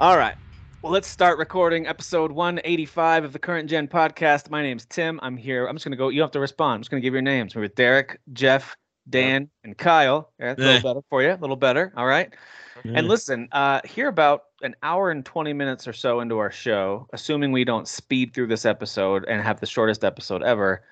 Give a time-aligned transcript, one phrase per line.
[0.00, 0.34] All right.
[0.82, 4.48] Well, let's start recording episode 185 of the Current Gen podcast.
[4.48, 5.20] My name's Tim.
[5.22, 5.66] I'm here.
[5.66, 6.08] I'm just going to go.
[6.08, 6.76] You have to respond.
[6.76, 7.54] I'm just going to give your names.
[7.54, 8.74] We're with Derek, Jeff,
[9.10, 10.32] Dan, and Kyle.
[10.40, 10.80] Yeah, a little Eh.
[10.80, 11.32] better for you.
[11.32, 11.92] A little better.
[11.96, 12.30] All right.
[12.82, 17.06] And listen, uh, here about an hour and 20 minutes or so into our show,
[17.12, 20.82] assuming we don't speed through this episode and have the shortest episode ever,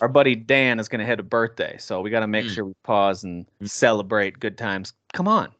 [0.00, 1.76] our buddy Dan is going to hit a birthday.
[1.78, 2.54] So we got to make Mm.
[2.54, 4.94] sure we pause and celebrate good times.
[5.12, 5.50] Come on.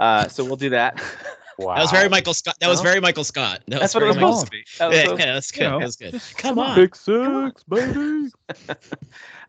[0.00, 1.00] Uh, so we'll do that.
[1.58, 1.74] Wow.
[1.76, 2.56] That was very Michael Scott.
[2.60, 3.62] That was very Michael Scott.
[3.68, 4.64] That That's what it was very supposed to be.
[4.78, 5.62] That was Yeah, supposed- yeah, that's good.
[5.62, 6.22] you know, that's good.
[6.36, 6.76] Come on.
[6.76, 8.28] Big six, baby.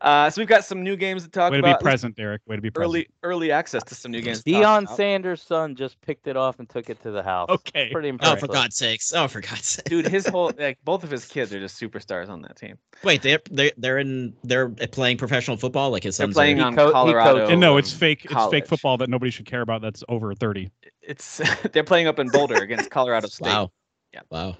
[0.01, 1.63] Uh, so we've got some new games to talk about.
[1.63, 2.41] Way to be present, Derek.
[2.45, 2.85] Way to be present.
[2.89, 4.43] Early, early access to some new games.
[4.43, 4.87] to Deion.
[4.95, 7.49] Sanders' son just picked it off and took it to the house.
[7.49, 7.89] Okay.
[7.91, 8.37] Pretty impressive.
[8.37, 9.13] Oh, for God's sakes!
[9.13, 9.85] Oh, for God's sake!
[9.89, 10.07] dude.
[10.07, 12.77] His whole like both of his kids are just superstars on that team.
[13.03, 15.89] Wait, they're they they're in they're playing professional football.
[15.89, 17.47] Like his son's They're playing on co- Colorado.
[17.47, 18.27] And no, it's fake.
[18.29, 19.81] It's fake football that nobody should care about.
[19.81, 20.69] That's over thirty.
[21.07, 21.41] It's
[21.73, 23.47] they're playing up in Boulder against Colorado State.
[23.47, 23.71] Wow.
[24.13, 24.21] Yeah.
[24.29, 24.57] Wow.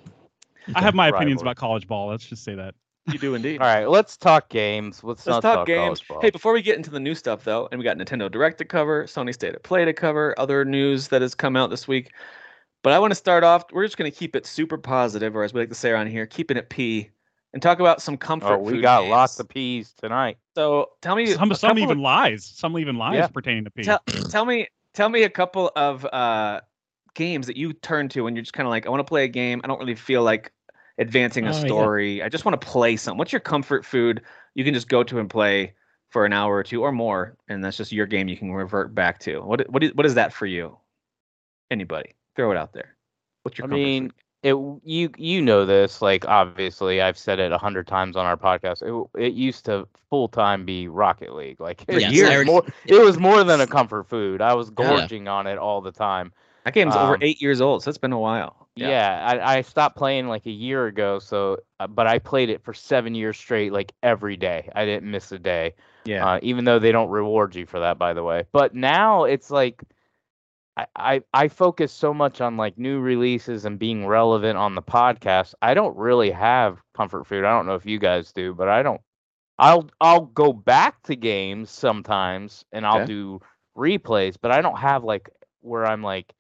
[0.74, 2.08] I have my opinions about college ball.
[2.10, 2.74] Let's just say that.
[3.08, 3.62] You do indeed.
[3.62, 5.04] All right, let's talk games.
[5.04, 5.80] Let's, Let's not talk talk games.
[6.00, 6.22] college ball.
[6.22, 8.66] Hey, before we get into the new stuff though, and we got Nintendo Direct to
[8.66, 12.12] cover, Sony State of Play to cover, other news that has come out this week.
[12.82, 13.64] But I want to start off.
[13.72, 16.08] We're just going to keep it super positive, or as we like to say around
[16.08, 17.10] here, keeping it P,
[17.54, 18.56] and talk about some comfort.
[18.56, 19.12] oh, we food got games.
[19.12, 20.38] lots of peas tonight.
[20.56, 22.44] So tell me, Some some couple of- even lies.
[22.44, 23.28] Some even lies Yeah.
[23.28, 23.84] pertaining to P.
[23.84, 26.62] tell, tell me tell me a couple of uh
[27.14, 29.24] games that you turn to when you're just kind of like i want to play
[29.24, 29.62] a game.
[29.64, 30.52] I don't really feel like
[30.98, 31.60] advancing a Oh, yeah.
[31.68, 32.24] story.
[32.24, 33.18] I just want to play some.
[33.18, 34.22] What's your comfort food
[34.54, 35.74] you can just go to and play
[36.10, 38.96] for an hour or two or more and that's just your game you can revert
[38.96, 39.40] back to?
[39.42, 40.78] What what is, what is that for you?
[41.72, 42.96] Anybody throw it out there.
[43.44, 44.14] What's your I comfort mean, food?
[44.46, 46.02] It you you know this.
[46.02, 48.84] Like obviously, I've said it a hundred times on our podcast.
[48.84, 51.60] It, it used to full time be Rocket League.
[51.60, 52.30] Like it, Yes, years.
[52.30, 54.42] Was already- more, it was more than a comfort food.
[54.42, 54.86] I was Yeah.
[54.88, 56.32] gorging on it all the time.
[56.64, 59.62] that game's over um, eight years old so it's been a while Yeah, I, I
[59.62, 61.20] stopped playing like a year ago.
[61.20, 64.70] So, uh, but I played it for seven years straight, like every day.
[64.76, 65.74] I didn't miss a day.
[66.06, 68.44] yeah Uh, even though they don't reward you for that, by the way.
[68.52, 69.84] But now it's like
[70.78, 74.82] I, I I focus so much on like new releases and being relevant on the
[74.82, 75.54] podcast.
[75.62, 77.46] I don't really have comfort food.
[77.46, 79.02] I don't know if you guys do, but I don't.
[79.60, 83.02] I'll I'll go back to games sometimes and I'll Okay.
[83.02, 83.40] do
[83.78, 85.30] replays, but I don't have like
[85.62, 86.34] where I'm like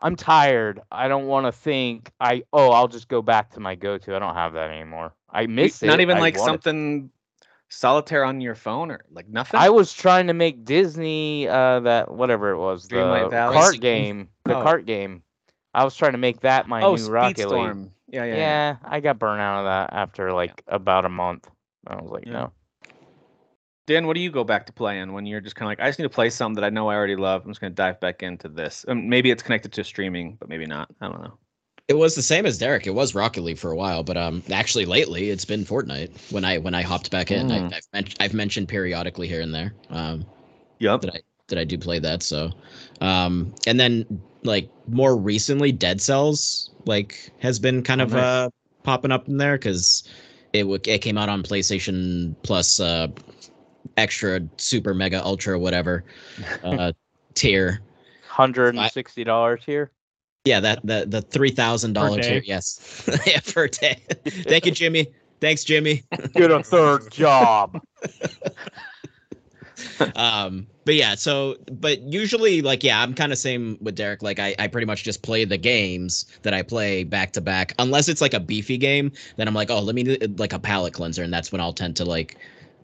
[0.00, 0.80] I'm tired.
[0.90, 2.12] I don't want to think.
[2.20, 4.16] I oh I'll just go back to my go to.
[4.16, 5.14] I don't have that anymore.
[5.30, 5.88] I miss it.
[5.88, 7.10] not even I like something
[7.72, 12.10] solitaire on your phone or like nothing I was trying to make Disney uh that
[12.10, 13.54] whatever it was the Valley?
[13.54, 13.80] cart game?
[13.80, 14.62] game, the Oh.
[14.62, 15.22] cart game.
[15.74, 17.60] I was trying to make that my oh new Rocket League.
[17.60, 18.76] speedstorm yeah yeah, Yeah, yeah.
[18.84, 21.48] I got burned out of that after like about a month.
[21.86, 22.32] I was like, Yeah.
[22.32, 22.52] no.
[23.86, 25.88] Dan, what do you go back to playing when you're just kind of like, I
[25.88, 27.42] just need to play some that I know I already love.
[27.44, 28.84] I'm just going to dive back into this.
[28.86, 30.88] Um, maybe it's connected to streaming, but maybe not.
[31.00, 31.36] I don't know.
[31.92, 32.86] It was the same as Derek.
[32.86, 36.08] It was Rocket League for a while, but um, actually lately it's been Fortnite.
[36.32, 37.70] When I when I hopped back in, Mm.
[37.70, 39.74] I, I've, men- I've mentioned periodically here and there.
[39.90, 40.24] Um,
[40.78, 41.02] Yep.
[41.02, 42.22] that I that I do play that.
[42.22, 42.50] So,
[43.02, 48.24] um, and then like more recently, Dead Cells like has been kind Oh, of nice.
[48.24, 48.50] uh
[48.84, 50.08] popping up in there because
[50.54, 53.08] it w- it came out on PlayStation Plus uh
[53.98, 56.04] extra super mega ultra whatever
[56.64, 56.92] uh
[57.34, 57.82] tier.
[58.28, 59.90] Hundred and sixty dollars here.
[60.44, 62.28] Yeah, that the the three thousand dollar day.
[62.28, 62.42] tier.
[62.44, 64.02] Yes, yeah, per day.
[64.26, 65.06] Thank you, Jimmy.
[65.40, 66.04] Thanks, Jimmy.
[66.34, 67.80] Get a third job.
[70.16, 74.38] um but yeah so but usually like yeah i'm kind of same with derek like
[74.38, 78.08] I, I pretty much just play the games that i play back to back unless
[78.08, 80.92] it's like a beefy game then i'm like oh let me do, like a palate
[80.92, 82.36] cleanser and that's when i'll tend to like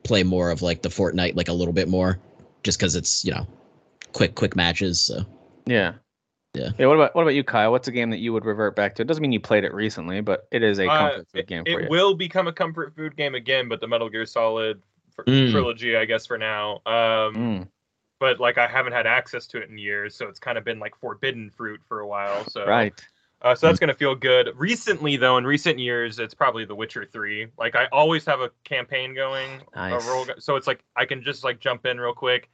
[0.02, 2.18] play more of like the fortnite like a little bit more
[2.62, 3.46] just because it's you know
[4.12, 5.24] quick quick matches so
[5.66, 5.94] Yeah.
[6.58, 6.70] Yeah.
[6.78, 6.86] Yeah.
[6.86, 7.70] What about what about you, Kyle?
[7.70, 9.02] What's a game that you would revert back to?
[9.02, 11.62] It doesn't mean you played it recently, but it is a Uh, comfort food game
[11.66, 11.88] it for you.
[11.88, 14.82] will become a comfort food game again, but the Metal Gear Solid
[15.14, 15.50] fr- Mm.
[15.50, 16.80] trilogy, I guess, for now.
[16.86, 17.68] Um, Mm,
[18.20, 20.80] But like, I haven't had access to it in years, so it's kind of been
[20.80, 22.44] like forbidden fruit for a while.
[22.50, 22.92] So right.
[23.42, 24.50] uh, so that's gonna feel good.
[24.56, 27.46] Recently, though, in recent years, it's probably The Witcher Three.
[27.56, 30.04] Like, I always have a campaign going, Nice.
[30.04, 32.50] a roll, go- so it's like I can just like jump in real quick,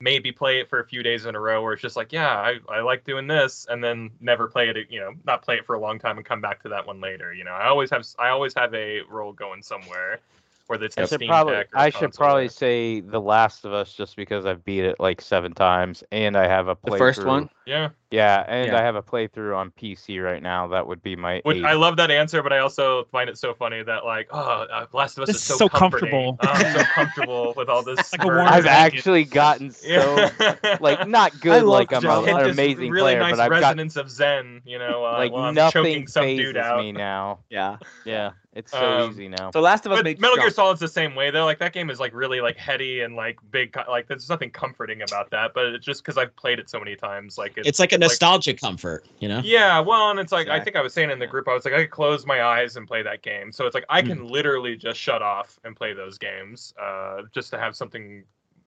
[0.00, 2.28] maybe play it for a few days in a row, where it's just like, yeah,
[2.28, 5.66] I, I like doing this, and then never play it, you know, not play it
[5.66, 7.32] for a long time and come back to that one later.
[7.32, 10.20] You know, I always have I always have a role going somewhere.
[10.68, 11.68] Or the I should probably Deck.
[11.74, 15.52] I should probably say The Last of Us just because I've beat it like seven
[15.52, 16.90] times and I have a playthrough.
[16.92, 17.48] The first one?
[17.66, 18.78] Yeah, Yeah, and Yeah.
[18.78, 20.68] I have a playthrough on PC right now.
[20.68, 21.40] That would be my.
[21.44, 21.62] Which.
[21.64, 24.86] I love that answer, but I also find it so funny that like, oh, uh,
[24.92, 26.36] Last of Us This is is so, so comfortable.
[26.40, 27.96] Oh, I'm so comfortable with all this.
[28.12, 28.28] like I've
[28.64, 28.68] blanket.
[28.68, 30.76] actually gotten so Yeah.
[30.80, 33.60] like not good like I'm a, an this amazing really player, nice but I've got
[33.62, 34.62] resonance of Zen.
[34.64, 36.78] You know, uh, like while I'm nothing choking some phases dude out.
[36.78, 37.40] me now.
[37.50, 37.78] Yeah.
[38.04, 39.50] Yeah, it's so Um, easy now.
[39.52, 40.66] So Last of Us But made Metal Gear strong.
[40.68, 41.44] Solid's the same way though.
[41.44, 43.76] Like that game is like really like heady and like big.
[43.88, 45.52] Like there's nothing comforting about that.
[45.54, 47.36] But it's just because I've played it so many times.
[47.38, 49.40] Like it's, It's like a nostalgic comfort, you know.
[49.44, 51.64] Yeah, well, and it's like I think I was saying in the group, I was
[51.64, 53.52] like, I could close my eyes and play that game.
[53.52, 54.08] So it's like I Hmm.
[54.08, 58.24] can literally just shut off and play those games, uh, just to have something,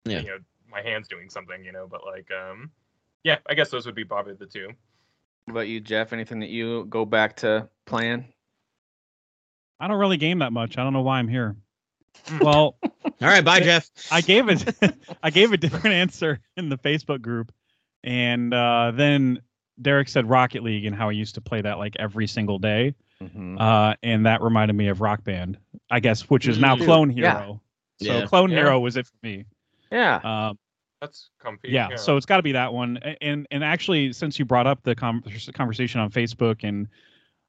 [0.06, 0.20] Yeah.
[0.20, 0.38] you know,
[0.70, 1.88] my hands doing something, you know.
[1.88, 2.70] But like, um,
[3.24, 4.68] yeah, I guess those would be probably the two.
[5.46, 6.14] What about you, Jeff?
[6.14, 8.32] Anything that you go back to playing?
[9.80, 10.78] I don't really game that much.
[10.78, 11.56] I don't know why I'm here.
[12.28, 12.44] Mm.
[12.44, 13.90] Well, All right, bye, Jeff.
[14.12, 14.66] I gave it
[15.24, 17.52] I gave a different answer in the Facebook group.
[18.04, 19.42] And uh, then
[19.82, 22.96] Derek said Rocket League and how he used to play that like every single day.
[23.22, 23.60] Mhm.
[23.60, 25.58] Uh, and that reminded me of Rock Band,
[25.90, 26.78] I guess, which is now.
[26.78, 27.40] Clone Yeah.
[27.40, 27.62] Hero.
[28.02, 28.26] So Yeah.
[28.26, 28.58] Clone Yeah.
[28.58, 29.46] Hero was it for me.
[29.92, 30.16] yeah.
[30.24, 30.58] Um,
[31.02, 31.70] That's comfy.
[31.70, 32.98] yeah, so it's got to be that one.
[33.22, 35.24] And and actually, since you brought up the con-
[35.54, 36.88] conversation on Facebook, and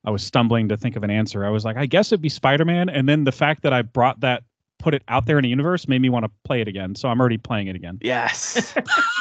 [0.04, 2.28] I was stumbling to think of an answer, I was like, I guess it'd be
[2.28, 2.88] Spider Man.
[2.88, 4.42] And then the fact that I brought that,
[4.78, 6.94] put it out there in the universe, made me want to play it again.
[6.94, 7.98] So I'm already playing it again.
[8.00, 8.74] yes.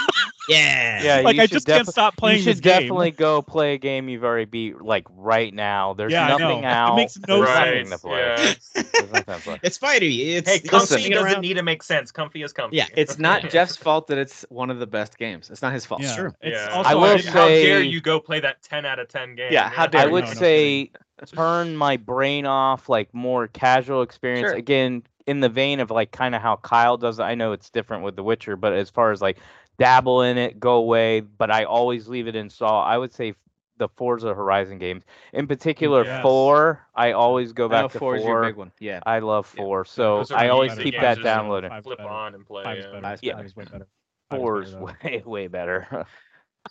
[0.50, 1.04] Yeah.
[1.04, 2.82] yeah, like I should just can't stop playing You should this game.
[2.82, 5.94] definitely go play a game you've already beat like right now.
[5.94, 6.68] There's Yeah, I nothing know.
[6.68, 6.94] out.
[6.94, 7.76] It makes no There's right.
[7.86, 8.20] nothing to play.
[8.20, 8.36] Yeah.
[8.74, 9.60] There's nothing to play.
[9.64, 10.28] It's Spidey.
[10.38, 11.42] It's Hey, comfy sitting doesn't around.
[11.42, 12.12] need to make sense.
[12.12, 12.78] Comfy is comfy.
[12.78, 15.50] Yeah, it's not Jeff's fault that it's one of the best games.
[15.50, 16.02] It's not his fault.
[16.02, 16.16] Yeah.
[16.16, 16.34] true.
[16.42, 16.74] It's Yeah.
[16.74, 19.36] also I will How- didn't- How dare you go play that 10 out of 10
[19.36, 19.52] game?
[19.52, 20.92] Yeah, how dare I would No, no say
[21.36, 24.48] turn my brain off, like more casual experience.
[24.48, 24.56] Sure.
[24.56, 27.24] Again, in the vein of like kind of how Kyle does it.
[27.24, 29.38] I know it's different with The Witcher, but as far as like
[29.80, 32.82] dabble in it, go away, but I always leave it install.
[32.84, 33.34] I would say
[33.78, 36.22] the Forza Horizon games, in particular Yes.
[36.22, 36.86] four.
[36.96, 38.72] I always go I know back to four is your big one.
[38.80, 39.00] Yeah.
[39.06, 39.64] I love Yeah.
[39.64, 41.82] four, so I always keep to that just downloaded.
[41.84, 42.10] Flip better.
[42.10, 42.64] on and play.
[42.64, 42.92] Five's yeah.
[42.92, 43.02] better.
[43.02, 43.36] Five's Yeah.
[43.38, 43.88] Five is way better.
[44.32, 46.06] Four's way way better.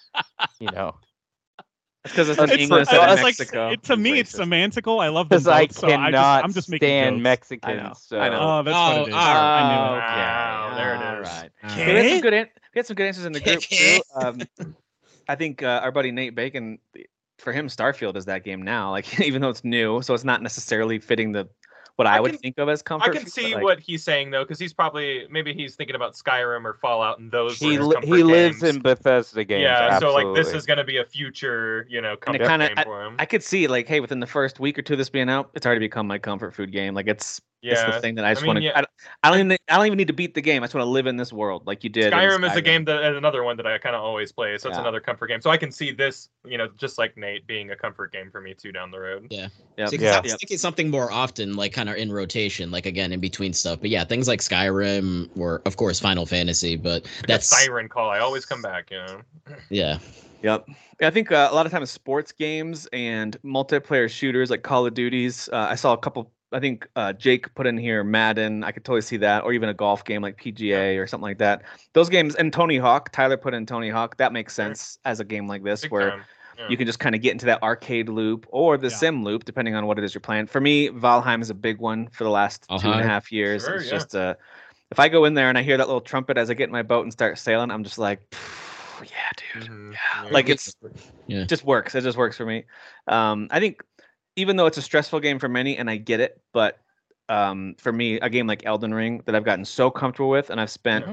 [0.60, 0.94] you know,
[2.04, 5.02] because it's in It's English for- and it's like it, to me, it's semantical.
[5.02, 7.22] I love them because I both, so I just, cannot I'm just making stand jokes.
[7.22, 7.80] Mexicans.
[7.80, 8.18] I know, So.
[8.20, 8.38] I know.
[8.38, 9.14] Oh, that's what Oh, it is.
[9.14, 9.98] oh, I knew it.
[9.98, 10.20] okay.
[10.20, 11.50] Wow, there it All right.
[11.64, 11.86] Okay.
[11.86, 12.50] We had some good.
[12.74, 14.00] We had some good answers in the group too.
[14.14, 14.40] Um,
[15.28, 16.78] I think uh, our buddy Nate Bacon,
[17.38, 18.90] for him, Starfield is that game now.
[18.90, 21.48] Like even though it's new, so it's not necessarily fitting the
[21.98, 23.10] what I, I would can- think of as comfort.
[23.10, 25.96] I can food, see like, what he's saying though, because he's probably maybe he's thinking
[25.96, 27.58] about Skyrim or Fallout and those.
[27.58, 28.76] He li- he lives games.
[28.76, 29.62] in Bethesda games.
[29.62, 32.84] Yeah, so like this is going to be a future, you know, comfort kinda- game
[32.84, 33.16] for him.
[33.18, 35.50] I could see like, hey, within the first week or two of this being out,
[35.54, 36.94] it's already become my comfort food game.
[36.94, 38.64] Like it's it's the thing that I just mean, want to.
[38.66, 38.70] yeah.
[38.76, 38.90] I, don't-
[39.24, 39.58] I don't even.
[39.68, 40.62] I don't even need to beat the game.
[40.62, 42.06] I just want to live in this world, like you did.
[42.06, 44.56] in Skyrim is a game that is another one that I kind of always play,
[44.58, 44.82] so it's Yeah.
[44.82, 45.40] another comfort game.
[45.40, 48.40] So I can see this, you know, just like Nate being a comfort game for
[48.40, 49.26] me too down the road.
[49.30, 49.48] Yeah.
[49.76, 49.88] Yep.
[49.88, 50.16] See, 'cause Yeah.
[50.18, 53.52] I was thinking something more often, like kind of in rotation, like again in between
[53.52, 53.80] stuff.
[53.80, 58.10] But yeah, things like Skyrim or of course Final Fantasy, but Like that's siren call.
[58.10, 59.20] I always come back, you know.
[59.70, 59.98] yeah.
[60.42, 60.66] Yep.
[61.00, 64.86] Yeah, I think uh, a lot of times sports games and multiplayer shooters like Call
[64.86, 65.48] of Duties.
[65.52, 66.32] Uh, I saw a couple.
[66.50, 68.64] I think uh, Jake put in here Madden.
[68.64, 71.38] I could totally see that, or even a golf game like PGA or something like
[71.38, 71.62] that.
[71.92, 73.12] Those games and Tony Hawk.
[73.12, 74.16] Tyler put in Tony Hawk.
[74.16, 74.66] That makes Sure.
[74.66, 76.24] sense as a game like this, Big where time.
[76.58, 76.68] Yeah.
[76.68, 78.96] you can just kind of get into that arcade loop or the Yeah.
[78.96, 80.46] sim loop, depending on what it is you're playing.
[80.46, 83.02] For me, Valheim is a big one for the last two and a Uh-huh.
[83.08, 83.64] half years.
[83.64, 83.90] Sure, it's yeah.
[83.90, 84.36] just a
[84.90, 86.72] if I go in there and I hear that little trumpet as I get in
[86.72, 88.20] my boat and start sailing, I'm just like,
[89.02, 89.68] yeah, dude.
[89.68, 89.92] Mhm.
[89.92, 90.30] Yeah, Yeah.
[90.30, 90.74] like it's
[91.26, 91.44] Yeah.
[91.44, 91.94] just works.
[91.94, 92.64] It just works for me.
[93.06, 93.82] Um, I think
[94.36, 96.78] even though it's a stressful game for many, and I get it, but
[97.28, 100.60] um, for me, a game like Elden Ring that I've gotten so comfortable with, and
[100.60, 101.04] I've spent.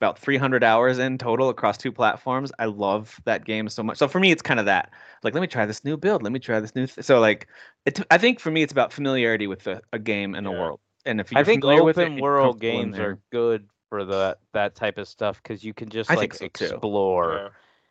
[0.00, 2.52] About 300 hours in total across two platforms.
[2.58, 3.98] I love that game so much.
[3.98, 4.90] So for me, it's kind of that.
[5.22, 6.22] Like, let me try this new build.
[6.22, 6.86] Let me try this new.
[6.86, 7.04] Th-.
[7.04, 7.48] So like,
[7.86, 8.00] it.
[8.10, 10.60] I think for me, it's about familiarity with a, a game and a Yeah.
[10.60, 10.80] world.
[11.06, 14.36] And if you're I think familiar with it, open world games are good for the
[14.52, 17.34] that type of stuff because you can just I like so, explore.
[17.34, 17.48] Yeah.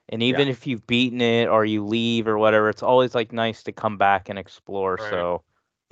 [0.10, 3.64] And even if you've beaten it or you leave or whatever, it's always like nice
[3.64, 4.98] to come back and explore.
[4.98, 5.10] Right.
[5.10, 5.44] So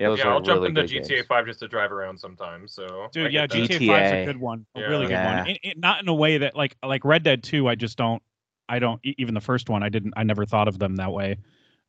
[0.02, 0.10] Yep.
[0.10, 1.26] those yeah, I'll jump really into GTA games.
[1.28, 2.74] 5 just to drive around sometimes.
[2.74, 3.48] So I Dude, yeah.
[3.48, 4.86] GTA 5 is a good one, a Yeah.
[4.88, 5.38] really good Yeah.
[5.42, 5.48] one.
[5.50, 8.22] It, it- not in a way that like like Red Dead 2, I just don't,
[8.70, 11.38] I don't even the first one, I didn't, I never thought of them that way,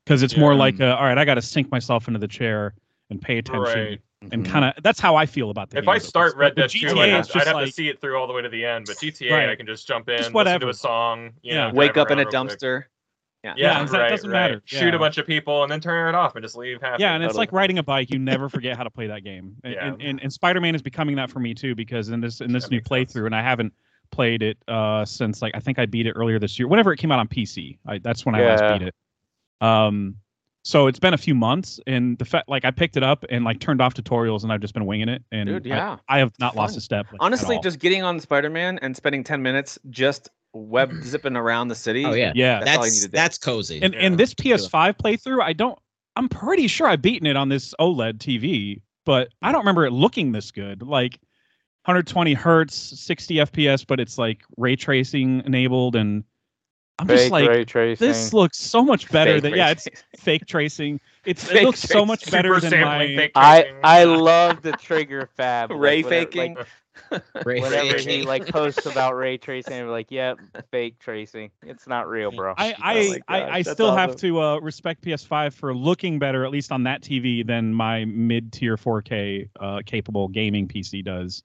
[0.04, 2.74] because it's more like, uh, all right, I got to sink myself into the chair
[3.10, 4.00] and pay attention, Right.
[4.32, 4.50] and Mhm.
[4.50, 5.88] kind of that's how I feel about the If game.
[5.90, 8.16] I start Red Dead 2, GTA I'd have, I'd have like- to see it through
[8.18, 8.86] all the way to the end.
[8.86, 11.68] But GTA, I can just jump in, Just listen to a song, you Yeah.
[11.68, 12.82] know, wake up in a dumpster.
[12.82, 12.88] quick.
[13.42, 13.44] Dumpster.
[13.44, 13.54] Yeah.
[13.56, 14.40] Yeah, Yeah, that right, doesn't right.
[14.50, 14.62] matter.
[14.64, 14.94] Shoot Yeah.
[14.96, 17.02] a bunch of people and then turn it off and just leave happy.
[17.02, 17.42] Yeah, and it's Totally.
[17.42, 18.10] like riding a bike.
[18.10, 19.56] You never forget how to play that game.
[19.64, 19.86] And Yeah.
[19.88, 22.64] and, and, and Spider-Man is becoming that for me too because in this in this
[22.64, 23.12] That new makes sense.
[23.14, 23.72] playthrough, and I haven't
[24.10, 26.68] played it uh since like I think I beat it earlier this year.
[26.68, 28.54] Whenever it came out on PC, I, that's when I Yeah.
[28.56, 28.94] last beat it.
[29.66, 30.16] Um,
[30.64, 33.44] so it's been a few months, and the fact like I picked it up and
[33.44, 35.22] like turned off tutorials, and I've just been winging it.
[35.32, 35.96] And Dude, yeah.
[36.08, 37.06] I, have not lost a step.
[37.10, 41.74] like, Honestly, just getting on Spider-Man and spending 10 minutes just web zipping around the
[41.74, 42.04] city.
[42.04, 42.60] Oh yeah, yeah.
[42.64, 43.16] That's all you need that's to do.
[43.16, 43.82] that's cozy.
[43.82, 44.00] and Yeah.
[44.00, 45.78] and this PS5 playthrough, I don't.
[46.16, 49.92] I'm pretty sure I've beaten it on this OLED TV, but I don't remember it
[49.92, 50.82] looking this good.
[50.82, 51.18] Like
[51.84, 56.22] 120 hertz, 60 FPS, but it's like ray tracing enabled, and
[56.98, 60.46] I'm Fake just like, ray this looks so much better Fake than yeah, it's fake
[60.46, 61.00] tracing.
[61.24, 63.06] It's it Fake looks so much better Super than my.
[63.06, 63.72] fake I.
[63.82, 65.70] I love the trigger fab.
[65.70, 66.54] Ray whenever- faking.
[66.56, 66.70] Like, Ray
[67.42, 68.24] whenever he tracing.
[68.24, 70.38] like posts about ray tracing, we're like, yep,
[70.70, 71.50] fake tracing.
[71.62, 72.54] It's not real, bro.
[72.56, 76.44] I I, my I, I that's still have to uh, respect PS5 for looking better,
[76.44, 81.42] at least on that TV, than my mid tier 4K uh, capable gaming PC does.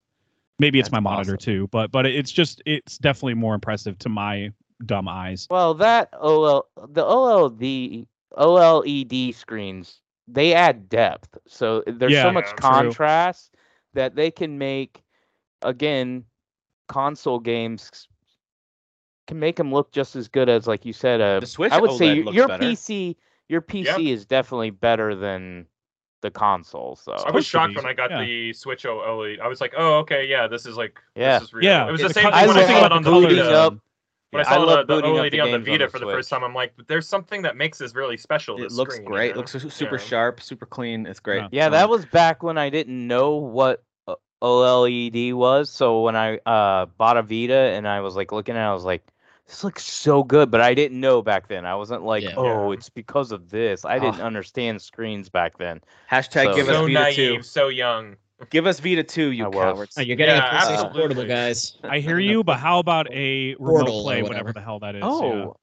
[0.59, 1.37] Maybe it's That's my monitor awesome.
[1.37, 4.51] too, but but it's just it's definitely more impressive to my
[4.85, 5.49] dumb eyes.
[5.49, 12.47] Well, that OL the OLED OLED screens they add depth, so there's Yeah, so much
[12.47, 12.61] yeah, true.
[12.61, 13.55] contrast
[13.93, 15.03] that they can make
[15.61, 16.23] again
[16.87, 18.07] console games
[19.27, 21.19] can make them look just as good as like you said.
[21.21, 22.63] Uh, The Switch I would say OLED your, looks your better.
[22.63, 23.15] PC
[23.49, 25.65] your PC is definitely better than
[26.21, 26.95] the console.
[26.95, 28.21] So I was shocked when I got yeah.
[28.21, 29.39] the Switch OLED.
[29.39, 31.39] I was like, oh, okay, yeah, this is like, Yeah.
[31.39, 31.53] this is.
[31.61, 33.37] Yeah, It was the the same thing when I love saw it on the booting
[33.37, 33.57] Vita.
[33.57, 33.73] up.
[34.31, 35.85] When Yeah, I I saw love the, the OLED the on the games on Vita
[35.85, 38.61] the for the first time, I'm like, there's something that makes this really special.
[38.61, 39.27] It looks screen, great.
[39.27, 39.37] you know?
[39.39, 40.01] Looks super Yeah.
[40.01, 41.05] sharp, super clean.
[41.05, 41.43] It's great.
[41.43, 41.47] Yeah.
[41.51, 43.83] Yeah, Um, that was back when I didn't know what
[44.41, 45.69] OLED was.
[45.69, 48.73] So when I uh, bought a Vita and I was like looking at it, I
[48.73, 49.03] was like,
[49.47, 50.51] this looks so good.
[50.51, 51.65] But I didn't know back then.
[51.65, 52.33] I wasn't like, Yeah.
[52.37, 52.77] oh, Yeah.
[52.77, 53.85] it's because of this.
[53.85, 54.25] I didn't Ah.
[54.25, 55.81] understand screens back then.
[56.11, 57.41] Hashtag So- give us So Vita naive, 2.
[57.43, 58.15] so young.
[58.51, 59.95] Give us Vita 2, you I cowards.
[59.97, 60.99] Oh, you're getting Yeah, a PlayStation absolutely.
[60.99, 61.77] Portable, guys.
[61.83, 64.27] I hear you, but how about a remote Portal play, whatever.
[64.29, 65.01] whatever the hell that is?
[65.01, 65.07] yeah.
[65.09, 65.57] Oh,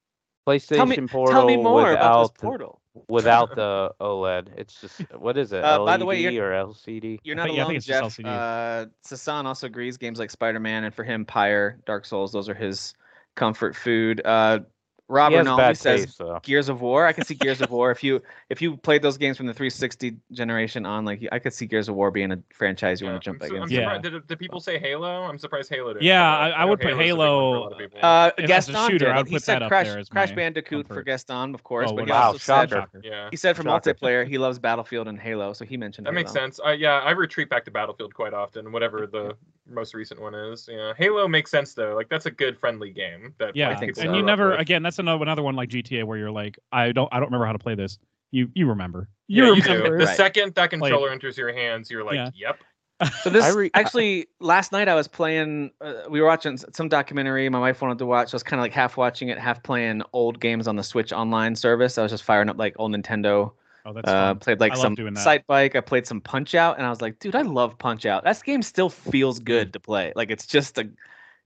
[0.45, 2.81] PlayStation tell me, Portal tell me more about without this the, portal.
[3.07, 4.47] Without the OLED.
[4.57, 5.63] It's just what is it?
[5.63, 7.19] Uh, LED by the way, you're- or LCD?
[7.23, 8.25] You're not think- I alone, think it's just Jeff.
[8.25, 8.27] LCD.
[8.29, 9.97] Uh, Sasan also agrees.
[9.97, 12.93] Games like Spider-Man and for him, Pyre, Dark Souls, those are his
[13.35, 14.21] comfort food.
[14.25, 14.59] Uh,
[15.07, 16.39] Rob He has Rinaldi bad says taste, though.
[16.41, 17.05] Gears of War.
[17.05, 17.91] I can see Gears of War.
[17.91, 21.53] If you if you played those games from the 360 generation on, like I could
[21.53, 23.55] see Gears of War being a franchise you Yeah, want to jump I'm, back su-
[23.57, 23.75] I'm into.
[23.75, 23.81] Yeah.
[23.81, 24.03] surprised.
[24.03, 25.23] Did, did people say Halo?
[25.25, 26.05] I'm surprised Halo didn't.
[26.05, 26.27] Yeah.
[26.35, 27.99] I- I know would put Halo's a big one for a Halo- lot of people.
[28.01, 29.07] Uh, If Gaston shooter, did.
[29.09, 31.05] I would He put said that Crash, Crash my Bandicoot for comfort.
[31.05, 33.01] Gaston, of course, Oh, but he wow, also said shocker.
[33.03, 33.27] yeah.
[33.29, 33.93] he said for Shocker.
[33.93, 36.59] multiplayer he loves Battlefield and Halo, so he mentioned That makes sense.
[36.65, 39.37] Uh, yeah, I retreat back to Battlefield quite often, whatever the
[39.69, 40.67] most recent one is.
[40.71, 41.95] Yeah, Halo makes sense though.
[41.95, 43.33] Like that's a good friendly game.
[43.39, 44.09] That Yeah, like, think people so.
[44.09, 44.59] and you never with.
[44.59, 44.83] again.
[44.83, 47.53] That's another another one like GTA where you're like, I don't I don't remember how
[47.53, 47.97] to play this.
[48.31, 49.07] You you remember?
[49.27, 49.73] Yeah, You you do.
[49.73, 49.99] remember?
[49.99, 50.17] The Right.
[50.17, 51.13] second that controller it.
[51.13, 52.29] enters your hands, you're like, Yeah.
[52.35, 52.59] yep.
[53.23, 55.71] So this re- actually last night I was playing.
[55.81, 57.49] Uh, we were watching some documentary.
[57.49, 58.29] My wife wanted to watch.
[58.29, 60.83] So I was kind of like half watching it, half playing old games on the
[60.83, 61.97] Switch online service.
[61.97, 63.51] I was just firing up like old Nintendo.
[63.85, 64.39] Oh, that's Uh, fun.
[64.39, 65.25] played like I some doing that.
[65.47, 65.75] Excitebike.
[65.75, 68.23] I played some Punch Out, and I was like, dude, I love Punch Out.
[68.23, 70.11] That game still feels good to play.
[70.15, 70.89] Like it's just a,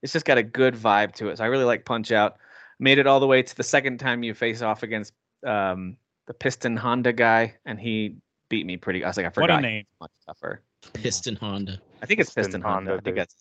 [0.01, 1.37] it's just got a good vibe to it.
[1.37, 2.37] So I really like Punch Out.
[2.79, 5.11] Made it all the way to the second time you face off against
[5.45, 8.15] um, the Piston Honda guy, and he
[8.49, 9.03] beat me pretty.
[9.03, 9.41] I was like, I forgot.
[9.41, 9.85] What a he's name.
[9.99, 10.61] Much tougher.
[10.93, 11.81] Piston Honda.
[12.01, 12.91] I think it's Piston Piston Honda.
[12.91, 13.35] Honda, I think that's.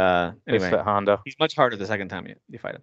[0.00, 1.20] Uh, anyway, Honda.
[1.24, 2.82] he's much harder the second time you, you fight him.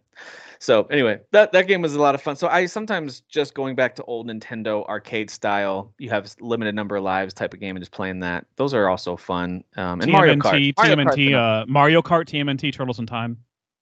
[0.59, 2.35] So anyway, that that game was a lot of fun.
[2.35, 5.93] So I sometimes just going back to old Nintendo arcade style.
[5.99, 8.45] You have limited number of lives type of game and just playing that.
[8.55, 9.63] Those are also fun.
[9.75, 10.53] Um, and Mario Kart.
[10.53, 13.37] TMNT, Mario Kart's TMNT, another- uh, Mario Kart, TMNT, Turtles in Time.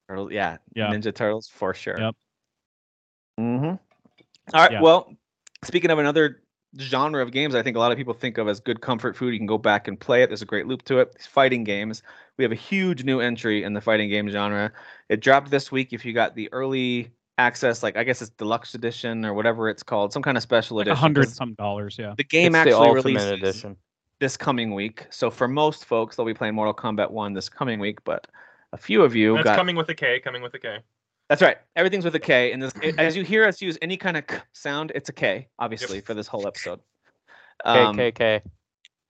[0.09, 0.87] Turtle- yeah, Yeah.
[0.93, 1.99] Ninja Turtles for sure.
[1.99, 2.15] Yep.
[3.39, 3.65] Mm-hmm.
[3.65, 3.79] All
[4.53, 4.71] right.
[4.71, 4.81] Yeah.
[4.81, 5.13] Well,
[5.63, 6.41] speaking of another
[6.79, 9.33] genre of games, I think a lot of people think of as good comfort food.
[9.33, 10.27] You can go back and play it.
[10.27, 11.13] There's a great loop to it.
[11.13, 12.03] These fighting games.
[12.37, 14.71] We have a huge new entry in the fighting game genre.
[15.09, 15.93] It dropped this week.
[15.93, 19.83] If you got the early access, like I guess it's deluxe edition or whatever it's
[19.83, 21.01] called, some kind of special Like a edition.
[21.01, 22.13] hundred 'cause some dollars, yeah.
[22.17, 23.77] The game it's actually Ultimate releases Edition.
[24.19, 25.05] this coming week.
[25.09, 28.27] So for most folks, they'll be playing Mortal Kombat 1 this coming week, but
[28.73, 30.19] a few of you That's got coming with a K.
[30.19, 30.79] Coming with a K.
[31.29, 31.57] that's right.
[31.75, 32.51] Everything's with a K.
[32.51, 35.47] And this, as you hear us use any kind of k sound, it's a K,
[35.59, 36.79] obviously, for this whole episode.
[37.63, 38.41] Um, KKK.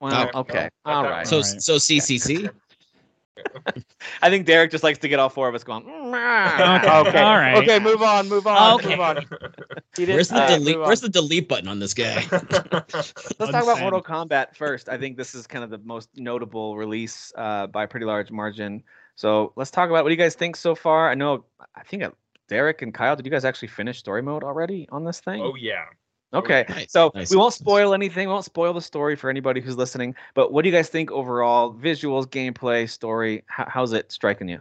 [0.00, 0.68] Well, No, okay.
[0.84, 1.16] no, not All that right.
[1.18, 1.26] one.
[1.26, 2.50] So so CCC.
[4.22, 5.84] I think Derek just likes to get all four of us going.
[5.84, 6.88] Okay.
[6.88, 7.20] Okay.
[7.20, 7.56] All right.
[7.56, 8.28] Okay, move on.
[8.28, 8.80] Move on.
[8.80, 8.90] Okay.
[8.90, 9.16] Move on.
[9.98, 10.78] Where's the uh, delete?
[10.78, 12.26] Where's the delete button on this guy?
[12.30, 14.88] Let's talk about Mortal Kombat first.
[14.88, 18.30] I think this is kind of the most notable release uh, by a pretty large
[18.30, 18.82] margin.
[19.16, 21.10] So let's talk about what do you guys think so far?
[21.10, 21.44] I know,
[21.74, 22.04] I think
[22.48, 25.40] Derek and Kyle, did you guys actually finish story mode already on this thing?
[25.42, 25.86] Oh yeah.
[26.34, 27.58] Okay, Nice, so nice, we won't nice.
[27.58, 28.28] spoil anything.
[28.28, 30.14] We won't spoil the story for anybody who's listening.
[30.34, 31.72] But what do you guys think overall?
[31.72, 33.44] Visuals, gameplay, story.
[33.46, 34.60] How, how's it striking you?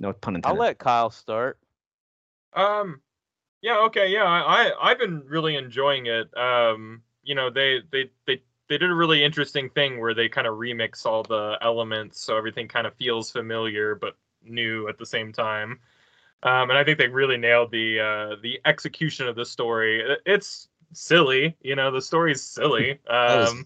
[0.00, 0.54] No pun intended.
[0.54, 1.58] I'll let Kyle start.
[2.54, 3.00] Um,
[3.60, 6.34] yeah, okay, yeah, I, I I've been really enjoying it.
[6.36, 10.46] Um, you know, they they they they did a really interesting thing where they kind
[10.46, 15.06] of remix all the elements, so everything kind of feels familiar but new at the
[15.06, 15.80] same time.
[16.42, 20.02] Um, and I think they really nailed the uh, the execution of the story.
[20.26, 23.00] It's silly, you know, the story's silly.
[23.08, 23.64] Um,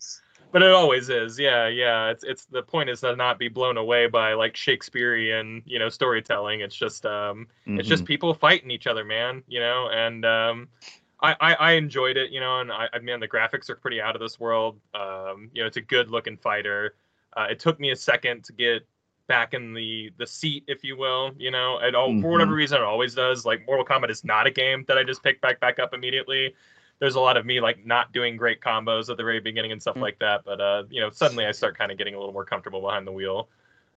[0.52, 3.76] but it always is yeah yeah it's it's the point is to not be blown
[3.76, 8.06] away by like shakespearean you know storytelling it's just um it's just Mhm.
[8.06, 10.68] people fighting each other man you know and um
[11.20, 14.00] I, I i enjoyed it you know and i i mean the graphics are pretty
[14.00, 16.94] out of this world um you know it's a good looking fighter
[17.36, 18.86] uh, it took me a second to get
[19.26, 22.78] back in the the seat if you will you know it all for whatever reason
[22.78, 25.60] it always does like mortal kombat is not a game that i just pick back
[25.60, 26.54] back up immediately
[27.00, 29.80] there's a lot of me like not doing great combos at the very beginning and
[29.80, 30.02] stuff Mm.
[30.02, 30.44] like that.
[30.44, 33.06] But uh, you know, suddenly I start kind of getting a little more comfortable behind
[33.06, 33.48] the wheel.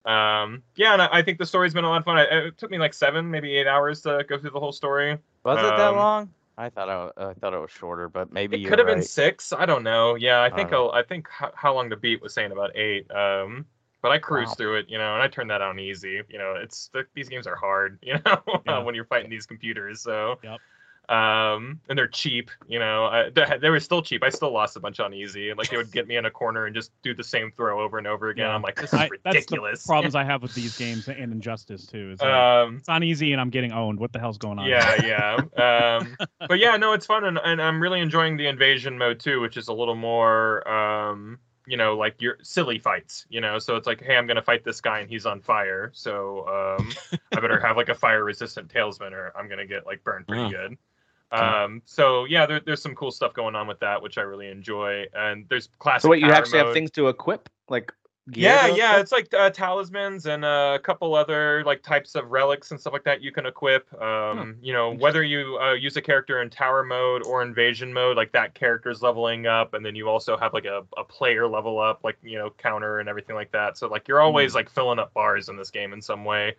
[0.04, 2.16] Um, yeah, and I, I think the story's been a lot of fun.
[2.18, 5.18] I, it took me like seven, maybe eight hours to go through the whole story.
[5.44, 6.34] Was it that Um, long?
[6.58, 8.96] I thought I, I thought it was shorter, but maybe It could have right.
[8.96, 9.52] been six.
[9.52, 10.16] I don't know.
[10.16, 10.86] Yeah, I think Uh.
[10.88, 13.10] I'll, think how, how long the beat was saying about eight.
[13.12, 13.64] Um,
[14.02, 14.54] but I cruised Wow.
[14.56, 16.20] through it, you know, and I turned that on easy.
[16.28, 18.78] You know, it's th- these games are hard, you know, Yeah.
[18.80, 20.02] when you're fighting these computers.
[20.02, 20.38] So.
[20.42, 20.58] Yep.
[21.08, 23.06] Um, and they're cheap, you know.
[23.06, 24.22] I, they, they were still cheap.
[24.22, 25.54] I still lost a bunch on easy.
[25.54, 27.96] Like they would get me in a corner and just do the same throw over
[27.98, 28.46] and over again.
[28.46, 28.54] Yeah.
[28.54, 29.86] I'm like, this is I, ridiculous.
[29.86, 32.10] problems I have with these games and Injustice too.
[32.12, 33.98] Is like, um, it's not easy and I'm getting owned.
[33.98, 34.66] What the hell's going on?
[34.66, 35.96] yeah, yeah.
[35.98, 39.40] Um, but yeah, no, it's fun, and, and I'm really enjoying the invasion mode too,
[39.40, 43.26] which is a little more, um, you know, like your silly fights.
[43.28, 45.90] You know, so it's like, hey, I'm gonna fight this guy and he's on fire,
[45.94, 46.90] so um,
[47.34, 50.44] I better have like a fire resistant tailspin, or I'm gonna get like burned pretty
[50.44, 50.50] Wow.
[50.50, 50.78] good.
[51.30, 54.48] Um, so yeah, there, there's some cool stuff going on with that, which I really
[54.48, 56.02] enjoy, and there's classic.
[56.02, 57.92] So what you actually have things to equip, like
[58.30, 59.02] gear Yeah, yeah, equip?
[59.02, 62.94] it's like uh, talismans and uh, a couple other like types of relics and stuff
[62.94, 63.92] like that you can equip.
[64.00, 68.16] Um, you know, whether you uh, use a character in tower mode or invasion mode,
[68.16, 71.78] like that character's leveling up, and then you also have like a, a player level
[71.78, 73.76] up, like you know, counter and everything like that.
[73.76, 76.56] So like you're always like filling up bars in this game in some way.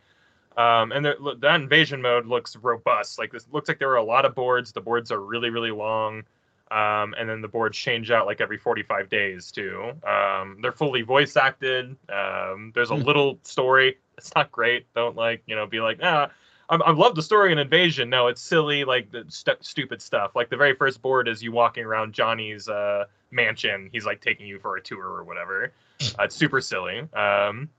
[0.57, 3.17] Um, and the, that invasion mode looks robust.
[3.19, 4.71] Like this looks like there were a lot of boards.
[4.71, 6.23] The boards are really, really long.
[6.71, 9.91] Um, and then the boards change out like every 45 days too.
[10.07, 11.95] Um, they're fully voice acted.
[12.09, 13.03] Um, there's a Hmm.
[13.03, 13.97] little story.
[14.17, 14.85] It's not great.
[14.93, 16.29] Don't like you know be like ah.
[16.71, 18.11] I, I love the story in Invasion.
[18.11, 20.35] No, it's silly, like the stu- stupid stuff.
[20.35, 23.89] Like the very first board is you walking around Johnny's uh, mansion.
[23.91, 25.71] He's like taking you for a tour or whatever.
[26.19, 26.99] Uh, it's super silly.
[27.13, 27.69] Um,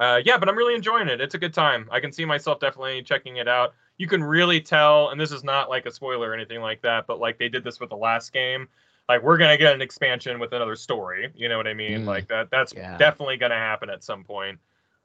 [0.00, 1.20] uh, yeah, but I'm really enjoying it.
[1.20, 1.86] It's a good time.
[1.92, 3.74] I can see myself definitely checking it out.
[3.98, 7.06] You can really tell, and this is not like a spoiler or anything like that,
[7.06, 8.66] but like they did this with the last game.
[9.08, 11.30] Like we're gonna get an expansion with another story.
[11.36, 12.02] You know what I mean?
[12.02, 12.06] Mm.
[12.06, 12.48] Like that.
[12.50, 12.96] That's Yeah.
[12.96, 14.58] definitely gonna happen at some point.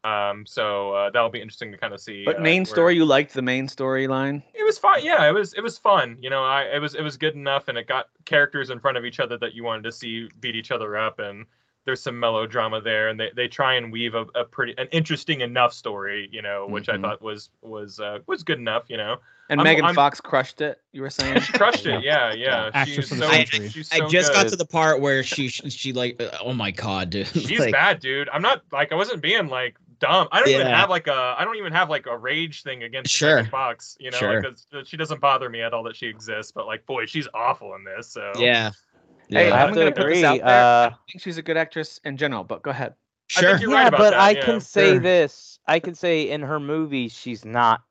[0.04, 2.24] Um, so uh, that'll be interesting to kind of see.
[2.24, 4.44] But uh, main where- story, you liked the main storyline.
[4.54, 5.00] it was fun.
[5.04, 6.18] Yeah, it was it was fun.
[6.22, 8.98] You know, I it was it was good enough, and it got characters in front
[8.98, 11.46] of each other that you wanted to see beat each other up, and
[11.86, 15.42] there's some melodrama there, and they, they try and weave a, a pretty an interesting
[15.42, 16.28] enough story.
[16.32, 16.98] You know, which Mhm.
[16.98, 18.84] I thought was was uh, was good enough.
[18.88, 19.18] You know,
[19.50, 20.82] And I'm- Megan I'm- Fox crushed it.
[20.92, 21.40] You were saying.
[21.42, 22.04] she crushed it.
[22.04, 22.72] Yeah, yeah.
[22.74, 23.70] Actress She's the so, century.
[23.70, 24.44] she's I just good.
[24.44, 28.00] got to the part where she she like oh my god dude She's like, bad,
[28.00, 28.30] dude.
[28.34, 30.28] I'm not like I wasn't being like dumb.
[30.32, 33.12] I don't even have like a I don't even have like a rage thing against
[33.14, 33.38] Sure.
[33.38, 33.96] Megan Fox.
[34.00, 34.42] You know, Sure.
[34.42, 36.52] like 'cause she doesn't bother me at all that she exists.
[36.52, 38.08] But like, boy, she's awful in this.
[38.10, 38.72] So yeah
[39.30, 40.26] Hey, yeah I I'm have gonna to put this agree.
[40.26, 40.48] out there.
[40.48, 42.94] Uh, I think she's a good actress in general, but go ahead.
[43.38, 44.46] I think sure you're yeah, right about but that, I yeah.
[44.46, 45.00] can say Sure.
[45.00, 45.60] this.
[45.68, 47.82] I can say in her movies she's not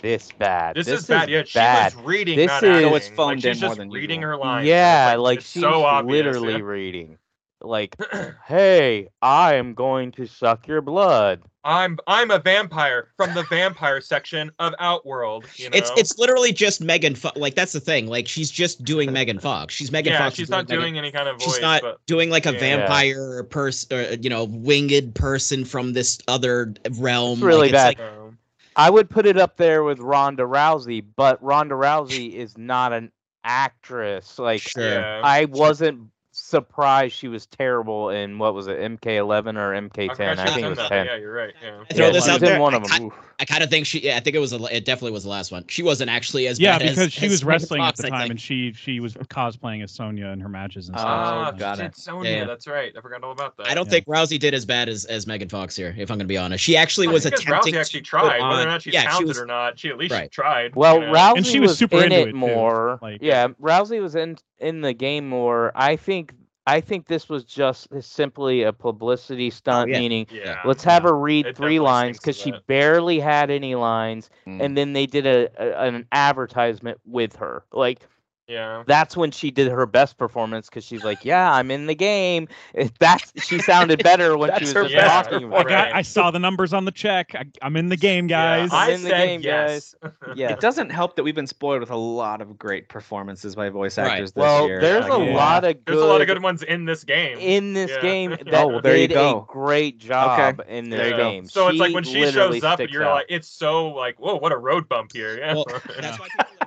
[0.00, 0.76] this bad.
[0.76, 1.28] This, is bad.
[1.28, 1.94] Yeah, she bad.
[1.94, 2.36] was reading.
[2.36, 2.88] This not is- acting.
[2.90, 4.30] So it's phoned like, she's in more just than reading usual.
[4.30, 4.66] her lines.
[4.66, 6.58] Yeah, It's, like she's so literally yeah.
[6.60, 7.18] reading.
[7.60, 7.96] Like,
[8.46, 11.42] hey, I am going to suck your blood.
[11.64, 15.44] I'm I'm a vampire from the vampire section of Outworld.
[15.56, 15.76] You know?
[15.76, 19.38] it's it's literally just Megan Fox like that's the thing like she's just doing Megan
[19.38, 21.44] Fox she's Megan yeah, Fox she's is not Megan- doing any kind of voice.
[21.56, 22.58] she's not but doing like a Yeah.
[22.60, 27.98] vampire person or you know winged person from this other realm It's really like, bad.
[27.98, 28.38] like, um,
[28.76, 33.10] I would put it up there with Ronda Rousey, but Ronda Rousey is not an
[33.42, 34.38] actress.
[34.38, 35.02] Like, sure.
[35.24, 36.08] I wasn't
[36.48, 40.16] surprised she was terrible in what was it, MK11 or MK10?
[40.16, 41.06] forgot I, think it was 10.
[41.06, 41.54] Yeah, you're right.
[41.62, 41.84] Yeah.
[41.90, 42.60] I throw Yeah, this she out was in there.
[42.60, 43.12] one I, of them.
[43.38, 43.48] Ki- Oof.
[43.48, 44.00] I kind of think she.
[44.00, 44.50] Yeah, I think it was.
[44.50, 45.64] the- It definitely was the last one.
[45.68, 48.10] She wasn't actually as Yeah, bad as- because she as was wrestling Fox, at the
[48.10, 51.10] time, and she she was cosplaying as Sonya in her matches and Oh, stuff.
[51.10, 51.96] Ah, got shit, it.
[51.96, 52.30] Sonya.
[52.30, 52.44] Yeah.
[52.44, 52.92] That's right.
[52.96, 53.66] I forgot all about that.
[53.68, 53.90] I don't Yeah.
[53.92, 55.94] think Rousey did as bad as, as Megan Fox here.
[55.98, 57.74] If I'm going to be honest, she actually I was attempting.
[57.74, 58.40] Rousey actually to tried.
[58.42, 60.30] Whether or not she's yeah, she talented was- or not, she at least Right.
[60.30, 60.74] tried.
[60.76, 61.12] Well, you know?
[61.12, 62.98] Rousey And she was super in into it it, more.
[63.02, 65.70] Like- yeah, Rousey was in in the game more.
[65.76, 66.32] I think
[66.68, 69.98] I think this was just simply a publicity stunt, Oh, yeah.
[70.00, 70.60] meaning Yeah.
[70.64, 71.08] let's have yeah.
[71.08, 74.60] her read It three lines because she barely had any lines, Mm.
[74.64, 77.64] and then they did a, a an advertisement with her.
[77.72, 78.06] Like
[78.48, 78.82] Yeah.
[78.86, 82.48] that's when she did her best performance because she's like, "Yeah, I'm in the game."
[82.74, 85.44] It- That's she sounded better when she was her just best talking.
[85.52, 85.94] I about got it.
[85.94, 87.34] I saw the numbers on the check.
[87.34, 88.70] I, I'm in the game, guys.
[88.72, 89.94] Yeah, I in the said game, yes.
[90.34, 90.50] Yeah.
[90.52, 93.98] It doesn't help that we've been spoiled with a lot of great performances by voice
[93.98, 94.12] Right.
[94.12, 94.80] actors this Well, year.
[94.80, 95.34] there's a Yeah.
[95.36, 95.94] lot of good.
[95.94, 97.38] There's a lot of good ones in this game.
[97.38, 98.00] in this Yeah.
[98.00, 99.46] game Oh, well, there you go.
[99.48, 101.46] a great job in this There game.
[101.48, 103.14] So it's like when she shows up and you're out.
[103.14, 105.38] like, it's so like, whoa, what a road bump here.
[105.38, 105.54] Yeah.
[105.54, 105.66] Well,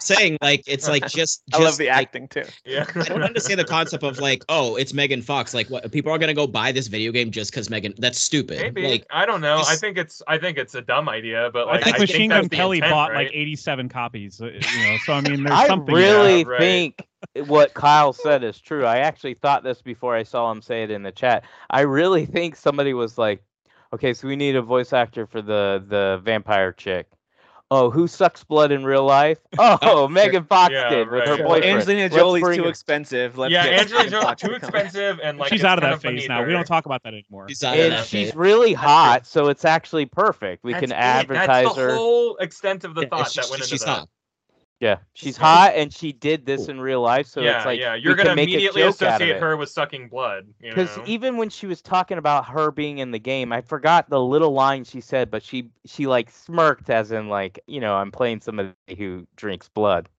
[0.07, 1.43] That's why people are saying like it's like just.
[1.53, 2.43] I love just, the like, acting too.
[2.65, 2.85] yeah.
[2.95, 5.53] I don't understand the concept of like, oh, it's Megan Fox.
[5.53, 7.93] Like, what people are gonna go buy this video game just because Megan?
[7.97, 8.59] That's stupid.
[8.61, 9.63] Maybe Like, I don't know.
[9.67, 11.99] I think it's I think it's a dumb idea, but like I like think I
[11.99, 13.27] Machine that's Gun Kelly intent, bought right?
[13.27, 14.41] like 87 copies.
[14.41, 15.95] uh, You know, so I mean, there's something I something.
[15.95, 16.59] really Yeah, right.
[16.59, 17.07] think
[17.47, 18.85] what Kyle said is true.
[18.85, 21.43] I actually thought this before I saw him say it in the chat.
[21.69, 23.43] I really think somebody was like,
[23.93, 27.07] "Okay, so we need a voice actor for the the vampire chick."
[27.73, 29.37] Oh, who sucks blood in real life?
[29.57, 31.39] Oh, oh Megan Fox Yeah, did with her right.
[31.39, 31.65] Well, boyfriend.
[31.79, 33.37] Angelina Let's Jolie's too her- expensive.
[33.37, 36.11] Let's yeah, get Angelina Megan Jolie too expensive and like she's out of that phase
[36.11, 36.43] beneath now.
[36.45, 37.47] We don't talk about that anymore.
[37.47, 38.35] she's out of And that she's phase.
[38.35, 40.63] really hot, so it's actually perfect.
[40.65, 40.95] We That's can it.
[40.95, 41.95] advertise That's the her.
[41.95, 43.99] whole extent of the Yeah, thought she- that went into she's that.
[43.99, 44.09] hot.
[44.81, 47.95] Yeah, she's hot, and she did this in real life, so yeah, it's like yeah.
[47.95, 50.47] You're gonna immediately joke out of associate her with sucking blood.
[50.59, 51.03] you Because know?
[51.05, 54.53] even when she was talking about her being in the game, I forgot the little
[54.53, 58.41] line she said, but she she like smirked as in like you know I'm playing
[58.41, 60.09] somebody who drinks blood,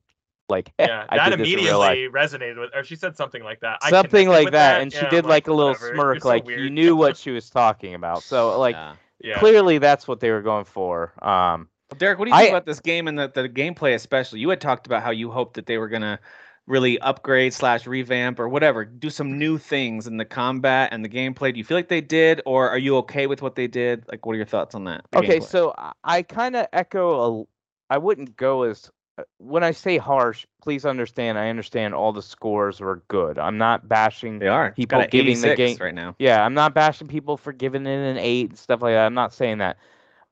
[0.48, 1.98] like yeah, I that did this in real life.
[1.98, 2.70] immediately resonated with.
[2.74, 3.82] Or she said something like that.
[3.82, 6.48] Something like with that, and she did I'm like a little whatever, smirk, so like
[6.48, 8.22] you knew what she was talking about.
[8.22, 8.94] So like Yeah.
[9.24, 9.38] Yeah.
[9.38, 11.12] clearly that's what they were going for.
[11.24, 14.40] Um, Derek, what do you think I- about this game and the, the gameplay especially?
[14.40, 16.18] You had talked about how you hoped that they were gonna
[16.66, 21.08] really upgrade slash revamp or whatever, do some new things in the combat and the
[21.08, 21.52] gameplay.
[21.52, 24.04] Do you feel like they did, or are you okay with what they did?
[24.08, 25.04] Like, what are your thoughts on that?
[25.14, 25.48] Okay, gameplay?
[25.48, 27.44] so I- I kind of echo a.
[27.90, 30.46] I wouldn't go as uh, when I say harsh.
[30.62, 31.36] Please understand.
[31.36, 33.38] I understand all the scores were good.
[33.38, 34.38] I'm not bashing.
[34.38, 36.14] they are people giving the game- right now.
[36.18, 39.04] Yeah, I'm not bashing people for giving it an eight and stuff like that.
[39.04, 39.76] I'm not saying that.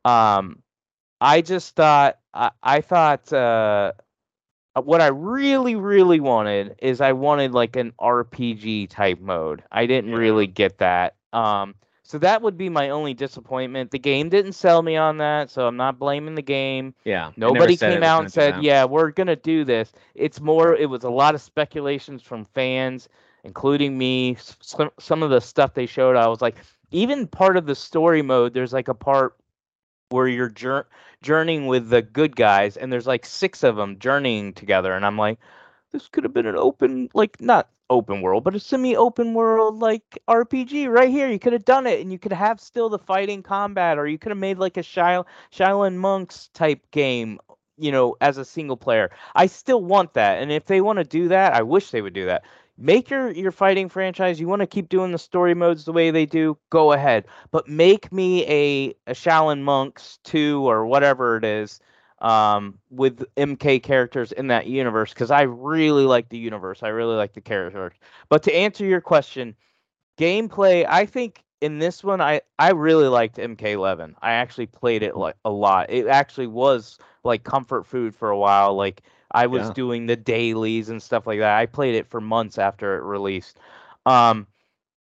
[0.05, 0.63] Um,
[1.21, 3.93] I just thought I, I thought uh,
[4.75, 9.63] uh, what I really really wanted is I wanted like an RPG type mode.
[9.71, 10.17] I didn't Yeah.
[10.17, 11.17] really get that.
[11.33, 13.91] Um, so that would be my only disappointment.
[13.91, 16.95] The game didn't sell me on that, so I'm not blaming the game.
[17.05, 20.75] Yeah, Nobody came out and said, "Yeah, we're gonna do this." It's more.
[20.75, 23.09] It was a lot of speculations from fans,
[23.45, 24.37] including me.
[24.61, 26.57] Some some of the stuff they showed, I was like,
[26.91, 28.55] even part of the story mode.
[28.55, 29.37] There's like a part
[30.11, 30.87] where you're jour-
[31.23, 35.17] journeying with the good guys, and there's like six of them journeying together, and I'm
[35.19, 35.39] like,
[35.93, 40.19] this could have been an open, like not open world, but a semi-open world like
[40.29, 41.29] RPG right here.
[41.29, 44.19] You could have done it, and you could have still the fighting combat, or you
[44.19, 47.39] could have made like a Shil- Shaolin Monks type game,
[47.79, 49.11] you know, as a single player.
[49.35, 52.15] I still want that, and if they want to do that, I wish they would
[52.15, 52.45] do that.
[52.81, 54.41] Make your your fighting franchise.
[54.41, 57.27] You want to keep doing the story modes the way they do, go ahead.
[57.51, 61.81] But make me a a Shaolin Monks two or whatever it is
[62.21, 66.83] um, with MK characters in that universe because I really like the universe.
[66.83, 67.93] I really like the characters.
[68.31, 69.55] But to answer your question,
[70.19, 74.15] gameplay, I think in this one, I I really liked MK11.
[74.23, 75.91] I actually played it like a lot.
[75.91, 78.75] It actually was like comfort food for a while.
[78.75, 79.71] Like I was Yeah.
[79.71, 81.57] doing the dailies and stuff like that.
[81.59, 83.59] I played it for months after it released.
[84.07, 84.47] Um,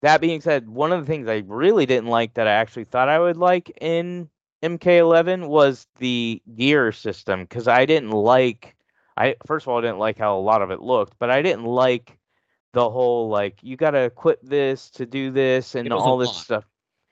[0.02, 3.10] that being said, one of the things I really didn't like that I actually thought
[3.10, 4.30] I would like in
[4.62, 8.76] MK11 was the gear system because I didn't like.
[9.18, 11.42] I first of all I didn't like how a lot of it looked, but I
[11.42, 12.18] didn't like
[12.74, 16.10] the whole like you got to equip this to do this and It was a
[16.10, 16.46] all this lot.
[16.46, 16.66] stuff.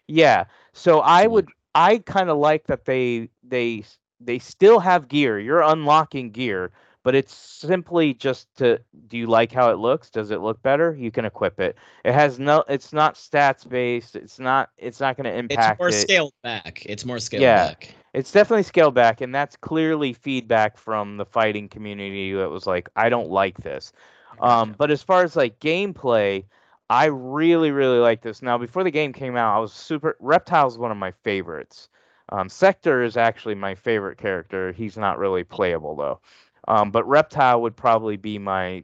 [0.08, 3.84] Yeah, so I would I kind of like that they they
[4.20, 5.40] they still have gear.
[5.40, 6.72] You're unlocking gear,
[7.06, 10.10] but it's simply just to do you like how it looks?
[10.10, 10.96] Does it look better?
[11.00, 11.78] You can equip it.
[12.04, 14.16] It has no it's not stats based.
[14.16, 15.74] It's not it's not going to impact.
[15.74, 15.94] It's more it.
[15.94, 16.84] scaled back.
[16.88, 17.68] It's more scaled Yeah.
[17.68, 17.94] back.
[18.16, 22.90] It's definitely scaled back, and that's clearly feedback from the fighting community that was like,
[22.96, 23.94] I don't like this.
[24.40, 26.46] Um, but as far as like gameplay,
[26.90, 28.42] I really, really like this.
[28.42, 30.18] Now, before the game came out, I was super.
[30.20, 31.90] Reptile's one of my favorites.
[32.30, 34.72] Um, Sektor is actually my favorite character.
[34.72, 36.20] He's not really playable though.
[36.68, 38.84] Um, but Reptile would probably be my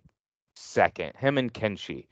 [0.55, 1.13] second.
[1.17, 2.07] Him and Kenshi.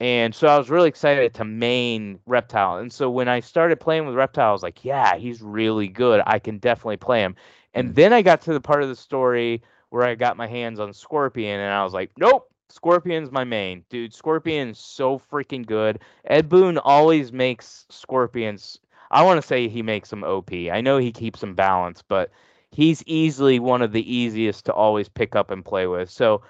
[0.00, 2.78] And so I was really excited to main Reptile.
[2.78, 6.22] And so when I started playing with Reptile, I was like, yeah, he's really good.
[6.26, 7.36] I can definitely play him.
[7.74, 10.80] And then I got to the part of the story where I got my hands
[10.80, 13.84] on Scorpion, and I was like, nope, Scorpion's my main.
[13.90, 16.00] Dude, Scorpion's so freaking good.
[16.24, 18.80] Ed Boon always makes Scorpions.
[19.10, 20.50] I want to say he makes them OP.
[20.52, 22.30] I know he keeps them balanced, but
[22.72, 26.10] he's easily one of the easiest to always pick up and play with.
[26.10, 26.42] So,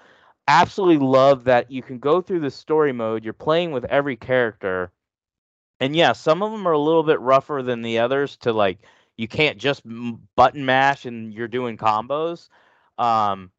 [0.47, 3.23] absolutely love that you can go through the story mode.
[3.23, 4.91] You're playing with every character.
[5.79, 8.79] And yeah, some of them are a little bit rougher than the others to like
[9.17, 9.83] you can't just
[10.35, 12.49] button mash and you're doing combos.
[12.97, 13.51] Um,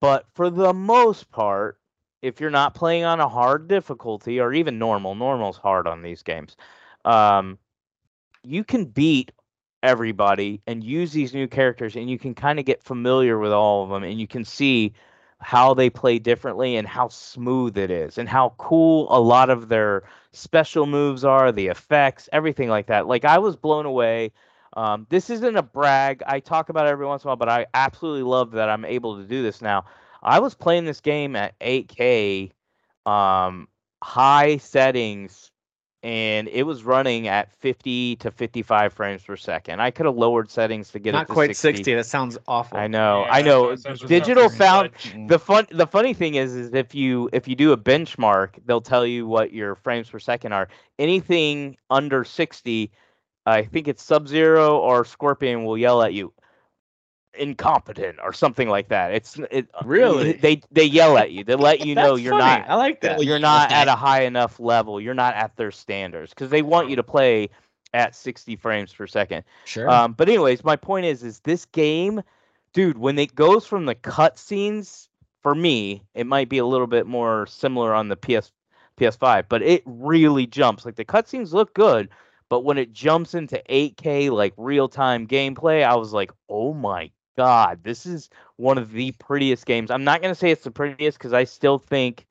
[0.00, 1.78] but for the most part,
[2.22, 6.22] if you're not playing on a hard difficulty or even normal, normal's hard on these
[6.22, 6.56] games.
[7.04, 7.58] Um,
[8.42, 9.32] you can beat
[9.82, 13.84] everybody and use these new characters and you can kind of get familiar with all
[13.84, 14.92] of them and you can see
[15.40, 19.68] how they play differently and how smooth it is and how cool a lot of
[19.68, 23.06] their special moves are, the effects, everything like that.
[23.06, 24.32] Like I was blown away
[24.74, 26.22] um, this isn't a brag.
[26.26, 28.84] I talk about it every once in a while, but I absolutely love that I'm
[28.84, 29.84] able to do this now.
[30.22, 32.52] I was playing this game at 8K,
[33.06, 33.68] um,
[34.02, 35.50] high settings,
[36.02, 39.80] and it was running at 50 to 55 frames per second.
[39.80, 41.78] I could have lowered settings to get not it to quite 60.
[41.78, 41.94] 60.
[41.94, 42.78] That sounds awful.
[42.78, 43.74] I know, Yeah, I know.
[44.06, 44.90] Digital so- found
[45.26, 45.66] the fun.
[45.70, 49.26] The funny thing is, is if you if you do a benchmark, they'll tell you
[49.26, 50.68] what your frames per second are.
[50.98, 52.90] Anything under 60
[53.48, 56.34] I think it's Sub Zero or Scorpion will yell at you,
[57.34, 59.12] incompetent or something like that.
[59.12, 60.32] It's it Really?
[60.32, 61.44] they they yell at you.
[61.44, 62.60] They let you know you're funny.
[62.62, 63.22] not I like that.
[63.24, 65.00] you're not at a high enough level.
[65.00, 67.50] You're not at their standards because they want you to play
[67.94, 69.44] at 60 frames per second.
[69.64, 69.88] Sure.
[69.88, 72.22] Um, but anyways, my point is, is this game,
[72.74, 75.08] dude, when it goes from the cutscenes,
[75.42, 78.50] for me, it might be a little bit more similar on the PS
[78.98, 80.84] PS5, but it really jumps.
[80.84, 82.08] Like the cutscenes look good,
[82.48, 87.10] but when it jumps into 8K like real time gameplay, I was like, oh my
[87.38, 89.92] god, this is one of the prettiest games.
[89.92, 92.26] I'm not gonna say it's the prettiest because I still think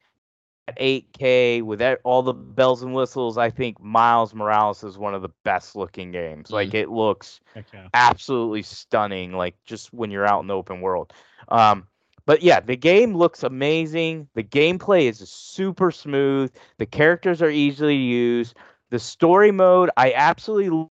[0.68, 5.22] at 8K with all the bells and whistles, I think Miles Morales is one of
[5.22, 6.52] the best looking games.
[6.52, 7.88] Like it looks yeah.
[7.94, 11.14] absolutely stunning, like just when you're out in the open world.
[11.48, 11.88] Um,
[12.26, 14.28] but yeah, the game looks amazing.
[14.34, 16.54] The gameplay is super smooth.
[16.80, 18.58] The characters are easily used.
[18.90, 20.90] The story mode, I absolutely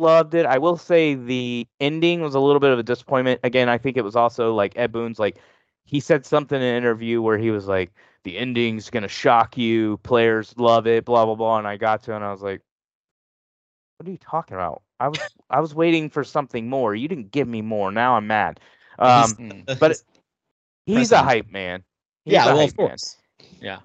[0.00, 0.46] loved it.
[0.46, 3.40] I will say the ending was a little bit of a disappointment.
[3.44, 5.38] Again, I think it was also like Ed Boon's like
[5.84, 7.92] he said something in an interview where he was like,
[8.24, 11.58] the ending's gonna shock you, players love it, blah blah blah.
[11.58, 12.62] And I got to and I was like,
[13.98, 14.82] What are you talking about?
[15.00, 16.94] I was I was waiting for something more.
[16.94, 17.90] You didn't give me more.
[17.92, 18.60] Now I'm mad.
[18.98, 19.66] Um, Mm.
[19.78, 20.00] but
[20.86, 21.84] he's a hype man.
[22.24, 23.16] He's yeah, well, of man course.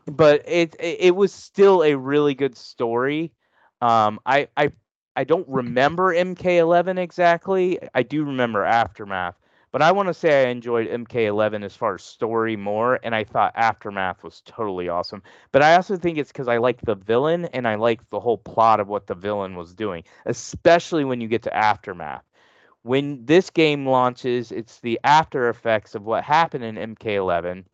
[0.08, 3.34] but it, it it was still a really good story.
[3.82, 4.72] Um, I I
[5.16, 7.80] I don't remember MK11 exactly.
[7.94, 9.36] I do remember Aftermath,
[9.72, 13.24] but I want to say I enjoyed MK11 as far as story more, and I
[13.24, 15.24] thought Aftermath was totally awesome.
[15.52, 18.38] But I also think it's because I like the villain and I like the whole
[18.38, 22.24] plot of what the villain was doing, especially when you get to Aftermath.
[22.84, 27.66] When this game launches, it's the after effects of what happened in MK11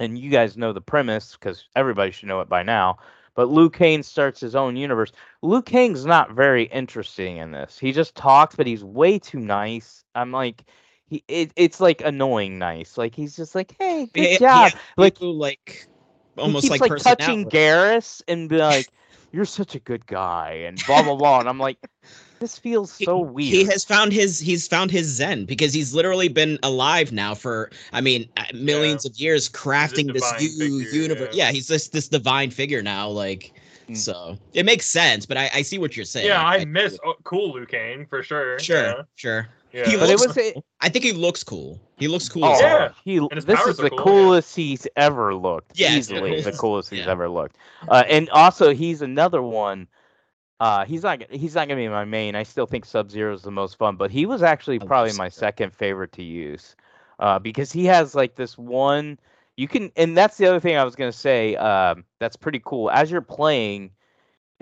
[0.00, 2.98] and you guys know the premise because everybody should know it by now.
[3.38, 5.12] But Liu Kang starts his own universe.
[5.42, 7.78] Liu Kang's not very interesting in this.
[7.78, 10.02] He just talks, but he's way too nice.
[10.16, 10.64] I'm like,
[11.06, 12.98] he it, it's like annoying nice.
[12.98, 14.72] Like he's just like, hey, good job.
[14.72, 15.86] yeah, like people, like
[16.34, 17.48] he almost keeps like, like, touching.
[17.48, 18.88] Geras and be like,
[19.30, 21.38] you're such a good guy and blah blah blah.
[21.38, 21.78] And I'm like,
[22.40, 23.52] this feels He- so weird.
[23.52, 27.70] He has found his he's found his zen because he's literally been alive now for
[27.92, 31.34] I mean uh, millions of years crafting this new figure, universe.
[31.34, 31.46] yeah.
[31.46, 31.52] Yeah.
[31.52, 33.08] he's this this divine figure now.
[33.08, 33.52] Like
[33.88, 33.96] Mm.
[33.96, 35.24] so, it makes sense.
[35.24, 36.26] But I, I see what you're saying.
[36.26, 38.58] Yeah, I miss oh, cool Liu Kang for sure.
[38.58, 39.48] Sure, sure.
[39.72, 39.86] Yeah.
[39.86, 39.98] He yeah.
[39.98, 41.80] but it was a, I think he looks cool.
[41.96, 42.44] He looks cool.
[42.44, 42.60] Oh, as.
[42.60, 42.88] Yeah.
[43.04, 44.04] he this is the cool, yeah.
[44.04, 45.78] coolest he's ever looked.
[45.78, 46.58] Yeah, it's easily the coolest.
[46.60, 47.10] coolest he's Yeah.
[47.12, 47.56] ever looked.
[47.88, 49.86] Uh, and also, he's another one.
[50.60, 52.34] Uh, he's not he's not gonna be my main.
[52.34, 55.28] I still think Sub Zero is the most fun, but he was actually probably my
[55.28, 56.74] second favorite to use,
[57.20, 59.18] uh, because he has like this one.
[59.56, 61.54] You can, and that's the other thing I was gonna say.
[61.56, 62.90] Um, that's pretty cool.
[62.90, 63.90] As you're playing,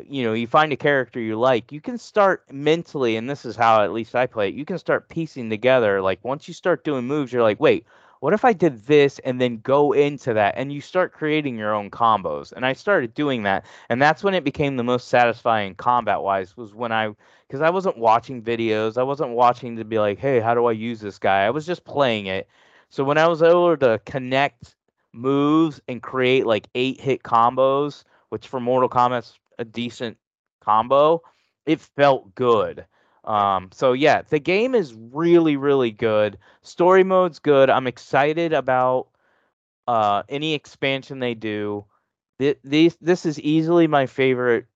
[0.07, 3.57] you know, you find a character you like, you can start mentally, and this is
[3.57, 4.55] how at least I play it.
[4.55, 6.03] You can start piecing together.
[6.03, 7.87] Like once you start doing moves, you're like, wait,
[8.21, 10.55] what if I did this and then go into that?
[10.57, 12.53] And you start creating your own combos.
[12.53, 13.65] And I started doing that.
[13.89, 17.11] And that's when it became the most satisfying combat wise, was when I,
[17.47, 18.97] because I wasn't watching videos.
[18.99, 21.45] I wasn't watching to be like, hey, how do I use this guy?
[21.45, 22.49] I was just playing it.
[22.89, 24.77] So when I was able to connect
[25.13, 30.19] moves and create like eight hit combos, which for Mortal Kombat's a decent
[30.61, 31.23] combo,
[31.65, 32.87] it felt good.
[33.27, 36.39] Um, so yeah, the game is really, really good.
[36.63, 37.71] Story mode's good.
[37.71, 39.09] I'm excited about
[39.87, 41.85] uh, any expansion they do.
[42.39, 44.67] Th- These this is easily my favorite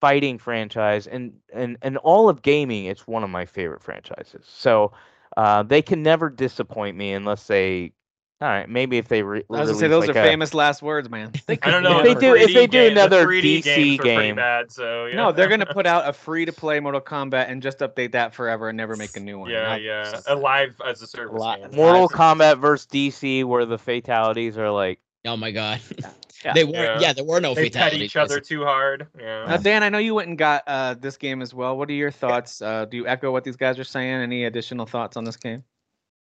[0.00, 2.86] fighting franchise, and and and all of gaming.
[2.86, 4.46] It's one of my favorite franchises.
[4.48, 4.92] So
[5.36, 7.92] uh, they can never disappoint me unless they.
[8.42, 10.52] All right, maybe if they re- I was gonna say those like are a- famous
[10.52, 11.30] last words, man.
[11.48, 12.00] I don't know.
[12.00, 14.72] If they do- if they do game- another 3D DC games were pretty game- bad,
[14.72, 15.14] so yeah.
[15.14, 18.34] No, they're gonna put out a free to play Mortal Kombat and just update that
[18.34, 19.48] forever and never make a new one.
[19.50, 20.20] Yeah, Not- yeah.
[20.26, 21.70] A live as a service Li- game.
[21.76, 25.80] Mortal Live- Kombat versus DC, where the fatalities are like Oh my god.
[26.44, 26.54] Yeah.
[26.54, 26.74] they weren't.
[26.74, 26.98] Yeah.
[27.00, 27.12] Yeah.
[27.12, 28.02] there were no They pet fatalities.
[28.02, 29.06] each other too hard.
[29.16, 29.44] Yeah.
[29.46, 31.78] Now, Dan, I know you went and got uh, this game as well.
[31.78, 32.60] What are your thoughts?
[32.60, 34.12] Uh, do you echo what these guys are saying?
[34.22, 35.62] Any additional thoughts on this game?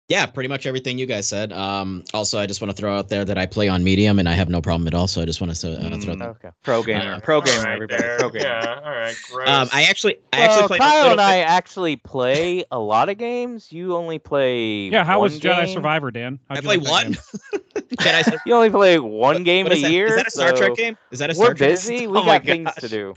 [0.10, 1.52] Yeah, pretty much everything you guys said.
[1.52, 4.30] Um, also, I just want to throw out there that I play on medium and
[4.30, 5.06] I have no problem at all.
[5.06, 6.20] So I just want to uh, throw Mm.
[6.20, 6.28] that.
[6.30, 6.50] okay.
[6.64, 8.18] Pro gamer, Uh, pro gamer, right, everybody, there.
[8.18, 8.46] pro gamer.
[8.46, 9.50] Yeah, all right, gross.
[9.50, 10.80] Um, I actually, I well, actually played.
[10.80, 13.70] a Kyle little and I bit- actually play a lot of games.
[13.70, 15.74] You only play Yeah, how one was Jedi game?
[15.74, 16.40] Survivor, Dan?
[16.48, 17.12] How'd I you play like that one.
[17.12, 17.84] game?
[18.00, 19.92] Jedi You only play one game What a that?
[19.92, 20.08] year.
[20.08, 20.98] Is that a Star so Trek game?
[21.12, 21.70] Is that a Star We're Trek?
[21.72, 22.08] busy.
[22.08, 23.14] We Oh got things to do.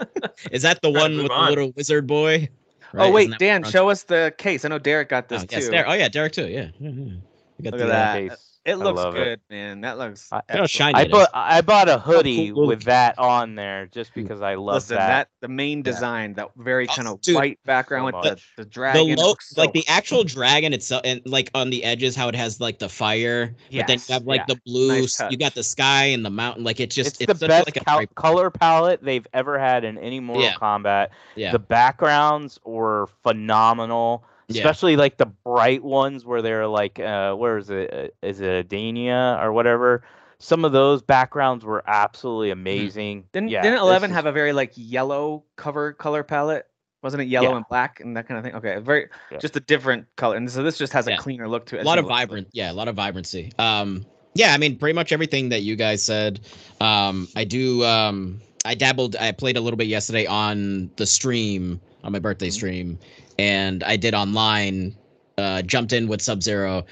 [0.52, 1.44] Is that the one with on.
[1.44, 2.48] the little wizard boy?
[2.94, 4.64] Oh wait, Dan, show us the case.
[4.64, 5.70] I know Derek got this Oh, yes, too.
[5.70, 5.86] Derek.
[5.88, 6.48] Oh yeah, Derek too.
[6.48, 6.68] Yeah.
[6.78, 7.14] yeah, yeah.
[7.58, 8.28] We got Look the, at uh, that.
[8.30, 8.49] Case.
[8.66, 9.24] It looks love it.
[9.24, 9.80] good, man.
[9.80, 10.28] That looks.
[10.30, 10.70] I- Look how excellent.
[10.70, 12.66] shiny I bought I bought a hoodie cool.
[12.66, 15.06] with that on there just because I love Listen, that.
[15.08, 15.28] that.
[15.40, 17.36] the main design, that very kind of dude.
[17.36, 19.08] white background So with the, the the dragon.
[19.08, 22.28] it low, looks so like the actual dragon itself, and like on the edges, how
[22.28, 24.54] it has like the fire, but then you have like yeah.
[24.54, 24.88] the blue.
[25.00, 26.62] Nice you got the sky and the mountain.
[26.62, 29.96] Like it just, it's, the best like a col- color palette they've ever had in
[29.96, 30.54] any Mortal Yeah.
[30.54, 31.08] Kombat.
[31.34, 31.52] Yeah.
[31.52, 34.60] The backgrounds were phenomenal, Yeah.
[34.62, 37.92] especially like the bright ones where they're like, uh, where is it?
[37.92, 40.02] Uh, Is it Adania or whatever?
[40.38, 43.24] Some of those backgrounds were absolutely amazing.
[43.32, 46.66] Didn't yeah, didn't Eleven is- have a very like yellow cover color palette?
[47.02, 47.56] Wasn't it yellow Yeah.
[47.56, 48.54] and black and that kind of thing?
[48.54, 49.38] Okay, very Yeah.
[49.38, 51.82] just a different color, and so this just has a cleaner look to it.
[51.82, 54.76] a lot you of look- vibrant yeah a lot of vibrancy um yeah i mean
[54.76, 56.40] pretty much everything that you guys said
[56.80, 61.80] um i do um i dabbled i played a little bit yesterday on the stream
[62.04, 62.52] on my birthday Mhm.
[62.52, 62.98] stream
[63.40, 64.94] and i did online
[65.40, 66.84] uh, jumped in with Sub Zero.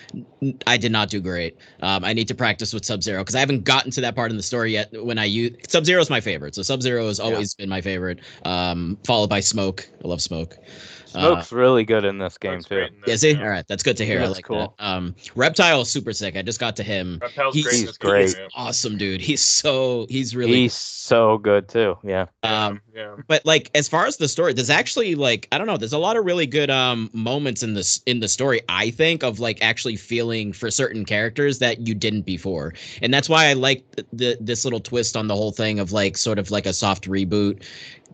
[0.67, 1.59] I did not do great.
[1.83, 4.31] Um, I need to practice with Sub Zero because I haven't gotten to that part
[4.31, 4.89] in the story yet.
[5.05, 7.83] When I use Sub Zero is my favorite, so Sub Zero has always been my
[7.83, 8.21] favorite.
[8.47, 9.87] Um, followed by Smoke.
[10.03, 10.57] I love Smoke.
[11.15, 12.75] Uh, Smoke's really good in this game too.
[12.77, 14.21] great in yeah, this, see, all right, that's good to hear.
[14.21, 14.75] I like cool.
[14.79, 14.85] that.
[14.85, 16.37] Um, Reptile is super sick.
[16.37, 17.19] I just got to him.
[17.21, 17.81] Reptile's He's- great.
[17.81, 18.37] he's great.
[18.39, 18.49] yeah.
[18.55, 19.21] Awesome, dude.
[19.21, 20.55] He's so he's really.
[20.63, 21.97] He's so good too.
[22.05, 22.27] Yeah.
[22.43, 23.15] um, yeah.
[23.27, 25.77] but like as far as the story, there's actually like I don't know.
[25.77, 28.61] There's a lot of really good um moments in this in the story.
[28.69, 33.29] I think of like actually feeling for certain characters that you didn't before, and that's
[33.29, 36.39] why I like the, the this little twist on the whole thing of like sort
[36.39, 37.63] of like a soft reboot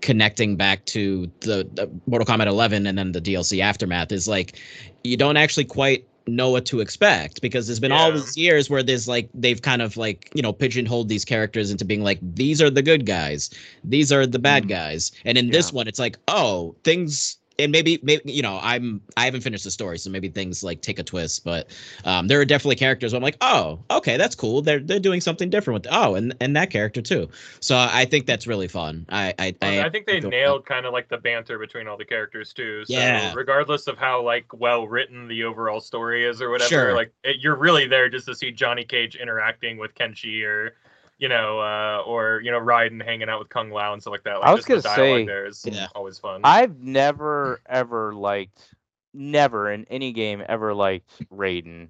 [0.05, 4.59] connecting back to the, the Mortal Kombat 11 and then the DLC aftermath is like
[5.03, 8.83] you don't actually quite know what to expect because there's been all these years where
[8.83, 12.61] there's like they've kind of like you know pigeonholed these characters into being like these
[12.61, 13.49] are the good guys
[13.83, 14.69] these are the bad Mm.
[14.69, 15.11] guys.
[15.25, 19.25] And in this one it's like oh things and maybe maybe you know i'm i
[19.25, 21.71] haven't finished the story so maybe things like take a twist but
[22.05, 25.21] um there are definitely characters where i'm like oh okay that's cool they're they're doing
[25.21, 27.29] something different with oh and and that character too
[27.61, 30.29] so i think that's really fun i i Well, I think they that.
[30.29, 32.85] nailed kind of like the banter between all the characters too.
[32.85, 33.33] So Yeah.
[33.35, 36.95] regardless of how like well written the overall story is or whatever, Sure.
[36.95, 40.77] like it, you're really there just to see Johnny Cage interacting with Kenshi or
[41.19, 44.25] you know, uh, or you know, Raiden hanging out with Kung Lao and stuff like
[44.25, 44.41] that.
[44.41, 45.87] Like, I was just the gonna dialogue say- there is Yeah.
[45.95, 46.41] always fun.
[46.45, 48.75] I've never ever liked,
[49.13, 51.89] never in any game ever liked Raiden.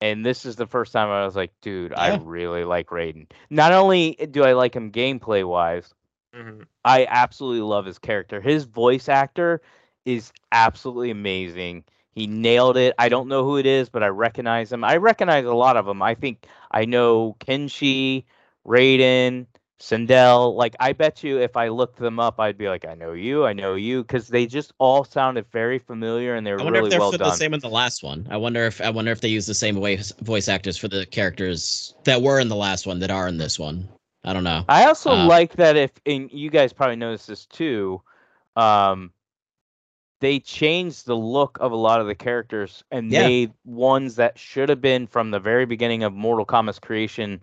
[0.00, 3.30] And this is the first time I was like, dude, I really like Raiden.
[3.48, 5.94] Not only do I like him gameplay wise,
[6.34, 6.66] Mhm.
[6.84, 8.40] I absolutely love his character.
[8.40, 9.62] His voice actor
[10.04, 11.84] is absolutely amazing.
[12.10, 12.94] He nailed it.
[12.98, 14.84] I don't know who it is, but I recognize him.
[14.84, 16.02] I recognize a lot of them.
[16.02, 18.24] I think I know Kenshi,
[18.66, 19.46] Raiden,
[19.80, 20.54] Sindel.
[20.54, 23.44] Like I bet you if I looked them up, I'd be like, I know you,
[23.46, 26.78] I know you, because they just all sounded very familiar and they were I wonder
[26.78, 27.30] really if they're well done.
[27.30, 28.26] the same in the last one.
[28.30, 31.06] I wonder if I wonder if they use the same voice voice actors for the
[31.06, 33.88] characters that were in the last one that are in this one.
[34.24, 34.64] I don't know.
[34.68, 38.02] I also Uh, like that if and you guys probably noticed this too.
[38.56, 39.12] Um
[40.20, 43.28] they changed the look of a lot of the characters and Yeah.
[43.28, 47.42] made ones that should have been from the very beginning of Mortal Kombat's creation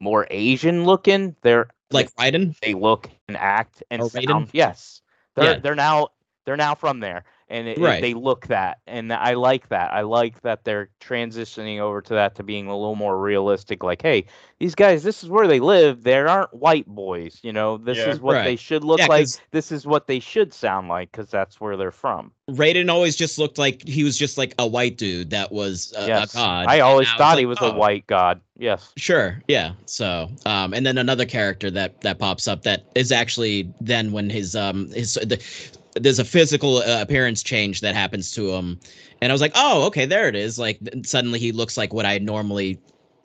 [0.00, 1.34] more Asian looking.
[1.42, 2.58] They're Like Raiden.
[2.60, 4.28] they look and act and Or Raiden?
[4.28, 4.48] sound.
[4.52, 5.00] Yes,
[5.34, 5.58] they're Yeah.
[5.58, 6.08] they're now
[6.44, 9.92] they're now from there, and it, it- they look that, and I like that.
[9.92, 13.82] I like that they're transitioning over to that to being a little more realistic.
[13.82, 14.24] Like, hey,
[14.58, 16.04] these guys, this is where they live.
[16.04, 17.76] They aren't white boys, you know.
[17.76, 18.08] This Yeah.
[18.08, 19.22] is what they should look Yeah, like.
[19.24, 22.32] 'cause- This is what they should sound like, because that's where they're from.
[22.50, 26.06] Raiden always just looked like he was just like a white dude that was a,
[26.06, 26.66] yes, a god.
[26.66, 28.40] I always Now it's thought like, he was oh, a white god.
[28.58, 28.92] Yes.
[28.96, 29.72] Sure, yeah.
[29.86, 34.28] So, um, and then another character that that pops up that is actually then when
[34.28, 35.40] his um his the,
[35.94, 38.78] there's a physical uh, appearance change that happens to him,
[39.22, 40.58] and I was like, oh, okay, there it is.
[40.58, 42.80] Like suddenly he looks like what I normally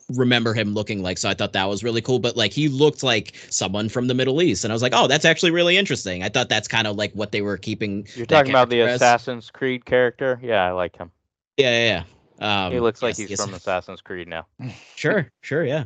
[0.10, 1.18] remember him looking like.
[1.18, 2.20] So I thought that was really cool.
[2.20, 5.08] But like he looked like someone from the Middle East, and I was like, oh,
[5.08, 6.22] that's actually really interesting.
[6.22, 8.08] I thought that's kind of like what they were keeping.
[8.16, 8.96] You're talking about the as.
[8.96, 10.40] Assassin's Creed character.
[10.44, 11.10] Yeah, I like him.
[11.58, 11.88] Yeah, yeah.
[11.88, 12.04] yeah.
[12.40, 13.46] Um, he looks like yes, he's yes.
[13.46, 14.46] from Assassin's Creed now.
[14.96, 15.84] Sure, sure, yeah.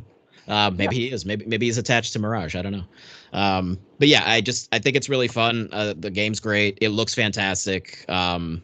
[0.48, 1.26] Uh, maybe he is.
[1.26, 2.56] Maybe maybe he's attached to Mirage.
[2.56, 2.86] I don't know.
[3.34, 5.68] Um, but yeah, I just I think it's really fun.
[5.74, 6.78] Uh, the game's great.
[6.82, 8.06] It looks fantastic.
[8.10, 8.64] Um,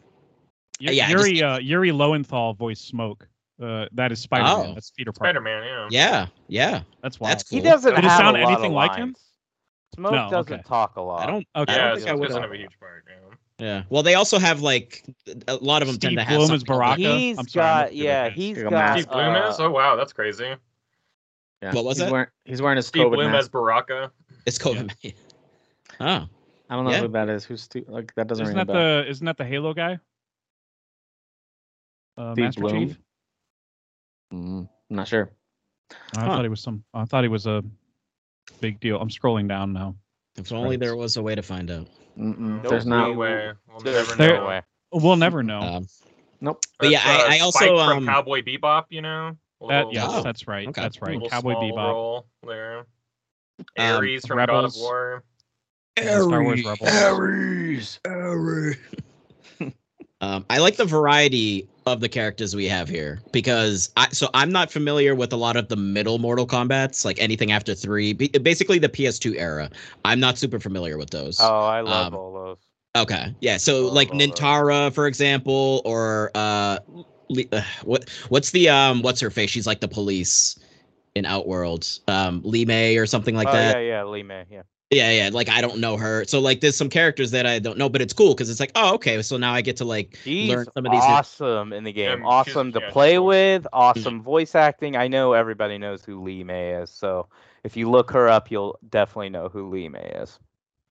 [0.82, 3.28] Y- yeah, Yuri just- uh, Yuri Lowenthal voice Smoke.
[3.62, 4.70] Uh, that is Spider Man.
[4.72, 4.74] Oh.
[4.74, 5.30] That's Peter Parker.
[5.30, 5.88] Spider Man, yeah.
[5.92, 6.82] yeah, yeah.
[7.02, 7.32] That's wild.
[7.32, 7.70] That's He cool.
[7.72, 9.16] doesn't Did it sound a lot anything of like him?
[9.96, 10.64] Smoke No, doesn't okay.
[10.68, 11.22] talk a lot.
[11.28, 11.48] I don't.
[11.56, 11.74] Okay.
[11.74, 12.32] I don't this think I would.
[12.32, 13.06] have have a huge part.
[13.08, 13.33] Yeah.
[13.60, 13.84] Yeah.
[13.89, 15.04] Well, they also have like
[15.47, 17.18] a lot of them Steve tend to have Blum some as kind of- Baraka.
[17.18, 18.36] He's I'm sorry, got yeah, this.
[18.36, 18.99] he's Like got mask.
[19.01, 19.60] Steve Blum uh, is?
[19.60, 20.56] Oh wow, that's crazy.
[21.62, 21.74] Yeah.
[21.74, 22.12] What was he's that?
[22.12, 23.39] Wearing, he's wearing his Steve COVID Blum mask.
[23.45, 24.12] as Baraka.
[24.45, 24.91] It's COVID.
[25.99, 26.06] oh,
[26.70, 27.01] I don't know yeah.
[27.01, 27.45] who that is.
[27.45, 29.99] Who's Stu- like that doesn't Isn't ring that the isn't that the Halo guy?
[32.18, 32.88] Uh, Steve Master Blum?
[32.88, 32.97] Chief.
[34.34, 35.32] Mm, I'm not sure.
[36.18, 36.26] I Huh.
[36.26, 36.84] thought he was some.
[36.93, 37.64] I thought he was a
[38.60, 38.99] big deal.
[38.99, 39.95] I'm scrolling down now.
[40.38, 41.88] if only there was a way to find out.
[42.18, 42.70] Mm-mm, Nope.
[42.70, 43.16] There's No not.
[43.18, 43.51] way.
[43.70, 44.47] We'll There's never There- know.
[44.47, 44.61] way.
[44.91, 45.59] We'll never know.
[45.59, 45.88] Um,
[46.41, 46.66] Nope.
[46.78, 48.86] But yeah, That's, I- I also, um, from Cowboy Bebop.
[48.89, 49.38] You know.
[49.61, 50.68] A that little- yes, Oh, that's right.
[50.68, 50.82] okay.
[50.82, 51.20] That's right.
[51.30, 51.76] Cowboy Bebop.
[51.78, 52.80] role there.
[53.78, 55.24] Um, Ares from God of War.
[55.95, 56.89] and Star Wars Rebels.
[56.89, 57.99] Aries.
[60.22, 64.52] Um, I like the variety of the characters we have here because I so I'm
[64.52, 68.80] not familiar with a lot of the middle Mortal Kombat's, like anything after three, basically
[68.80, 69.70] the PS2 era.
[70.06, 71.40] I'm not super familiar with those.
[71.42, 72.58] Oh, I love Um, all those.
[72.96, 73.58] Okay, yeah.
[73.58, 74.12] So like.
[74.12, 76.78] Nitara, for example, or uh,
[77.52, 79.50] uh, what what's the um what's her face?
[79.50, 80.60] She's like the police
[81.16, 83.78] in Outworld, um, Li Mei or something like oh that.
[83.78, 84.62] yeah, yeah, Li Mei, yeah.
[84.96, 85.30] Yeah, yeah.
[85.32, 88.02] Like I don't know her, so like there's some characters that I don't know, but
[88.02, 89.22] it's cool because it's like, oh, okay.
[89.22, 91.02] So now I get to like She's learn some of these.
[91.02, 92.18] new- awesome in the game.
[92.20, 93.26] she's- awesome to yeah, she's play cool.
[93.28, 93.68] with.
[93.74, 94.96] Awesome voice acting.
[94.96, 97.28] I know everybody knows who Li Mei is, so
[97.64, 100.39] if you look her up, you'll definitely know who Li Mei is.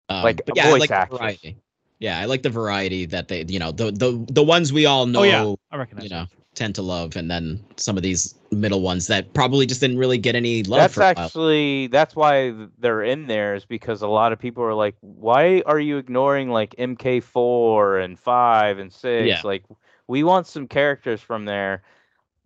[0.09, 1.18] Um, Like, but a yeah, I voice like the actress.
[1.20, 1.57] variety.
[1.99, 5.07] Yeah, I like the variety that they, you know, the the the ones we all
[5.07, 6.05] know, Oh yeah, I recognize.
[6.05, 6.30] you know, that.
[6.57, 10.16] Tend to love, and then some of these middle ones that probably just didn't really
[10.16, 14.32] get any love that's for actually that's why they're in there is because a lot
[14.32, 19.28] of people are like, why are you ignoring like MK4 and five and six?
[19.28, 19.40] Yeah.
[19.44, 19.64] Like,
[20.09, 21.82] we want some characters from there.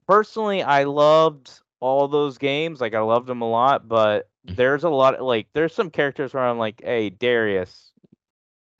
[0.09, 2.81] Personally, I loved all those games.
[2.81, 4.57] Like, I loved them a lot, but Mm.
[4.57, 7.90] there's a lot like there's some characters where I'm like, hey, Darrius.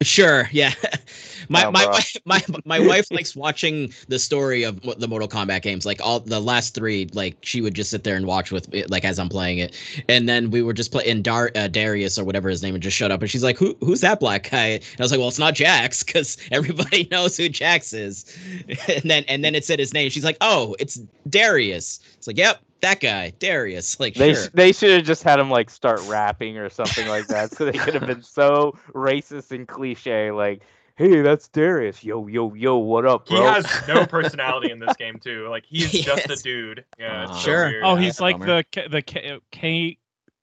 [0.03, 0.73] Sure, yeah.
[1.51, 5.61] my Oh, my, wife, my my wife likes watching the story of the Mortal Kombat
[5.61, 7.07] games, like all the last three.
[7.13, 9.77] Like she would just sit there and watch with it, like as I'm playing it,
[10.09, 12.97] and then we were just playing Dar uh, Darrius or whatever his name, and just
[12.97, 15.29] showed up, and she's like, "Who who's that black guy?" And I was like, "Well,
[15.29, 18.25] it's not Jax, because everybody knows who Jax is."
[18.89, 20.09] and then and then it said his name.
[20.09, 20.99] She's like, "Oh, it's
[21.29, 24.49] Darrius." It's like, "Yep, that guy, Darrius." Like, They sure.
[24.55, 27.73] they should have just had him like start rapping or something like that, so they
[27.79, 30.31] could have been so racist and cliche.
[30.31, 30.63] Like,
[30.97, 32.03] hey, that's Darrius.
[32.05, 35.49] Yo, yo, yo, what up, He has no personality in this game too.
[35.49, 36.85] Like he's just a dude.
[36.99, 37.67] Yeah, it's so Sure.
[37.69, 37.85] weird.
[37.85, 38.63] Oh, he's that's like bummer.
[38.75, 39.99] the the K, K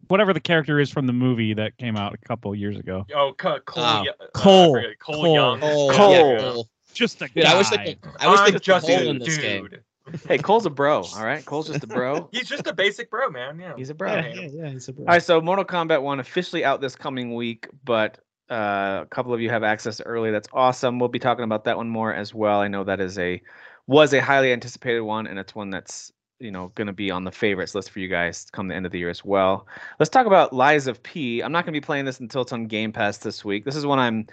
[0.07, 3.05] whatever the character is from the movie that came out a couple years ago.
[3.13, 3.59] Oh, Cole.
[3.75, 4.03] Oh.
[4.03, 4.73] Yo- uh, Cole.
[4.75, 5.33] forget, Cole, Cole.
[5.35, 5.59] Young.
[5.59, 6.11] Cole, Cole.
[6.13, 6.69] yeah, Cole.
[6.93, 7.51] Just a Dude, guy.
[7.53, 7.99] I wish they could.
[8.19, 9.41] I wish I'm they could just Cole a in this dude.
[9.41, 9.69] game.
[10.27, 11.03] Hey, Cole's a bro.
[11.03, 12.29] All right, Cole's just a bro.
[12.31, 13.59] He's just a basic bro, man.
[13.59, 13.73] Yeah.
[13.75, 14.13] He's a bro.
[14.13, 14.27] Yeah.
[14.27, 15.05] yeah, yeah, he's a bro.
[15.05, 19.33] All right, so Mortal Kombat 1 officially out this coming week, but uh, a couple
[19.33, 20.31] of you have access early.
[20.31, 20.99] That's awesome.
[20.99, 22.61] We'll be talking about that one more as well.
[22.61, 23.41] I know that is a
[23.87, 27.23] was a highly anticipated one, and it's one that's you know going to be on
[27.23, 29.67] the favorites list for you guys come the end of the year as well.
[29.99, 31.41] Let's talk about Lies of P.
[31.41, 33.65] I'm not going to be playing this until it's on Game Pass this week.
[33.65, 34.27] This is one I'm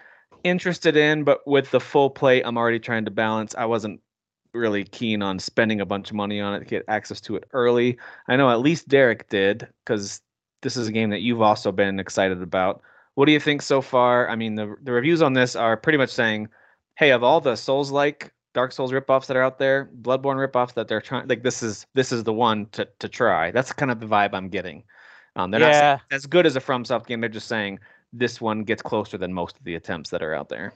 [0.44, 3.54] interested in, but with the full plate, I'm already trying to balance.
[3.56, 4.00] I wasn't
[4.54, 7.44] really keen on spending a bunch of money on it to get access to it
[7.52, 7.98] early.
[8.28, 10.20] I know at least Derek did because
[10.62, 12.82] this is a game that you've also been excited about.
[13.14, 14.28] What do you think so far?
[14.28, 16.48] I mean, the the reviews on this are pretty much saying
[16.96, 20.74] hey, of all the Souls like Dark Souls ripoffs that are out there, Bloodborne ripoffs
[20.74, 23.50] that they're trying like this is this is the one to to try.
[23.50, 24.84] That's kind of the vibe I'm getting.
[25.36, 27.20] Um, they're not yeah, it's as good as a FromSoft game.
[27.20, 27.80] They're just saying
[28.12, 30.72] this one gets closer than most of the attempts that are out there.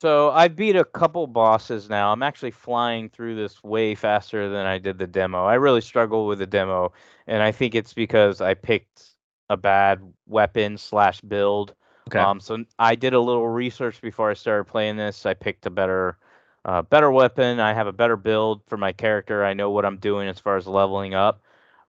[0.00, 2.12] So I beat a couple bosses now.
[2.12, 5.44] I'm actually flying through this way faster than I did the demo.
[5.44, 6.92] I really struggle with the demo,
[7.26, 9.14] and I think it's because I picked
[9.50, 11.74] a bad weapon slash build.
[12.08, 12.18] Okay.
[12.18, 15.24] Um, so I did a little research before I started playing this.
[15.24, 16.18] I picked a better,
[16.64, 17.60] uh, better weapon.
[17.60, 19.44] I have a better build for my character.
[19.44, 21.42] I know what I'm doing as far as leveling up.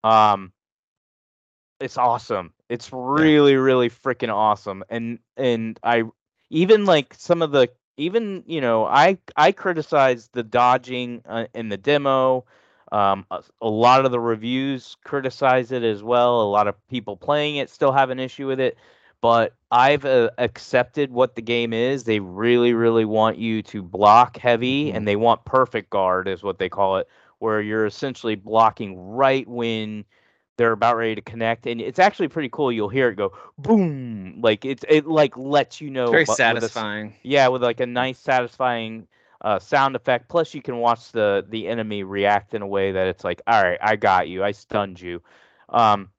[0.05, 0.53] Um,
[1.81, 2.53] it's awesome.
[2.69, 4.85] It's really, really freaking awesome.
[4.89, 6.05] And and I
[6.51, 11.69] even like some of the even you know I I criticize the dodging uh, in
[11.69, 12.45] the demo.
[12.93, 16.43] Um, a, a lot of the reviews criticize it as well.
[16.43, 18.77] A lot of people playing it still have an issue with it
[19.21, 22.05] but I've uh, accepted what the game is.
[22.05, 24.97] They really, really want you to block heavy, Mhm.
[24.97, 29.47] and they want perfect guard, is what they call it, where you're essentially blocking right
[29.49, 30.05] when
[30.63, 32.71] they're about ready to connect, and it's actually pretty cool.
[32.71, 36.05] You'll hear it go boom, like it's it like lets you know.
[36.05, 37.17] It's very bu- with a satisfying.
[37.25, 39.09] yeah, with like a nice, satisfying
[39.41, 40.29] uh, sound effect.
[40.29, 43.61] Plus, you can watch the the enemy react in a way that it's like, all
[43.61, 45.21] right, I got you, I stunned you.
[45.69, 46.11] Um,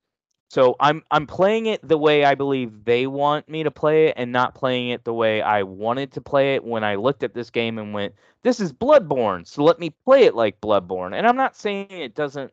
[0.50, 4.16] so I'm I'm playing it the way I believe they want me to play it,
[4.18, 7.34] and not playing it the way I wanted to play it when I looked at
[7.34, 11.26] this game and went, "This is Bloodborne, so let me play it like Bloodborne." And
[11.26, 12.52] I'm not saying it doesn't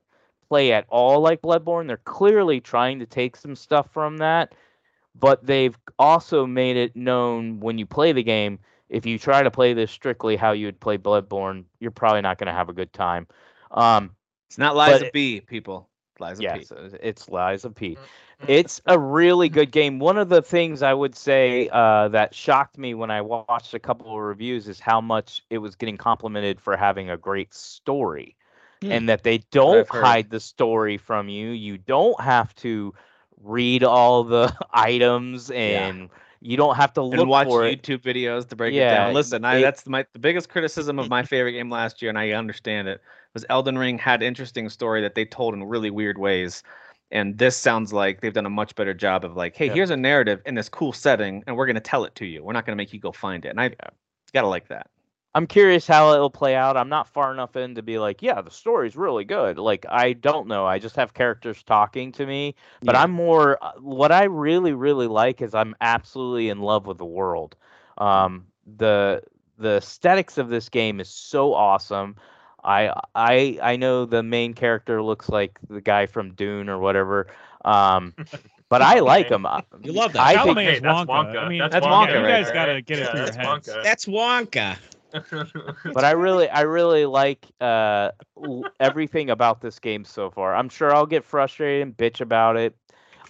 [0.51, 1.86] play at all like Bloodborne.
[1.86, 4.53] They're clearly trying to take some stuff from that,
[5.18, 9.51] but they've also made it known when you play the game, if you try to
[9.51, 12.74] play this strictly how you would play Bloodborne, you're probably not going to have a
[12.74, 13.28] good time.
[13.70, 14.11] Um,
[14.48, 15.88] It's not Liza it- B, people.
[16.18, 16.44] Liza P.
[16.44, 17.92] yes, uh, it's Lies of P.
[17.92, 18.44] Mm-hmm.
[18.48, 19.98] It's a really good game.
[19.98, 23.78] One of the things I would say uh, that shocked me when I watched a
[23.78, 28.36] couple of reviews is how much it was getting complimented for having a great story,
[28.83, 28.93] Hmm.
[28.93, 31.51] and that they don't hide the story from you.
[31.51, 32.95] You don't have to
[33.43, 36.09] read all the items, and
[36.41, 37.83] you don't have to look and watch for it.
[37.83, 39.12] YouTube videos to break it down.
[39.12, 42.18] Listen, I, it- that's my the biggest criticism of my favorite game last year, and
[42.18, 43.03] I understand it.
[43.35, 46.62] Was Elden Ring had interesting story that they told in really weird ways,
[47.11, 49.74] and this sounds like they've done a much better job of like, hey, Yeah.
[49.74, 52.43] here's a narrative in this cool setting, and we're gonna tell it to you.
[52.43, 53.74] We're not gonna make you go find it, and I
[54.33, 54.89] gotta like that.
[55.35, 56.76] I'm curious how it'll play out.
[56.76, 59.59] I'm not far enough in to be like, yeah, the story's really good.
[59.59, 60.66] Like, I don't know.
[60.66, 62.55] I just have characters talking to me,
[62.85, 63.03] but Yeah.
[63.03, 63.59] I'm more.
[63.62, 67.57] uh, What I really, really like is I'm absolutely in love with the world.
[67.99, 69.22] Um, the
[69.59, 72.16] the aesthetics of this game is so awesome.
[72.64, 77.28] I I I know the main character looks like the guy from Dune or whatever.
[77.64, 78.14] Um,
[78.68, 79.47] but I like him.
[79.47, 80.26] Uh, You love that.
[80.26, 81.09] I Chalamet think Hey, is that's Wonka.
[81.09, 81.37] Wonka.
[81.39, 82.09] I mean, That's That's Wonka.
[82.09, 82.53] Wonka You guys there.
[82.53, 83.66] gotta get it Yeah, through your that's heads.
[83.66, 83.83] Wonka.
[83.83, 84.78] That's Wonka.
[85.92, 88.11] But I really, I really like uh,
[88.78, 90.54] everything about this game so far.
[90.54, 92.76] I'm sure I'll get frustrated and bitch about it.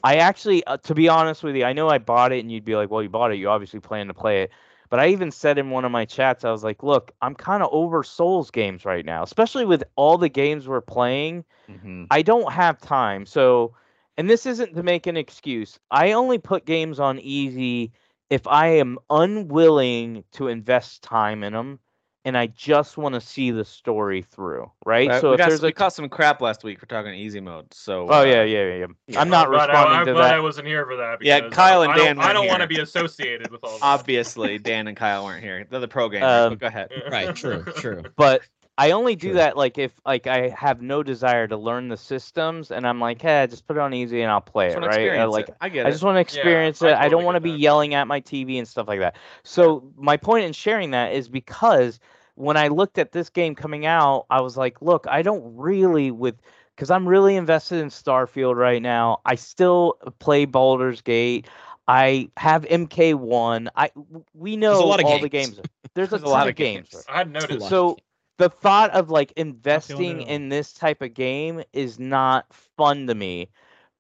[0.03, 2.65] I actually, uh, to be honest with you, I know I bought it, and you'd
[2.65, 3.37] be like, "Well, you bought it.
[3.37, 4.51] You obviously plan to play it."
[4.89, 7.63] But I even said in one of my chats, I was like, "Look, I'm kind
[7.63, 11.45] of over Souls games right now, especially with all the games we're playing.
[11.69, 12.07] Mhm.
[12.11, 13.27] I don't have time.
[13.27, 13.75] So,
[14.17, 15.79] and this isn't to make an excuse.
[15.91, 17.93] I only put games on easy
[18.31, 21.81] if I am unwilling to invest time in them
[22.25, 25.11] and I just want to see the story through, right?
[25.11, 27.15] Uh, so we, if got, there's we a caught some crap last week for talking
[27.15, 27.73] easy mode.
[27.73, 28.87] So Oh uh, yeah, yeah, yeah.
[29.07, 29.21] yeah.
[29.21, 30.35] I'm not I'm responding I, I'm to glad that.
[30.35, 31.23] I wasn't here for that.
[31.23, 33.61] Yeah, Kyle I, and I don't- Dan I weren't don't want to be associated with
[33.65, 33.85] all that.
[33.85, 35.67] obviously Dan and Kyle weren't here.
[35.69, 36.47] They're the pro gamers.
[36.53, 36.91] Um, go ahead.
[37.11, 38.03] Right, true, true.
[38.17, 38.43] but
[38.79, 39.35] I only do Sure.
[39.35, 43.21] that like if like I have no desire to learn the systems and I'm like,
[43.21, 45.25] hey, just put it on easy and I'll play it, right?
[45.25, 45.57] Like it.
[45.61, 46.95] I get I just want to experience I it.
[46.97, 47.59] I don't want to be that.
[47.59, 49.17] yelling at my TV and stuff like that.
[49.43, 52.01] So my point in sharing that is because
[52.37, 56.11] when I looked at this game coming out, I was like, look, I don't really
[56.11, 56.37] with
[56.75, 59.21] because I'm really invested in Starfield right now.
[59.27, 61.47] I still play Baldur's Gate.
[61.87, 63.69] I have MK1.
[63.77, 63.91] I
[64.33, 65.57] we know a lot of all the games.
[65.57, 65.69] games.
[65.95, 66.89] There's, There's a, a lot of games.
[66.91, 67.05] games.
[67.09, 67.69] I hadn't noticed.
[67.69, 67.99] So
[68.41, 72.47] the thought of like investing in this type of game is not
[72.79, 73.51] fun to me,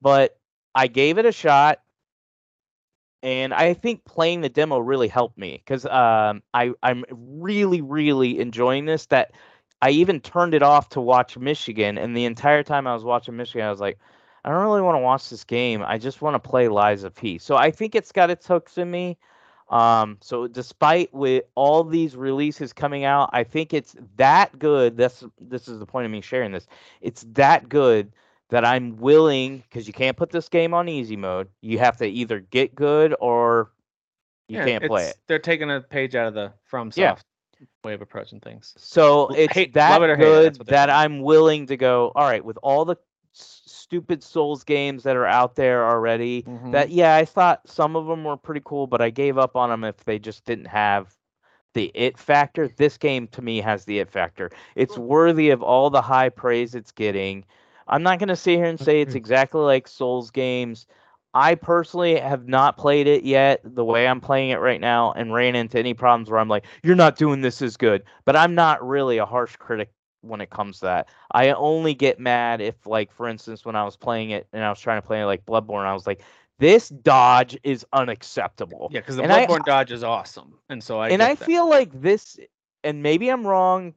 [0.01, 0.39] but
[0.75, 1.81] I gave it a shot,
[3.23, 8.41] and I think playing the demo really helped me because um, I I'm really really
[8.41, 9.05] enjoying this.
[9.07, 9.33] That
[9.83, 13.37] I even turned it off to watch Michigan, and the entire time I was watching
[13.37, 13.99] Michigan, I was like,
[14.43, 15.85] I don't really want to watch this game.
[15.87, 17.37] I just want to play Lies of P.
[17.37, 19.19] So I think it's got its hooks in me.
[19.71, 24.97] Um, so despite with all these releases coming out, I think it's that good.
[24.97, 26.67] That's this is the point of me sharing this.
[27.01, 28.13] It's that good
[28.49, 31.49] that I'm willing because you can't put this game on easy mode.
[31.61, 33.71] You have to either get good or
[34.49, 35.17] you Yeah, can't play it.
[35.29, 37.11] They're taking a page out of the from Yeah.
[37.13, 37.27] soft.
[37.85, 38.73] way of approaching things.
[38.79, 40.93] So it's hate- that it it, good that's that do.
[40.93, 42.11] I'm willing to go.
[42.15, 42.97] All right, with all the
[43.91, 46.47] stupid Souls games that are out there already.
[46.47, 46.71] Mhm.
[46.73, 49.71] That yeah, I thought some of them were pretty cool, but I gave up on
[49.71, 51.17] them if they just didn't have
[51.75, 52.69] the it factor.
[52.69, 54.51] This game to me has the it factor.
[54.77, 57.45] It's worthy of all the high praise it's getting.
[57.89, 60.87] I'm not gonna sit here and say it's exactly like Souls games.
[61.35, 65.33] I personally have not played it yet the way I'm playing it right now and
[65.33, 68.05] ran into any problems where I'm like, you're not doing this as good.
[68.25, 69.93] But I'm not really a harsh critic
[70.23, 71.09] when it comes to that.
[71.31, 74.71] I only get mad if, like, for instance, when I was playing it and I
[74.71, 76.23] was trying to play like Bloodborne, I was like,
[76.59, 78.89] this dodge is unacceptable.
[78.93, 81.45] Yeah, because the And I- Bloodborne dodge is awesome, and so I and I that.
[81.45, 82.39] feel like this,
[82.85, 83.95] and maybe I'm wrong.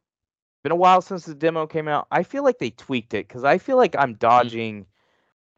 [0.64, 2.08] Been a while since the demo came out.
[2.10, 4.20] I feel like they tweaked it because I feel like I'm mm.
[4.20, 4.86] dodging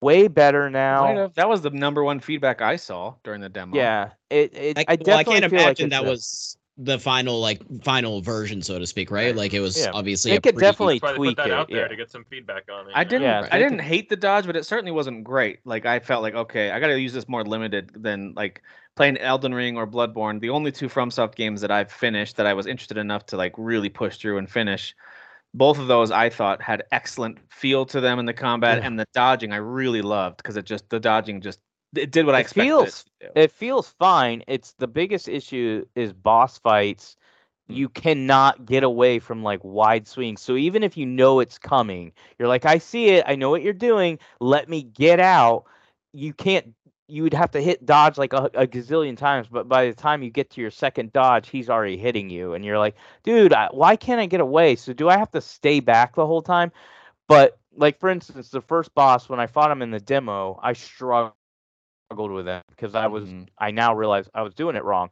[0.01, 1.29] way better now.
[1.35, 3.75] That was the number one feedback I saw during the demo.
[3.75, 4.55] Yeah, it.
[4.55, 8.21] it Like, I well, I definitely can't feel imagine that was the final like final
[8.21, 9.33] version, so to speak, right?
[9.35, 9.91] Like it was Yeah.
[9.93, 11.77] obviously They a could pretty- definitely That's why they tweak put that it, out there
[11.83, 11.87] yeah.
[11.87, 12.91] to get some feedback on it.
[12.93, 13.23] I didn't.
[13.23, 15.59] Yeah, I didn't hate the dodge, but it certainly wasn't great.
[15.65, 18.61] Like I felt like okay, I got to use this more limited than like
[18.97, 20.41] playing Elden Ring or Bloodborne.
[20.41, 23.53] The only two FromSoft games that I've finished that I was interested enough to like
[23.57, 24.93] really push through and finish.
[25.53, 28.87] Both of those I thought had excellent feel to them in the combat, Yeah.
[28.87, 31.59] and the dodging I really loved because it just the dodging just
[31.95, 32.69] it did what I expected.
[32.69, 33.31] feels- it.
[33.35, 34.43] It feels fine.
[34.47, 37.17] It's the biggest issue is boss fights.
[37.67, 37.73] Hmm.
[37.73, 40.41] You cannot get away from like wide swings.
[40.41, 43.25] So even if you know it's coming, you're like, I see it.
[43.27, 44.19] I know what you're doing.
[44.39, 45.65] Let me get out.
[46.13, 46.73] You can't.
[47.07, 50.23] You would have to hit dodge like a, a gazillion times, but by the time
[50.23, 53.67] you get to your second dodge, he's already hitting you, and you're like, dude, I,
[53.69, 54.75] why can't I get away?
[54.75, 56.71] So do I have to stay back the whole time?
[57.27, 60.73] But like for instance, the first boss when I fought him in the demo, I
[60.73, 61.33] struggled
[62.11, 63.47] with him because I was Mhm.
[63.57, 65.09] I now realize I was doing it wrong.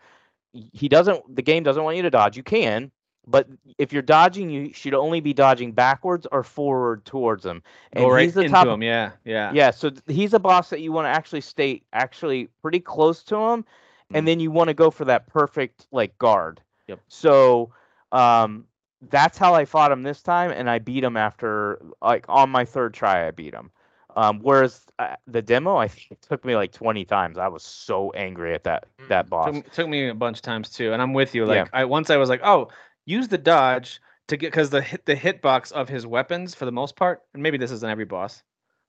[0.53, 2.37] He doesn't the game doesn't want you to dodge.
[2.37, 2.91] You can,
[3.25, 7.63] but if you're dodging, you should only be dodging backwards or forward towards him.
[7.93, 8.83] And right he's the into top him.
[8.83, 9.51] Yeah, yeah.
[9.53, 13.35] yeah, so he's a boss that you want to actually stay actually pretty close to
[13.35, 13.63] him,
[14.11, 14.17] Mm.
[14.17, 16.61] and then you want to go for that perfect like guard.
[16.87, 16.99] Yep.
[17.07, 17.71] So,
[18.11, 18.67] um,
[19.09, 22.65] that's how I fought him this time, and I beat him after like on my
[22.65, 23.27] third try.
[23.27, 23.71] I beat him.
[24.15, 27.37] Um, whereas uh, the demo, I think it took me like twenty times.
[27.37, 29.47] I was so angry at that that boss.
[29.47, 31.43] Took, me- took me a bunch of times too, and I'm with you.
[31.43, 31.61] Yeah.
[31.61, 32.69] Like I once I was like, oh,
[33.05, 36.71] use the dodge to get because the hit the hitbox of his weapons for the
[36.71, 38.43] most part, and maybe this isn't every boss,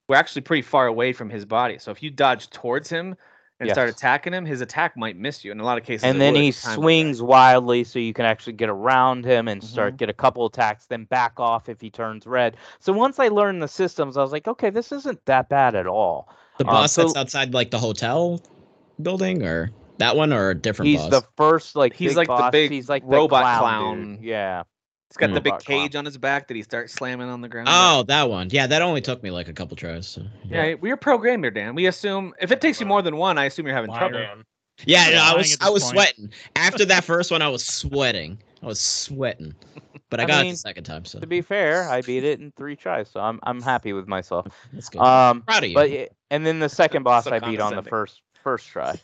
[0.09, 1.79] we're actually pretty far away from his body.
[1.79, 3.17] So if you dodge towards him
[3.61, 5.53] and start attacking him, his attack might miss you.
[5.53, 6.83] In a lot of cases, and then would he if you timed it right.
[6.83, 9.99] swings wildly so you can actually get around him and start Mhm.
[9.99, 13.63] get a couple attacks then back off if he turns red so once i learned
[13.63, 16.29] the systems i was like okay this isn't that bad at all
[16.59, 18.41] the Um, boss so- that's outside like the hotel
[19.03, 21.11] building, or that one, or a different he's boss.
[21.11, 24.19] the first like He's big like the big he's like the robot clown, clown.
[24.21, 24.63] yeah
[25.15, 27.69] He's got the big cage on his back that he starts slamming on the ground.
[27.71, 28.49] oh, that one.
[28.51, 30.09] Yeah, that only took me like a couple tries.
[30.09, 30.23] So.
[30.51, 31.77] yeah, we're a pro gamer, Dan.
[31.77, 34.19] We assume if it takes you more than one, I assume you're having Why, trouble.
[34.19, 34.45] Man.
[34.85, 35.95] Yeah, Yeah, no, I was I was point.
[35.95, 36.33] sweating.
[36.57, 38.39] After that first one, I was sweating.
[38.61, 39.55] I was sweating.
[40.11, 42.41] But I, I got it the second time, so to be fair i beat it
[42.41, 45.01] in three tries so i'm i'm happy with myself that's good.
[45.01, 45.75] um Proud of you.
[45.75, 48.99] but y- and then the second boss So i beat on the first first try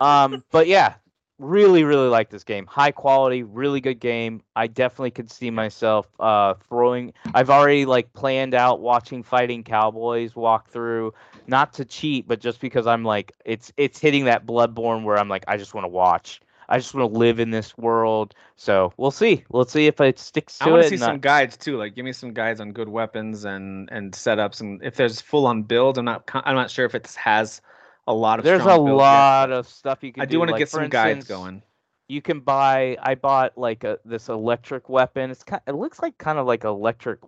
[0.00, 0.94] um but yeah
[1.38, 2.66] really really like this game.
[2.66, 4.42] High quality really good game.
[4.56, 10.68] I definitely could see myself uh throwing i've already like planned out watching Fightincowboy's walk
[10.68, 11.14] through
[11.46, 15.28] not to cheat but just because i'm like it's it's hitting that bloodborne where i'm
[15.28, 16.40] like i just want to watch.
[16.68, 18.34] I just want to live in this world.
[18.56, 19.44] So we'll see.
[19.50, 21.78] Let's see if it sticks to I want to see some uh, guides too.
[21.78, 25.46] Like, give me some guides on good weapons and and setups, and if there's full
[25.46, 27.62] on build, I'm not I'm not sure if it has
[28.08, 28.44] a lot of.
[28.44, 30.52] there's a strong builds yet, lot but of stuff you can I do want to
[30.52, 31.62] like, get some guides going.
[32.08, 36.16] you can buy i bought like a this electric weapon it's kind it looks like
[36.18, 37.20] kind of like electric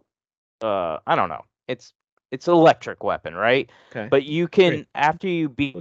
[0.63, 1.93] uh i don't know it's
[2.31, 4.09] it's electric weapon right Okay.
[4.11, 5.77] but you can after you beat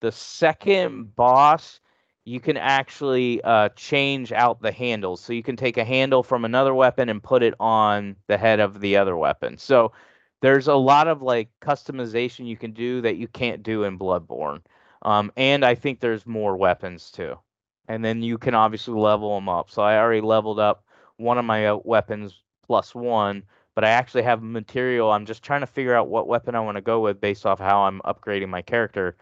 [0.00, 1.80] the second boss
[2.24, 6.44] you can actually uh change out the handles so you can take a handle from
[6.44, 9.92] another weapon and put it on the head of the other weapon so
[10.42, 14.60] there's a lot of like customization you can do that you can't do in bloodborne
[15.02, 17.38] um, and I think there's more weapons too.
[17.88, 19.70] And then you can obviously level them up.
[19.70, 20.84] So I already leveled up
[21.16, 23.42] one of my uh, weapons plus one,
[23.74, 25.10] but I actually have material.
[25.10, 27.58] I'm just trying to figure out what weapon I want to go with based off
[27.58, 29.16] how I'm upgrading my character.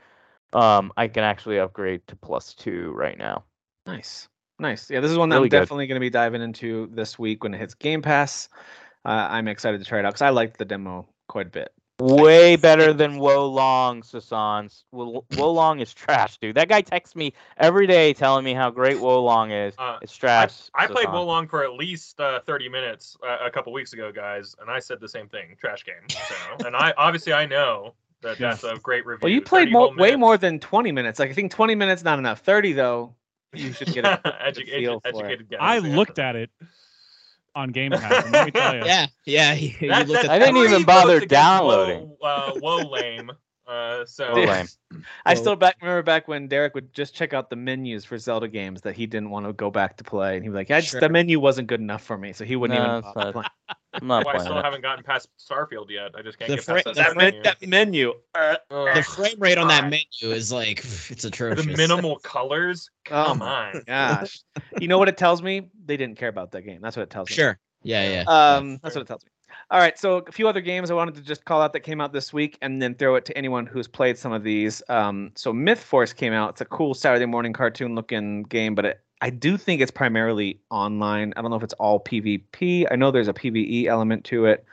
[0.52, 3.44] Um, I can actually upgrade to plus two right now.
[3.86, 4.90] Nice, nice.
[4.90, 5.60] Yeah, this is one that Really I'm good.
[5.60, 8.48] definitely going to be diving into this week when it hits Game Pass.
[9.04, 11.72] Uh, I'm excited to try it out because I liked the demo quite a bit.
[12.00, 14.84] Way better than Wo Long, Sasans.
[14.90, 16.56] Wo Long is trash, dude.
[16.56, 19.74] That guy texts me every day telling me how great Wo Long is.
[19.76, 20.70] Uh, it's trash.
[20.74, 21.12] I played Sasan.
[21.12, 24.70] Wo Long for at least uh, 30 minutes uh, a couple weeks ago, guys, and
[24.70, 25.56] I said the same thing.
[25.60, 26.08] Trash game.
[26.08, 27.92] So, and I obviously I know
[28.22, 29.20] that that's a great review.
[29.22, 31.18] Well, you played mo- way more than 20 minutes.
[31.18, 32.40] Like I think 20 minutes not enough.
[32.40, 33.14] 30 though,
[33.52, 35.58] you should get a Edu- feel edu- for educated guess.
[35.60, 35.96] I yeah.
[35.96, 36.50] looked at it
[37.54, 38.30] on Game Pass.
[38.30, 39.52] Let me tell you, Yeah, yeah.
[39.54, 42.16] You, you That- looked that- at I didn't three even bother against downloading.
[42.20, 43.30] Woe, uh, whoa, lame.
[43.66, 44.66] Uh, so So lame.
[45.24, 48.48] I still back remember back when Derek would just check out the menus for Zelda
[48.48, 50.80] games that he didn't want to go back to play, and he'd be like, "Yeah,
[50.80, 51.00] just, Sure.
[51.00, 53.44] the menu wasn't good enough for me," so he wouldn't No, even.
[53.92, 54.24] It's bother not- playing.
[54.24, 54.64] I'm not Why I still it.
[54.64, 56.12] haven't gotten past Starfield yet.
[56.16, 58.14] I just can't The get fra- past the that, fra- men- that menu.
[58.34, 58.94] uh, Ugh.
[58.94, 60.78] the frame rate on that menu is like
[61.10, 61.66] it's atrocious.
[61.66, 62.88] the minimal colors.
[63.10, 63.82] Oh Come my on.
[63.86, 64.40] gosh!
[64.80, 65.68] you know what it tells me?
[65.86, 66.80] They didn't care about that game.
[66.80, 67.34] That's what it tells me.
[67.36, 67.58] Sure.
[67.82, 68.24] Yeah, yeah.
[68.56, 69.30] Um, that's what it tells me.
[69.72, 72.00] All right, so a few other games I wanted to just call out that came
[72.00, 74.82] out this week, and then throw it to anyone who's played some of these.
[74.88, 76.50] Um, so Mythforce came out.
[76.50, 80.60] It's a cool Saturday morning cartoon looking game, but it, I do think it's primarily
[80.70, 81.32] online.
[81.36, 82.86] I don't know if it's all PvP.
[82.90, 84.64] I know there's a PvE element to it.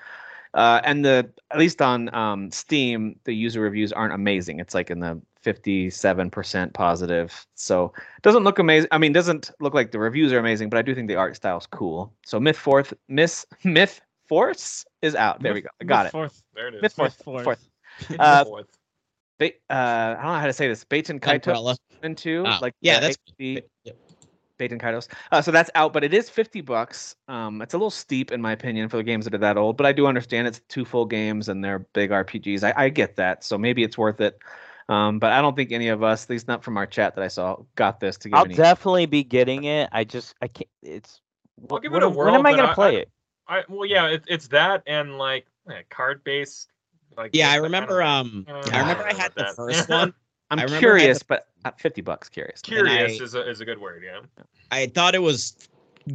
[0.54, 4.60] Uh, and the at least on um, Steam, the user reviews aren't amazing.
[4.60, 7.48] It's like in the 57% positive.
[7.56, 8.88] So it doesn't look amazing.
[8.92, 11.36] I mean, doesn't look like the reviews are amazing, but I do think the art
[11.36, 12.14] style's cool.
[12.26, 15.42] So Myth Fourth, Miss Myth Force is out.
[15.42, 15.70] There we go.
[15.82, 16.12] I got it.
[16.12, 16.42] Fourth.
[16.56, 16.82] There it is.
[16.82, 17.22] Myth Fourth.
[17.24, 17.44] Fourth.
[17.44, 17.70] Fourth.
[18.10, 18.68] Myth uh, Fourth.
[19.40, 20.84] Ba- uh, I don't know how to say this.
[20.84, 21.78] Baten Kaito Umbrella.
[22.04, 23.98] into Ah, like yeah, that's HD Yep.
[24.58, 25.08] Baten Kaitos.
[25.32, 27.16] Uh, so that's out, but it is 50 bucks.
[27.28, 29.78] Um, it's a little steep in my opinion for the games that are that old,
[29.78, 32.64] but I do understand it's two full games and they're big RPGs.
[32.64, 34.40] I, I get that, so maybe it's worth it.
[34.90, 37.24] Um, but I don't think any of us, at least not from our chat that
[37.24, 38.56] I saw, got this to give I'll any.
[38.56, 39.90] definitely be getting it.
[39.92, 40.70] I just I can't.
[40.82, 41.20] It's.
[41.70, 43.00] I'll wh- give when, it a am- whirl, when am I gonna I- play I-
[43.00, 43.10] it?
[43.50, 46.70] I well, yeah, it, it's that and like eh, card based.
[47.18, 48.02] Like Yeah, I don't remember.
[48.02, 50.14] Um, Uh, I I remember I had the first one.
[50.50, 52.62] I'm I remember I had curious, the- but at 50 bucks, curious.
[52.62, 54.04] Curious I- is a is a good word.
[54.06, 54.22] Yeah.
[54.72, 55.56] I thought it was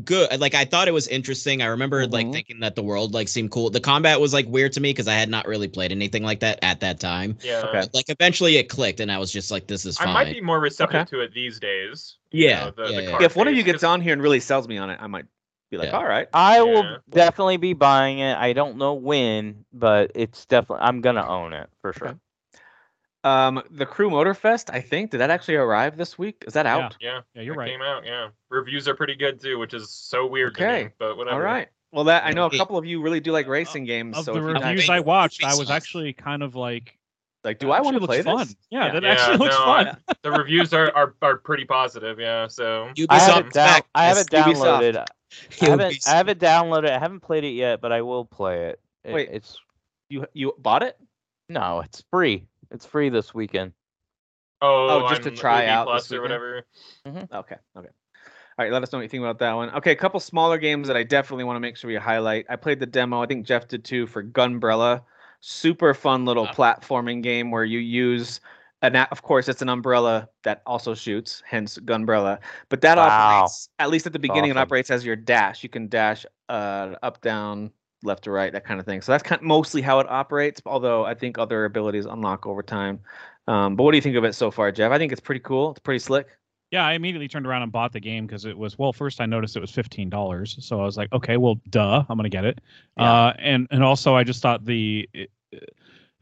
[0.05, 0.41] good.
[0.41, 1.61] Like I thought it was interesting.
[1.61, 2.33] I remember like Mhm.
[2.33, 3.69] thinking that the world like seemed cool.
[3.69, 6.41] The combat was like weird to me because I had not really played anything like
[6.41, 7.37] that at that time.
[7.43, 7.61] Yeah.
[7.67, 7.87] Okay.
[7.93, 10.09] Like eventually it clicked, and I was just like, "This is Fine.
[10.09, 11.11] I fine." might be more receptive Okay.
[11.11, 12.17] to it these days.
[12.31, 13.23] you Yeah, know, the, yeah, the yeah.
[13.23, 15.27] if one of you gets on here and really sells me on it, I might
[15.71, 15.99] be like, Yeah.
[15.99, 16.27] all right.
[16.33, 16.63] I Yeah.
[16.63, 18.39] will definitely be buying it.
[18.39, 22.09] I don't know when, but it's definitely I'm gonna own it for sure.
[22.09, 22.17] Okay.
[23.25, 26.43] Um, the Crew Motorfest, I think, did that actually arrive this week?
[26.47, 26.97] Is that out?
[27.01, 27.21] Yeah.
[27.35, 27.69] Yeah, you're it right.
[27.71, 28.05] Came out.
[28.05, 28.29] Yeah.
[28.51, 30.85] Reviews are pretty good too, which is so weird to Okay.
[30.85, 30.91] me.
[30.99, 31.37] But whatever.
[31.37, 31.69] All right.
[31.93, 34.17] Well, that I know a couple of you really do like racing games.
[34.19, 36.99] Of so the if reviews not- I watched, I was actually kind of like,
[37.45, 38.49] like, do I want to play looks this?
[38.55, 38.57] fun.
[38.71, 38.93] Yeah, Yeah.
[38.93, 39.97] that Yeah, actually looks no, fun.
[40.23, 42.19] The reviews are, are are pretty positive.
[42.19, 42.47] Yeah.
[42.49, 42.89] So.
[43.09, 43.81] I have it is down.
[43.95, 44.97] I have Yes, it downloaded.
[45.61, 45.99] I haven't.
[46.09, 46.91] I have it downloaded.
[46.91, 48.81] I haven't played it yet, but I will play it.
[49.05, 49.29] It- Wait.
[49.31, 49.59] it's
[50.09, 50.97] You you bought it?
[51.49, 52.47] no, it's free.
[52.73, 53.73] It's free this weekend.
[54.61, 56.41] Oh, Oh, just to try Ubi out Plus this or weekend?
[57.05, 57.27] whatever.
[57.41, 57.57] Okay.
[57.77, 57.89] Okay.
[58.59, 58.73] All right.
[58.73, 59.71] Let us know what you think about that one.
[59.71, 59.93] Okay.
[59.93, 62.47] A couple smaller games that I definitely want to make sure we highlight.
[62.49, 63.23] I played the demo.
[63.23, 65.03] I think Jeff did too for Gunbrella.
[65.41, 66.53] Super fun little Ah.
[66.55, 68.41] platforming game where you use
[68.83, 68.95] an.
[68.95, 72.39] a- Of course, it's an umbrella that also shoots, hence Gunbrella.
[72.69, 73.09] But that Wow.
[73.41, 74.51] operates at least at the beginning.
[74.53, 75.63] It operates as your dash.
[75.65, 79.01] You can dash uh, up, down, left to right, that kind of thing.
[79.01, 80.61] So that's kind mostly how it operates.
[80.67, 83.01] Although I think other abilities unlock over time.
[83.49, 84.93] Um, but what do you think of it so far, Jeff?
[84.93, 85.73] I think it's pretty cool.
[85.73, 86.29] It's pretty slick.
[86.71, 88.95] Yeah, I immediately turned around and bought the game because it was well.
[88.95, 92.17] First, I noticed it was fifteen dollars, so I was like, okay, well, duh, I'm
[92.17, 92.61] gonna get it.
[92.97, 93.13] Yeah.
[93.13, 95.07] Uh, and and also, I just thought the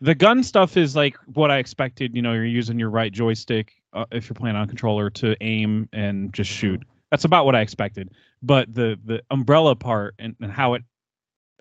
[0.01, 2.17] the gun stuff is like what I expected.
[2.17, 5.37] You know, you're using your right joystick uh, if you're playing on a controller to
[5.41, 6.83] aim and just shoot.
[7.11, 8.11] That's about what I expected.
[8.43, 10.83] But the the umbrella part and, and how it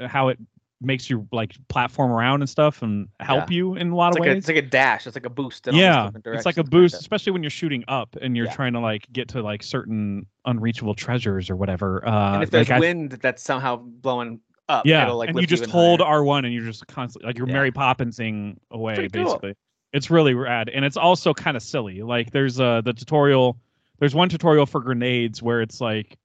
[0.08, 0.40] how it
[0.82, 4.20] makes you like platform around and stuff and help you in a lot It's of
[4.22, 5.06] like, a, ways it's like a dash.
[5.08, 5.68] It's like a boost.
[5.68, 8.54] in yeah it's like a boost especially when you're shooting up and you're Yeah.
[8.56, 12.70] trying to like get to like certain unreachable treasures or whatever uh and if there's
[12.70, 14.40] like I- wind that's somehow blowing
[14.70, 16.20] up, yeah it'll like and you just hold higher.
[16.22, 17.54] r1 and you're just constantly like you're Yeah.
[17.56, 19.26] mary poppinsing away Pretty cool.
[19.26, 19.56] basically
[19.92, 23.58] it's really rad and it's also kind of silly like there's uh the tutorial
[24.00, 26.18] there's one tutorial for grenades where it's like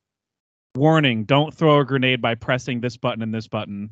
[0.77, 3.91] warning don't throw a grenade by pressing this button and this button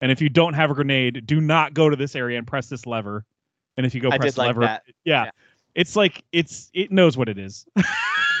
[0.00, 2.68] and if you don't have a grenade do not go to this area and press
[2.68, 3.24] this lever
[3.76, 4.82] and if you go I press did the like lever that.
[5.04, 5.24] yeah.
[5.24, 5.30] Yeah.
[5.74, 7.66] It's like it's it knows what it is.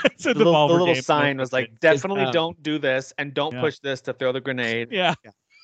[0.06, 2.78] it's a The little, the little game, sign was like, it's- definitely um, don't do
[2.78, 3.60] this and don't Yeah.
[3.60, 4.88] push this to throw the grenade.
[4.90, 5.12] yeah.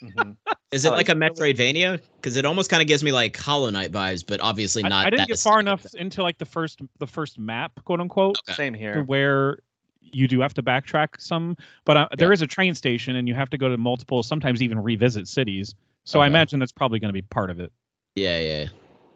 [0.03, 0.37] Mhm.
[0.73, 1.99] Is it like a Metroidvania?
[2.17, 5.07] Because it almost kind of gives me like Hollow Knight vibes, but obviously not.
[5.07, 8.37] I didn't that get far enough into like the first the first map, quote unquote,
[8.47, 8.55] Okay.
[8.57, 9.03] Same here.
[9.05, 9.59] where
[10.03, 11.57] you do have to backtrack some.
[11.85, 12.31] But uh, Yeah.
[12.31, 15.75] is a train station, and you have to go to multiple, sometimes even revisit cities.
[16.05, 17.73] So I imagine that's probably going to be part of it.
[18.15, 18.67] Yeah, yeah.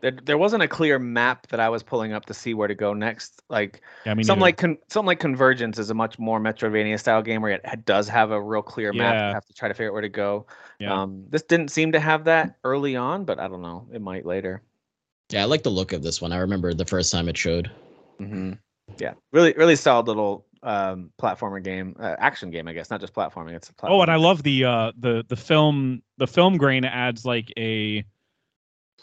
[0.02, 2.74] There, there wasn't a clear map that I was pulling up to see where to
[2.74, 3.42] go next.
[3.48, 6.98] Like Yeah, I mean, something like con- something like Convergence is a much more Metroidvania
[7.00, 9.14] style game where it ha- does have a real clear map.
[9.14, 9.28] Yeah.
[9.28, 10.46] You have to try to figure out where to go.
[10.78, 11.02] Yeah.
[11.02, 13.88] Um, this didn't seem to have that early on, but I don't know.
[13.92, 14.62] It might later.
[15.30, 16.32] Yeah, I like the look of this one.
[16.32, 17.70] I remember the first time it showed.
[18.18, 18.52] hmm
[18.98, 23.14] Yeah, really, really solid little um, platformer game, uh, action game, I guess, not just
[23.14, 23.54] platforming.
[23.54, 23.90] It's a platformer.
[23.90, 28.04] Oh, and I love the uh the the film the film grain adds like a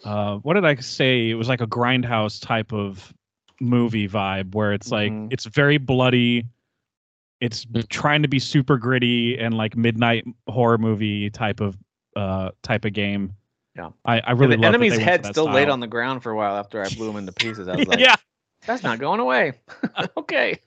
[0.04, 1.30] uh what did I say?
[1.30, 3.14] It was like a grindhouse type of
[3.62, 5.32] movie vibe where it's like Mhm.
[5.32, 6.46] it's very bloody.
[7.40, 11.78] It's trying to be super gritty and like midnight horror movie type of
[12.16, 13.34] uh type of game.
[13.76, 13.90] Yeah.
[14.06, 16.36] I, I And really the love enemy's head still laid on the ground for a
[16.36, 17.68] while after I blew him into pieces.
[17.68, 18.16] I was like, yeah,
[18.66, 19.54] that's not going away.
[20.18, 20.60] okay.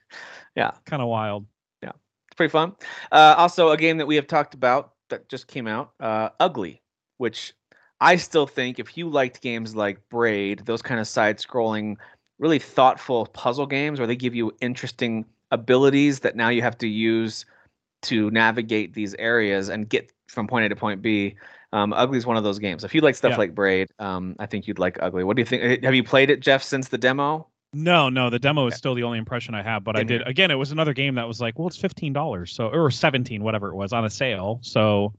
[0.86, 1.46] Kind of wild.
[1.82, 1.90] Yeah.
[2.28, 2.74] It's pretty fun.
[3.12, 6.82] Uh, also, a game that we have talked about that just came out, uh, Ugly,
[7.18, 7.54] which
[8.00, 11.96] I still think if you liked games like Braid, those kind of side-scrolling,
[12.38, 16.88] really thoughtful puzzle games where they give you interesting abilities that now you have to
[16.88, 17.46] use
[18.02, 21.34] to navigate these areas and get from point A to point B.
[21.72, 22.84] Um, Ugly is one of those games.
[22.84, 23.38] If you like stuff Yeah.
[23.38, 25.24] like Braid, um, I think you'd like Ugly.
[25.24, 25.84] What do you think?
[25.84, 27.48] Have you played it, Jeff, since the demo?
[27.78, 29.84] No, no, the demo is still the only impression I have.
[29.84, 30.28] But I did here.
[30.28, 30.50] again.
[30.50, 33.68] It was another game that was like, well, it's fifteen dollars, so or seventeen, whatever
[33.68, 34.60] it was, on a sale.
[34.62, 35.12] So,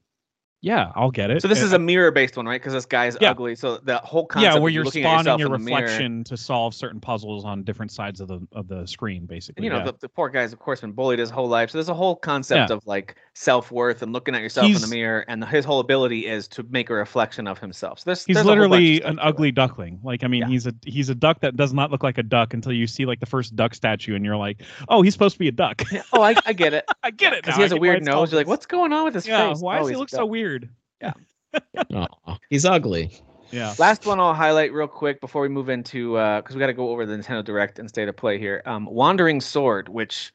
[0.61, 1.41] yeah, I'll get it.
[1.41, 2.59] So this And- is a mirror-based one, right?
[2.59, 3.31] Because this guy's Yeah.
[3.31, 3.55] ugly.
[3.55, 4.55] So the whole concept.
[4.55, 8.27] yeah, where you're spawning your mirror- reflection to solve certain puzzles on different sides of
[8.27, 9.63] the of the screen, And, basically.
[9.63, 9.83] you know, yeah.
[9.85, 11.69] the, the poor guy's of course been bullied his whole life.
[11.69, 12.75] So there's a whole concept Yeah.
[12.75, 16.47] of like self-worth and looking at yourself in the mirror, and his whole ability is
[16.49, 17.99] to make a reflection of himself.
[17.99, 19.99] So there's he's there's a whole bunch of literally an ugly duckling.
[20.03, 22.53] Like, I mean, he's a he's a duck that does not look like a duck
[22.53, 25.39] until you see like the first duck statue, and you're like, oh, he's supposed to
[25.39, 25.83] be a duck.
[26.13, 26.85] Oh, I, I get it.
[27.03, 28.31] I get it Because he has I a weird nose.
[28.31, 29.59] You're like, what's going on with his face?
[29.59, 30.69] why Oh, does he look so so duck.
[31.03, 31.93] weird?
[31.93, 33.11] Aw, he's ugly.
[33.51, 33.73] Yeah.
[33.77, 36.89] Last one I'll highlight real quick before we move into because we got to go
[36.89, 38.61] over the Nintendo Direct and state of play here.
[38.65, 40.33] Um, Wandering Sword, which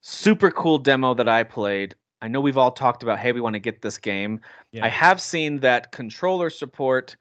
[0.00, 1.94] super cool demo that I played.
[2.20, 4.40] I know we've all talked about, hey, we want to get this game.
[4.70, 4.84] Yeah.
[4.84, 7.16] I have seen that controller support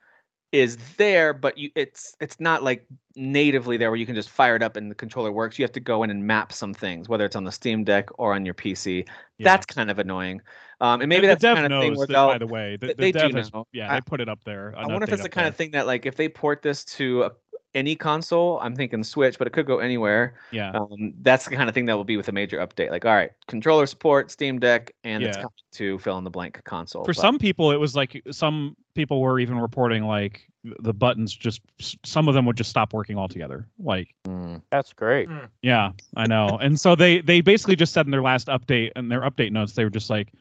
[0.52, 2.86] is there, but you it's it's not like
[3.16, 5.58] natively there where you can just fire it up and the controller works.
[5.58, 8.10] You have to go in and map some things, whether it's on the Steam Deck
[8.20, 9.08] or on your PC.
[9.38, 9.44] Yeah.
[9.44, 10.42] That's kind of annoying.
[10.82, 12.76] Um, and maybe that's the kind of thing where that, by the way.
[12.76, 13.68] The, they- the they do has, know.
[13.72, 14.74] yeah, I- they put it up there.
[14.76, 17.24] I wonder if it's the kind of thing that like if they port this to
[17.24, 17.32] a,
[17.74, 20.36] any console, I'm thinking Switch, but it could go anywhere.
[20.52, 20.72] Yeah.
[20.72, 22.90] Um, that's the kind of thing that will be with a major update.
[22.92, 26.62] Like, all right, controller support, Steam Deck, and it's coming to fill in the blank
[26.66, 27.04] console.
[27.04, 31.34] For But- some people, it was like some people were even reporting like the buttons
[31.34, 31.62] just
[32.06, 33.68] some of them would just stop working altogether.
[33.80, 34.62] Like, Mm.
[34.70, 35.28] That's great.
[35.64, 36.58] yeah, I know.
[36.62, 39.74] and so they they basically just said in their last update and their update notes
[39.74, 40.32] they were just like,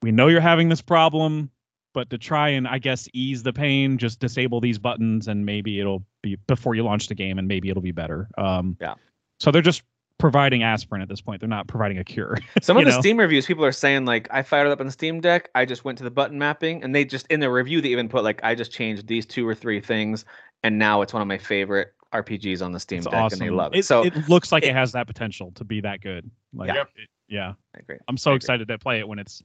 [0.00, 1.50] we know you're having this problem,
[1.94, 5.80] but to try and I guess ease the pain, just disable these buttons and maybe
[5.80, 8.28] it'll be before you launch the game and maybe it'll be better.
[8.38, 8.94] Um, Yeah.
[9.40, 9.82] So they're just
[10.18, 11.40] providing aspirin at this point.
[11.40, 12.36] They're not providing a cure.
[12.60, 13.00] Some of the know?
[13.00, 15.48] Steam reviews, people are saying like, I fired it up on the Steam Deck.
[15.54, 18.08] I just went to the button mapping, and they just in the review they even
[18.08, 20.24] put like, I just changed these two or three things,
[20.64, 23.40] and now it's one of my favorite RPGs on the Steam it's Deck, awesome.
[23.40, 23.84] and they love it.
[23.84, 26.28] So it looks like it- it, has that potential to be that good.
[26.52, 26.82] Like, Yeah.
[26.96, 27.52] it- yeah.
[27.76, 27.98] I agree.
[28.08, 28.36] I'm so I agree.
[28.38, 29.40] excited to play it when it's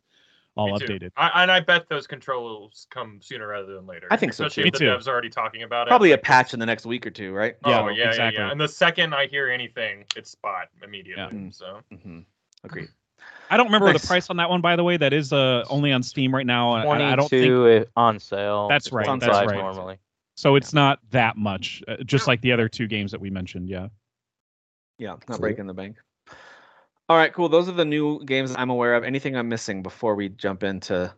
[0.55, 1.11] all Me updated.
[1.17, 4.07] I, and I bet those controls come sooner rather than later.
[4.11, 4.67] I think so, Especially too.
[4.67, 4.85] if the too.
[4.85, 6.21] devs are already talking about Probably it.
[6.21, 7.55] Probably a patch in the next week or two, right?
[7.63, 8.43] Oh Yeah, yeah, yeah, exactly.
[8.43, 8.51] yeah.
[8.51, 11.37] And the second I hear anything, it's spot immediately.
[11.37, 11.49] Yeah.
[11.51, 12.19] So hmm
[12.63, 12.89] Agreed.
[13.49, 14.01] I don't remember Nice.
[14.01, 14.97] the price on that one, by the way.
[14.97, 16.71] That is uh, only on Steam right now.
[16.71, 18.67] I, I don't think Twenty-two on sale.
[18.67, 19.55] That's It's right, that's right.
[19.57, 19.97] Normally.
[20.35, 20.55] so.
[20.55, 23.69] It's not that much, uh, just like the other two games that we mentioned.
[23.69, 23.89] Yeah.
[24.97, 25.37] Yeah, not Cool.
[25.39, 25.97] breaking the bank.
[27.09, 27.49] All right, cool.
[27.49, 29.03] Those are the new games I'm aware of.
[29.03, 31.13] Anything I'm missing before we jump into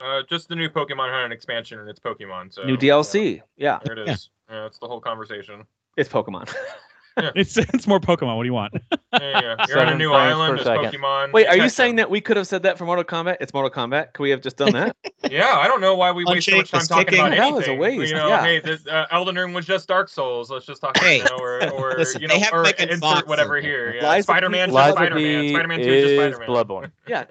[0.00, 2.54] uh, just the new Pokemon had an expansion and it's Pokemon.
[2.54, 3.42] So new DLC?
[3.56, 4.16] Yeah, Yeah, there it Yeah.
[4.50, 5.64] Yeah, it's the whole conversation.
[5.96, 6.54] it's Pokemon.
[7.34, 8.36] It's it's more Pokemon.
[8.36, 8.74] What do you want?
[9.12, 9.66] Yeah, yeah.
[9.68, 10.58] You're on a new island.
[10.58, 11.00] per There's second.
[11.00, 11.32] Pokemon.
[11.32, 13.36] Wait, are you saying that we could have said that for Mortal Kombat?
[13.40, 14.12] It's Mortal Kombat.
[14.12, 14.96] Could we have just done that?
[15.28, 17.18] Yeah, I don't know why we waste so much time talking kicking.
[17.20, 17.98] about That was a anything.
[17.98, 18.40] waste, You know, yeah.
[18.42, 20.48] hey, this uh, Elden Ring was just Dark Souls.
[20.48, 20.96] Let's just talk.
[20.96, 23.94] Hey, you know, or, or listen, you they know, have or Megan insert whatever here.
[23.94, 24.20] Yeah.
[24.20, 25.40] Spider-Man, just Lies of Spider-Man.
[25.42, 26.48] P Spider-Man 2 is just Spider-Man.
[26.48, 26.92] Bloodborne.
[27.08, 27.24] yeah.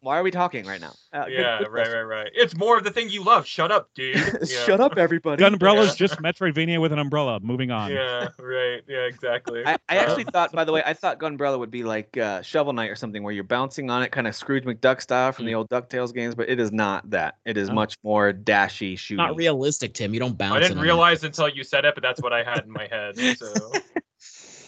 [0.00, 0.94] Why are we talking right now?
[1.12, 2.30] Uh, Yeah, good right, right, right.
[2.34, 3.46] It's more of the thing you love.
[3.46, 4.48] Shut up, dude.
[4.48, 5.38] Shut up, everybody.
[5.40, 6.06] Gunbrella's Yeah.
[6.06, 7.38] just Metroidvania with an umbrella.
[7.40, 7.92] Moving on.
[7.92, 8.82] Yeah, right.
[8.88, 9.33] Yeah, exactly.
[9.66, 12.72] I, I actually thought, by the way, I thought Gunbrella would be like uh, Shovel
[12.72, 15.54] Knight or something, where you're bouncing on it, kind of Scrooge McDuck style from the
[15.54, 17.36] old Ducktales games, but it is not that.
[17.44, 17.74] It is No.
[17.74, 19.24] much more dashy, shooting.
[19.24, 20.12] Not realistic, Tim.
[20.14, 20.54] You don't bounce.
[20.54, 22.70] I it didn't on realize until you said it, but that's what I had in
[22.70, 23.16] my head.
[23.36, 23.72] So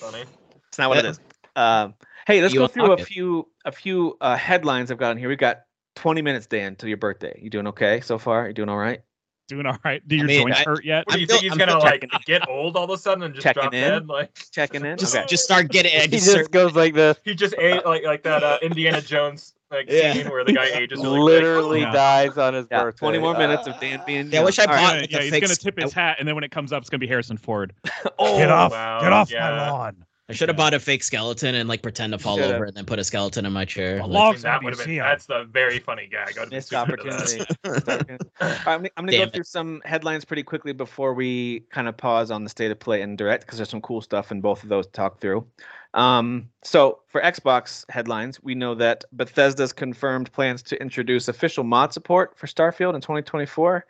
[0.01, 0.25] funny.
[0.69, 1.11] It's not what it Yeah.
[1.11, 1.21] is.
[1.55, 1.95] Um,
[2.27, 3.07] hey, let's You go through a unlock it.
[3.07, 5.29] few a few uh, headlines I've got on here.
[5.29, 5.63] We've got
[5.97, 7.39] 20 minutes, Dan, till your birthday.
[7.43, 8.49] You doing okay so far?
[8.49, 9.01] You doing all right?
[9.49, 10.07] Doing all right.
[10.09, 11.07] Do your mean, joints I- hurt yet?
[11.07, 12.99] What do you I'm think he's I'm gonna still like get old all of a
[12.99, 13.81] sudden and just Checking drop in.
[13.81, 14.09] dead?
[14.09, 14.99] Like Checking in.
[14.99, 15.25] Just, okay.
[15.29, 16.03] just start getting it.
[16.11, 17.17] He Just just goes like this.
[17.25, 20.15] he just ate like like that uh, Indiana Jones like Yeah.
[20.15, 21.93] scene where the guy ages really Literally Yeah.
[21.93, 22.99] dies on his Yeah, birthday.
[22.99, 24.33] 20 more minutes of Dan being.
[24.33, 25.11] Yeah, I wish I bought- right.
[25.11, 26.91] Yeah, yeah, he's fake gonna tip his hat, and then when it comes up, it's
[26.91, 27.73] gonna be Harrison Ford.
[28.19, 28.73] Oh, get off!
[28.73, 29.51] wow, get off yeah.
[29.51, 30.05] my lawn!
[30.29, 32.85] I should have bought a fake skeleton and like pretend to fall over and then
[32.85, 34.01] put a skeleton in my chair.
[34.01, 36.37] A Like, I log- mean, that would have been that's the very funny gag.
[36.37, 37.39] I'd be Missed super opportunity.
[37.65, 38.17] Missed opportunity.
[38.41, 39.33] All right, I'm, gonna- I'm gonna go it.
[39.35, 43.03] through some headlines pretty quickly before we kind of pause on the state of play
[43.03, 45.47] and direct because there's some cool stuff in both of those to talk through.
[45.95, 51.93] Um, so for Xbox headlines, we know that Bethesda's confirmed plans to introduce official mod
[51.93, 53.87] support for Starfield in 2024.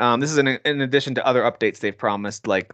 [0.00, 2.72] Um, this is in, in addition to other updates they've promised, like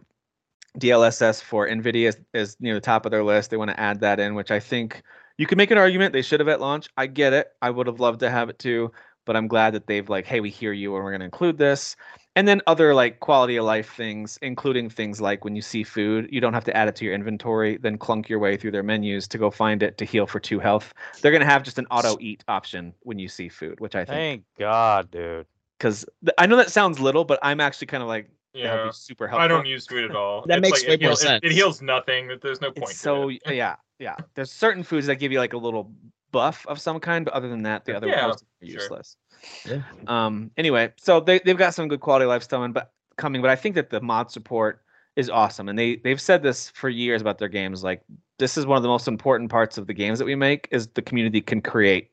[0.79, 3.49] DLSS for NVIDIA is, is near the top of their list.
[3.49, 5.01] They want to add that in, which I think
[5.37, 6.89] you can make an argument they should have at launch.
[6.97, 7.51] I get it.
[7.61, 8.91] I would have loved to have it too,
[9.25, 11.57] but I'm glad that they've like, hey, we hear you and we're going to include
[11.57, 11.95] this.
[12.37, 16.27] And then other like quality of life things, including things like when you see food,
[16.31, 18.83] you don't have to add it to your inventory, then clunk your way through their
[18.83, 20.93] menus to go find it to heal for two health.
[21.21, 24.03] They're going to have just an auto eat option when you see food, which I
[24.03, 25.47] think Thank God, dude.
[25.77, 26.05] because
[26.37, 28.29] I know that sounds little, but I'm actually kind of like
[28.63, 28.85] that would Yeah.
[28.87, 29.43] be super helpful.
[29.43, 30.45] I don't use food at all.
[30.47, 31.41] That It's makes like, way it more heals, sense.
[31.43, 32.31] It, heals nothing.
[32.41, 32.91] There's no point.
[32.91, 33.41] It's so it.
[33.51, 34.15] yeah, yeah.
[34.33, 35.91] There's certain foods that give you like a little
[36.31, 38.73] buff of some kind, but other than that, the other Yeah, most are sure.
[38.75, 39.17] useless.
[39.65, 39.81] Yeah.
[40.07, 40.51] Um.
[40.57, 43.55] Anyway, so they they've got some good quality of life coming, but coming, but I
[43.55, 44.81] think that the mod support
[45.15, 47.83] is awesome, and they they've said this for years about their games.
[47.83, 48.01] Like
[48.37, 50.87] this is one of the most important parts of the games that we make is
[50.87, 52.11] the community can create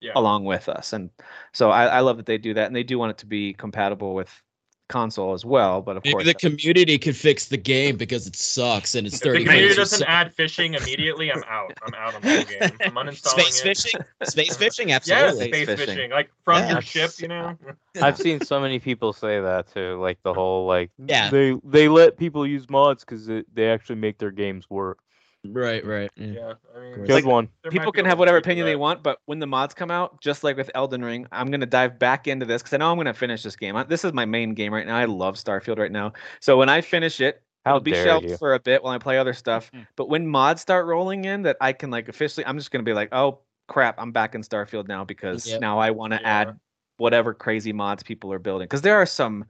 [0.00, 0.12] Yeah.
[0.16, 1.10] along with us, and
[1.52, 3.52] so I, I love that they do that, and they do want it to be
[3.54, 4.42] compatible with
[4.88, 5.80] console as well.
[5.80, 9.16] But of Maybe course, the community could fix the game because it sucks and it's
[9.16, 10.12] If the 30 community frames per doesn't second.
[10.14, 11.72] add fishing immediately, I'm out.
[11.86, 12.78] I'm out on the game.
[12.86, 13.62] I'm uninstalling Space it.
[13.62, 15.34] fishing, space fishing, Yeah, absolutely.
[15.48, 15.94] space Space fishing.
[15.96, 16.10] fishing.
[16.10, 16.72] like from Yeah.
[16.72, 17.56] your ship, you know.
[18.02, 21.30] I've seen so many people say that too, like the whole like Yeah.
[21.30, 24.98] they they let people use mods because they actually make their games work.
[25.44, 26.10] Right, right.
[26.16, 26.26] yeah.
[26.26, 27.48] Yeah, I mean, Good Good Like, one.
[27.70, 30.56] people can have whatever opinion they want, but when the mods come out, just like
[30.56, 33.42] with Elden Ring, I'm gonna dive back into this because I know I'm gonna finish
[33.42, 33.76] this game.
[33.76, 34.96] I, this is my main game right now.
[34.96, 36.12] I love Starfield right now.
[36.40, 38.36] So when I finish it, How it'll be shelved you?
[38.36, 39.70] for a bit while I play other stuff.
[39.72, 39.86] Mhm.
[39.96, 42.94] But when mods start rolling in, that I can like officially, I'm just gonna be
[42.94, 45.60] like, oh crap, I'm back in Starfield now because Yep.
[45.60, 46.28] now I want to Yeah.
[46.48, 46.60] add
[46.98, 49.44] whatever crazy mods people are building because there are some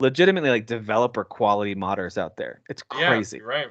[0.00, 2.60] legitimately like developer quality modders out there.
[2.68, 3.38] It's crazy.
[3.38, 3.68] you're right.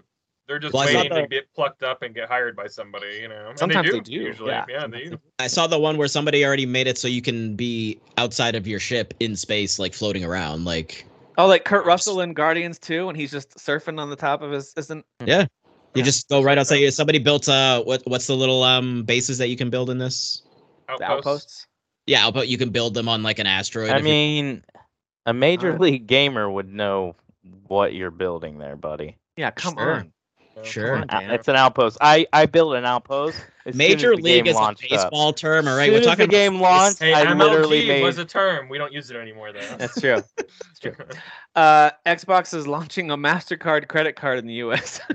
[0.47, 3.19] They're just Well, I saw waiting to get plucked up and get hired by somebody,
[3.21, 3.49] you know.
[3.49, 4.51] And Sometimes they they do, do, usually.
[4.51, 4.65] yeah.
[4.69, 5.19] Yeah, they do.
[5.39, 8.65] I saw the one where somebody already made it so you can be outside of
[8.65, 10.63] your ship in space, like floating around.
[10.65, 11.05] Like,
[11.37, 14.51] Oh, like Kurt Russell in Guardians too, and he's just surfing on the top of
[14.51, 15.47] his isn't yeah, you
[15.95, 16.81] Yeah, just go right outside.
[16.81, 16.91] that.
[16.93, 20.43] Somebody built uh, what what's the little um bases that you can build in this?
[20.89, 21.03] Outposts.
[21.11, 21.67] outposts.
[22.07, 23.91] Yeah, I'll you can build them on like an asteroid.
[23.91, 24.63] I if you- mean,
[25.25, 27.15] a major league gamer would know
[27.67, 29.17] what you're building there, buddy.
[29.35, 29.93] Yeah, come Sure.
[29.95, 30.13] on.
[30.57, 30.63] Yeah.
[30.63, 30.95] Sure.
[30.97, 31.97] on, Uh, It's an outpost.
[32.01, 33.37] I I built an outpost.
[33.65, 34.89] as soon Major as the League game is a launched up.
[34.89, 35.67] baseball term.
[35.67, 36.99] All right, Soon we're as talking the game about launched.
[36.99, 38.03] Hey, I MLG literally made.
[38.03, 38.69] was a term.
[38.69, 39.59] We don't use it anymore, though.
[39.77, 40.23] That's true.
[40.37, 40.95] That's true.
[41.55, 44.99] Uh, Xbox is launching a Mastercard credit card in the U.S.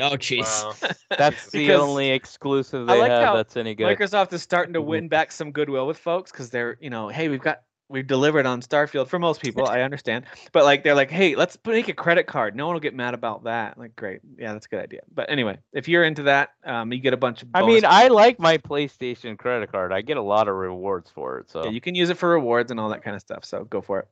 [0.00, 0.42] Oh, jeez.
[0.42, 0.74] wow.
[1.16, 3.96] That's the Because only exclusive they like have that's any good.
[3.96, 4.86] Microsoft is starting to Mhm.
[4.86, 8.46] win back some goodwill with folks because they're, you know, hey, we've got we've delivered
[8.46, 9.66] on Starfield for most people.
[9.66, 12.56] I understand, but like they're like, hey, let's make a credit card.
[12.56, 13.78] No one will get mad about that.
[13.78, 15.00] Like, great, yeah, that's a good idea.
[15.14, 17.48] But anyway, if you're into that, um, you get a bunch of.
[17.54, 19.92] I mean, I like my PlayStation credit card.
[19.92, 21.50] I get a lot of rewards for it.
[21.50, 23.44] So Yeah, you can use it for rewards and all that kind of stuff.
[23.44, 24.08] So go for it.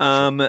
[0.00, 0.48] Um,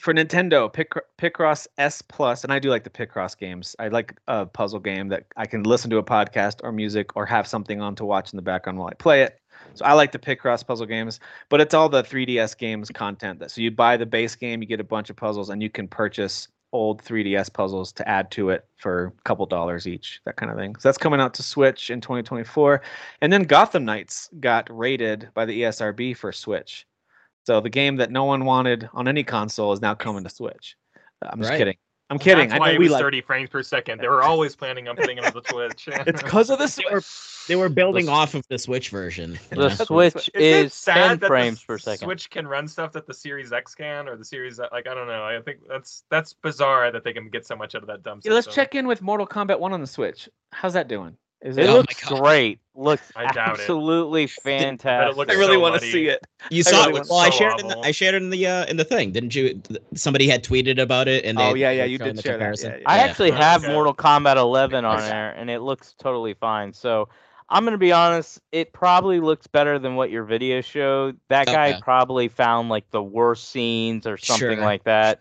[0.00, 3.76] for Nintendo, Pic- Picross S Plus, and I do like the Picross games.
[3.78, 7.26] I like a puzzle game that I can listen to a podcast or music or
[7.26, 9.38] have something on to watch in the background while I play it.
[9.74, 13.38] So I like the Picross puzzle games, but it's all the 3DS games content.
[13.38, 15.70] That so you buy the base game, you get a bunch of puzzles, and you
[15.70, 20.36] can purchase old 3DS puzzles to add to it for a couple dollars each, that
[20.36, 20.76] kind of thing.
[20.76, 22.80] So that's coming out to Switch in 2024.
[23.22, 26.86] And then Gotham Knights got rated by the ESRB for Switch.
[27.44, 30.76] So the game that no one wanted on any console is now coming to Switch.
[31.22, 31.58] I'm just Right.
[31.58, 31.76] kidding.
[32.10, 32.48] I'm kidding.
[32.48, 34.00] That's I why know it we was like 30 frames per second.
[34.00, 35.88] They were always planning on putting it on the Switch.
[36.06, 37.02] it's because of the They were-
[37.48, 39.32] They were building The- off of the Switch version.
[39.32, 39.68] you the know?
[39.70, 42.06] Switch what- Isn't it is sad 10 that the frames per second.
[42.06, 45.06] Switch can run stuff that the Series X can, or the Series like I don't
[45.06, 45.22] know.
[45.24, 48.20] I think that's that's bizarre that they can get so much out of that dumb.
[48.24, 50.28] Yeah, let's check in with Mortal Kombat 1 on the Switch.
[50.52, 51.16] How's that doing?
[51.42, 52.60] Is It Oh looks great.
[52.74, 53.60] Looks I doubt it.
[53.60, 55.16] absolutely fantastic.
[55.16, 56.26] looks I really so want to see it.
[56.50, 56.92] You saw really it.
[56.94, 57.78] want- Well, I shared it in the.
[57.78, 59.60] I shared it in the uh, in the thing, didn't you?
[59.94, 62.38] Somebody had tweeted about it, and they Oh, yeah, yeah, you did the share that.
[62.38, 62.72] comparison.
[62.72, 62.84] Yeah, yeah.
[62.90, 63.02] I Yeah.
[63.04, 63.72] actually have okay.
[63.72, 66.72] Mortal Kombat 11 on there, and it looks totally fine.
[66.72, 67.08] So
[67.48, 68.40] I'm gonna be honest.
[68.52, 71.18] It probably looks better than what your video showed.
[71.28, 71.80] That guy Okay.
[71.82, 74.64] probably found like the worst scenes or something Sure.
[74.64, 75.20] like that.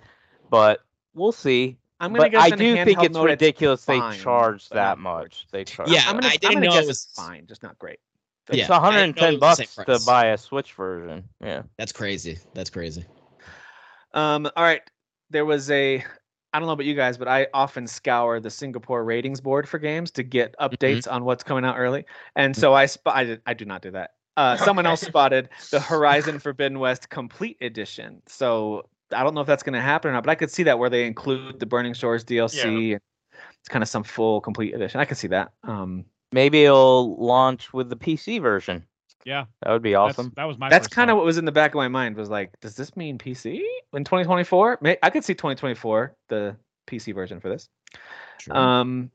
[0.49, 0.81] But
[1.13, 1.77] we'll see.
[1.99, 5.47] I'm gonna But guess I do think it's mode, ridiculous they fine, charge that much.
[5.51, 5.89] They charge.
[5.89, 7.77] Yeah, I'm gonna, I I'm didn't gonna know guess it it's was- fine, just not
[7.79, 7.99] great.
[8.47, 11.23] It's Yeah, I didn't know 110 it bucks to buy a Switch version.
[11.39, 11.63] Yeah.
[11.77, 12.39] That's crazy.
[12.55, 13.05] That's crazy.
[14.13, 14.81] Um, all right.
[15.29, 16.03] There was a
[16.51, 19.77] I don't know about you guys, but I often scour the Singapore ratings board for
[19.77, 22.05] games to get updates on what's coming out early.
[22.35, 24.11] And so I spot I, did- I do not do that.
[24.35, 28.21] Uh, someone else spotted the Horizon Forbidden West Complete Edition.
[28.25, 30.63] So I don't know if that's going to happen or not, but I could see
[30.63, 32.93] that where they include the Burning Shores DLC.
[32.93, 33.01] and
[33.59, 34.99] It's kind of some full complete edition.
[34.99, 35.51] I could see that.
[35.63, 38.85] Um, Maybe it'll launch with the PC version.
[39.25, 40.31] Yeah, That would be that's- awesome.
[40.37, 40.69] that was my.
[40.69, 42.95] that's kind of what was in the back of my mind was like, does this
[42.95, 43.61] mean PC
[43.93, 44.77] in 2024?
[44.81, 46.55] May- I could see 2024, the
[46.87, 47.67] PC version for this.
[48.39, 48.55] Sure.
[48.55, 49.11] Um,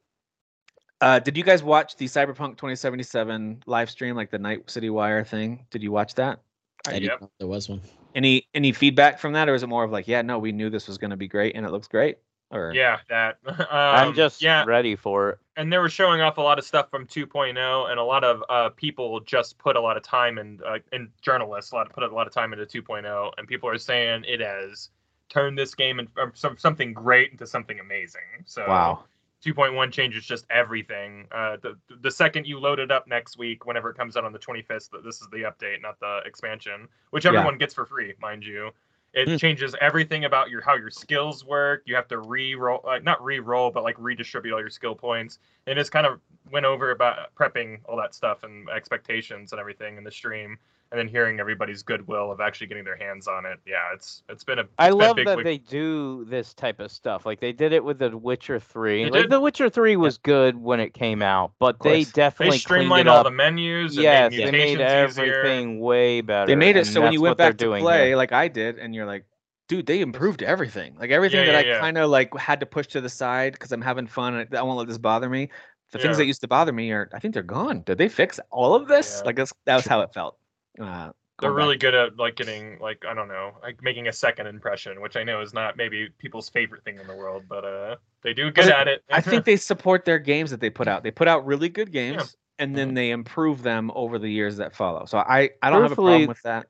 [1.01, 5.25] uh, did you guys watch the Cyberpunk 2077 live stream, like the Night City Wire
[5.25, 5.65] thing?
[5.71, 6.41] Did you watch that?
[6.87, 7.31] I didn't Yep.
[7.39, 7.81] there was one.
[8.15, 10.71] Any any feedback from that, or is it more of like, yeah, no, we knew
[10.71, 12.19] this was going to be great and it looks great?
[12.51, 13.39] Or Yeah, that.
[13.47, 15.39] Um, I'm just yeah, ready for it.
[15.57, 18.43] and they were showing off a lot of stuff from 2.0, and a lot of
[18.49, 22.05] uh, people just put a lot of time and uh, and journalists a lot put
[22.05, 24.91] a lot of time into 2.0, and people are saying it has
[25.29, 28.21] turned this game and from some, something great into something amazing.
[28.45, 29.05] So wow,
[29.45, 31.27] 2.1 changes just everything.
[31.33, 34.33] Uh, the the second you load it up next week, whenever it comes out on
[34.33, 37.31] the 25th, this is the update, not the expansion, which Yeah.
[37.31, 38.71] everyone gets for free, mind you.
[39.13, 39.37] It Hmm.
[39.37, 41.83] changes everything about your how your skills work.
[41.85, 45.39] You have to re-roll, uh, not re-roll, but like redistribute all your skill points.
[45.67, 46.21] And it's kind of
[46.51, 50.59] went over about prepping all that stuff and expectations and everything in the stream,
[50.93, 53.59] and then hearing everybody's goodwill of actually getting their hands on it.
[53.67, 54.65] Yeah, it's it's been a.
[54.79, 55.45] I it's been a love big that week.
[55.45, 57.27] they do this type of stuff.
[57.27, 59.05] Like they did it with The Witcher 3.
[59.05, 59.31] They Like did.
[59.31, 62.13] The Witcher 3 was good when it came out, but they course.
[62.13, 63.97] They definitely streamlined all the menus.
[63.97, 65.43] And yes, made they mutations made easier.
[65.43, 66.47] everything way better.
[66.47, 68.17] they made it so when you went back to doing play, here.
[68.17, 69.25] like I did, and you're like,
[69.69, 70.95] dude, they improved everything.
[70.99, 71.81] Like everything Yeah, that yeah, I yeah.
[71.81, 74.63] kind of like had to push to the side because I'm having fun and I
[74.63, 75.51] won't let this bother me.
[75.93, 77.83] The things that used to bother me are, I think they're gone.
[77.83, 79.21] Did they fix all of this?
[79.21, 79.27] Yeah.
[79.27, 80.39] Like that's that was how it felt.
[80.81, 84.09] Uh, They're going back really good at like getting like I don't know, like making
[84.09, 87.45] a second impression, which I know is not maybe people's favorite thing in the world,
[87.49, 89.05] but uh they do good it- at it.
[89.11, 91.03] I think they support their games that they put out.
[91.03, 94.75] They put out really good games, and then they improve them over the years that
[94.75, 95.05] follow.
[95.07, 96.67] So I I don't have a problem with that.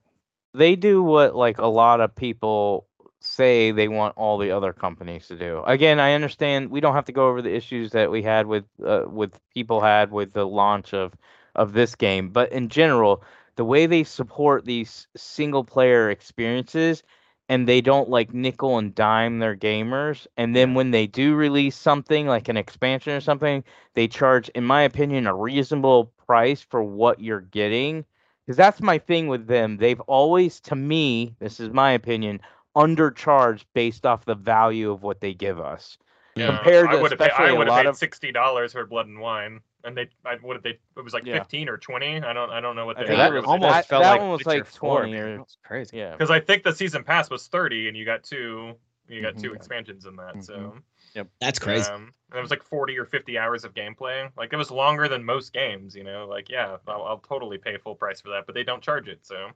[0.55, 2.87] they do what like a lot of people
[3.21, 5.63] say they want all the other companies to do.
[5.67, 8.65] Again, I understand we don't have to go over the issues that we had with
[8.85, 11.15] uh, with people had with the launch of
[11.55, 13.23] of this game, but in general,
[13.57, 17.03] the way they support these single player experiences
[17.49, 21.77] and they don't like nickel and dime their gamers and then when they do release
[21.77, 23.63] something like an expansion or something,
[23.95, 28.05] they charge in my opinion a reasonable price for what you're getting
[28.45, 29.79] because that's my thing with them.
[29.79, 32.41] They've always, to me, this is my opinion,
[32.77, 35.97] undercharged based off the value of what they give us.
[36.37, 38.73] Yeah, compared I to would have paid, I would have lot paid of- sixty dollars
[38.73, 41.39] for Blood and Wine, and they I would have they it was like Yeah.
[41.39, 42.16] fifteen or twenty.
[42.20, 44.03] I don't I don't know what I they think that it was- almost that- felt
[44.03, 45.20] that like one was like 20 man.
[45.22, 45.97] or- That was crazy.
[45.99, 46.12] Yeah.
[46.12, 48.74] because I think the season pass was thirty, and you got two
[49.09, 49.43] you got Mhm.
[49.43, 50.43] two expansions in that.
[50.43, 50.76] So
[51.14, 51.91] yep That's crazy.
[51.91, 54.30] Um, and it was like 40 or 50 hours of gameplay.
[54.37, 56.26] Like it was longer than most games, you know.
[56.26, 59.24] Like yeah, I'll, I'll totally pay full price for that, but they don't charge it.
[59.26, 59.51] So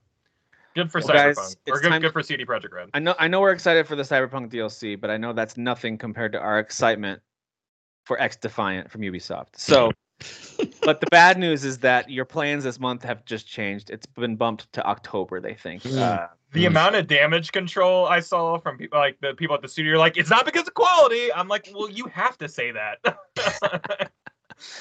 [0.74, 2.90] good for Well, Cyberpunk it's or good, time- good for CD Projekt Red.
[2.92, 5.96] I know I know we're excited for the Cyberpunk DLC, but I know that's nothing
[5.96, 7.22] compared to our excitement
[8.04, 9.48] for X Defiant from Ubisoft.
[9.56, 9.90] So,
[10.82, 13.90] but the bad news is that your plans this month have just changed.
[13.90, 15.82] It's been bumped to October, they think.
[15.84, 15.98] Mm.
[15.98, 16.68] Uh, The Mm.
[16.68, 19.98] amount of damage control I saw from people like the people at the studio are
[19.98, 21.30] like, it's not because of quality.
[21.32, 22.98] I'm like, well, you have to say that.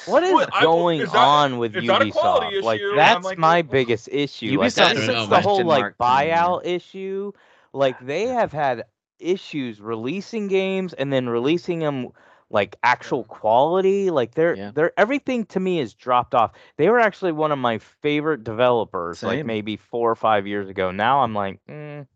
[0.08, 2.64] What is Well, I- going is that- on with is that a quality Ubisoft?
[2.64, 2.96] Like issue?
[2.96, 4.58] That's like, my well, biggest issue.
[4.60, 6.44] Like Ubisoft ever is since the whole like mark thing, yeah.
[6.46, 7.32] buyout issue,
[7.74, 8.86] like they have had
[9.20, 12.10] issues releasing games and then releasing them
[12.50, 14.10] like actual quality.
[14.10, 14.72] Like they're Yeah.
[14.74, 16.52] they're everything to me is dropped off.
[16.78, 20.92] They were actually one of my favorite developers like maybe four or five years ago.
[20.92, 22.08] Now I'm like, mm,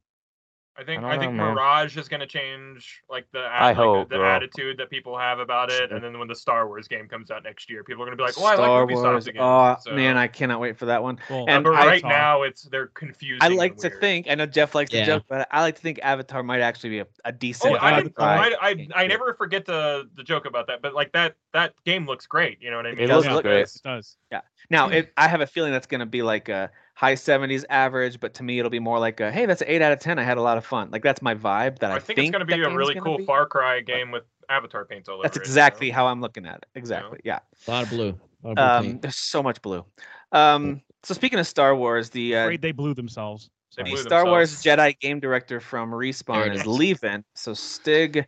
[0.77, 1.55] I think I I, don't think know, man.
[1.55, 4.25] Mirage is going to change like the I like, hope, the, bro.
[4.29, 7.43] attitude that people have about it, and then when the Star Wars game comes out
[7.43, 9.27] next year, people are going to be like, "Oh, I Star like Ubisoft Wars.
[9.27, 11.19] again." Oh So- man, I cannot wait for that one.
[11.29, 13.43] Well, Uh, and but I- right now it's they're confused.
[13.43, 14.27] I like to think.
[14.29, 16.99] I know Jeff likes to joke, but I like to think Avatar might actually be
[16.99, 17.73] a, a decent.
[17.73, 18.43] Oh, I, Avatar.
[18.49, 19.03] didn't- I, I.
[19.03, 22.61] I never forget the the joke about that, but like that that game looks great.
[22.61, 22.99] You know what I mean?
[23.03, 23.63] It does looks look great.
[23.63, 24.15] it does.
[24.31, 24.41] Yeah.
[24.69, 26.71] Now, it, I have a feeling that's going to be like a
[27.01, 29.81] high 70s average, but to me, it'll be more like a hey, that's an 8
[29.81, 30.19] out of 10.
[30.19, 30.91] I had a lot of fun.
[30.91, 31.79] Like, that's my vibe.
[31.79, 33.25] That I, I think, it's going to be a really cool be.
[33.25, 35.49] Far Cry game with Avatar paint all over That's it, you know?
[35.49, 36.65] exactly how I'm looking at it.
[36.75, 37.19] Exactly.
[37.23, 37.39] Yeah.
[37.67, 38.19] A lot of blue.
[38.43, 39.83] Blue Um, there's so much blue.
[40.31, 43.49] Um, so speaking of Star Wars, the uh, Afraid they blew themselves.
[43.75, 43.91] They Sorry.
[43.93, 44.61] blew Star Wars.
[44.61, 46.67] Jedi game director from Respawn There it is is.
[46.67, 47.23] leaving.
[47.33, 48.27] So Stig,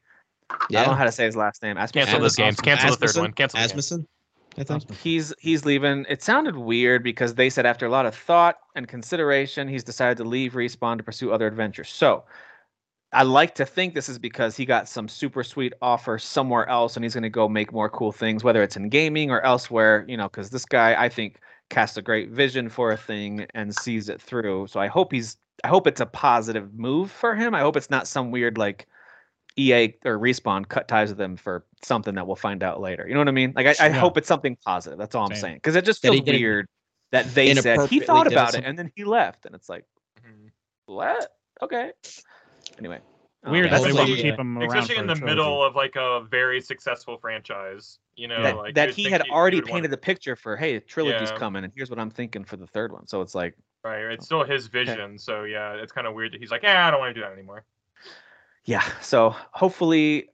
[0.50, 1.78] I don't know how to say his last name.
[1.78, 2.08] Asmussen.
[2.08, 2.56] Cancel this game.
[2.56, 3.34] Cancel the third one.
[3.34, 3.66] Cancel the.
[3.66, 4.08] Asmussen,
[4.58, 4.92] I think.
[4.96, 6.06] He's he's leaving.
[6.10, 10.18] It sounded weird because they said after a lot of thought and consideration, he's decided
[10.18, 11.90] to leave Respawn to pursue other adventures.
[11.90, 12.24] So
[13.14, 16.96] I like to think this is because he got some super sweet offer somewhere else
[16.96, 20.04] and he's going to go make more cool things, whether it's in gaming or elsewhere,
[20.08, 21.40] you know, because this guy, I think,
[21.70, 24.68] casts a great vision for a thing and sees it through.
[24.68, 27.54] So I hope he's, I hope it's a positive move for him.
[27.54, 28.88] I hope it's not some weird like
[29.58, 33.06] EA or Respawn cut ties with them for something that we'll find out later.
[33.08, 33.54] You know what I mean?
[33.56, 33.94] Like, I, I Yeah.
[34.00, 34.98] hope it's something positive.
[34.98, 35.56] That's all I'm saying.
[35.58, 36.68] Because it just feels didn't weird
[37.12, 38.70] that they said he thought did about it something.
[38.70, 39.46] and then he left.
[39.46, 39.86] And it's like,
[40.26, 40.50] Mhm.
[40.88, 41.28] what?
[41.62, 41.92] Okay.
[42.80, 43.00] Anyway.
[43.44, 44.70] um, Weird that they hopefully, wouldn't uh, keep him around.
[44.78, 48.00] Especially in the middle of like a very successful franchise.
[48.16, 50.80] You know, that, like that he had already you'd want- painted the picture for, hey,
[50.80, 51.38] trilogy's Yeah.
[51.38, 53.06] coming, and here's what I'm thinking for the third one.
[53.08, 55.18] So it's like, Right, it's still his vision.
[55.20, 57.26] So yeah, it's kind of weird that he's like, yeah, I don't want to do
[57.26, 57.66] that anymore.
[58.65, 58.84] Yeah.
[59.02, 60.30] So hopefully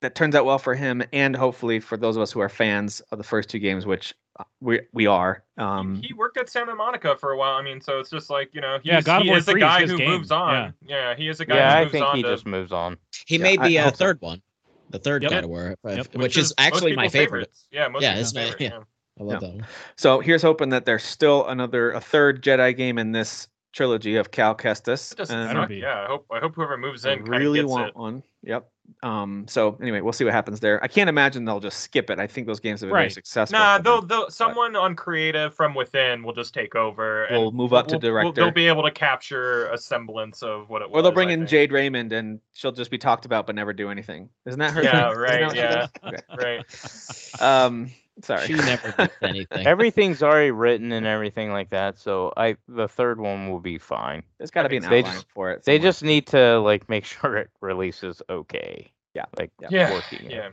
[0.00, 3.00] that turns out well for him, and hopefully for those of us who are fans
[3.12, 5.44] of the first two games, which uh, we we are.
[5.56, 7.54] He- Um, he, worked at Santa Monica for a while.
[7.54, 9.60] I mean, so it's just like you know, he's, Yeah, God he is a 3
[9.60, 10.08] is guy who game.
[10.10, 10.74] moves on.
[10.82, 11.14] Yeah.
[11.14, 12.96] he is a guy Yeah, who I think on he to, just moves on.
[13.26, 14.04] He Yeah, made I- the uh, hope so.
[14.04, 14.42] third one,
[14.90, 15.30] the third Yep.
[15.30, 16.14] God of War, Yep.
[16.16, 17.40] which is most actually my favorite.
[17.42, 17.66] favorites.
[17.70, 18.78] Yeah, most Yeah, people's it's my- favorite, yeah.
[19.20, 19.48] I love Yeah.
[19.48, 19.66] that one.
[19.96, 24.30] so here's hoping that there's still another a third Jedi game in this trilogy of
[24.30, 25.12] Cal Kestis.
[25.12, 27.60] It doesn't and- That'd be- Yeah, I hope I hope whoever moves in kind really
[27.60, 27.96] gets want it.
[27.96, 28.22] one.
[28.42, 28.68] Yep.
[29.04, 29.46] Um.
[29.48, 30.82] So anyway, we'll see what happens there.
[30.82, 32.18] I can't imagine they'll just skip it.
[32.18, 33.58] I think those games have been very successful.
[33.58, 37.26] Nah, for they'll, they'll someone on creative from within will just take over.
[37.30, 38.32] We'll move up to we'll- we'll- director.
[38.42, 40.98] they'll be able to capture a semblance of what it was.
[40.98, 41.50] Or they'll bring I in think.
[41.50, 44.28] Jade Raymond and she'll just be talked about but never do anything.
[44.46, 44.82] Isn't that her?
[44.82, 45.18] Yeah, thing?
[45.18, 45.86] Right, that what she yeah.
[46.04, 46.22] Okay.
[46.36, 47.40] Right.
[47.40, 47.90] Um.
[48.20, 48.46] Sorry.
[48.46, 49.66] She never did anything.
[49.66, 54.22] Everything's already written and everything like that, so I the third one will be fine.
[54.38, 55.64] There's got to be an They outline just- for it.
[55.64, 58.92] They just need to like make sure it releases okay.
[59.14, 59.68] Yeah, Like yeah.
[59.70, 60.00] Yeah.
[60.28, 60.48] Yeah.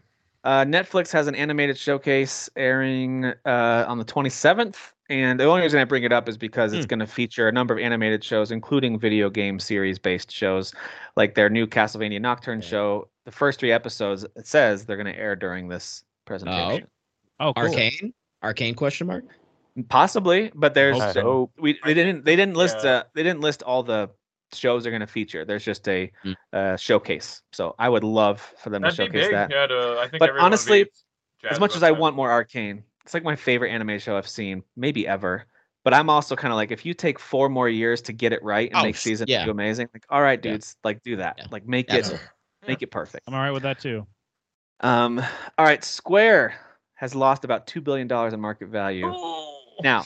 [0.45, 4.77] Uh, Netflix has an animated showcase airing uh, on the 27th,
[5.09, 6.89] and the only reason I bring it up is because it's Hmm.
[6.89, 10.73] going to feature a number of animated shows, including video game series-based shows,
[11.17, 12.67] like their new Castlevania Nocturne Yeah.
[12.69, 13.07] show.
[13.25, 16.83] The first three episodes, it says they're going to air during this presentation.
[16.85, 16.89] Oh,
[17.39, 17.53] cool.
[17.55, 18.13] Arcane,
[18.43, 19.23] Arcane question mark.
[19.87, 21.51] Possibly, but there's I so.
[21.57, 22.89] we they didn't they didn't list Yeah.
[22.89, 24.09] uh they didn't list all the
[24.53, 25.45] shows they're going to feature.
[25.45, 26.33] There's just a Hmm.
[26.51, 27.41] uh, showcase.
[27.53, 29.33] So I would love for them to That'd be showcase big.
[29.33, 29.51] that.
[29.51, 30.87] Yeah, to, I think But honestly,
[31.47, 31.99] as much as about I that.
[31.99, 35.45] want more arcane, it's like my favorite anime show I've seen, maybe ever.
[35.83, 38.43] But I'm also kind of like, if you take four more years to get it
[38.43, 39.45] right and Oh, make season yeah.
[39.45, 40.53] two amazing, like, all right, Yeah.
[40.53, 41.45] dudes, like do that, Yeah.
[41.51, 42.25] like make it, Absolutely.
[42.67, 43.23] make it perfect.
[43.27, 44.05] I'm all right with that too.
[44.81, 45.19] Um,
[45.57, 46.55] all right, Square
[46.99, 49.05] has lost about two billion dollars in market value.
[49.09, 49.59] Oh.
[49.81, 50.03] Now,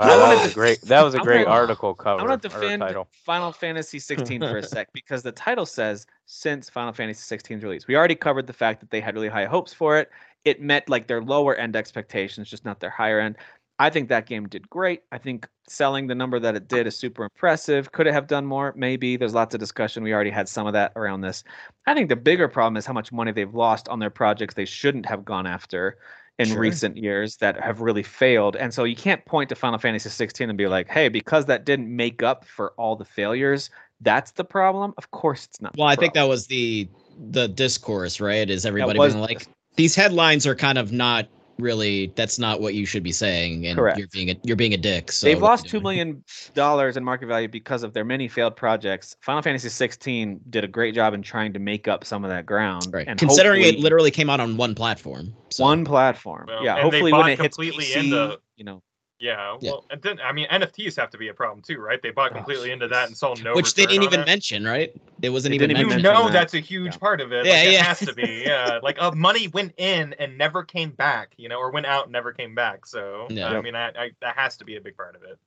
[0.00, 0.80] Wow, I that was a to- great.
[0.82, 2.20] That was a I'm great gonna- article cover.
[2.20, 3.06] I want to or defend title.
[3.24, 7.86] Final Fantasy 16 for a sec because the title says since Final Fantasy 16's release.
[7.86, 10.10] We already covered the fact that they had really high hopes for it.
[10.44, 13.36] It met like their lower end expectations, just not their higher end.
[13.78, 15.02] I think that game did great.
[15.12, 17.92] I think selling the number that it did is super impressive.
[17.92, 18.72] Could it have done more?
[18.76, 19.16] Maybe.
[19.16, 20.02] There's lots of discussion.
[20.02, 21.44] We already had some of that around this.
[21.86, 24.64] I think the bigger problem is how much money they've lost on their projects they
[24.64, 25.98] shouldn't have gone after
[26.38, 26.58] in Sure.
[26.58, 28.56] recent years that have really failed.
[28.56, 31.64] And so you can't point to Final Fantasy 16 and be like, "Hey, because that
[31.64, 33.70] didn't make up for all the failures,
[34.00, 35.76] that's the problem." Of course, it's not.
[35.76, 36.88] Well, I think that was the
[37.30, 38.50] the discourse, right?
[38.50, 39.46] Is everybody being like
[39.76, 41.28] these headlines are kind of not
[41.58, 43.98] really that's not what you should be saying and Correct.
[43.98, 45.12] you're being a you're being a dick.
[45.12, 45.82] So They've lost you two doing?
[45.82, 46.24] million
[46.54, 49.16] dollars in market value because of their many failed projects.
[49.20, 52.46] Final Fantasy 16 did a great job in trying to make up some of that
[52.46, 52.88] ground.
[52.92, 53.06] Right.
[53.06, 55.34] And Considering it literally came out on one platform.
[55.50, 55.64] So.
[55.64, 56.46] one platform.
[56.48, 58.82] Well, yeah, hopefully when bought it hits completely PC, into- you know,
[59.24, 59.70] Yeah, Yeah.
[59.70, 62.00] well, and then I mean NFTs have to be a problem too, right?
[62.02, 63.54] They bought Oh, completely into that and saw no.
[63.54, 64.26] which they didn't even it.
[64.26, 64.92] mention, right?
[65.22, 66.32] It wasn't They even didn't even You know that.
[66.32, 66.98] that's a huge Yeah.
[66.98, 67.46] part of it.
[67.46, 67.84] Yeah, like, It yeah.
[67.84, 68.42] has to be.
[68.46, 71.32] Yeah, like uh, money went in and never came back.
[71.38, 72.84] You know, or went out and never came back.
[72.84, 73.48] So Yeah.
[73.48, 75.38] I mean, I, I, that has to be a big part of it.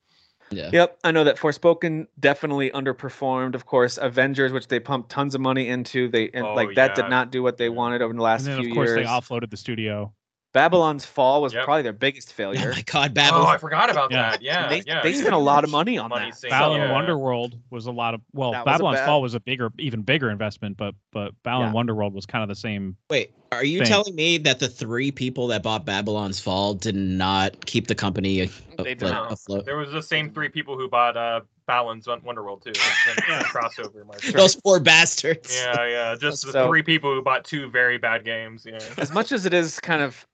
[0.50, 0.70] Yeah.
[0.72, 3.54] Yep, I know that Forspoken definitely underperformed.
[3.54, 6.96] Of course, Avengers, which they pumped tons of money into, they and Oh, like that
[6.96, 7.02] yeah.
[7.02, 8.96] did not do what they wanted over the last And then few of course years.
[8.96, 10.12] they offloaded the studio.
[10.52, 11.64] Babylon's Fall was Yep.
[11.64, 12.72] probably their biggest Oh failure.
[12.72, 13.40] my god, Babylon!
[13.40, 13.54] Oh, Babylon.
[13.54, 14.30] I forgot about Yeah.
[14.30, 14.42] that.
[14.42, 15.02] Yeah, they, yeah.
[15.02, 16.38] they spent a lot of money on Money that.
[16.38, 16.88] sink, Balan yeah.
[16.90, 20.02] Wonderworld was a lot of well, That was Babylon's bad- Fall was a bigger, even
[20.02, 21.80] bigger investment, but but Babylon Yeah.
[21.82, 22.96] Wonderworld was kind of the same.
[23.10, 23.88] Wait, are you thing.
[23.88, 28.40] telling me that the three people that bought Babylon's Fall did not keep the company
[28.40, 28.46] a-
[28.82, 29.30] They a- did not.
[29.32, 29.64] afloat?
[29.66, 32.70] There was the same three people who bought uh Balan's Wonderworld too.
[32.70, 34.32] It's been crossover market.
[34.34, 35.54] Those poor bastards.
[35.54, 36.14] Yeah, yeah.
[36.18, 38.64] Just the three people who bought two very bad games.
[38.66, 38.78] Yeah.
[38.96, 40.26] As much as it is kind of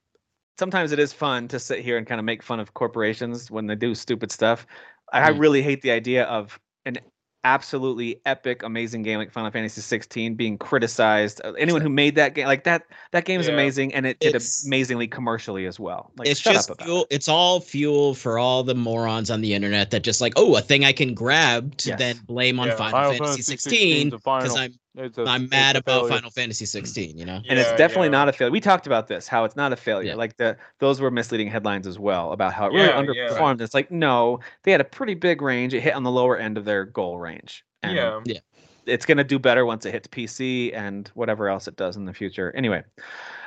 [0.58, 3.66] sometimes it is fun to sit here and kind of make fun of corporations when
[3.66, 4.66] they do stupid stuff.
[5.12, 5.40] I, I Mm.
[5.40, 6.98] really hate the idea of an
[7.46, 11.42] absolutely epic, amazing game like Final Fantasy 16 being criticized.
[11.44, 13.52] Uh, Anyone who made that game, like that, that game is Yeah.
[13.52, 16.10] amazing, and it did It's- amazingly commercially as well.
[16.16, 17.06] Like, it's just up about fuel.
[17.10, 20.62] It's all fuel for all the morons on the internet that just like, oh, a
[20.62, 21.98] thing I can grab to Yes.
[21.98, 22.76] then blame on Yeah.
[22.76, 26.14] Final, Fantasy 16 because I'm It's a- I'm mad a about failure.
[26.14, 27.18] Final Fantasy 16.
[27.18, 27.40] You know.
[27.48, 28.12] and it's definitely yeah.
[28.12, 28.52] not a failure.
[28.52, 30.10] We talked about this, how it's not a failure.
[30.10, 30.14] Yeah.
[30.14, 33.30] Like the those were misleading headlines as well about how it really Yeah, yeah.
[33.30, 33.60] underperformed.
[33.60, 35.74] It's like no, they had a pretty big range.
[35.74, 37.64] It hit on the lower end of their goal range.
[37.82, 38.38] And yeah.
[38.86, 42.06] it's going to do better once it hits PC and whatever else it does in
[42.06, 42.50] the future.
[42.56, 42.82] Anyway,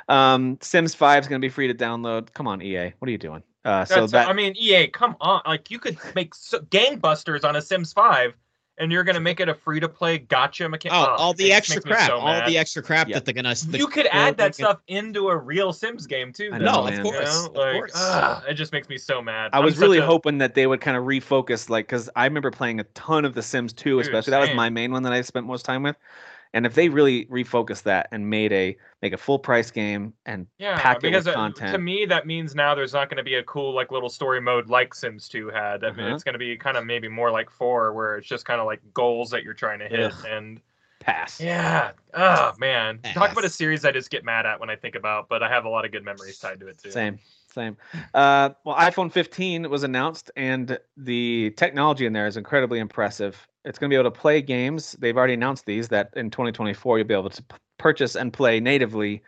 [0.08, 2.32] um, Sims 5 is going to be free to download.
[2.34, 3.42] Come on, EA, what are you doing?
[3.64, 5.42] Uh, so That's, that I mean, EA, come on!
[5.44, 8.32] Like you could make so, gangbusters on a Sims 5,
[8.80, 10.96] and you're gonna make it a free to play gotcha mechanic.
[10.96, 12.48] Oh, oh, all the extra crap, all mad.
[12.48, 13.14] the extra crap Yeah.
[13.16, 13.54] that they're gonna.
[13.54, 16.50] the- you could add that making- stuff into a real Sims game too.
[16.50, 16.92] Though, know, No, man.
[16.92, 17.46] of you course, know?
[17.46, 17.92] of course.
[17.94, 19.50] ugh, it just makes me so mad.
[19.52, 22.24] I I'm was really a- hoping that they would kind of refocus, like, because I
[22.24, 24.30] remember playing a ton of The Sims 2, Dude, especially.
[24.32, 25.96] That was my main one that I spent most time with.
[26.54, 30.46] And if they really refocused that and made a make a full price game and
[30.58, 31.72] Yeah, pack it because with uh, content.
[31.72, 34.40] to me that means now there's not going to be a cool like little story
[34.40, 35.84] mode like Sims 2 had.
[35.84, 36.14] I mean, Uh-huh.
[36.14, 38.66] it's going to be kind of maybe more like 4 where it's just kind of
[38.66, 40.24] like goals that you're trying to hit Ugh.
[40.28, 40.60] and
[41.00, 41.40] pass.
[41.40, 41.92] yeah.
[42.14, 43.00] Oh man.
[43.14, 45.48] Talk about a series I just get mad at when I think about, but I
[45.48, 46.90] have a lot of good memories tied to it too.
[46.90, 47.18] Same,
[47.54, 47.76] same.
[48.14, 53.46] Uh, well, iPhone 15 was announced, and the technology in there is incredibly impressive.
[53.64, 54.96] It's going to be able to play games.
[54.98, 58.60] They've already announced these that in 2024 you'll be able to p- purchase and play
[58.60, 59.22] natively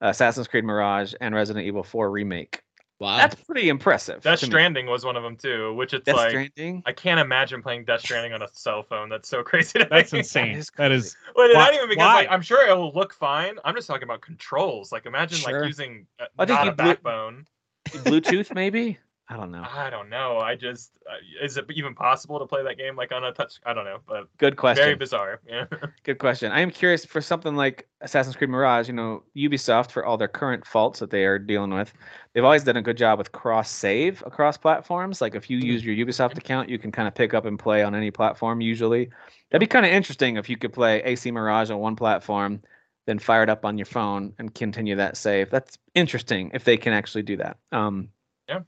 [0.00, 2.60] Assassin's Creed Mirage and Resident Evil 4 remake.
[3.00, 3.16] Wow.
[3.16, 4.22] That's pretty impressive.
[4.22, 4.50] Death to me.
[4.50, 6.82] Stranding was one of them too, which it's Death like Stranding.
[6.86, 9.08] I can't imagine playing Death Stranding on a cell phone.
[9.08, 10.20] That's so crazy to That's me.
[10.20, 10.56] insane.
[10.56, 12.14] is That is Well, Why- not even because why?
[12.14, 13.58] like I'm sure it will look fine.
[13.64, 14.92] I'm just talking about controls.
[14.92, 15.60] Like imagine Sure.
[15.60, 17.46] like using uh, I think not you a blew- backbone.
[17.88, 18.98] Bluetooth, maybe.
[19.28, 19.64] I don't know.
[19.66, 20.38] I don't know.
[20.38, 23.54] I just uh, is it even possible to play that game like on a touch?
[23.64, 24.84] I don't know, but Good question.
[24.84, 25.40] very bizarre.
[25.48, 25.64] Yeah.
[26.02, 26.52] Good question.
[26.52, 28.86] I am curious for something like Assassin's Creed Mirage.
[28.86, 31.94] You know, Ubisoft, for all their current faults that they are dealing with,
[32.34, 35.22] they've always done a good job with cross save across platforms.
[35.22, 37.82] Like if you use your Ubisoft account, you can kind of pick up and play
[37.82, 39.08] on any platform usually.
[39.50, 42.60] That'd be kind of interesting if you could play AC Mirage on one platform,
[43.06, 45.48] then fire it up on your phone and continue that save.
[45.48, 47.56] That's interesting if they can actually do that.
[47.72, 48.10] Um,
[48.48, 48.60] Yeah.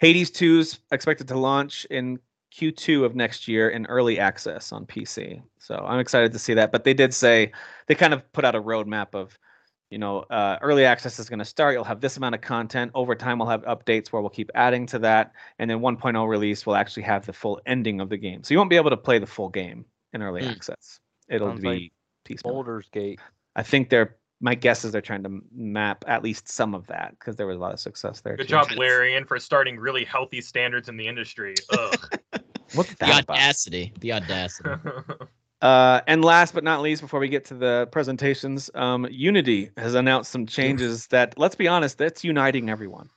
[0.00, 2.18] Hades 2 is expected to launch in
[2.56, 5.42] Q2 of next year in early access on PC.
[5.58, 6.72] So I'm excited to see that.
[6.72, 7.52] But they did say
[7.86, 9.38] they kind of put out a roadmap of,
[9.90, 11.74] you know, uh, early access is going to start.
[11.74, 12.90] You'll have this amount of content.
[12.94, 15.32] Over time, we'll have updates where we'll keep adding to that.
[15.58, 18.42] And then 1.0 release will actually have the full ending of the game.
[18.42, 20.48] So you won't be able to play the full game in early Hmm.
[20.50, 20.98] access.
[21.28, 21.92] It'll Sounds be like
[22.24, 22.54] piecemeal.
[22.54, 23.20] Baldur's Gate.
[23.54, 24.16] I think they're.
[24.40, 27.56] My guess is they're trying to map at least some of that because there was
[27.56, 28.36] a lot of success there.
[28.36, 28.50] Good too.
[28.50, 31.54] job, Larry, and for starting really healthy standards in the industry.
[31.70, 32.18] Ugh.
[32.74, 33.36] What's the that about?
[33.36, 33.92] audacity.
[34.00, 34.70] The audacity.
[35.62, 39.94] Uh, and last but not least, before we get to the presentations, um, Unity has
[39.94, 43.10] announced some changes that, let's be honest, that's uniting everyone.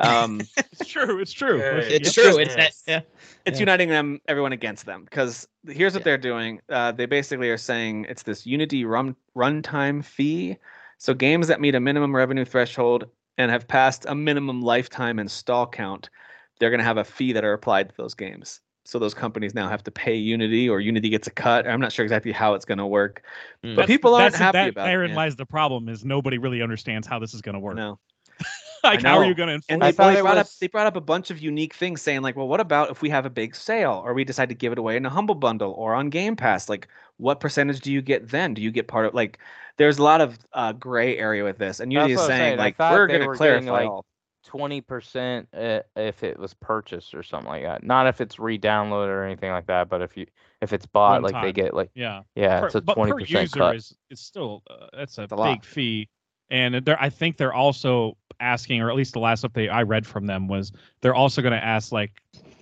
[0.00, 1.20] Um, it's true.
[1.20, 1.58] It's true.
[1.58, 2.24] Yeah, It's Yep.
[2.26, 2.38] true.
[2.38, 2.72] It's that.
[2.86, 3.00] Yeah.
[3.46, 3.62] it's Yeah.
[3.62, 6.04] uniting them, everyone against them, because here's what Yeah.
[6.04, 6.60] they're doing.
[6.68, 10.56] Uh, they basically are saying it's this Unity run runtime fee.
[10.98, 13.06] So games that meet a minimum revenue threshold
[13.38, 16.10] and have passed a minimum lifetime install count,
[16.58, 18.60] they're going to have a fee that are applied to those games.
[18.84, 21.66] So those companies now have to pay Unity, or Unity gets a cut.
[21.66, 23.22] I'm not sure exactly how it's going to work,
[23.64, 23.76] Mm.
[23.76, 25.14] but That's- people aren't that's- happy that, about Therein it.
[25.14, 27.76] lies the problem: is nobody really understands how this is going to work.
[27.76, 27.98] No.
[28.84, 30.86] like, how are you going to And they, I they it brought up they brought
[30.86, 33.30] up a bunch of unique things, saying like, well, what about if we have a
[33.30, 36.10] big sale, or we decide to give it away in a humble bundle, or on
[36.10, 36.68] Game Pass?
[36.68, 38.54] Like, what percentage do you get then?
[38.54, 39.38] Do you get part of like?
[39.76, 42.58] There's a lot of uh, gray area with this, and Unity That's is saying saying.
[42.58, 44.04] Like we're going to clarify like, all.
[44.42, 47.84] Twenty percent if it was purchased or something like that.
[47.84, 50.26] Not if it's re-downloaded or anything like that, but if you
[50.62, 52.22] if it's bought, like they get like yeah.
[52.34, 53.76] yeah, per, it's a but twenty per percent user cut.
[53.76, 55.54] is it's still uh, that's a It's a lot.
[55.54, 56.08] big fee,
[56.50, 60.06] and they're I think they're also asking, or at least the last update I read
[60.06, 60.72] from them was
[61.02, 62.12] they're also going to ask like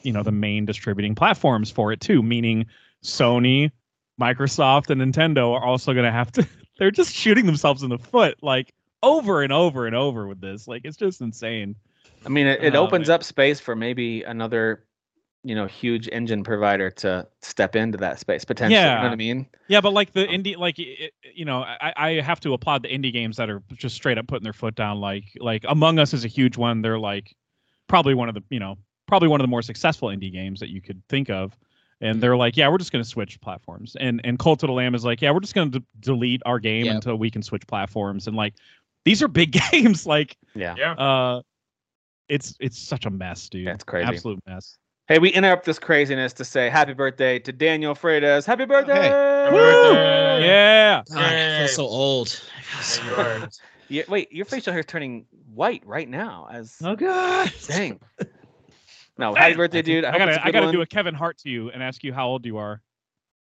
[0.02, 2.66] you know the main distributing platforms for it too, meaning
[3.02, 3.70] Sony,
[4.20, 6.46] Microsoft, and Nintendo are also going to have to.
[6.78, 10.68] They're just shooting themselves in the foot like over and over and over with this.
[10.68, 11.76] Like it's just insane.
[12.26, 14.84] I mean, it, it Oh, opens up space for maybe another,
[15.44, 18.80] you know, huge engine provider to step into that space potentially.
[18.80, 19.46] You know what I mean?
[19.68, 22.88] Yeah, but like the indie, like it, you know, I, I have to applaud the
[22.88, 25.00] indie games that are just straight up putting their foot down.
[25.00, 26.82] Like like Among Us is a huge one.
[26.82, 27.34] They're like
[27.88, 30.68] probably one of the you know probably one of the more successful indie games that
[30.70, 31.56] you could think of.
[32.00, 33.96] And they're like, yeah, we're just going to switch platforms.
[33.98, 36.58] And and Cult of the Lamb is like, yeah, we're just going to delete our
[36.58, 36.94] game Yep.
[36.96, 38.26] until we can switch platforms.
[38.26, 38.54] And like
[39.04, 40.04] these are big games.
[40.06, 40.74] Like Yeah.
[40.76, 40.92] Yeah.
[40.92, 41.42] uh
[42.28, 43.64] it's it's such a mess, dude.
[43.66, 44.06] Yeah, it's crazy.
[44.08, 44.76] Absolute mess.
[45.08, 48.44] Hey, we interrupt this craziness to say happy birthday to Daniel Freitas.
[48.44, 49.08] Happy birthday!
[49.08, 50.44] Happy birthday.
[50.44, 51.02] Yeah.
[51.08, 52.28] God, I feel so old.
[52.28, 52.42] Feel
[52.76, 53.40] Yeah, so you are.
[53.40, 53.58] old.
[53.90, 55.24] Yeah, wait, your facial hair is turning
[55.54, 56.46] white right now.
[56.52, 57.50] As Oh god.
[57.66, 57.98] dang.
[59.20, 60.04] No, happy birthday, dude.
[60.04, 60.74] I, I gotta a I good gotta one.
[60.74, 62.80] do a Kevin Hart to you and ask you how old you are.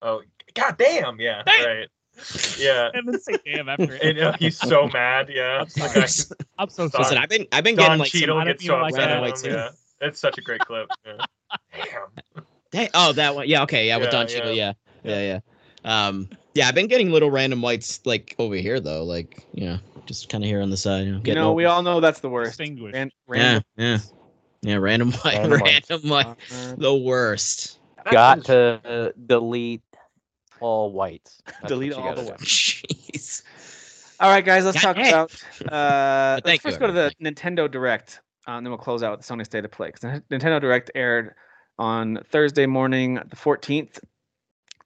[0.00, 0.22] Oh,
[0.54, 1.20] god damn.
[1.20, 1.42] Yeah.
[1.46, 1.66] Damn.
[1.66, 1.88] Right.
[2.58, 2.88] Yeah.
[2.94, 5.28] And then say damn after And uh, he's so mad.
[5.32, 5.60] Yeah.
[5.60, 5.88] I'm sorry.
[6.00, 6.10] Like,
[6.58, 6.90] I- I'm so Sorry.
[6.90, 7.04] sorry.
[7.04, 8.94] Listen, I've been I've been getting like some, Cheadle I don't gets so feel like
[8.94, 9.16] upset that.
[9.18, 9.50] at White too.
[9.50, 9.68] Yeah.
[10.00, 10.88] It's such a great clip.
[11.06, 11.12] Yeah.
[11.74, 12.44] Damn.
[12.70, 13.48] Hey, oh, that one.
[13.48, 14.72] Yeah, okay, yeah, with Yeah, Don Cheadle, yeah.
[15.04, 15.20] yeah.
[15.20, 15.40] yeah,
[15.84, 19.66] yeah, Um, yeah, I've been getting little random whites like over here though, like you
[19.66, 21.06] know, just kind of here on the side.
[21.06, 22.58] You know, You know, we all know that's the worst.
[22.58, 22.94] Distinguished.
[22.94, 23.98] Ran- yeah, random- yeah,
[24.62, 27.78] yeah, random white, Random random, white, Uh, the worst.
[28.10, 29.82] Got to uh, delete
[30.60, 31.38] all whites.
[31.46, 32.30] That's Delete all the do.
[32.30, 32.44] whites.
[32.44, 33.42] Jeez.
[34.20, 35.08] All right, guys, let's God talk dang.
[35.08, 35.32] about.
[35.70, 37.14] Uh, let's first you, go to the.
[37.20, 39.90] Nintendo Direct, uh, and then we'll close out with the Sony State of Play.
[39.92, 41.34] 'cause the Nintendo Direct aired
[41.78, 43.98] on Thursday morning, the 14th.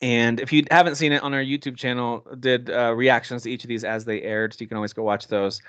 [0.03, 3.65] And if you haven't seen it on our YouTube channel, did uh, reactions to each
[3.65, 5.61] of these as they aired, so you can always go watch those.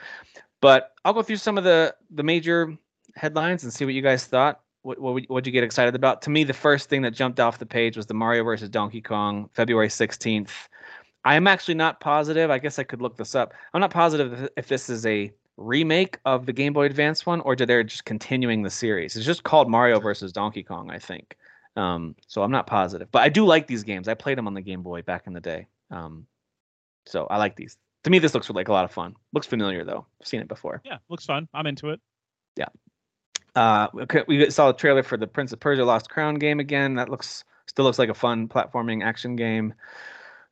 [0.62, 2.78] But I'll go through some of the the major
[3.16, 4.60] headlines and see what you guys thought.
[4.82, 6.22] What what would you get excited about?
[6.24, 9.02] To me, the first thing that jumped off the page was the Mario versus Donkey
[9.02, 10.68] Kong, February 16th.
[11.24, 12.52] I am actually not positive.
[12.52, 13.54] I guess I could look this up.
[13.74, 17.56] I'm not positive if this is a remake of the Game Boy Advance one or
[17.56, 19.16] do they're just continuing the series.
[19.16, 21.36] It's just called Mario versus Donkey Kong, I think.
[21.76, 24.08] Um, so I'm not positive, but I do like these games.
[24.08, 25.68] I played them on the Game Boy back in the day.
[25.92, 26.26] Um,
[27.06, 27.78] so I like these.
[28.04, 29.16] To me, this looks like a lot of fun.
[29.34, 30.06] Looks familiar though.
[30.22, 30.82] I've seen it before.
[30.86, 31.48] Yeah, looks fun.
[31.54, 32.00] I'm into it.
[32.56, 32.68] Yeah.
[33.56, 36.96] Uh, okay, we saw a trailer for the Prince of Persia: Lost Crown game again.
[36.96, 39.74] That looks still looks like a fun platforming action game.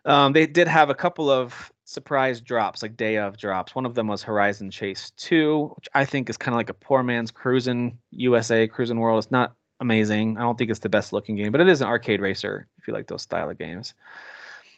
[0.06, 3.74] Um, they did have a couple of surprise drops, like day of drops.
[3.74, 6.76] One of them was Horizon Chase 2, which I think is kind of like a
[6.76, 9.24] poor man's Cruis'n USA, Cruis'n World.
[9.24, 10.38] It's not amazing.
[10.38, 12.88] I don't think it's the best looking game, but it is an arcade racer if
[12.88, 13.96] you like those style of games.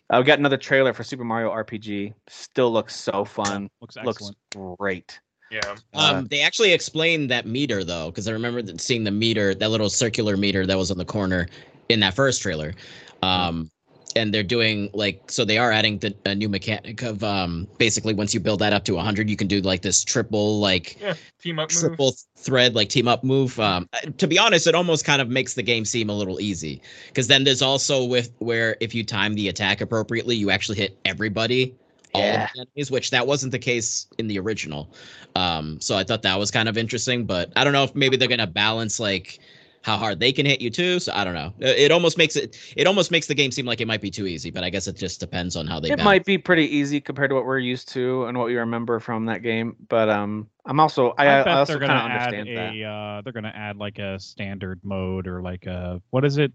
[0.10, 2.14] Uh, we got another trailer for Super Mario RPG.
[2.30, 3.70] Still looks so fun.
[3.82, 5.20] Looks Looks great.
[5.52, 5.76] Yeah.
[5.94, 9.70] Uh, Um, they actually explained that meter though, because I remember seeing the meter, that
[9.70, 11.48] little circular meter that was on the corner
[11.90, 12.74] in that first trailer.
[13.22, 13.70] Um,
[14.18, 18.14] and they're doing like so they are adding the, a new mechanic of um basically
[18.14, 21.14] once you build that up to 100 you can do like this triple like Yeah.
[21.42, 21.80] Team up move.
[21.80, 23.88] triple thread like team up move um
[24.18, 27.28] to be honest it almost kind of makes the game seem a little easy because
[27.28, 31.76] then there's also with where if you time the attack appropriately you actually hit everybody
[32.14, 32.46] all Yeah.
[32.46, 34.90] of the enemies which that wasn't the case in the original
[35.36, 38.18] um so i thought that was kind of interesting but i don't know if maybe
[38.18, 39.40] they're gonna balance like
[39.88, 42.36] how hard they can hit you too so i don't know it, it almost makes
[42.36, 44.70] it it almost makes the game seem like it might be too easy but i
[44.70, 46.06] guess it just depends on how they it balance.
[46.06, 49.26] might be pretty easy compared to what we're used to and what we remember from
[49.26, 49.76] that game.
[49.90, 52.58] But um, I'm also I, I I, bet also they're kind gonna of add understand
[52.58, 52.76] that.
[52.76, 52.84] a.
[52.84, 56.52] Uh, they're gonna add like a standard mode or like a what is it?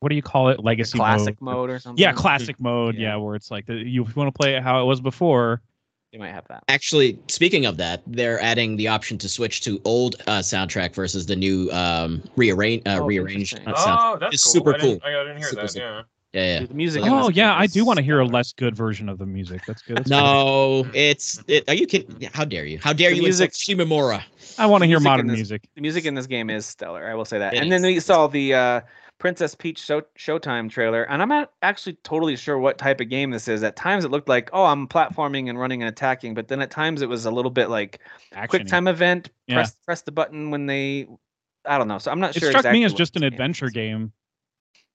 [0.00, 0.62] What do you call it?
[0.62, 1.54] Legacy classic mode.
[1.54, 2.00] mode or something.
[2.00, 2.94] Yeah, classic mode.
[2.94, 3.10] Yeah.
[3.10, 5.60] Yeah, where it's like the, you want to play it how it was before.
[6.12, 6.64] You might have that.
[6.68, 11.26] Actually, speaking of that, they're adding the option to switch to old uh, soundtrack versus
[11.26, 13.98] the new um, rearrange uh, Oh, rearranged uh, soundtrack.
[14.00, 14.52] Oh, that's It's cool.
[14.52, 15.08] super I didn't, cool.
[15.10, 15.72] I didn't hear Super that.
[15.74, 15.82] cool.
[15.82, 16.02] Yeah.
[16.34, 16.58] Yeah, yeah.
[16.60, 17.02] Dude, the music.
[17.06, 19.62] Oh yeah, I do want to hear a less good version of the music.
[19.66, 19.96] That's good.
[19.96, 20.14] That's good.
[20.16, 21.66] No, it's it.
[21.68, 22.28] Are you kidding?
[22.34, 22.78] How dare you?
[22.78, 24.22] How dare The you music- Shimomura?
[24.58, 25.62] I want to hear modern this- music.
[25.74, 27.08] The music in this game is stellar.
[27.08, 27.54] I will say that.
[27.54, 28.80] It and then we saw the uh,
[29.18, 33.30] Princess Peach show- Showtime trailer, and I'm not actually totally sure what type of game
[33.30, 33.62] this is.
[33.64, 36.70] At times it looked like, oh, I'm platforming and running and attacking, but then at
[36.70, 37.98] times it was a little bit like
[38.48, 39.30] quick time event.
[39.46, 39.56] Yeah.
[39.56, 41.08] Press press the button when they.
[41.64, 41.98] I don't know.
[41.98, 42.48] So I'm not It sure.
[42.48, 43.72] It struck exactly me as just an adventure is.
[43.72, 44.12] game,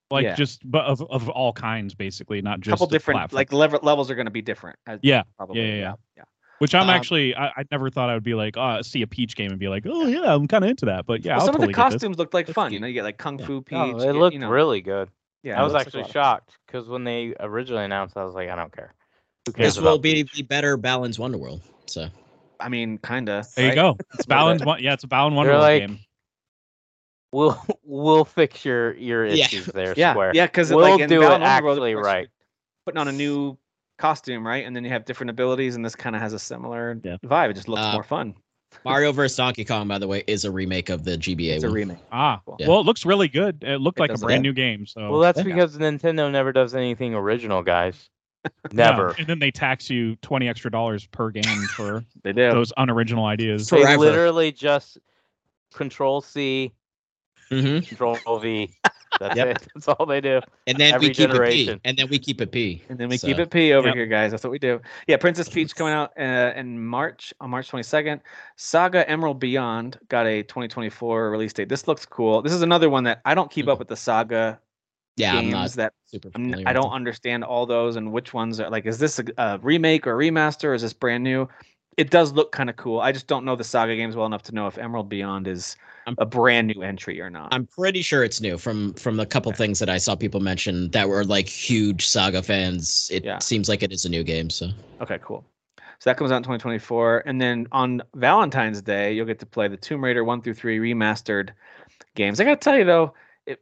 [0.10, 0.36] like Yeah.
[0.36, 3.38] just but of of all kinds, basically, not A just couple different platform.
[3.38, 4.80] like level, levels are going to be different.
[4.88, 5.62] uh, Yeah, probably.
[5.62, 5.94] yeah, yeah.
[6.18, 6.24] yeah.
[6.64, 9.08] Which I'm Um, actually, I, I never thought I would be like, uh, see a
[9.08, 11.06] Peach game and be like, oh yeah, I'm kind of into that.
[11.06, 12.72] But yeah, Well, I'll some totally of the costumes looked like fun.
[12.72, 13.48] You know, you get like Kung Yeah.
[13.48, 13.76] Fu Peach.
[13.78, 15.10] No, you it get, looked you know, really good.
[15.44, 18.34] Yeah, I was looks like a actually shocked because when they originally announced, I was
[18.34, 18.94] like, I don't care.
[19.56, 20.32] This will be Peach?
[20.38, 21.60] the better Balan's Wonderworld.
[21.88, 22.08] So
[22.62, 23.46] I mean, kinda.
[23.58, 23.98] There you go.
[24.14, 24.68] It's little Balan's bit.
[24.68, 24.82] one.
[24.82, 26.00] Yeah, it's a Balin They're Wonderworld like, game.
[27.34, 29.44] We'll we'll fix your your Yeah.
[29.44, 30.32] issues there, Yeah, Square.
[30.34, 32.28] yeah, because we'll like in do Balan it Wonderworld, actually of course, right.
[32.86, 33.58] Putting on a new
[33.98, 34.66] costume, right?
[34.66, 37.18] And then you have different abilities, and this kind of has a similar Yeah.
[37.26, 37.52] vibe.
[37.52, 38.34] It just looks Uh, more fun.
[38.86, 41.70] Mario vs Donkey Kong, by the way, is a remake of the GBA It's a
[41.70, 42.00] remake.
[42.12, 42.58] Ah, Cool.
[42.60, 42.68] Yeah.
[42.70, 43.64] well, it looks really good.
[43.64, 44.88] It looked It like a does look brand new game.
[44.88, 45.44] So Well, that's Yeah.
[45.44, 48.10] because Nintendo never does anything original, guys.
[48.46, 49.10] Yeah, Never.
[49.12, 52.52] And then they tax you twenty extra dollars per game for They do.
[52.52, 53.68] those unoriginal ideas.
[53.68, 54.00] So- They Forever.
[54.00, 54.98] literally just
[55.74, 56.74] Control C,
[57.62, 57.88] Mhm.
[57.88, 58.70] Control V.
[59.20, 59.48] That's Yep.
[59.48, 59.68] it.
[59.74, 60.42] That's all they do.
[60.68, 61.44] And then Every we keep it.
[61.46, 61.80] P.
[61.86, 62.84] And then we keep it P.
[62.90, 63.96] And then we So, keep it P over Yep.
[63.96, 64.32] here, guys.
[64.32, 64.82] That's what we do.
[65.08, 68.20] Yeah, Princess Peach coming out uh, in March on March 22nd.
[68.58, 71.70] Saga Emerald Beyond got a 2024 release date.
[71.70, 72.42] This looks cool.
[72.42, 74.60] This is another one that I don't keep up with the Saga
[75.16, 75.94] Yeah, I'm games not that
[76.68, 78.86] I don't understand all those and which ones are like.
[78.86, 80.74] Is this a, a remake or a remaster?
[80.76, 81.48] Is this brand new?
[81.98, 83.00] It does look kind of cool.
[83.00, 85.76] I just don't know the Saga games well enough to know if Emerald Beyond is
[86.08, 87.54] I'm- a brand new entry or not.
[87.54, 90.90] I'm pretty sure it's new from from the couple things that I saw people mention
[90.92, 93.10] that were like huge saga fans.
[93.12, 93.38] It Yeah.
[93.40, 94.50] seems like it is a new game.
[94.50, 94.70] So
[95.02, 95.46] Okay, cool.
[96.00, 99.70] So that comes out in 2024, and then on Valentine's Day, you'll get to play
[99.70, 101.52] the Tomb Raider one through three remastered
[102.16, 102.42] games.
[102.42, 103.14] I gotta tell you though,
[103.46, 103.62] it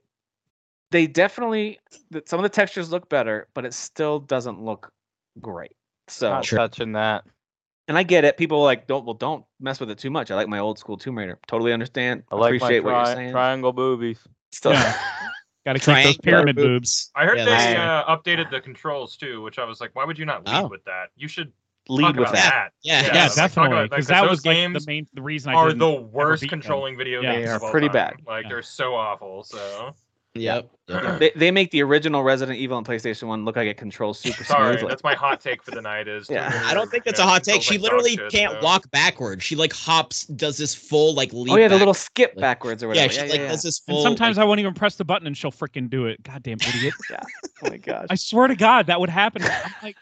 [0.89, 1.79] they definitely
[2.25, 4.91] some of the textures look better, but it still doesn't look
[5.39, 5.73] great.
[6.07, 7.23] So, Not touching that.
[7.87, 8.37] And I get it.
[8.37, 10.31] People are like don't well, don't mess with it too much.
[10.31, 11.39] I like my old school Tomb Raider.
[11.47, 12.23] Totally understand.
[12.31, 13.31] I like my appreciate what you're saying.
[13.31, 14.19] triangle boobies.
[14.51, 14.93] Still, Yeah.
[15.65, 16.67] Got to keep those pyramid boobs.
[16.67, 17.11] boobs.
[17.15, 20.17] I heard Yeah, they uh, updated the controls too, which I was like, why would
[20.17, 20.67] you not lead Oh.
[20.67, 21.09] with that?
[21.15, 21.51] You should
[21.87, 22.49] lead talk with about that.
[22.49, 22.69] that.
[22.81, 23.77] Yeah, Yeah, like, talk definitely.
[23.77, 26.01] about Because that, that those was like the main the reason I are didn't the
[26.01, 26.59] worst beat them.
[26.61, 27.33] controlling video Yeah.
[27.33, 27.45] games.
[27.45, 27.93] They are of all pretty time.
[27.93, 28.13] bad.
[28.25, 28.49] Like Yeah.
[28.49, 29.43] they're so awful.
[29.43, 29.95] So
[30.33, 30.69] Yep.
[30.87, 31.19] yep.
[31.19, 34.43] They, they make the original Resident Evil and PlayStation One look like it controls super
[34.43, 34.89] sorry, smoothly.
[34.89, 36.07] that's my hot take for the night.
[36.09, 36.49] Is Yeah.
[36.49, 37.61] Tomb I don't think you that's know, a hot take.
[37.61, 38.59] She like literally shit, can't so.
[38.61, 39.43] walk backwards.
[39.43, 41.53] She like hops, does this full like leap.
[41.53, 41.79] Oh yeah, the back.
[41.79, 43.27] little skip Like- backwards or Yeah, whatever.
[43.27, 43.97] she like does this full.
[43.97, 46.21] And sometimes like, I won't even press the button and she'll freaking do it.
[46.23, 46.93] Goddamn idiot.
[47.09, 47.19] yeah.
[47.63, 48.07] Oh my gosh.
[48.09, 49.43] I swear to God, that would happen.
[49.43, 49.95] I'm like,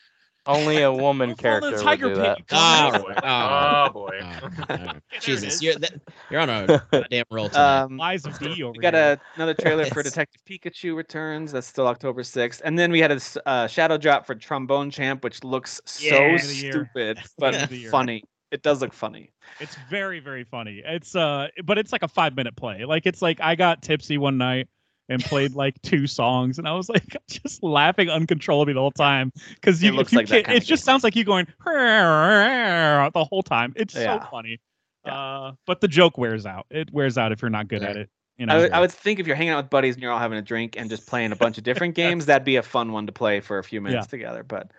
[0.46, 2.38] Only a woman Don't fall in character would tiger do that.
[2.40, 2.44] you.
[2.52, 3.14] Oh boy.
[3.24, 3.86] Oh.
[3.86, 4.20] Oh boy.
[4.24, 5.92] oh, There it Jesus, you're that,
[6.30, 7.82] you're on a goddamn roll tonight.
[7.82, 11.52] Um, Lies of D over we got a, another trailer for Detective Pikachu returns.
[11.52, 12.62] That's still October 6th.
[12.64, 16.18] And then we had a uh, shadow drop for Trombone Champ, which looks Yeah, so
[16.20, 16.72] Game of the year.
[16.72, 17.92] stupid, but of the year.
[17.92, 18.24] funny.
[18.52, 19.32] It does look funny.
[19.60, 20.82] It's very, very funny.
[20.84, 22.86] It's uh, but it's like a five minute play.
[22.86, 24.68] Like it's like I got tipsy one night
[25.10, 29.32] and played like two songs, and I was like just laughing uncontrollably the whole time
[29.56, 33.28] because you, It looks you like can't, kind it just sounds like you going the
[33.30, 33.74] whole time.
[33.76, 34.20] It's Yeah.
[34.24, 34.60] so funny.
[35.06, 35.18] Yeah.
[35.18, 36.66] Uh, but the joke wears out.
[36.70, 38.10] It wears out if you're not good at it.
[38.38, 38.56] You know.
[38.56, 40.38] I would, I would think if you're hanging out with buddies and you're all having
[40.38, 43.06] a drink and just playing a bunch of different games, that'd be a fun one
[43.08, 44.44] to play for a few minutes together.
[44.44, 44.72] But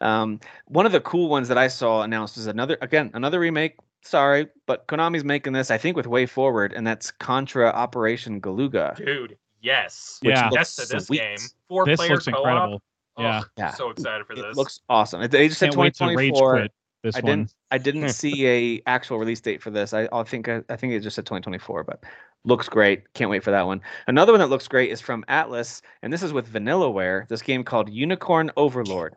[0.00, 3.76] um, one of the cool ones that I saw announced is another, again, another remake.
[4.04, 8.96] Sorry, but Konami's making this, I think, with Way Forward, and that's Contra Operation Galuga.
[8.96, 10.18] Dude, yes.
[10.22, 10.44] which Yeah.
[10.50, 11.20] looks Yes to this sweet.
[11.20, 11.38] game.
[11.68, 12.36] Four this player looks co-op.
[12.38, 12.82] incredible.
[13.16, 13.42] Oh, Yeah.
[13.56, 13.70] Yeah.
[13.74, 14.56] So excited for It this.
[14.56, 15.20] looks awesome.
[15.30, 16.66] They just said Can't wait to rage 2024.
[17.02, 17.24] this I one.
[17.26, 17.54] didn't.
[17.70, 19.92] I didn't see a actual release date for this.
[19.94, 20.48] I, I think.
[20.48, 22.02] I, I think it just said 2024, but
[22.44, 23.12] looks great.
[23.14, 23.80] Can't wait for that one.
[24.06, 27.28] Another one that looks great is from Atlus, and this is with Vanillaware.
[27.28, 29.14] This game called Unicorn Overlord.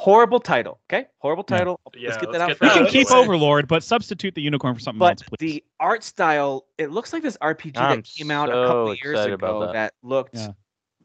[0.00, 0.78] Horrible title.
[0.88, 1.80] Okay, horrible title.
[1.96, 2.48] Yeah, let's get let's that out.
[2.50, 3.10] get We that can out of the keep.
[3.10, 5.36] Overlord, but substitute the unicorn for something But else, please.
[5.40, 8.94] the art style, it looks like this RPG I'm that came out a so couple
[8.94, 9.72] years ago that.
[9.72, 9.94] that.
[10.04, 10.52] looked Yeah.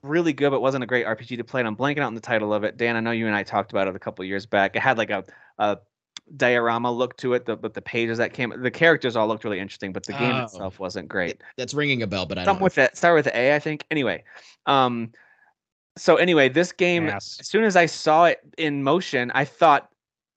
[0.04, 1.62] really good, but wasn't a great RPG to play.
[1.62, 2.78] And I'm blanking out on the title of it.
[2.78, 4.76] Dan, I know you and I talked about it a couple years back.
[4.76, 5.24] It had like a,
[5.58, 5.80] a
[6.38, 9.60] diorama look to it, the, but the pages that came, the characters all looked really
[9.60, 10.44] interesting, but the game Oh.
[10.44, 11.42] itself wasn't great.
[11.58, 12.46] That's ringing a bell, but I don't.
[12.46, 12.66] Something know.
[12.66, 13.86] with that, start with the A, I think.
[13.90, 14.24] Anyway,
[14.68, 15.12] um,
[15.96, 17.38] so anyway, this game, Ass.
[17.40, 19.90] as soon as I saw it in motion, I thought,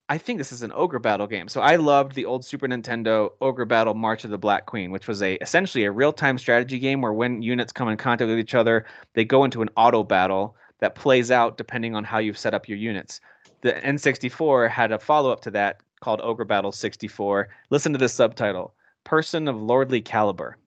[0.08, 1.48] I think this is an ogre battle game.
[1.48, 5.08] So I loved the old Super Nintendo Ogre Battle March of the Black Queen, which
[5.08, 8.54] was a essentially a real-time strategy game where when units come in contact with each
[8.54, 8.84] other,
[9.14, 12.68] they go into an auto battle that plays out depending on how you've set up
[12.68, 13.20] your units.
[13.62, 17.48] The N64 had a follow-up to that called Ogre Battle 64.
[17.70, 18.74] Listen to this subtitle:
[19.04, 20.58] Person of Lordly Caliber.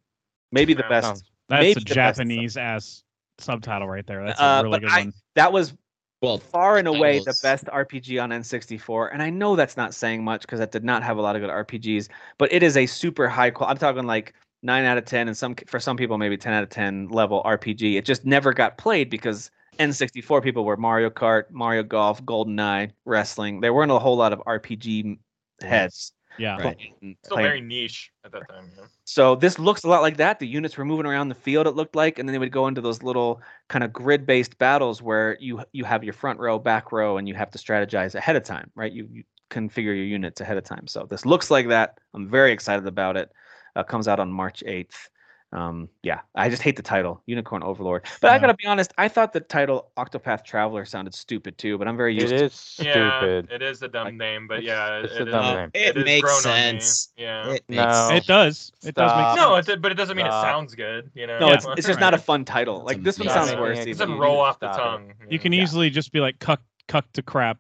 [0.52, 3.04] Maybe the best That's maybe a Japanese ass
[3.40, 4.24] subtitle right there.
[4.26, 5.14] That's a Uh, really but good I- one.
[5.36, 5.74] that was
[6.22, 9.14] Well, far and away the best RPG on N64.
[9.14, 11.42] And I know that's not saying much because that did not have a lot of
[11.42, 13.72] good RPGs, but it is a super high quality.
[13.72, 16.64] I'm talking like nine out of 10, and some for some people, maybe 10 out
[16.64, 17.96] of 10 level RPG.
[17.98, 19.50] It just never got played because
[19.80, 23.62] N64 people were Mario Kart, Mario Golf, GoldenEye, wrestling.
[23.62, 25.18] There weren't a whole lot of RPG
[25.62, 26.12] heads.
[26.40, 26.58] Yeah.
[26.58, 26.78] Right.
[27.00, 28.72] Still playing very niche at that time.
[28.78, 28.86] Yeah.
[29.04, 30.40] so this looks a lot like that.
[30.40, 31.68] The units were moving around the field.
[31.68, 35.02] It looked like, and then they would go into those little kind of grid-based battles
[35.02, 38.36] where you you have your front row, back row, and you have to strategize ahead
[38.36, 38.92] of time, right?
[38.92, 40.88] You, you configure your units ahead of time.
[40.88, 41.98] So this looks like that.
[42.14, 43.32] I'm very excited about it.
[43.76, 45.10] Uh, comes out on March 8th.
[45.52, 48.06] Um, yeah, I just hate the title, Unicorn Overlord.
[48.22, 51.78] But I gotta be honest, I thought the title Octopath Traveler sounded stupid too.
[51.80, 53.48] But I'm very It used to is stupid.
[53.50, 55.72] Yeah, it is a dumb Like, name, but it's- yeah, it's it a dumb name.
[55.74, 57.10] it is makes grown sense.
[57.18, 57.50] Yeah.
[57.54, 58.10] It No.
[58.12, 58.72] makes It does.
[58.84, 59.38] It does make sense.
[59.68, 61.10] No, it, but it doesn't mean it sounds good.
[61.16, 61.40] You know.
[61.40, 61.54] No, Yeah.
[61.56, 62.78] it's it's just not a fun title.
[62.82, 63.80] It's Like this one sounds worse.
[63.80, 65.14] It doesn't you roll off the tongue.
[65.30, 67.58] You can easily just be like cuck cuck to crap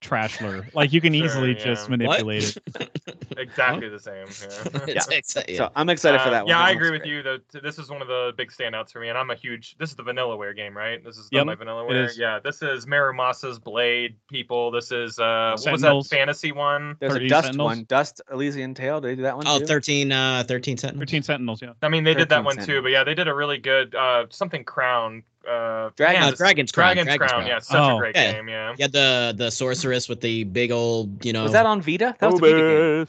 [0.00, 0.72] trashler.
[0.74, 1.64] Like you can Sure, easily yeah.
[1.64, 1.98] just What?
[1.98, 2.90] manipulate it.
[3.36, 4.26] exactly the same.
[4.40, 4.82] Yeah.
[4.88, 5.56] It's- it's- yeah.
[5.56, 6.48] So I'm excited for Uh, that one.
[6.50, 7.10] Yeah, That I agree with great.
[7.12, 7.22] you.
[7.22, 9.76] That this is one of the big standouts for me, and I'm a huge.
[9.78, 11.02] This is the Vanillaware game, right?
[11.04, 12.16] This is Yep, done by Vanillaware.
[12.16, 14.70] Yeah, this is Muramasa's Blade people.
[14.70, 16.08] This is uh, what was that Sentinels.
[16.08, 16.96] fantasy one?
[17.00, 17.66] There's a Dust Sentinels.
[17.68, 19.00] one, Dust Elysian Tail.
[19.00, 19.46] Did they do that one?
[19.48, 19.66] oh, too?
[19.66, 21.00] 13, uh, 13 Sentinels.
[21.00, 21.72] 13 Sentinels, yeah.
[21.82, 23.94] I mean, they did that 13 one too, but yeah, they did a really good
[23.94, 25.22] uh something Crown.
[25.48, 27.40] Uh, Dragon- man, Uh, Dragon's Crown, Dragon's, Dragon's Crown.
[27.42, 27.46] Crown.
[27.46, 27.98] Yeah, such a Oh.
[27.98, 28.32] great Yeah.
[28.32, 28.48] game.
[28.48, 28.74] Yeah.
[28.78, 31.42] Yeah, the the sorceress with the big old, you know.
[31.44, 32.14] Was that on Vita?
[32.18, 32.58] That was the Vita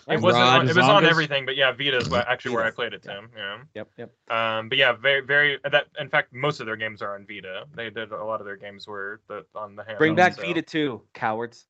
[0.08, 0.16] game.
[0.18, 0.44] It wasn't.
[0.44, 3.30] On, it was on everything, but yeah, Vita is actually where I played it, Tim.
[3.36, 3.58] Yeah.
[3.76, 4.12] Yep, yep.
[4.30, 5.60] Um, but yeah, very, very.
[5.70, 7.66] That in fact, most of their games are on Vita.
[7.76, 9.98] They did a lot of their games were the, on the handheld.
[9.98, 11.66] Bring back so- Vita too, cowards.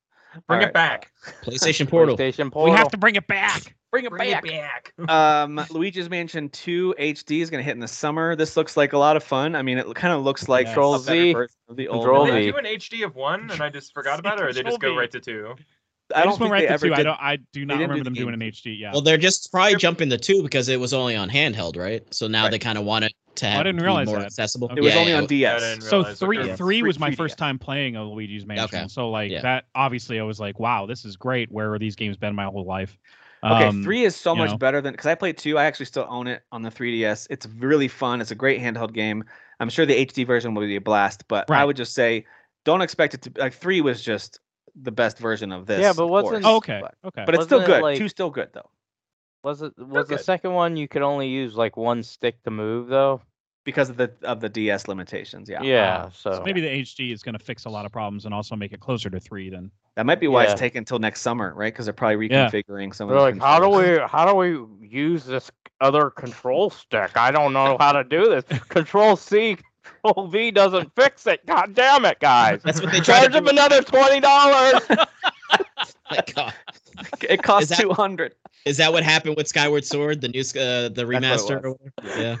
[0.46, 1.10] Bring All it back.
[1.42, 2.16] PlayStation Portal.
[2.16, 2.72] PlayStation Portal.
[2.72, 3.74] We have to bring it back.
[3.90, 4.44] Bring it Bring back.
[4.46, 5.08] it back.
[5.10, 8.36] um, Luigi's Mansion 2 HD is going to hit in the summer.
[8.36, 9.56] This looks like a lot of fun.
[9.56, 10.74] I mean, it kind of looks like Yes.
[10.74, 11.34] Control Z.
[11.68, 14.20] of the old Control Did they do an HD of one and I just forgot
[14.20, 15.56] about it, or they just go right to two?
[16.14, 16.94] I I don't just think went right they to ever two.
[16.94, 17.20] I don't.
[17.20, 18.40] I do not didn't do remember the them doing an.
[18.40, 18.78] HD.
[18.78, 18.92] Yeah.
[18.92, 22.02] Well, they're just probably jumping the two because it was only on handheld, right?
[22.12, 22.50] So now Right.
[22.50, 24.26] they kind of want it to I didn't realize more that.
[24.26, 24.70] accessible.
[24.76, 25.18] It was Yeah, only yeah.
[25.18, 25.60] on DS.
[25.60, 26.56] didn't so three okay.
[26.56, 28.78] three was my first time playing a Luigi's Mansion.
[28.80, 28.88] Okay.
[28.88, 29.42] So like Yeah.
[29.42, 31.50] that obviously I was like, wow, this is great.
[31.50, 32.96] Where are these games been my whole life?
[33.42, 34.58] Okay, Um, three is so much know.
[34.58, 35.56] better than because I played two.
[35.56, 37.26] I actually still own it on the 3DS.
[37.30, 38.20] It's really fun.
[38.20, 39.24] It's a great handheld game.
[39.60, 42.26] I'm sure the HD version will be a blast, but I would just say
[42.64, 44.40] don't expect it to like three was just
[44.80, 45.80] the best version of this.
[45.80, 46.80] Yeah, but of wasn't- course, Oh, okay.
[46.82, 47.22] But, Okay.
[47.26, 47.82] but it's still Wasn't it good.
[47.82, 48.68] like- Two's still good though
[49.42, 52.88] Was it was the second one you could only use like one stick to move
[52.88, 53.22] though?
[53.64, 55.48] because of the of the DS limitations.
[55.48, 57.92] Yeah, Yeah, ah, so, so maybe the HD is going to fix a lot of
[57.92, 59.50] problems and also make it closer to three.
[59.50, 60.52] Then that might be why Yeah.
[60.52, 61.72] it's taking until next summer, right?
[61.72, 62.48] Because they're probably Yeah.
[62.48, 63.08] reconfiguring some.
[63.08, 65.50] they're of like, how do we how do we use this
[65.82, 67.16] other control stick?
[67.16, 68.44] I don't know how to do this.
[68.70, 69.58] Control C,
[70.02, 71.44] Control V doesn't fix it.
[71.46, 72.60] God damn it, guys!
[72.62, 73.38] That's what they try to Charge do.
[73.38, 74.82] them another twenty dollars.
[76.10, 76.54] My God.
[77.28, 78.34] It costs that- two hundred.
[78.66, 81.62] Is that what happened with Skyward Sword, the new uh, the remaster?
[81.62, 81.64] was.
[81.64, 82.40] or whatever?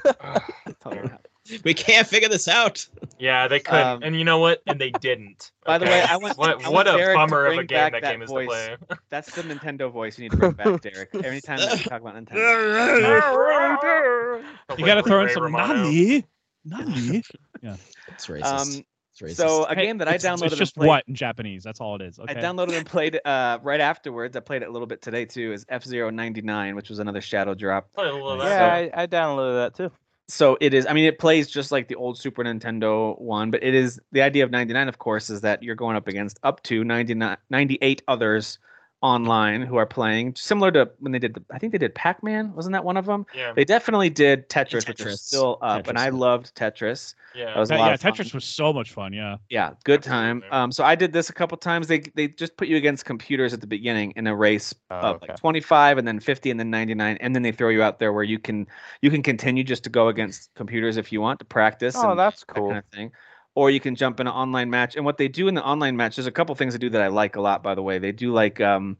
[0.84, 1.16] Yeah,
[1.64, 2.86] we can't figure this out.
[3.18, 4.62] Yeah, they couldn't, Um, and you know what?
[4.66, 5.50] And they didn't.
[5.64, 7.92] By the way, I want- what I what a Derek bummer of a game that,
[7.92, 8.76] that game is to play.
[9.08, 11.08] That's the Nintendo voice you need to bring back, Derek.
[11.14, 14.44] Every time that we talk about Nintendo.
[14.78, 15.74] you got to throw in some Romano.
[15.84, 16.24] Nani,
[16.64, 17.22] Nani.
[17.62, 18.44] It's racist.
[18.44, 19.36] Um, it's racist.
[19.36, 21.62] so a Hey, game that I it's- downloaded It's and just played, what in Japanese.
[21.62, 22.18] That's all it is.
[22.18, 22.32] Okay.
[22.34, 24.36] I downloaded and played uh, right afterwards.
[24.36, 25.52] I played it a little bit today too.
[25.52, 27.92] Is F Zero ninety nine, which was another Shadow drop.
[27.92, 28.48] Play a little of that.
[28.84, 29.92] yeah, I, I downloaded that too.
[30.28, 30.86] So it is.
[30.86, 34.22] I mean, it plays just like the old Super Nintendo one, but it is the
[34.22, 34.88] idea of ninety nine.
[34.88, 38.58] Of course, is that you're going up against up to 99, 98 others
[39.02, 41.42] online who are playing similar to when they did the.
[41.50, 42.52] I think they did Pac Man.
[42.54, 43.24] Wasn't that one of them?
[43.34, 45.18] Yeah, They definitely did Tetris, which is Tetris.
[45.18, 47.14] still up, and I loved Tetris.
[47.34, 47.46] yeah.
[47.46, 48.00] That was a lot yeah, of.
[48.00, 49.12] Tetris was so much fun.
[49.12, 49.36] Yeah.
[49.48, 50.44] Yeah, good time.
[50.50, 51.86] Um, so I did this a couple times.
[51.88, 55.16] They they just put you against computers at the beginning in a race Oh, of
[55.16, 55.32] okay.
[55.32, 58.12] like 25 and then 50 and then 99, and then they throw you out there
[58.12, 58.66] where you can
[59.00, 61.94] you can continue just to go against computers if you want to practice.
[61.96, 62.68] Oh, and that's that cool.
[62.68, 63.12] kind of thing.
[63.54, 64.96] Or you can jump in an online match.
[64.96, 67.02] And what they do in the online match, there's a couple things they do that
[67.02, 67.62] I like a lot.
[67.62, 68.96] By the way, they do like um,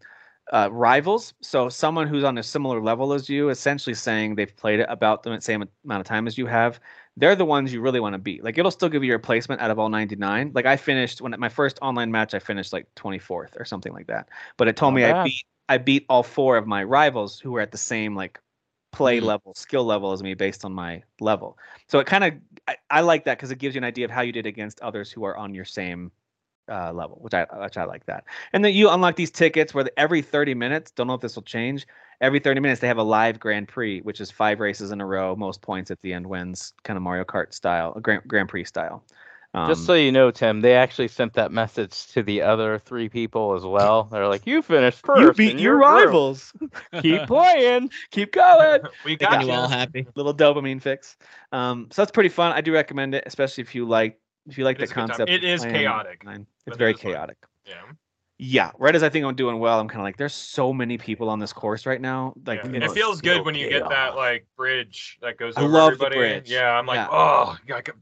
[0.53, 1.35] uh, rivals.
[1.41, 5.23] So someone who's on a similar level as you, essentially saying they've played it about
[5.23, 6.81] the same amount of time as you have.
[7.17, 8.43] They're the ones you really want to beat.
[8.43, 10.53] Like it'll still give you your placement out of all 99.
[10.55, 14.07] Like I finished when my first online match, I finished like 24th or something like
[14.09, 14.29] that.
[14.57, 17.61] But it told me I beat I beat all four of my rivals who were
[17.61, 18.41] at the same like
[18.93, 19.25] play Mhm.
[19.27, 21.59] level, skill level as me based on my level.
[21.89, 22.35] So it kind of
[22.69, 24.81] I, I like that because it gives you an idea of how you did against
[24.81, 26.13] others who are on your same
[26.71, 28.25] uh, level, which I which I like that.
[28.53, 31.35] And then you unlock these tickets where the- every 30 minutes, don't know if this
[31.35, 31.87] will change.
[32.21, 35.07] Every 30 minutes they have a live Grand Prix, which is five races in a
[35.07, 38.65] row, most points at the end wins, kind of Mario Kart style, Grand Grand Prix
[38.65, 39.05] style.
[39.53, 43.09] Um, Just so you know, Tim, they actually sent that message to the other three
[43.09, 44.05] people as well.
[44.05, 45.41] They're like, "You finished first.
[45.41, 46.53] in your rivals.
[47.03, 48.83] Keep playing." Keep going.
[49.05, 49.53] we got you you.
[49.53, 50.07] all happy.
[50.15, 51.17] Little dopamine fix.
[51.51, 52.53] Um, so that's pretty fun.
[52.53, 54.95] I do recommend it, especially if you like if you like It the is a
[54.95, 55.09] good time.
[55.09, 55.31] concept.
[55.31, 56.47] It of is playing chaotic, online.
[56.67, 57.13] It's very is fun.
[57.13, 57.37] chaotic.
[57.67, 57.75] Yeah.
[58.43, 60.97] Yeah, right as I think I'm doing well, I'm kind of like, there's so many
[60.97, 62.33] people on this course right now.
[62.47, 62.85] Like, yeah.
[62.87, 66.07] it feels good when you get that like bridge that goes I over love the
[66.07, 66.17] everybody.
[66.17, 66.51] bridge.
[66.51, 67.09] Yeah, I'm like, Yeah.
[67.11, 67.97] oh, I could-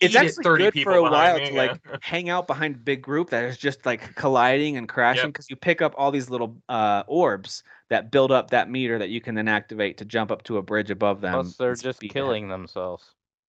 [0.00, 1.96] it's actually 30 good people for a while me, to like yeah.
[2.02, 5.32] hang out behind a big group that is just like colliding and crashing Yep.
[5.32, 9.10] because you pick up all these little uh, orbs that build up that meter that
[9.10, 11.34] you can then activate to jump up to a bridge above them.
[11.34, 12.14] Plus, they're just speed ahead.
[12.14, 13.04] killing themselves.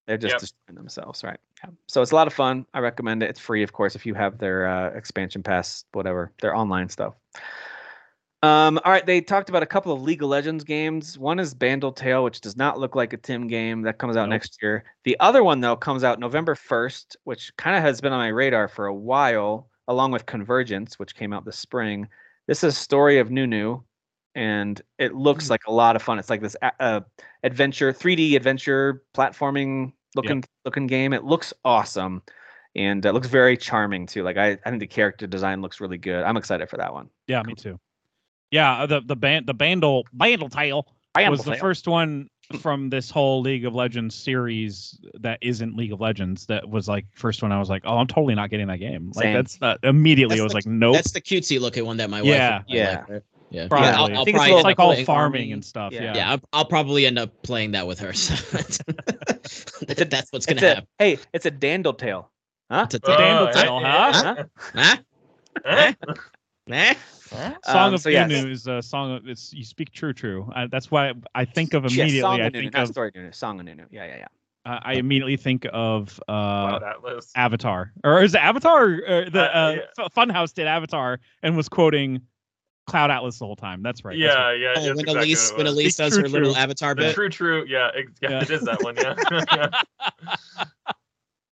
[0.07, 0.39] They're just Yep.
[0.41, 1.39] destroying themselves, right?
[1.63, 1.71] Yeah.
[1.87, 2.65] So it's a lot of fun.
[2.75, 3.29] I recommend it.
[3.29, 7.15] It's free, of course, if you have their uh, expansion pass, whatever, their online stuff.
[8.45, 11.17] Um, all right, they talked about a couple of League of Legends games.
[11.17, 13.81] One is Bandle Tale, which does not look like a Tim game.
[13.81, 14.35] That comes out Nope.
[14.35, 14.83] next year.
[15.03, 18.27] The other one, though, comes out November 1st, which kind of has been on my
[18.27, 22.07] radar for a while, along with Convergence, which came out this spring.
[22.47, 23.81] This is a Story of Nunu.
[24.37, 25.49] and it looks Mm.
[25.51, 26.19] like a lot of fun.
[26.19, 26.99] It's like this uh,
[27.43, 31.13] adventure, 3D adventure platforming looking looking game.
[31.13, 32.21] It looks awesome,
[32.75, 34.23] and it looks very charming too.
[34.23, 36.21] Like I, I think the character design looks really good.
[36.25, 37.09] I'm excited for that one.
[37.27, 37.79] Yeah, me too.
[38.51, 40.87] Yeah, uh, the the band the Bandle Bandle Tale
[41.29, 45.99] was the first one from this whole League of Legends series that isn't League of
[45.99, 46.45] Legends.
[46.45, 47.51] That was like first one.
[47.51, 49.11] I was like, oh, I'm totally not getting that game.
[49.15, 49.33] Like Same.
[49.33, 50.35] that's not immediately.
[50.37, 50.93] That's I was the- like, nope.
[50.95, 52.57] That's the cutesy looking one that my Yeah.
[52.57, 52.65] wife.
[52.67, 53.03] would Yeah.
[53.09, 53.23] like.
[53.51, 53.67] Yeah.
[53.67, 53.87] Probably.
[53.87, 55.65] Yeah, I'll, I I'll think probably a end little it's like all playing- farming and
[55.65, 55.91] stuff.
[55.93, 56.03] Yeah.
[56.03, 56.15] Yeah.
[56.15, 58.13] Yeah, I'll, I'll probably end up playing that with her.
[58.13, 58.35] So
[59.87, 60.87] that's what's gonna It's a, happen.
[60.99, 62.29] hey, it's a dandel tail,
[62.69, 62.87] Huh?
[62.91, 64.43] It's a a Oh, Dandle yeah, Tale, yeah.
[64.75, 64.97] huh?
[65.65, 65.93] Huh?
[66.67, 66.75] Huh?
[66.75, 66.93] Eh?
[67.63, 68.29] Song Um, of so yes.
[68.29, 69.15] Nunu is a song.
[69.15, 70.49] Of, it's you speak true, true.
[70.55, 72.21] I, that's why I think of Yeah, immediately.
[72.21, 73.85] Song I of think not of Story Nunu, Song of Nunu.
[73.91, 74.71] Yeah, yeah, yeah.
[74.71, 77.31] uh, I immediately think of Wow, uh, that list.
[77.35, 78.83] Avatar, or is it Avatar?
[78.85, 80.03] Or, uh, the Uh, uh, yeah.
[80.05, 82.21] F- Funhouse did Avatar and was quoting
[82.87, 83.81] Cloud Atlas the whole time.
[83.81, 84.17] That's right.
[84.19, 84.59] that's yeah, right.
[84.59, 84.73] yeah.
[84.77, 85.67] Oh, when exactly Elise when.
[85.67, 86.61] Elise Speak does true, her little true.
[86.61, 87.15] avatar The bit.
[87.15, 87.65] true, true.
[87.67, 88.41] Yeah, ex- yeah, Yeah.
[88.43, 88.95] it is that one.
[88.95, 89.81] Yeah.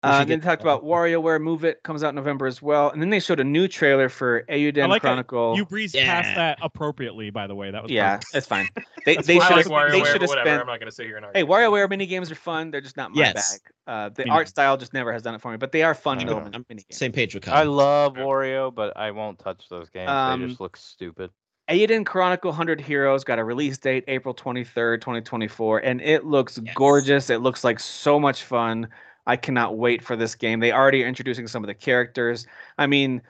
[0.06, 0.12] yeah.
[0.16, 2.62] Uh, should then they talked that about WarioWare Move It comes out in November as
[2.62, 5.56] well, and then they showed a new trailer for Eiyuden I like that Chronicle.
[5.58, 6.36] You breezed past Yeah.
[6.36, 7.72] that appropriately, by the way.
[7.72, 8.36] That was yeah, perfect.
[8.36, 8.70] it's fine.
[9.06, 10.48] They That's they why I should like have WarioWare, they but should have whatever.
[10.50, 10.62] spent.
[10.62, 11.40] I'm not gonna sit here and argue.
[11.46, 11.70] Hey, argue.
[11.78, 12.72] WarioWare mini games are fun.
[12.72, 13.60] They're just not my Yes.
[13.60, 13.62] bag.
[13.88, 15.94] Uh, the Me art style just never has done it for me, but they are
[15.94, 16.28] fun Yeah.
[16.28, 16.84] little I'm mini.
[16.92, 20.10] Same page with I love Wario, but I won't touch those games.
[20.10, 21.30] Um, they just look stupid.
[21.70, 26.76] Eiyuden Chronicle 100 Heroes got a release date April 23rd, 2024, and it looks Yes.
[26.76, 27.30] gorgeous.
[27.32, 28.88] It looks like so much fun.
[29.28, 30.60] I cannot wait for this game.
[30.60, 32.46] They already are introducing some of the characters.
[32.78, 33.22] I mean,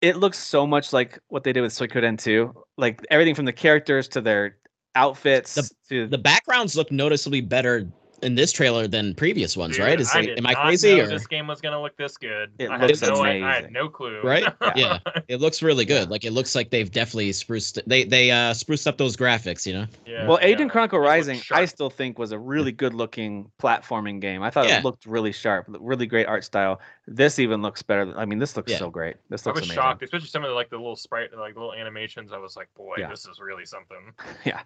[0.00, 2.52] it looks so much like what they did with Suikoden 2.
[2.76, 4.56] Like everything from the characters to their
[4.94, 7.88] outfits The- to The backgrounds look noticeably better
[8.22, 10.00] in this trailer than previous ones, Dude, right?
[10.00, 12.50] Is I like, am I crazy or this game was gonna look this good?
[12.58, 14.20] It I looks had no, I, I had no clue.
[14.22, 14.44] right?
[14.76, 14.98] Yeah.
[15.06, 16.10] Yeah, it looks really good.
[16.10, 19.72] Like it looks like they've definitely spruced they they uh spruced up those graphics, you
[19.72, 19.86] know.
[20.06, 20.26] yeah.
[20.26, 20.66] Well, yeah.
[20.68, 24.42] Chronicle Rising, I still think was a really good looking platforming game.
[24.42, 24.78] I thought Yeah.
[24.78, 26.80] it looked really sharp, really great art style.
[27.08, 28.12] This even looks better.
[28.16, 28.78] I mean, this looks Yeah.
[28.78, 29.16] so great.
[29.30, 29.74] This looks I was amazing.
[29.82, 32.32] shocked, especially some of the like the little sprite, like little animations.
[32.32, 33.08] I was like, boy, Yeah.
[33.08, 34.12] this is really something.
[34.44, 34.60] Yeah.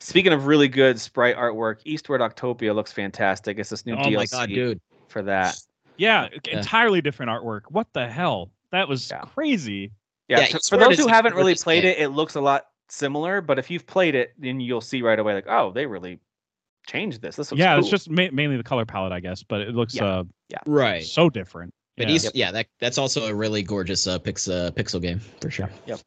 [0.00, 3.58] Speaking of really good sprite artwork, Eastward Octopia looks fantastic.
[3.58, 4.80] It's this new Oh DLC my god, dude.
[5.08, 5.56] for that.
[5.96, 6.58] Yeah, Yeah.
[6.58, 7.62] entirely different artwork.
[7.70, 8.50] What the hell?
[8.72, 9.20] That was Yeah.
[9.20, 9.92] crazy.
[10.28, 10.40] Yeah.
[10.40, 11.92] Yeah, t- for those who haven't really played game.
[11.92, 13.40] it, it looks a lot similar.
[13.40, 16.18] But if you've played it, then you'll see right away, like, oh, they really
[16.86, 17.36] changed this.
[17.36, 19.94] This looks yeah, it's just ma- mainly the color palette, I guess, but it looks
[19.94, 20.04] Yeah.
[20.04, 20.24] uh
[20.66, 21.04] Right.
[21.04, 21.72] so different.
[21.96, 22.14] But yeah.
[22.14, 25.70] East, yeah, that that's also a really gorgeous uh, pix, uh, pixel game for sure.
[25.86, 26.00] Yep.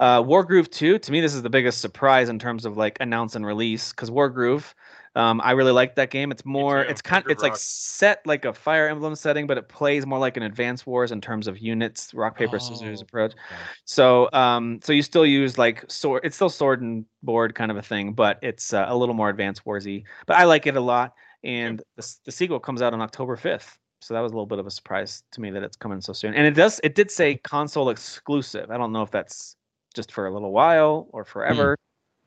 [0.00, 3.34] Uh, Wargroove 2, to me, this is the biggest surprise in terms of like announce
[3.36, 4.72] and release because Wargroove,
[5.16, 6.30] um, I really like that game.
[6.30, 9.68] It's more, it's kind, Wargroove it's like set like a Fire Emblem setting, but it
[9.68, 13.32] plays more like an Advance Wars in terms of units, rock paper scissors Oh, approach.
[13.32, 13.62] okay.
[13.86, 16.20] So, um, so you still use like sword.
[16.24, 19.30] It's still sword and board kind of a thing, but it's uh, a little more
[19.30, 20.04] Advance Warsy.
[20.26, 23.78] But I like it a lot, and the the sequel comes out on October 5th.
[24.02, 26.12] So that was a little bit of a surprise to me that it's coming so
[26.12, 26.34] soon.
[26.34, 28.70] And it does, it did say console exclusive.
[28.70, 29.56] I don't know if that's
[29.94, 31.76] just for a little while or forever.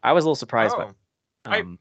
[0.01, 0.91] I was a little surprised Oh,
[1.45, 1.51] by.
[1.57, 1.77] I- Um,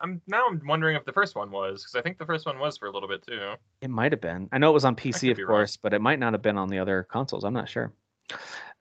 [0.00, 2.58] I'm now I'm wondering if the first one was because I think the first one
[2.58, 3.54] was for a little bit too.
[3.80, 4.48] It might have been.
[4.52, 5.58] I know it was on PC, of be wrong.
[5.58, 7.44] course, but it might not have been on the other consoles.
[7.44, 7.92] I'm not sure.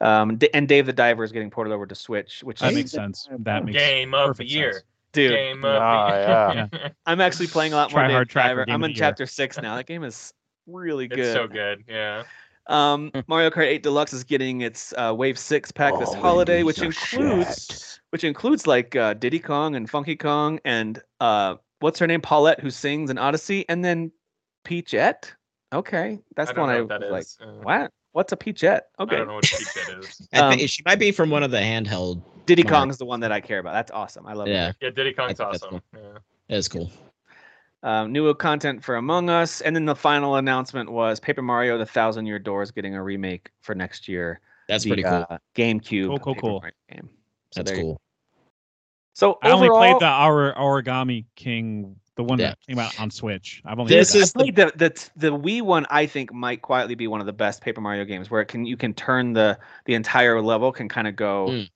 [0.01, 2.91] Um, and Dave the Diver is getting ported over to Switch, which That is makes
[2.91, 3.27] sense.
[3.39, 4.73] That makes Game of the year.
[4.73, 4.83] sense.
[5.13, 5.31] dude.
[5.31, 6.91] Game of Ah, the year.
[7.05, 8.65] I'm actually playing a lot more Try Dave Hard the Diver.
[8.69, 8.95] I'm in the Year.
[8.97, 9.75] chapter six now.
[9.75, 10.33] That game is
[10.67, 11.19] really good.
[11.19, 11.83] It's so good.
[11.87, 12.23] Yeah.
[12.69, 16.81] Um, Mario Kart 8 Deluxe is getting its uh, Wave Six pack this holiday, which
[16.81, 22.21] includes which includes like uh, Diddy Kong and Funky Kong and uh, what's her name,
[22.21, 24.11] Paulette, who sings in Odyssey, and then
[24.63, 25.33] Peachette.
[25.73, 27.21] Okay, that's I the don't one I know was that like.
[27.23, 27.37] is.
[27.41, 27.91] Uh, What?
[28.11, 28.87] What's a Peachette?
[28.99, 30.27] Okay, I don't know what a peach that is.
[30.33, 32.23] I Um, think she might be from one of the handheld.
[32.47, 32.79] Diddy Mario.
[32.79, 33.73] Kong's the one that I care about.
[33.73, 34.25] That's awesome.
[34.25, 34.51] I love it.
[34.53, 35.81] Yeah, Yeah, Diddy Kong's think that's awesome.
[35.95, 36.17] Yeah.
[36.57, 36.89] it's cool.
[37.81, 41.85] Um, new content for Among Us, and then the final announcement was Paper Mario: The
[41.85, 44.41] Thousand Year Door is getting a remake for next year.
[44.67, 45.25] That's the, pretty cool.
[45.29, 46.07] Uh, GameCube.
[46.07, 46.59] Cool, cool, Paper cool.
[46.59, 47.09] Mario game.
[47.51, 48.01] So That's there cool.
[49.13, 52.49] So I only played the our origami king, the one Yeah.
[52.49, 53.61] that came out on Switch.
[53.65, 55.85] I've only This is I played the, the the Wii one.
[55.89, 58.65] I think might quietly be one of the best Paper Mario games, where it can
[58.65, 61.69] you can turn the the entire level can kind of go Mm.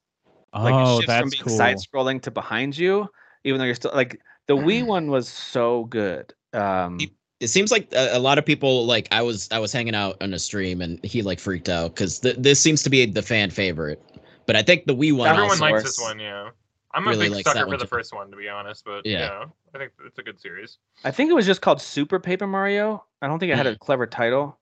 [0.54, 0.64] that.
[0.64, 1.58] like it oh, shifts from that's being cool.
[1.58, 3.10] side scrolling to behind you,
[3.44, 6.34] even though you're still like the Wii one was so good.
[6.54, 9.74] Um, It- It seems like a, a lot of people like I was I was
[9.74, 12.90] hanging out on a stream and he like freaked out because th- this seems to
[12.90, 14.02] be the fan favorite.
[14.46, 16.20] But I think the Wii one Everyone also, likes this one.
[16.20, 16.50] Yeah.
[16.94, 17.88] I'm Really a big sucker for the too.
[17.88, 18.86] first one, to be honest.
[18.86, 19.20] But Yeah.
[19.20, 20.78] yeah, I think it's a good series.
[21.04, 23.04] I think it was just called Super Paper Mario.
[23.22, 24.58] I don't think it had a clever title,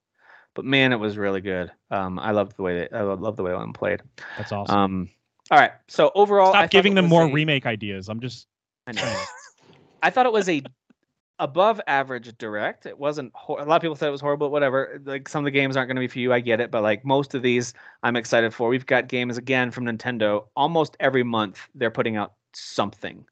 [0.55, 1.71] but man, it was really good.
[1.91, 4.01] Um, I loved the way that I love the way that one played.
[4.37, 4.75] That's awesome.
[4.75, 5.09] Um,
[5.51, 5.71] All right.
[5.87, 8.07] So overall, Stop thought giving them more a- remake ideas.
[8.09, 8.47] I'm just
[8.87, 9.01] I know.
[10.01, 10.63] I thought it was a
[11.41, 12.85] above average direct.
[12.85, 13.33] It wasn't.
[13.49, 14.47] A lot of people said it was horrible.
[14.47, 15.01] But whatever.
[15.03, 16.31] Like some of the games aren't going to be for you.
[16.31, 16.71] I get it.
[16.71, 17.73] But like most of these,
[18.03, 18.69] I'm excited for.
[18.69, 20.45] We've got games again from Nintendo.
[20.55, 23.25] Almost every month they're putting out something,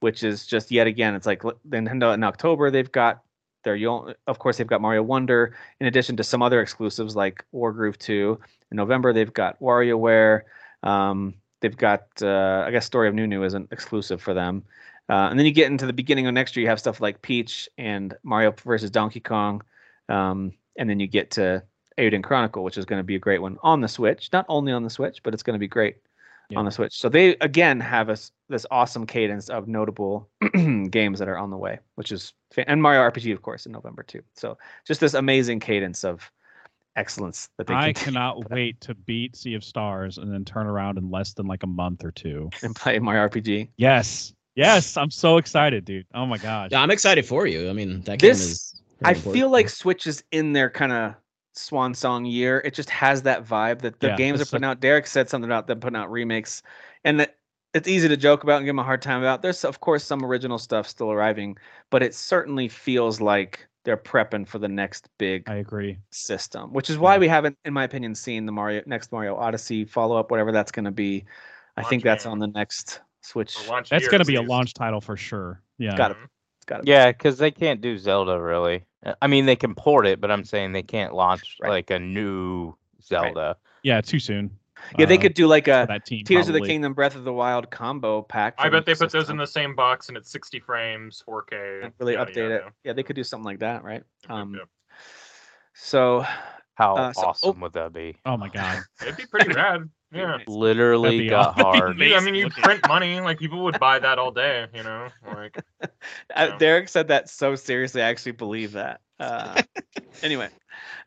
[0.00, 1.14] which is just yet again.
[1.14, 3.22] It's like Nintendo in October they've got
[3.64, 3.78] their.
[4.26, 8.38] Of course they've got Mario Wonder in addition to some other exclusives like Wargroove 2.
[8.72, 10.42] In November they've got WarioWare.
[10.82, 14.64] Um, they've got uh, I guess Story of Nunu isn't exclusive for them.
[15.08, 17.20] Uh, and then you get into the beginning of next year, you have stuff like
[17.22, 19.62] Peach and Mario versus Donkey Kong.
[20.08, 21.62] Um, and then you get to
[21.98, 24.30] Eiyuden Chronicle, which is going to be a great one on the Switch.
[24.32, 25.96] Not only on the Switch, but it's going to be great
[26.48, 26.58] Yeah.
[26.58, 26.98] on the Switch.
[26.98, 30.30] So they, again, have us this awesome cadence of notable
[30.90, 34.02] games that are on the way, which is, and Mario RPG, of course, in November
[34.02, 34.22] too.
[34.34, 34.56] So
[34.86, 36.30] just this amazing cadence of
[36.96, 40.98] excellence that they I cannot wait to beat Sea of Stars and then turn around
[40.98, 42.50] in less than like a month or two.
[42.62, 43.68] and play my RPG.
[43.76, 44.32] Yes.
[44.54, 46.06] Yes, I'm so excited, dude.
[46.14, 46.68] Oh my gosh.
[46.72, 47.70] Yeah, I'm excited for you.
[47.70, 48.82] I mean, that game This- is.
[49.04, 51.14] I pretty feel like Switch is in their kind of
[51.54, 52.62] swan song year.
[52.64, 54.78] It just has that vibe that the Yeah, games are it's a- putting out.
[54.80, 56.62] Derek said something about them putting out remakes,
[57.04, 57.34] and that
[57.74, 59.42] it's easy to joke about and give them a hard time about.
[59.42, 61.56] There's of course some original stuff still arriving,
[61.90, 65.98] but it certainly feels like they're prepping for the next big I agree.
[66.10, 67.18] system, which is why Yeah.
[67.20, 70.70] we haven't, in my opinion, seen the Mario next Mario Odyssey follow up, whatever that's
[70.70, 71.24] going to be.
[71.76, 72.32] I Launch think that's game.
[72.32, 73.56] on the next Switch.
[73.68, 75.62] Launch That's going to be a launch title for sure.
[75.78, 75.96] Yeah.
[75.96, 76.16] Got it.
[76.58, 78.84] It's got to Yeah, because they can't do Zelda really.
[79.04, 81.70] Uh, I mean, they can port it, but I'm saying they can't launch Right.
[81.70, 83.56] like a new Zelda.
[83.82, 84.50] Yeah, too soon.
[84.98, 86.24] Yeah, they uh, could do like a that team.
[86.24, 86.60] Tears of the.
[86.60, 88.54] Kingdom, Breath of the Wild combo pack.
[88.58, 91.84] I bet they put those in the same box and it's 60 frames, 4K.
[91.84, 92.62] and really yada, update it.
[92.62, 92.72] yada.
[92.82, 94.02] Yeah, they could do something like that, right?
[94.02, 94.68] Yep, yep, Um, yep.
[95.74, 96.24] So
[96.74, 98.16] How Uh, so- awesome would that be?
[98.24, 98.82] Oh my god.
[99.02, 99.88] It'd be pretty rad.
[100.12, 100.38] Yeah.
[100.46, 101.64] Literally got awesome.
[101.80, 101.98] hard.
[101.98, 105.08] You- I mean, you print money, like people would buy that all day, you know?
[105.26, 105.86] Like, uh,
[106.36, 106.56] Yeah.
[106.58, 109.00] Derek said that so seriously, I actually believe that.
[109.18, 109.62] Uh,
[110.22, 110.48] anyway,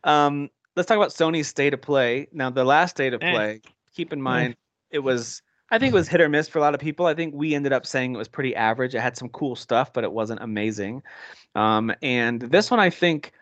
[0.04, 2.28] um, let's talk about Sony's state of play.
[2.32, 3.30] Now, the last state of Eh.
[3.32, 3.60] play,
[3.94, 4.56] keep in mind,
[4.90, 5.42] it was.
[5.68, 7.06] I think it was hit or miss for a lot of people.
[7.06, 8.94] I think we ended up saying it was pretty average.
[8.94, 11.02] It had some cool stuff, but it wasn't amazing.
[11.56, 13.32] Um, and this one, I think,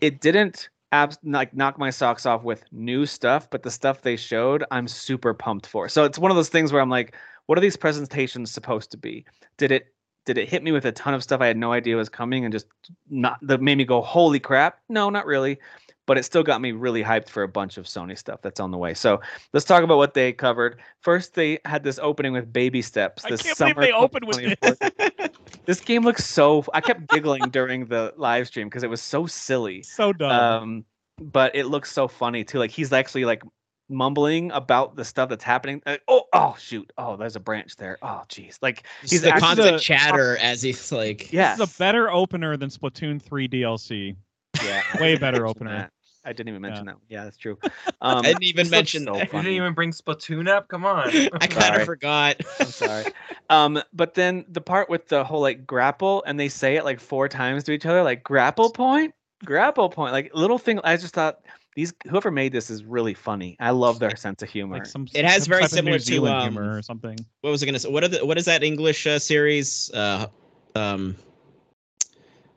[0.00, 4.16] it didn't abs- like knock my socks off with new stuff, but the stuff they
[4.16, 5.88] showed, I'm super pumped for.
[5.88, 7.16] So it's one of those things where I'm like,
[7.46, 9.24] what are these presentations supposed to be?
[9.58, 9.88] Did it
[10.24, 12.46] did it hit me with a ton of stuff I had no idea was coming
[12.46, 12.66] and just
[13.10, 14.78] not that made me go holy crap?
[14.88, 15.58] No, not really.
[16.06, 18.70] But it still got me really hyped for a bunch of Sony stuff that's on
[18.70, 18.92] the way.
[18.92, 19.20] So
[19.54, 20.80] let's talk about what they covered.
[21.00, 23.24] First, they had this opening with Baby Steps.
[23.24, 25.28] I This can't summer believe they opened with 2024.
[25.66, 26.62] This game looks so.
[26.74, 29.82] I kept giggling during the live stream because it was so silly.
[29.82, 30.30] So dumb.
[30.30, 30.84] Um,
[31.18, 32.58] but it looks so funny too.
[32.58, 33.42] Like he's actually like
[33.88, 35.80] mumbling about the stuff that's happening.
[35.86, 36.92] Uh, oh, oh shoot!
[36.98, 37.96] Oh, there's a branch there.
[38.02, 38.58] Oh, jeez.
[38.60, 41.32] Like He's he's the actually constant the- chatter as he's like.
[41.32, 44.16] yeah, This is a better opener than Splatoon 3 DLC.
[44.62, 44.82] yeah.
[45.00, 45.90] Way better mention opener.
[46.24, 46.28] That.
[46.28, 46.96] I didn't even mention that.
[47.08, 47.58] Yeah, that's true.
[48.00, 49.32] Um, I didn't even mention so that.
[49.32, 50.68] you didn't even bring Splatoon up?
[50.68, 51.28] Come on.
[51.40, 52.36] I kind of forgot.
[52.60, 53.06] I'm sorry.
[53.48, 57.00] Um, but then the part with the whole like grapple, and they say it like
[57.00, 59.14] four times to each other, like grapple point,
[59.44, 60.80] grapple point, like little thing.
[60.84, 61.40] I just thought
[61.76, 63.56] these whoever made this is really funny.
[63.58, 64.76] I love their sense of humor.
[64.76, 67.16] Like some, It has some very similar to, um, humor or something.
[67.40, 67.90] What was I gonna say?
[67.90, 69.90] What are the, What is that English uh, series?
[69.92, 70.26] Uh,
[70.74, 71.16] um,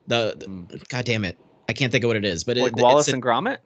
[0.06, 0.88] the, the Mm.
[0.88, 1.38] God damn it,
[1.68, 2.44] I can't think of what it is.
[2.44, 3.58] But like it, Wallace it's a- and Gromit.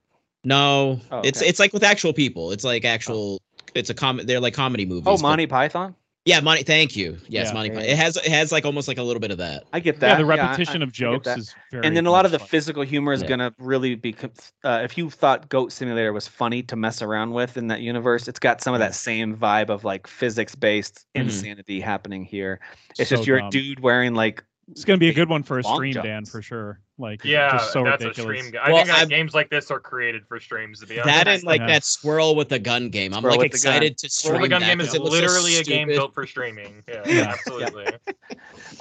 [0.44, 1.48] no, Oh, it's okay.
[1.48, 2.52] it's like with actual people.
[2.52, 3.40] It's like actual.
[3.74, 4.20] It's a com.
[4.24, 5.04] They're like comedy movies.
[5.06, 5.94] Oh, but- Monty Python.
[6.24, 6.62] Yeah, Monty.
[6.62, 7.18] Thank you.
[7.26, 7.52] Yes, Yeah.
[7.54, 7.70] Monty.
[7.70, 7.90] Yeah, Python.
[7.90, 9.64] It has it has like almost like a little bit of that.
[9.72, 10.08] I get that.
[10.08, 11.38] yeah, the I- repetition I- of jokes that.
[11.38, 11.84] is very.
[11.84, 12.46] and then a lot of the fun.
[12.48, 13.28] physical humor is Yeah.
[13.28, 14.14] gonna really be.
[14.62, 18.28] Uh, if you thought Goat Simulator was funny to mess around with in that universe,
[18.28, 21.22] it's got some of that same vibe of like physics-based Mhm.
[21.22, 22.60] insanity happening here.
[22.98, 23.50] It's So just you're a dumb.
[23.50, 24.44] dude wearing like.
[24.72, 26.80] It's gonna be a good one for a long stream, Dan, for sure.
[26.98, 28.36] Like, yeah, just so that's ridiculous.
[28.36, 28.52] a stream.
[28.52, 31.14] ga- I Well, think I've- games like this are created for streams, to be honest.
[31.14, 31.66] That and like Yeah.
[31.68, 33.12] that squirrel with the gun game.
[33.12, 33.74] I'm Squirrel like with the gun.
[33.76, 36.26] excited to stream Roll the Gun game is it so literally a game built for
[36.26, 36.82] streaming.
[36.88, 37.20] Yeah, Yeah.
[37.32, 37.86] absolutely.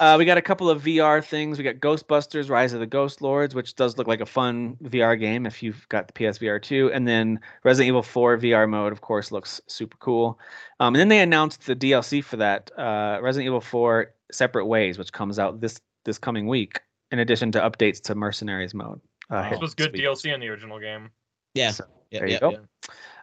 [0.00, 1.58] Uh, we got a couple of VR things.
[1.58, 5.18] We got Ghostbusters: Rise of the Ghost Lords, which does look like a fun VR
[5.18, 9.00] game if you've got the PSVR 2, and then Resident Evil 4 VR mode, of
[9.02, 10.38] course, looks super cool.
[10.80, 14.98] Um, and then they announced the DLC for that uh, Resident Evil 4 Separate Ways,
[14.98, 16.80] which comes out this this coming week,
[17.10, 19.00] in addition to updates to Mercenaries mode.
[19.30, 20.00] Uh, This was good this.
[20.00, 21.10] DLC in the original game.
[21.54, 21.70] Yeah.
[21.70, 22.50] So, yeah, there you yeah, go.
[22.50, 22.58] yeah.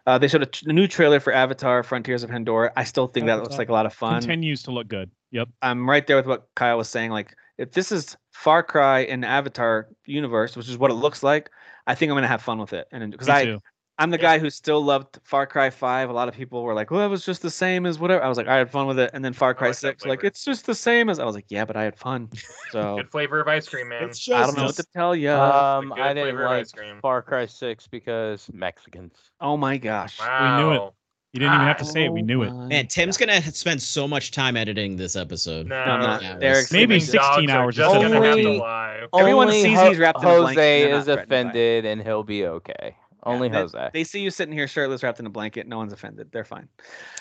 [0.06, 2.72] Uh, they showed a, t- a new trailer for Avatar: Frontiers of Pandora.
[2.76, 4.20] I still think that looks like a lot of fun.
[4.20, 5.10] Continues to look good.
[5.30, 5.48] Yep.
[5.62, 7.10] I'm right there with what Kyle was saying.
[7.10, 11.50] Like, if this is Far Cry in Avatar universe, which is what it looks like,
[11.86, 12.88] I think I'm gonna have fun with it.
[12.92, 13.62] And because I too.
[14.00, 14.22] I'm the Yeah.
[14.22, 16.08] guy who still loved Far Cry 5.
[16.10, 18.28] A lot of people were like, "Well, it was just the same as whatever." I
[18.28, 20.44] was like, "I had fun with it." And then Far Cry like 6, like, it's
[20.44, 21.18] just the same as.
[21.18, 22.28] I was like, "Yeah, but I had fun."
[22.72, 24.04] So Good flavor of ice cream, man.
[24.04, 25.30] It's I don't know what to tell you.
[25.32, 26.98] Um, I didn't like ice cream.
[27.02, 29.14] Far Cry Six because Mexicans.
[29.40, 30.18] oh my gosh.
[30.20, 30.58] Wow.
[30.60, 30.92] knew it.
[31.32, 32.12] You didn't even have to say it.
[32.12, 32.50] We knew it.
[32.52, 35.66] my Man, Tim's gonna spend so much time editing this episode.
[35.66, 36.22] No, No, I'm not.
[36.22, 39.06] Yeah, Derek's Maybe 16 hours just is gonna have to only- lie.
[39.16, 41.40] Everyone Only sees Ho- he's wrapped in a blanket, Jose is threatened by it.
[41.40, 42.96] offended, and he'll be okay.
[43.24, 43.90] Only they, Jose.
[43.92, 45.66] They see you sitting here shirtless, wrapped in a blanket.
[45.66, 46.32] No one's offended.
[46.32, 46.68] They're fine.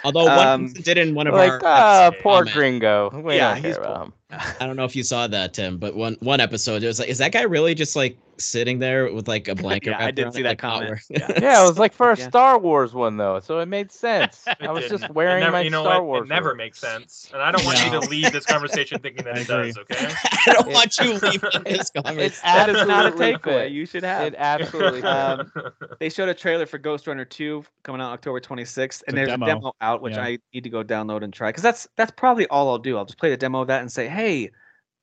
[0.04, 2.56] Although one Um, did in one of like, our episodes poor comment.
[2.56, 3.10] gringo.
[3.24, 4.14] We Yeah, don't he's care about him.
[4.60, 7.10] I don't know if you saw that, Tim, but one one episode it was like,
[7.10, 9.92] is that guy really just like sitting there with like a blanket?
[9.92, 11.02] Yeah, I did around see it, that like, comment.
[11.10, 11.28] Yeah.
[11.40, 12.28] Yeah, it was like for a Yeah.
[12.30, 14.44] Star Wars one though, so it made sense.
[14.48, 15.00] It I was didn't.
[15.02, 16.06] just wearing never- my you know Star what?
[16.06, 16.26] Wars.
[16.26, 19.38] It never makes sense, and I don't want you to leave this conversation thinking that
[19.38, 19.78] it does.
[19.78, 19.96] Okay.
[20.48, 22.40] I don't It- want you leaving this It's conversation.
[22.44, 23.72] That is not a absolutely takeaway.
[23.72, 24.24] You should have.
[24.28, 25.04] It absolutely.
[25.04, 25.52] Um,
[26.00, 29.30] they showed a trailer for Ghost Runner 2 coming out October 26th, and a there's
[29.30, 29.46] demo.
[29.46, 30.24] a demo out which Yeah.
[30.24, 32.98] I need to go download and try because that's that's probably all I'll do.
[32.98, 34.50] I'll just play the demo of that and say, hey,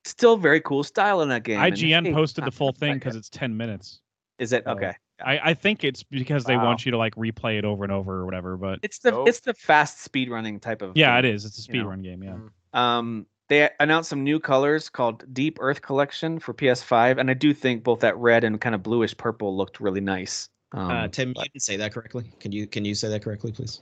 [0.09, 1.59] still very cool style in that game.
[1.59, 4.01] and, IGN hey, posted the full thing because it's 10 minutes.
[4.39, 4.93] is it so- okay?
[5.25, 6.65] I, I think it's because they Wow.
[6.65, 8.55] want you to like replay it over and over or whatever.
[8.55, 9.27] But It's the Nope.
[9.27, 11.25] it's the fast speed running type of yeah, game.
[11.31, 11.43] it is.
[11.45, 11.95] It's a you know.
[11.95, 12.21] game.
[12.21, 12.37] Yeah.
[12.73, 17.51] Um, they announced some new colors called Deep Earth Collection for PS5, and I do
[17.53, 20.49] think both that red and kind of bluish purple looked really nice.
[20.73, 22.25] Um, Uh, Tim, but you didn't say that correctly.
[22.39, 23.81] Can you can you say that correctly, please?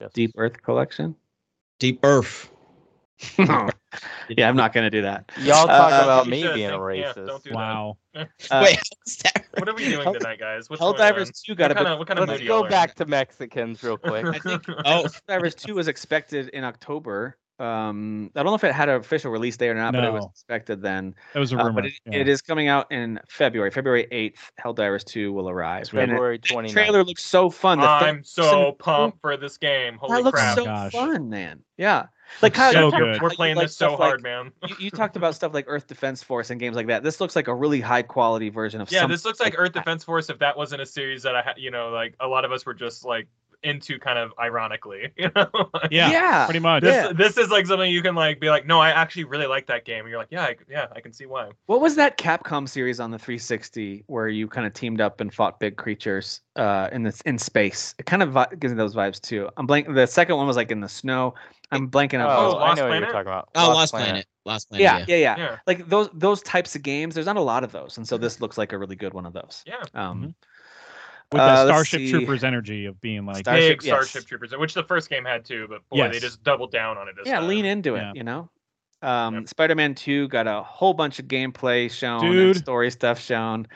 [0.00, 0.10] Yes.
[0.12, 1.14] Deep Earth Collection.
[1.78, 2.50] Deep Earth.
[3.38, 5.30] yeah, I'm not gonna do that.
[5.40, 7.26] Y'all talk Uh, about me should being a think- yeah, racist.
[7.26, 7.56] don't do that.
[7.56, 7.96] Wow.
[8.50, 8.78] Uh, Wait.
[9.56, 10.68] What are we doing Hell- tonight, guys?
[10.70, 11.32] What's going Helldivers on?
[11.46, 11.92] 2 got what a kind bit.
[11.92, 14.24] of what kind of Let's mood go y'all back to Mexicans real quick.
[14.26, 17.36] I think- oh, Helldivers 2 was expected in October.
[17.60, 20.12] Um, I don't know if it had an official release date or not, but it
[20.12, 21.14] was expected then.
[21.34, 21.82] That was a Uh, rumor.
[21.82, 22.18] but it, yeah.
[22.18, 23.70] it is coming out in February.
[23.70, 25.82] February 8th, Helldivers 2 will arrive.
[25.82, 26.72] It's And it- February the 29th.
[26.72, 27.78] trailer looks so fun.
[27.80, 29.98] The I'm so pumped for this game.
[29.98, 30.56] Holy that looks crap!
[30.56, 30.92] so Gosh.
[30.92, 31.62] fun, man.
[31.76, 32.06] Yeah.
[32.42, 33.00] Like Kyle, so good.
[33.02, 34.50] about We're how playing like this so stuff like- hard, man.
[34.66, 37.02] you, you talked about stuff like Earth Defense Force and games like that.
[37.02, 39.72] This looks like a really high quality version of Yeah, some- this looks like Earth.
[39.72, 42.44] Defense Force if that wasn't a series that I had, you know, like a lot
[42.44, 43.28] of us were just like
[43.64, 45.48] into kind of ironically, you know.
[45.74, 46.44] Like, yeah, yeah.
[46.46, 46.82] pretty much.
[46.82, 47.12] This Yeah.
[47.12, 49.84] this is like something you can like be like, no, I actually really like that
[49.84, 50.00] game.
[50.00, 51.50] And you're like, yeah, I, yeah, I can see why.
[51.66, 55.32] What was that Capcom series on the 360 where you kind of teamed up and
[55.34, 57.94] fought big creatures uh, in this in space?
[57.98, 59.48] It kind of vi- gives me those vibes too.
[59.56, 59.92] I'm blank.
[59.92, 61.34] The second one was like in the snow.
[61.70, 62.28] I'm blanking out.
[62.30, 63.00] Oh, Oh, I Lost know what Planet?
[63.00, 63.48] you're talking about.
[63.56, 64.26] oh, Lost Planet.
[64.44, 64.82] Lost Planet.
[64.82, 65.04] yeah, Yeah.
[65.08, 67.14] yeah, yeah, Yeah, Like those those types of games.
[67.14, 69.24] There's not a lot of those, and so this looks like a really good one
[69.26, 69.64] of those.
[69.66, 69.82] yeah.
[69.94, 70.34] Um,
[71.34, 72.08] With Uh, the Starship.
[72.10, 73.92] Troopers energy of being like, Starship- Big yes.
[74.08, 77.08] Starship Troopers, which the first game had too, but boy, they just doubled down on
[77.08, 77.16] it.
[77.16, 77.48] This yeah, time.
[77.48, 78.02] lean into it.
[78.02, 78.12] Yeah.
[78.14, 78.48] You know.
[79.02, 79.48] Um, Yep.
[79.48, 83.66] Spider-Man 2 got a whole bunch of gameplay shown and story stuff shown.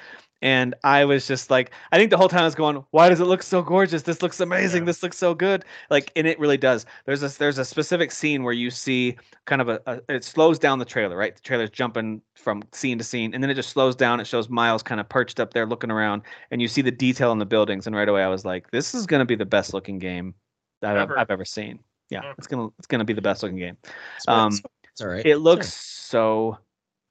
[0.41, 3.19] And I was just like, I think the whole time I was going, why does
[3.19, 4.03] it look so gorgeous?
[4.03, 4.83] This looks amazing.
[4.83, 4.87] Yeah.
[4.87, 5.65] This looks so good.
[5.91, 6.87] Like, and it really does.
[7.07, 9.17] There's a there's a specific scene where you see
[9.47, 11.35] kind of a, a it slows down the trailer, right?
[11.35, 14.21] The trailer's jumping from scene to scene, and then it just slows down.
[14.21, 17.33] It shows Miles kind of perched up there looking around, and you see the detail
[17.33, 17.87] in the buildings.
[17.87, 20.35] And right away, I was like, this is gonna be the best looking game
[20.83, 21.19] that I've, Ever.
[21.19, 21.81] I've ever seen.
[22.11, 23.77] Yeah, it's gonna it's gonna be the best looking game.
[24.17, 24.53] It's, Um,
[24.85, 25.27] it's, all right.
[25.27, 26.59] It looks so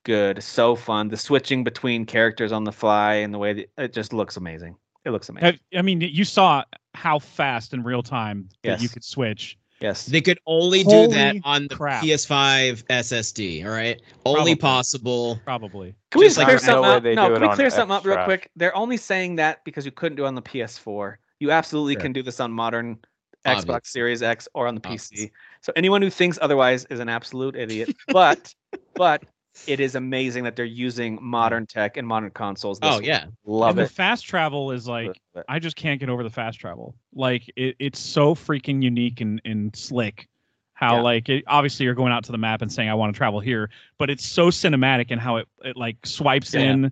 [0.08, 1.10] good, so fun.
[1.10, 4.76] The switching between characters on the fly and the way that it just looks amazing.
[5.06, 5.46] It looks amazing.
[5.46, 6.64] Have- I mean, you saw
[6.96, 9.58] how fast in real time that you could switch.
[9.80, 10.06] yes.
[10.08, 12.04] They could only do that on the crap.
[12.04, 13.64] PS5 SSD.
[13.66, 15.40] All right, only possible.
[15.44, 15.94] Probably.
[16.12, 17.32] Can we just just like clear something no up?
[17.32, 18.50] No, can we clear something up real quick?
[18.56, 21.18] They're only saying that because you couldn't do it on the PS4.
[21.40, 22.02] You absolutely Sure.
[22.02, 22.98] can do this on modern
[23.46, 23.70] Obviously.
[23.74, 25.30] Xbox Series X or on the PC.
[25.62, 27.96] So anyone who thinks otherwise is an absolute idiot.
[28.08, 28.54] But
[28.96, 29.24] but
[29.66, 32.80] it is amazing that they're using modern tech and modern consoles.
[32.82, 33.84] Oh This- yeah, love and it.
[33.90, 35.20] the fast travel is like
[35.50, 36.96] I just can't get over the fast travel.
[37.14, 40.28] Like it, it's so freaking unique and, and slick.
[40.74, 41.02] How Yeah.
[41.02, 43.40] like it, obviously you're going out to the map and saying I want to travel
[43.40, 46.62] here, but it's so cinematic and how it, it like swipes Yeah.
[46.62, 46.92] in,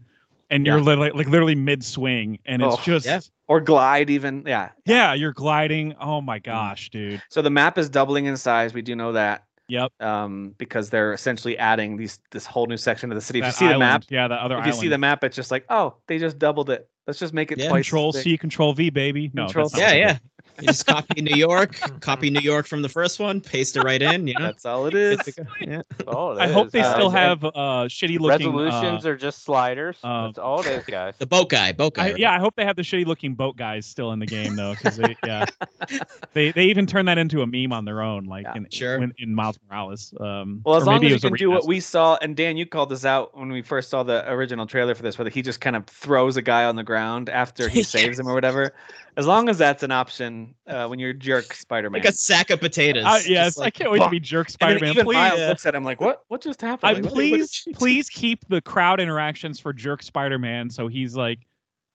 [0.49, 3.19] and you're literally like literally mid swing, and it's Oh, just yeah.
[3.47, 4.43] Or glide even.
[4.47, 4.69] Yeah.
[4.85, 5.93] yeah, you're gliding.
[6.01, 6.25] Oh Mm.
[6.25, 7.21] my gosh, dude.
[7.29, 8.73] So the map is doubling in size.
[8.73, 9.43] We do know that.
[9.67, 9.91] Yep.
[9.99, 13.39] Um, because they're essentially adding these this whole new section of the city.
[13.39, 14.79] If you That see the map, yeah, the other if you island.
[14.81, 16.87] see the map, it's just like, oh, they just doubled it.
[17.07, 17.69] Let's just make it Yeah.
[17.69, 17.85] twice.
[17.85, 18.13] Control.
[18.13, 19.31] C, Control V, baby.
[19.33, 20.17] No, Control that's yeah, yeah.
[20.57, 20.61] Is.
[20.63, 24.01] You just copy New York, copy New York from the first one, paste it right
[24.01, 24.27] in.
[24.27, 25.21] Yeah, That's all it is.
[25.21, 25.47] Good.
[25.61, 25.81] Yeah.
[26.07, 27.49] All it I hope they Uh, still have uh,
[27.87, 29.97] shitty looking resolutions uh, are just sliders.
[30.03, 31.15] uh, That's all it is, guys.
[31.17, 32.05] The boat guy, boat guy.
[32.07, 32.19] I, right?
[32.19, 34.73] yeah, I hope they have the shitty looking boat guys still in the game though,
[34.75, 35.45] because they yeah
[36.33, 38.55] they they even turn that into a meme on their own, like Yeah.
[38.55, 38.99] in Sure.
[38.99, 40.13] when, in Miles Morales.
[40.19, 42.65] Um, Well, as long as it you can do what we saw, and Dan, you
[42.65, 45.61] called this out when we first saw the original trailer for this, where he just
[45.61, 48.73] kind of throws a guy on the ground after he saves him or whatever.
[49.17, 52.01] As long as that's an option uh, when you're jerk Spider-Man.
[52.01, 53.05] Like a sack of potatoes.
[53.05, 54.91] Uh, yes, like, I can't wait to be jerk And then Spider-Man.
[54.93, 55.47] even Please, Miles Yeah.
[55.47, 56.23] looks at him like, "What?
[56.27, 60.03] What just happened?" I Like, what- what please, please keep the crowd interactions for jerk
[60.03, 60.69] Spider-Man.
[60.69, 61.39] So he's like,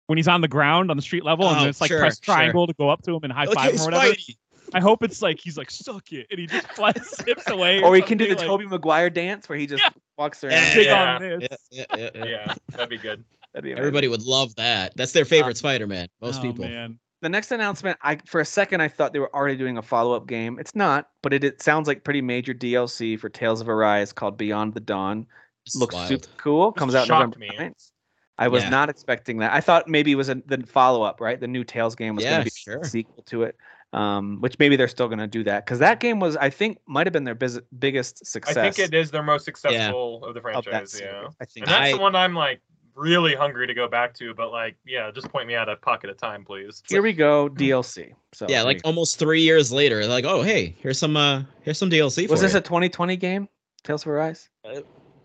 [0.07, 2.01] when he's on the ground on the street level, and Oh, then it's like sure,
[2.01, 2.35] press sure.
[2.35, 4.13] triangle to go up to him and high Okay, five him or whatever.
[4.15, 4.37] Spidey.
[4.73, 7.83] I hope it's like he's like suck it, and he just flies, zips away.
[7.83, 9.91] Or we can do the something, like, Tobey Maguire dance where he just Yeah.
[10.17, 10.53] walks around.
[10.53, 11.39] Yeah, Yeah.
[11.41, 12.25] Yeah, yeah, yeah, yeah.
[12.25, 13.23] Yeah, that'd be good.
[13.53, 13.73] That'd be.
[13.79, 14.93] Everybody would love that.
[14.97, 16.07] That's their favorite Spider-Man.
[16.23, 16.65] Most Oh, people.
[16.65, 16.99] Man.
[17.21, 20.27] The next announcement, I for a second I thought they were already doing a follow-up
[20.27, 20.59] game.
[20.59, 24.37] It's not, but it, it sounds like pretty major DLC for Tales of Arise called
[24.37, 25.27] Beyond the Dawn.
[25.67, 26.09] This is Looks wild.
[26.09, 26.73] super cool.
[26.73, 27.51] Comes out shocked November me.
[27.69, 27.91] 9th.
[28.39, 28.71] I was Yeah.
[28.71, 29.53] not expecting that.
[29.53, 31.39] I thought maybe it was a, the follow-up, right?
[31.39, 32.81] The new Tales game was Yeah, going to be sure.
[32.81, 33.57] a sequel to it.
[33.93, 36.79] Um, which maybe they're still going to do that because that game was, I think,
[36.87, 38.57] might have been their biz- biggest success.
[38.57, 40.99] I think it is their most successful of the franchise.
[41.03, 42.61] Yeah, I think and that's I- the one I'm like
[43.01, 44.35] really hungry to go back to.
[44.35, 46.83] But like, yeah, just point me out a pocket of time, please.
[46.89, 48.13] here we go DLC.
[48.33, 51.79] So Yeah, like we almost three years later, like, oh hey, here's some uh here's
[51.79, 52.59] some DLC for was this you.
[52.59, 53.49] a 2020 game?
[53.83, 54.51] Tales of Arise.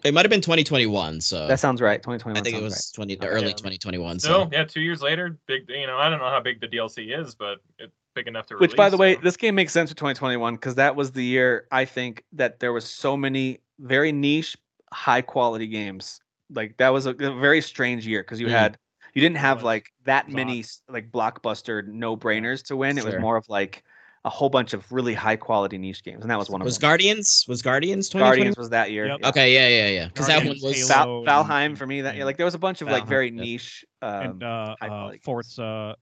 [0.06, 2.02] it might have been 2021, so That sounds right.
[2.02, 2.38] 2021.
[2.40, 3.28] I think it sounds was 20 Okay.
[3.28, 3.54] early Yeah.
[3.54, 4.20] 2021.
[4.20, 5.66] So Still, yeah, two years later, big.
[5.68, 8.58] You know, I don't know how big the DLC is, but it's big enough to.
[8.58, 11.24] Which, by the release, way, this game makes sense for 2021 because that was the
[11.24, 14.56] year I think that there was so many very niche,
[14.94, 16.22] high quality games.
[16.56, 18.52] Like that was a, a very strange year because you Mm.
[18.52, 18.78] had
[19.14, 22.98] you didn't have like that It many like blockbuster no brainers to win.
[22.98, 23.84] It was more of like
[24.26, 26.80] a whole bunch of really high quality niche games, and that was one of was
[26.80, 26.90] them.
[26.90, 28.26] Guardians was Guardians 2020?
[28.38, 29.06] Guardians was that year.
[29.08, 29.20] Yep.
[29.22, 29.30] yeah.
[29.30, 30.08] Okay, yeah, yeah, yeah.
[30.08, 32.26] Because that one was Val, and- Valheim for me that year.
[32.26, 33.42] Like there was a bunch of like Valheim, very yeah.
[33.42, 33.86] niche.
[34.02, 35.12] Um, and uh, high uh.
[35.24, 35.96] Forza,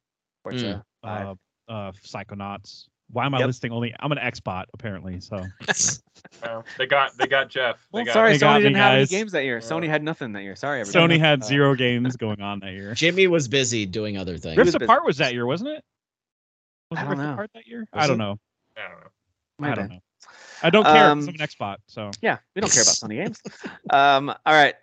[0.43, 1.37] Forza five.
[1.67, 2.85] uh, uh, Psychonauts.
[3.13, 3.47] Why am I Yep.
[3.47, 3.93] listing only?
[3.99, 5.19] I'm an Xbot apparently.
[5.21, 5.45] So
[6.41, 7.77] Well, they got they got Jeff.
[7.91, 9.57] They Well, got sorry, They Sony me, didn't have any games that year.
[9.57, 9.61] Yeah.
[9.69, 10.55] Sony had nothing that year.
[10.55, 11.15] Sorry, everybody.
[11.15, 12.93] Sony had Uh, zero games going on that year.
[12.93, 14.57] Jimmy was busy doing other things.
[14.57, 14.85] was Rift busy.
[14.85, 15.83] Apart was that year, wasn't it?
[16.91, 17.33] Was I it don't Rift know.
[17.33, 17.87] Apart that year?
[17.93, 18.17] Was I don't it?
[18.17, 18.39] know.
[18.77, 19.07] I don't know.
[19.59, 19.95] might I don't been.
[19.97, 20.01] know.
[20.63, 20.93] I don't care.
[20.93, 21.77] 'cause Um, I'm an Xbot.
[21.87, 23.41] So Yeah, we don't care about Sony games.
[23.89, 24.75] Um, all right.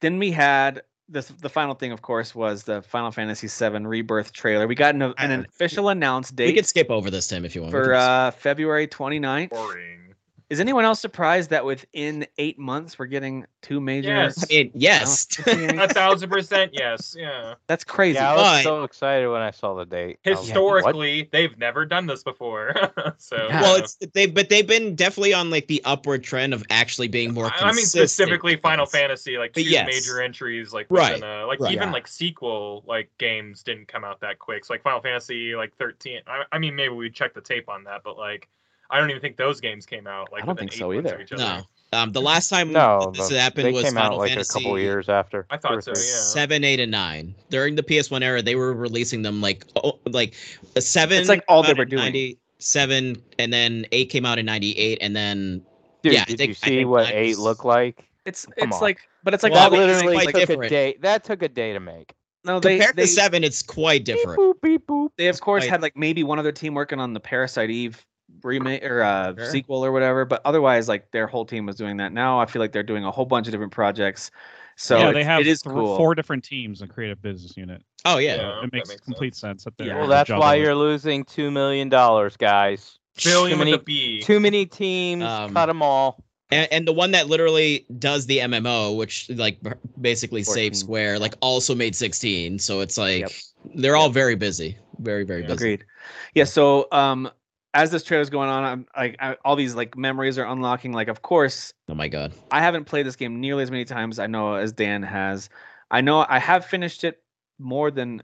[0.00, 0.82] Then we had
[1.12, 1.28] this.
[1.28, 4.66] The final thing, of course, was the Final Fantasy VII Rebirth trailer.
[4.66, 6.46] We got an, an official announced date.
[6.46, 7.72] we date could skip over this, Tim, if you want.
[7.72, 9.50] For can just- uh, February 29th.
[9.50, 10.11] Boring.
[10.52, 14.10] Is anyone else surprised that within eight months we're getting two major?
[14.10, 14.44] Yes.
[14.44, 15.26] I mean, yes.
[15.46, 17.16] A thousand percent, yes.
[17.18, 17.54] Yeah.
[17.68, 18.16] That's crazy.
[18.16, 20.18] Yeah, I was But- so excited when I saw the date.
[20.26, 20.46] I was like.
[20.48, 22.74] Historically, they've never done this before.
[23.16, 23.62] so Yeah.
[23.62, 27.32] well, it's they, but they've been definitely on like the upward trend of actually being
[27.32, 27.46] more.
[27.46, 28.84] I I mean specifically Final.
[28.84, 29.86] Fantasy, like two yes.
[29.86, 31.72] major entries, like Right, within, uh, like right.
[31.72, 31.92] even Yeah.
[31.94, 34.66] like sequel like games didn't come out that quick.
[34.66, 36.20] So like Final Fantasy like 13.
[36.26, 38.50] I, I mean maybe we check the tape on that, but like
[38.92, 41.32] I don't even think those games came out like I don't think so eight months
[41.32, 41.62] of either.
[41.92, 44.28] No, um, the last time No, this the- happened they was came Final out like
[44.30, 45.46] Fantasy a couple years after.
[45.50, 45.94] I two thought so, yeah.
[45.96, 47.34] seven, eight, and nine.
[47.50, 50.34] During the PS1 era, they were releasing them like oh, like
[50.76, 51.18] a seven.
[51.20, 52.02] It's like all they came were in doing.
[52.58, 55.62] 97, and then eight came out in '98, and then
[56.02, 58.04] Dude, Yeah, did think- you I see think what mine eight was- looked like?
[58.26, 58.82] It's Come it's on.
[58.82, 60.64] like, but it's like Well, that literally quite took different.
[60.64, 60.96] a day.
[61.00, 62.12] That took a day to make.
[62.44, 64.38] no, they compared they, to seven, it's quite Beep different.
[64.40, 65.08] boop beep boop.
[65.16, 68.04] they of course quite- had like maybe one other team working on the Parasite Eve
[68.44, 69.50] remake or uh, Sure.
[69.50, 72.12] sequel or whatever, but otherwise like their whole team was doing that.
[72.12, 74.30] Now I feel like they're doing a whole bunch of different projects.
[74.76, 75.96] So yeah, they have it is th- cool.
[75.96, 77.82] four different teams in creative business unit.
[78.04, 78.64] Oh yeah, Yeah.
[78.64, 79.64] it makes, makes complete sense.
[79.64, 79.98] that they're Yeah.
[79.98, 82.98] Well, that's why you're losing two million dollars, guys.
[83.22, 84.22] Billion Too many- a B.
[84.22, 85.22] Too many teams.
[85.24, 86.24] Um, cut them all.
[86.50, 89.58] and, and the one that literally does the MMO, which like
[90.00, 90.54] basically 14.
[90.54, 92.58] Save Square, like also made 16.
[92.58, 93.30] So it's like Yep.
[93.76, 95.48] they're all very busy, very very Yeah.
[95.48, 95.54] busy.
[95.56, 95.84] Agreed.
[96.34, 96.44] Yeah.
[96.44, 97.30] So um,
[97.74, 100.92] as this trailer's going on, I'm like I, all these like memories are unlocking.
[100.92, 102.32] Like of course Oh my god.
[102.50, 105.48] I haven't played this game nearly as many times I know as Dan has.
[105.90, 107.22] I know I have finished it
[107.58, 108.22] more than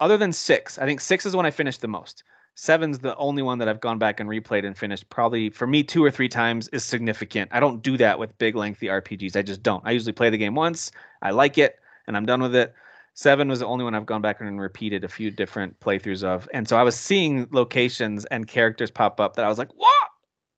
[0.00, 0.78] other than six.
[0.78, 2.24] I think six is when I finished the most.
[2.54, 5.84] Seven's the only one that I've gone back and replayed and finished probably for me
[5.84, 7.50] two or three times is significant.
[7.52, 9.36] I don't do that with big lengthy RPGs.
[9.36, 9.82] I just don't.
[9.86, 10.90] I usually play the game once,
[11.22, 11.78] I like it,
[12.08, 12.74] and I'm done with it.
[13.18, 16.48] Seven was the only one I've gone back and repeated a few different playthroughs of.
[16.54, 20.08] And so I was seeing locations and characters pop up that I was like, what?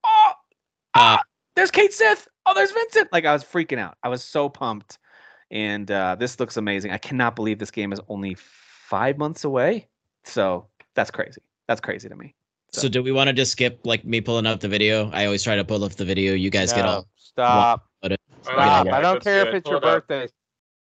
[0.05, 0.32] Oh,
[0.95, 1.23] ah,
[1.57, 2.28] there's Cait Sith.
[2.45, 3.11] Oh, there's Vincent.
[3.12, 3.97] Like I was freaking out.
[4.03, 4.99] I was so pumped.
[5.51, 6.91] And uh, this looks amazing.
[6.91, 9.89] I cannot believe this game is only five months away.
[10.24, 11.41] So that's crazy.
[11.66, 12.35] That's crazy to me.
[12.73, 15.11] So do we want to just skip like me pulling up the video?
[15.15, 16.35] I always try to pull up the video.
[16.35, 17.09] You guys get No, all.
[17.16, 17.87] stop.
[18.43, 18.85] Stop.
[18.85, 20.24] yeah, I don't let's care if it's your birthday.
[20.24, 20.31] up.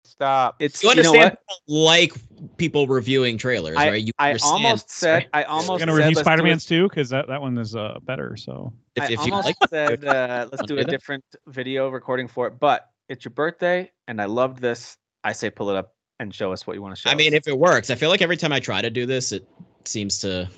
[0.04, 0.10] Birthday.
[0.10, 0.56] Stop.
[0.60, 1.38] It's You you know understand?
[1.48, 1.58] what?
[1.66, 2.12] like
[2.56, 4.02] people reviewing trailers, I, right?
[4.02, 5.28] You I almost said right?
[5.32, 8.36] I We're almost gonna review Spider Man's too because that, that one is uh better.
[8.36, 9.56] So if, I if you almost like.
[9.68, 10.90] said uh, let's do do a that?
[10.90, 14.96] different video recording for it, but it's your birthday and I loved this.
[15.24, 17.10] I say pull it up and show us what you want to show.
[17.10, 17.38] I mean, us.
[17.38, 19.48] if it works, I feel like every time I try to do this, it
[19.84, 20.48] seems to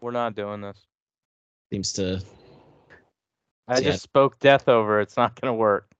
[0.00, 0.86] We're not doing this.
[1.72, 2.22] seems to.
[3.66, 3.80] I Yeah.
[3.80, 5.00] just spoke death over.
[5.00, 5.90] It's not gonna work.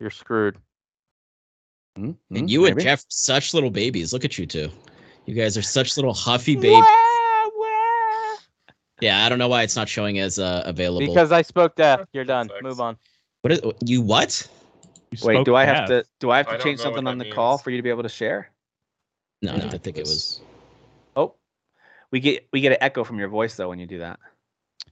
[0.00, 0.58] You're screwed.
[1.98, 2.12] Hmm?
[2.30, 2.46] And Hmm?
[2.46, 2.84] you and Maybe.
[2.84, 4.12] Jeff, such little babies.
[4.12, 4.70] Look at you two.
[5.26, 6.84] You guys are such little huffy babies.
[9.00, 11.06] Yeah, I don't know why it's not showing as uh, available.
[11.06, 12.06] Because I spoke death.
[12.12, 12.50] You're done.
[12.62, 12.96] Move on.
[13.42, 14.48] what is you what?
[15.12, 16.04] You Wait, do I have death.
[16.04, 17.90] to do I have to don't change something on the call for you to be
[17.90, 18.50] able to share?
[19.40, 20.40] No, no, I think it was.
[21.16, 21.34] Oh,
[22.10, 24.18] we get we get an echo from your voice though when you do that.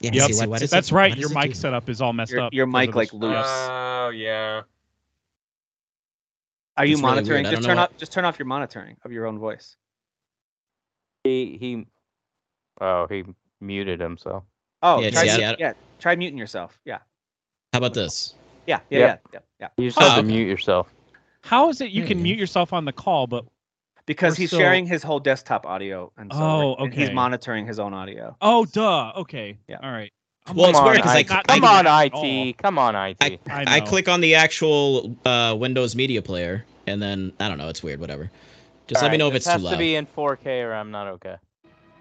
[0.01, 1.11] Yeah, Yep, see, why does that's it- right.
[1.13, 2.53] why Your does it do mic setup is all messed Your, up.
[2.53, 3.47] your mic like this- loose.
[3.47, 4.63] Oh yeah.
[6.79, 7.45] Are you It's monitoring?
[7.45, 7.47] weird.
[7.47, 9.77] I Just turn know off just turn off your monitoring of your own voice.
[11.25, 11.87] He he.
[12.81, 13.25] Oh, he
[13.61, 14.45] muted himself.
[14.83, 16.79] Oh, Yeah, try, see, mute- I- yeah, try muting yourself.
[16.85, 16.99] Yeah,
[17.73, 18.35] How about this?
[18.67, 19.01] yeah, yeah, Yep.
[19.01, 19.69] yeah, yeah, yeah.
[19.83, 20.29] You just Oh, have to okay.
[20.29, 20.93] mute yourself.
[21.41, 22.25] How is it you can Hmm.
[22.25, 23.47] mute yourself on the call, but
[24.05, 27.79] Because he's still- sharing his whole desktop audio, and so Oh, and he's monitoring his
[27.81, 28.37] own audio.
[28.43, 29.13] oh, duh.
[29.17, 29.59] Okay.
[29.67, 29.79] Yeah.
[29.83, 30.13] All right.
[30.49, 31.29] I'm Well, it's Come weird on, 'cause I- IT.
[31.29, 32.11] Come doing on, that.
[32.15, 32.53] IT.
[32.59, 33.17] Come on, IT.
[33.21, 37.59] I, I, I click on the actual uh, Windows Media Player, and then I don't
[37.59, 37.69] know.
[37.69, 38.01] It's weird.
[38.01, 38.31] Whatever.
[38.87, 39.61] Just let me know if it's too loud.
[39.61, 41.35] It has to be in 4K or I'm not okay.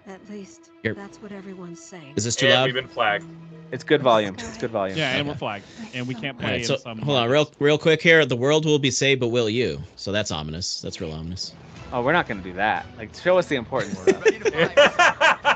[0.06, 0.94] At least Here.
[0.94, 2.12] that's what everyone's saying.
[2.14, 2.64] Is this too And loud?
[2.66, 3.24] we've been flagged.
[3.72, 4.34] It's good volume.
[4.38, 4.96] It's good volume.
[4.96, 5.64] Yeah, and we're flagged,
[5.94, 6.48] and we can't play.
[6.50, 8.24] right, in so some hold on, real real quick here.
[8.24, 9.82] The world will be saved, but will you?
[9.96, 10.80] So that's ominous.
[10.80, 11.52] That's real ominous.
[11.92, 12.86] Oh, we're not going to do that.
[12.96, 15.55] Like, show us the important stuff.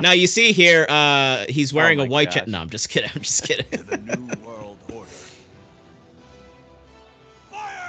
[0.00, 2.24] Now you see here, uh, he's wearing a Oh my white.
[2.30, 2.34] gosh.
[2.36, 3.10] Cha- no, I'm just kidding.
[3.14, 3.66] I'm just kidding.
[3.86, 5.10] the new world order.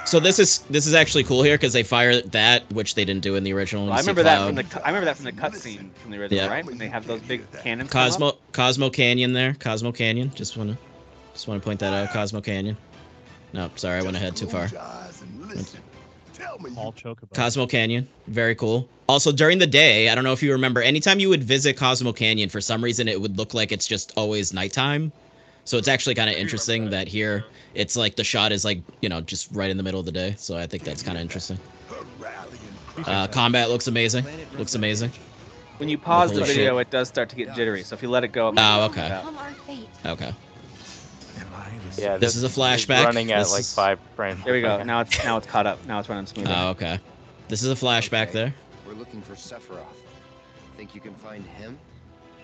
[0.04, 3.22] So this is this is actually cool here because they fire that, which they didn't
[3.22, 3.86] do in the original.
[3.86, 5.90] Well, I You see remember that from the cu- I remember that from the cutscene
[5.94, 6.50] from the original, Yeah.
[6.50, 6.64] right?
[6.64, 7.90] When they have those big cannons.
[7.90, 8.06] come up.
[8.12, 9.54] Cosmo Cosmo Canyon there.
[9.58, 10.30] Cosmo Canyon.
[10.34, 10.78] Just wanna
[11.34, 12.10] just wanna point that out.
[12.12, 12.76] Cosmo Canyon.
[13.52, 14.68] No, sorry, I went ahead too far.
[16.76, 17.32] All chocobo.
[17.34, 18.88] Cosmo Canyon, very cool.
[19.08, 22.12] Also, during the day, I don't know if you remember, anytime you would visit Cosmo
[22.12, 25.12] Canyon, for some reason, it would look like it's just always nighttime.
[25.64, 27.44] So it's actually kind of I do remember interesting that, that here,
[27.74, 30.12] it's like the shot is like you know just right in the middle of the
[30.12, 30.34] day.
[30.38, 31.58] So I think that's kind of interesting.
[33.04, 34.24] Uh, combat looks amazing.
[34.56, 35.10] Looks amazing.
[35.78, 36.56] When you pause the Holy shit.
[36.56, 37.82] video, it does start to get jittery.
[37.84, 39.02] So if you let it go, it Oh, okay.
[39.02, 39.26] out.
[39.26, 39.88] Become our fate.
[40.06, 40.32] Okay.
[41.98, 43.04] Yeah, This is a flashback.
[43.04, 44.44] running at This like is- five frames.
[44.44, 44.82] There we go.
[44.82, 45.84] Now it's now it's caught up.
[45.86, 46.52] Now it's running smoothly.
[46.54, 46.98] Oh, okay.
[47.48, 48.32] This is a flashback Okay.
[48.32, 48.54] there.
[48.86, 49.84] We're looking for Sephiroth.
[50.76, 51.78] Think you can find him?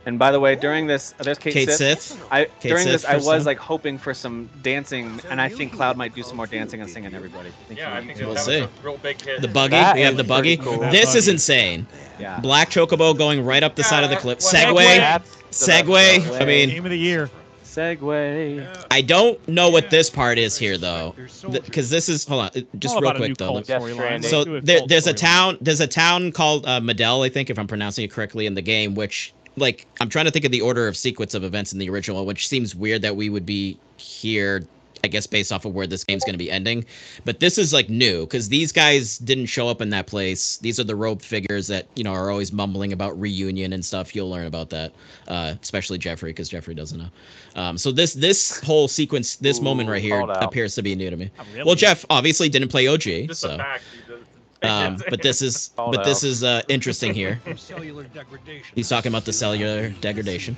[0.05, 2.01] and by the way, during this, uh, there's Cait, Cait Sith.
[2.03, 2.24] Sith.
[2.33, 5.49] I Cait during Sith this, I was some- like hoping for some dancing, and I
[5.49, 7.15] think Cloud might do some more dancing and singing.
[7.15, 7.51] Everybody.
[7.69, 8.59] think Yeah, he- I think We'll see.
[8.59, 9.41] a real big hit.
[9.43, 9.70] The buggy.
[9.77, 10.57] That we have the buggy.
[10.57, 10.79] cool.
[10.91, 11.87] This is insane.
[12.19, 12.41] Yeah.
[12.41, 14.39] Black Chocobo going right up the side of the Yeah, cliff.
[14.41, 14.97] Segway.
[14.97, 15.31] That's
[15.61, 16.41] the best Segway.
[16.41, 17.31] I mean, Game of the year.
[17.73, 18.86] Segway.
[18.90, 21.15] I don't know what this part is here though,
[21.51, 23.47] because this is hold on, just real about a new quick though.
[23.47, 23.94] cult Death storyline.
[23.94, 24.31] Stranding.
[24.31, 27.59] So there, cult there's a town, there's a town called uh, Medell, I think, if
[27.59, 28.94] I'm pronouncing it correctly in the game.
[28.94, 31.89] Which, like, I'm trying to think of the order of sequence of events in the
[31.89, 34.65] original, which seems weird that we would be here.
[35.05, 36.85] I guess based off of where this game's going to be ending,
[37.24, 40.59] but this is like new because these guys didn't show up in that place.
[40.59, 44.15] These are the robed figures that you know are always mumbling about reunion and stuff.
[44.15, 44.93] You'll learn about that,
[45.27, 47.09] uh, especially Jeffrey because Jeffrey doesn't know.
[47.57, 51.16] Um, so this this whole sequence, this moment right here, appears to be new to
[51.16, 51.31] me.
[51.53, 51.65] Really.
[51.65, 53.83] Well, Jeff obviously didn't play OG, Just so a fact.
[53.93, 54.23] he does-
[54.62, 57.41] um, but this is Called but this is uh, interesting here.
[58.77, 60.57] He's talking about the cellular degradation.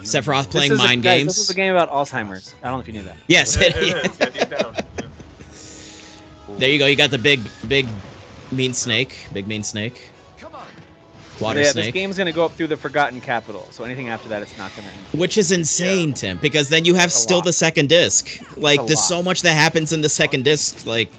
[0.00, 1.26] Sephiroth This playing is a- mind guys, games.
[1.36, 2.54] This is a game about Alzheimer's.
[2.62, 3.16] I don't know if you knew that.
[3.28, 3.88] Yes, It is,
[4.20, 5.06] yeah, deep down, yeah.
[6.58, 6.86] there you go.
[6.86, 7.86] You got the big, big,
[8.52, 9.16] mean snake.
[9.32, 10.10] Big mean snake.
[10.38, 10.66] Come on.
[11.40, 11.86] Water yeah, snake.
[11.86, 13.66] this game's gonna go up through the Forgotten Capital.
[13.70, 14.88] So anything after that, it's not gonna.
[14.88, 15.20] End.
[15.20, 18.40] Which is insane, Tim, because then you have That's a still the second disc.
[18.56, 19.08] Like, a there's lot.
[19.08, 20.86] so much that happens in the second disc.
[20.86, 21.10] Like,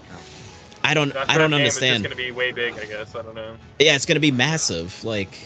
[0.84, 2.04] I don't, That I don't game is understand.
[2.04, 3.16] just gonna be way big, I guess.
[3.16, 3.56] I don't know.
[3.80, 5.04] Yeah, it's gonna be massive.
[5.04, 5.38] Like,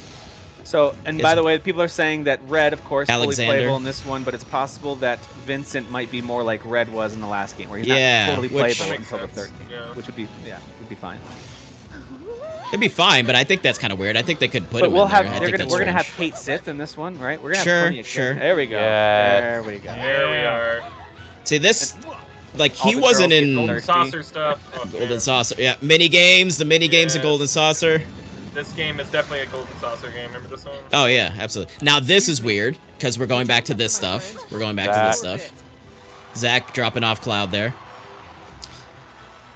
[0.69, 3.51] So, and by the way, people are saying that Red, of course, Alexander.
[3.51, 6.93] fully playable in this one, but it's possible that Vincent might be more like Red
[6.93, 9.49] was in the last game, where he's Yeah, not totally playable Makes until the third
[9.57, 9.91] game, yeah.
[9.95, 11.17] which would be yeah, would be fine.
[12.67, 14.15] it'd be fine, but I think that's kind of weird.
[14.15, 14.81] I think they could put it.
[14.81, 15.33] but him we'll in have there.
[15.33, 16.05] I they're gonna we're gonna have.
[16.17, 17.41] Cait Sith in this one, right?
[17.41, 18.33] We're gonna Sure, have plenty of sure.
[18.33, 18.77] Cait- There we go.
[18.77, 19.41] Yes.
[19.41, 19.95] There we go.
[19.95, 20.83] There we are.
[21.45, 21.95] See this,
[22.57, 24.91] like All he wasn't in golden Golden saucer stuff.
[24.91, 25.19] Golden.
[25.19, 25.55] Saucer.
[25.57, 28.03] Yeah, mini games, the mini games of Golden Saucer.
[28.53, 30.27] This game is definitely a golden saucer game.
[30.27, 30.77] Remember this one?
[30.93, 31.73] Oh yeah, absolutely.
[31.81, 34.35] Now this is weird because we're going back to this stuff.
[34.51, 35.53] We're going back to this stuff.
[36.35, 37.73] Zack dropping off Cloud there.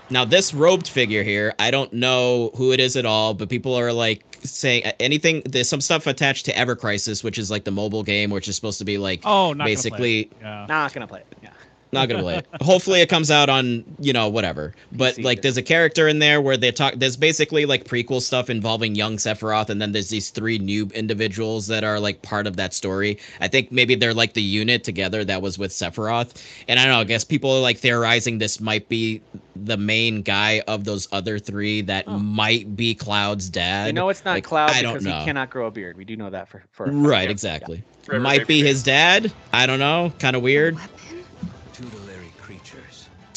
[0.10, 3.74] Now this robed figure here, I don't know who it is at all, but people
[3.74, 5.42] are like saying uh, anything.
[5.46, 8.56] There's some stuff attached to Ever Crisis, which is like the mobile game, which is
[8.56, 10.26] supposed to be like Oh, not basically.
[10.26, 10.40] Gonna play.
[10.40, 10.44] it.
[10.44, 10.66] Yeah.
[10.68, 11.38] Not gonna play it.
[11.42, 11.50] Yeah.
[11.94, 12.48] Not gonna play it.
[12.62, 14.74] Hopefully, it comes out on you know whatever.
[14.92, 16.96] But like, there's a character in there where they talk.
[16.98, 21.68] There's basically like prequel stuff involving young Sephiroth, and then there's these three new individuals
[21.68, 23.18] that are like part of that story.
[23.40, 26.42] I think maybe they're like the unit together that was with Sephiroth.
[26.68, 27.00] And I don't know.
[27.00, 29.22] I guess people are like theorizing this might be
[29.56, 32.18] the main guy of those other three that Oh.
[32.18, 33.88] might be Cloud's dad.
[33.88, 35.20] You know it's not like, Cloud I don't because know.
[35.20, 35.96] he cannot grow a beard.
[35.98, 36.98] We do know that for for a fact.
[37.06, 37.30] right, Yeah.
[37.32, 37.84] exactly.
[38.04, 38.68] Forever Might be baby.
[38.68, 39.32] his dad.
[39.54, 40.12] I don't know.
[40.20, 40.78] Kind of weird.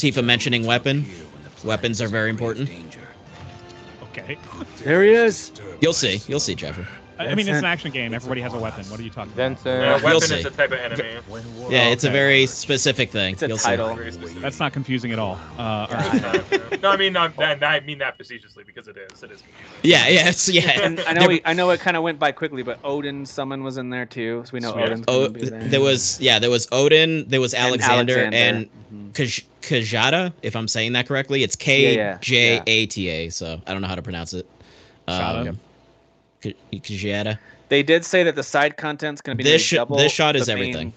[0.02, 0.14] Weapon?
[0.14, 0.22] Tutelary creatures.
[0.22, 0.98] Tifa mentioning weapon.
[1.00, 2.70] appear when the planet Weapons are very important.
[4.02, 4.38] Okay.
[4.84, 5.52] There he is.
[5.80, 6.20] You'll see.
[6.26, 6.86] You'll see, Trevor.
[7.18, 8.12] I I mean, it's an action game.
[8.12, 8.84] Everybody has a weapon.
[8.90, 9.36] What are you talking about?
[9.36, 9.80] Vincent.
[9.82, 10.34] Yeah, You'll weapon see.
[10.40, 11.20] is a type of enemy.
[11.70, 13.32] Yeah, it's a very specific thing.
[13.34, 13.94] It's a You'll title.
[13.94, 14.10] Very.
[14.10, 15.38] That's not confusing at all.
[15.58, 16.24] Uh, all right.
[16.24, 17.62] I no, I mean not that.
[17.64, 19.22] I mean that facetiously because it is.
[19.22, 19.40] It is.
[19.42, 19.80] confusing.
[19.82, 20.80] Yeah, yeah, it's, yeah.
[20.82, 23.64] And I know we, I know it kind of went by quickly, but Odin summon
[23.64, 24.84] was in there too, so we know Odin.
[24.92, 25.60] Odin's Oh, there.
[25.68, 29.12] there was yeah, there was Odin, there was And Alexander, and Mhm.
[29.12, 31.42] Kaj- Kajata, if I'm saying that correctly.
[31.42, 33.30] It's Yeah, K yeah, J A T A.
[33.30, 34.46] So I don't know how to pronounce it.
[35.08, 35.48] Shada?
[35.48, 35.60] Um,
[36.82, 37.36] K-
[37.68, 39.96] They did say that the side content's gonna be This nearly sh- double.
[39.96, 40.92] this shot is the main- everything.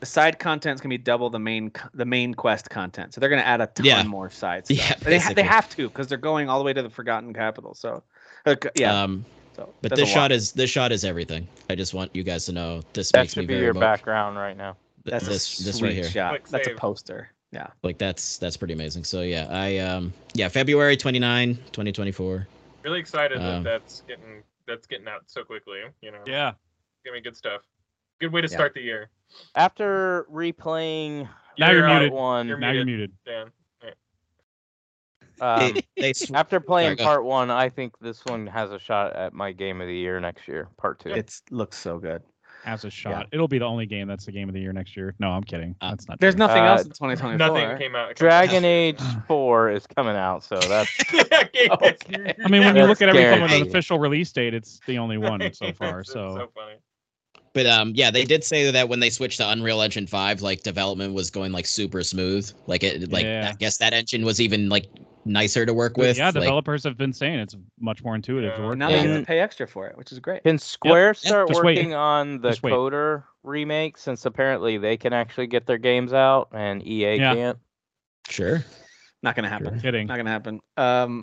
[0.00, 3.42] The side content's gonna be double the main the main quest content, so they're gonna
[3.42, 4.02] add a ton Yeah.
[4.04, 4.70] more sides.
[4.70, 7.32] Yeah, they, ha- they have to because they're going all the way to the Forgotten
[7.32, 7.74] Capital.
[7.74, 8.02] So,
[8.76, 9.02] yeah.
[9.02, 9.24] Um,
[9.56, 11.46] so but this shot is this shot is everything.
[11.70, 13.70] I just want you guys to know this That makes me should be very your
[13.72, 14.76] emo- background right now.
[15.04, 16.04] that's this a this right here.
[16.10, 16.30] shot.
[16.30, 17.30] Quick That's a poster.
[17.52, 17.68] Yeah.
[17.82, 19.04] Like that's that's pretty amazing.
[19.04, 22.46] So yeah, I um yeah, February 29, 2024.
[22.82, 25.80] Really excited Um, that that's getting that's getting out so quickly.
[26.00, 26.52] You know, Yeah.
[27.04, 27.62] Give me good stuff.
[28.20, 28.56] Good way to Yeah.
[28.56, 29.10] start the year.
[29.54, 31.28] After replaying
[31.58, 32.12] Now you're muted.
[32.12, 33.12] one, You're Now you're muted.
[33.24, 33.52] Dan.
[35.40, 39.32] um, They- they after playing part one, I think this one has a shot at
[39.32, 41.10] my game of the year next year, part two.
[41.10, 42.22] It looks so good.
[42.64, 43.26] Has a shot.
[43.30, 45.14] It'll be the only game that's the game of the year next year.
[45.18, 45.76] No, I'm kidding.
[45.82, 46.18] Uh, That's not.
[46.18, 46.38] There's true.
[46.38, 47.36] nothing Uh, else in 2024.
[47.36, 48.16] Nothing came out.
[48.16, 51.68] Dragon Age 4 is coming out, so that's okay.
[51.70, 52.34] Okay.
[52.42, 55.18] I mean, when you look at everything with an official release date, it's the only
[55.18, 56.04] one so far.
[56.04, 56.76] So, so funny.
[57.52, 60.62] But um, yeah, they did say that when they switched to Unreal Engine five, like
[60.62, 62.50] development was going like super smooth.
[62.66, 63.50] Like it, like Yeah.
[63.52, 64.86] I guess that engine was even like
[65.24, 66.16] nicer to work with.
[66.18, 68.72] yeah, like, developers have been saying it's much more intuitive to work.
[68.72, 68.96] And now with.
[68.96, 70.42] they get And- to pay extra for it, which is great.
[70.44, 71.76] Can Square Yeah, start just wait.
[71.78, 76.86] working on the KOTOR remake since apparently they can actually get their games out and
[76.86, 77.34] EA Yeah.
[77.34, 77.58] can't?
[78.28, 78.64] sure.
[79.22, 79.80] Not gonna happen.
[79.80, 80.06] Kidding.
[80.06, 80.60] Not gonna happen.
[80.76, 81.22] Um,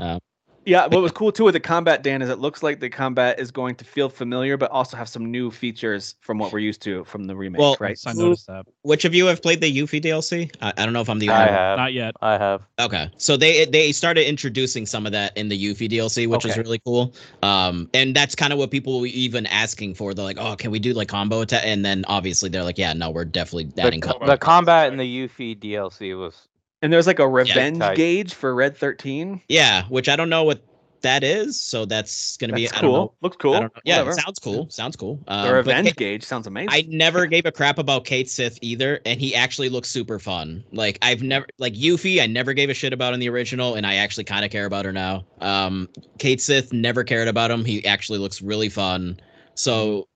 [0.65, 3.39] yeah, what was cool too with the combat, Dan, is it looks like the combat
[3.39, 6.81] is going to feel familiar, but also have some new features from what we're used
[6.83, 7.99] to from the remake, Well, right?
[8.05, 8.65] I noticed that.
[8.83, 10.51] Which of you have played the Yuffie DLC?
[10.61, 11.53] I, I don't know if I'm the I only one.
[11.55, 11.77] have.
[11.79, 12.15] Not yet.
[12.21, 12.61] I have.
[12.79, 16.57] Okay, so they they started introducing some of that in the Yuffie DLC, which is
[16.57, 17.13] really cool.
[17.41, 20.13] Um, and that's kind of what people were even asking for.
[20.13, 22.93] They're like, "Oh, can we do like combo attack?" And then obviously they're like, "Yeah,
[22.93, 26.47] no, we're definitely The, adding co- combo." the combat in the Yuffie DLC was
[26.81, 27.95] And there's like a revenge tight.
[27.97, 29.41] gauge for Red 13.
[29.49, 30.61] Yeah, which I don't know what
[31.01, 31.59] that is.
[31.59, 32.97] So that's gonna be That's don't know.
[32.97, 33.15] cool.
[33.21, 33.53] Looks cool.
[33.55, 33.81] I don't know.
[33.85, 34.11] Yeah, Whatever.
[34.11, 34.69] it sounds cool.
[34.69, 35.19] Sounds cool.
[35.27, 36.69] Um, the revenge Kate- gauge sounds amazing.
[36.71, 40.63] I never gave a crap about Cait Sith either, and he actually looks super fun.
[40.71, 43.85] Like I've never like Yuffie, I never gave a shit about in the original, and
[43.85, 45.25] I actually kind of care about her now.
[45.39, 45.89] Um,
[46.19, 47.65] Cait Sith never cared about him.
[47.65, 49.19] He actually looks really fun.
[49.55, 50.07] So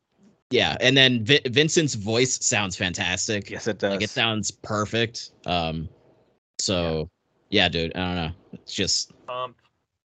[0.52, 3.50] yeah, and then Vi- Vincent's voice sounds fantastic.
[3.50, 3.92] yes, it does.
[3.94, 5.32] Like it sounds perfect.
[5.48, 5.90] Um,
[6.60, 7.10] so
[7.50, 8.32] yeah, dude, I don't know.
[8.54, 9.56] It's just Um,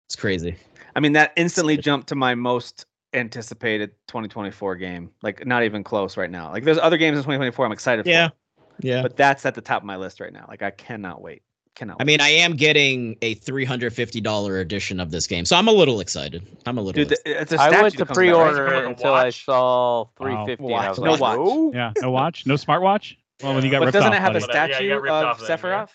[0.08, 0.56] it's crazy.
[0.96, 5.12] I mean, that instantly jumped to my most anticipated 2024 game.
[5.22, 6.52] Like, not even close right now.
[6.52, 8.36] Like, there's other games in 2024 I'm excited Yeah, for.
[8.82, 8.96] yeah.
[8.96, 9.02] Yeah.
[9.04, 10.46] But that's at the top of my list right now.
[10.48, 11.44] Like, I cannot wait.
[11.76, 11.98] Cannot.
[12.00, 12.08] I wait.
[12.08, 15.68] mean, I am getting a three hundred fifty dollar edition of this game, so I'm
[15.68, 16.46] a little excited.
[16.66, 16.94] I'm a little.
[17.04, 17.36] dude, excited.
[17.38, 18.28] the- it's a I went to that comes out, right?
[18.32, 20.90] pre-order it coming with a until I saw 350 and I Watch.
[20.90, 21.38] was No like, watch.
[21.40, 23.16] "Ooh." Yeah, no watch, no smartwatch.
[23.44, 24.48] Well, when you got But ripped doesn't off, it have a buddy.
[24.48, 24.68] Whatever.
[24.72, 25.86] Yeah, statue got ripped of off then, yeah.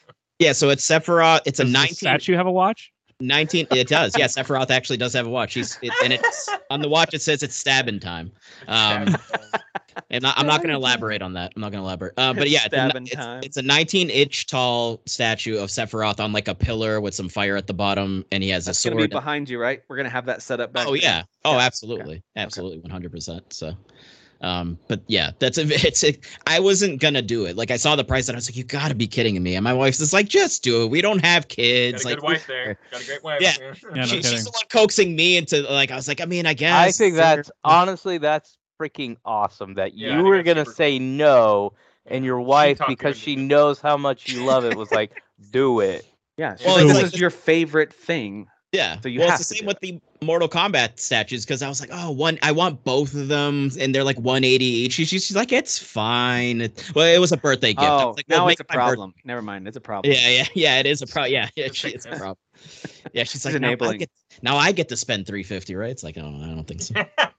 [0.44, 0.46] Sephiroth?
[0.46, 1.40] Yeah, so it's Sephiroth.
[1.46, 2.90] It's a Does the 19, statue have a watch?
[3.20, 4.16] 19 It does.
[4.18, 5.54] Yeah, Sephiroth actually does have a watch.
[5.54, 7.14] He's it, and it's on the watch.
[7.14, 8.32] It says it's stabbing time.
[8.66, 9.16] Um,
[10.10, 11.52] and I, I'm not going to elaborate on that.
[11.54, 12.14] I'm not going to elaborate.
[12.16, 13.40] Uh, but yeah, it's a, it's, time.
[13.44, 17.56] it's a 19 inch tall statue of Sephiroth on like a pillar with some fire
[17.56, 19.10] at the bottom, and he has That's a gonna be sword.
[19.10, 19.82] behind you, right?
[19.88, 20.86] We're gonna have that set up back.
[20.86, 21.02] Oh there.
[21.02, 21.22] yeah.
[21.44, 21.58] Oh, Yeah.
[21.64, 23.12] absolutely, absolutely, 100.
[23.12, 23.74] percent So.
[24.44, 26.14] Um, but yeah, that's a, it's a,
[26.46, 27.56] I wasn't gonna do it.
[27.56, 29.54] Like I saw the price and I was like, you gotta be kidding me.
[29.56, 30.90] And my wife's just like, just do it.
[30.90, 32.04] We don't have Got kids.
[32.04, 32.78] a Like good wife there.
[32.92, 33.40] Got a great wife.
[33.40, 33.54] Yeah.
[33.94, 36.46] Yeah, no she, she's the one coaxing me into like I was like, I mean,
[36.46, 40.64] I guess I think they're- that's honestly that's freaking awesome that Yeah, you were gonna
[40.64, 41.72] super say no
[42.06, 45.80] and your wife talked because she knows how much you love it was like do
[45.80, 46.04] it.
[46.36, 46.56] Yeah.
[46.66, 48.48] Well, like, this like- is your favorite thing.
[48.74, 49.00] Yeah.
[49.00, 51.62] So you well, have it's the to same do with the Mortal Kombat statues because
[51.62, 54.92] I was like, oh, one, I want both of them, and they're like 180 each.
[54.94, 56.70] She's, she's like, it's fine.
[56.94, 57.82] Well, it was a birthday gift.
[57.82, 59.14] I Oh, was like, well, now it's a it my birth- problem.
[59.24, 60.12] Never mind, it's a problem.
[60.12, 60.78] Yeah, yeah, yeah.
[60.80, 61.32] It is a problem.
[61.32, 62.36] Yeah, yeah, she, it's a problem.
[63.12, 63.98] Yeah, she's She's like, now I, enabling.
[63.98, 64.10] get,
[64.42, 65.90] now I get to spend 350, right?
[65.90, 66.94] It's like, oh, I don't think so.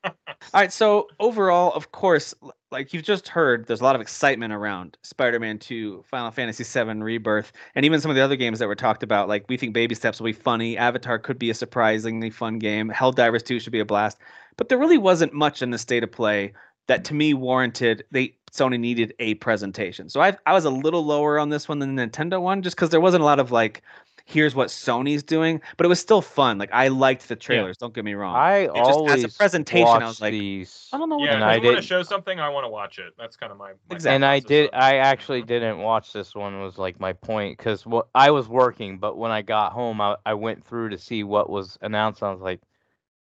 [0.54, 2.34] All right, so overall, of course,
[2.72, 7.04] like you've just heard, there's a lot of excitement around Spider-Man 2, Final Fantasy 7
[7.04, 9.28] Rebirth, and even some of the other games that were talked about.
[9.28, 12.90] Like we think Baby Steps will be funny, Avatar could be a surprisingly fun game,
[12.90, 14.18] Helldivers 2 should be a blast.
[14.58, 16.54] But there really wasn't much in the state of play
[16.88, 20.10] that to me warranted they Sony needed a presentation.
[20.10, 22.78] So I I was a little lower on this one than the Nintendo one just
[22.78, 23.82] cuz there wasn't a lot of like
[24.26, 26.58] here's what Sony's doing, but it was still fun.
[26.58, 28.36] Like I liked the trailers, don't get me wrong.
[28.36, 31.38] I just as a always presentation, I was like, these, I don't know what yeah,
[31.38, 33.14] if I want to show something, I want to watch it.
[33.18, 34.16] That's kind of my, my Exactly.
[34.16, 34.70] and I did.
[34.74, 36.60] I actually didn't watch this one.
[36.60, 40.18] Was like my point because what I was working, but when I got home, I,
[40.26, 42.24] I went through to see what was announced.
[42.24, 42.62] I was like,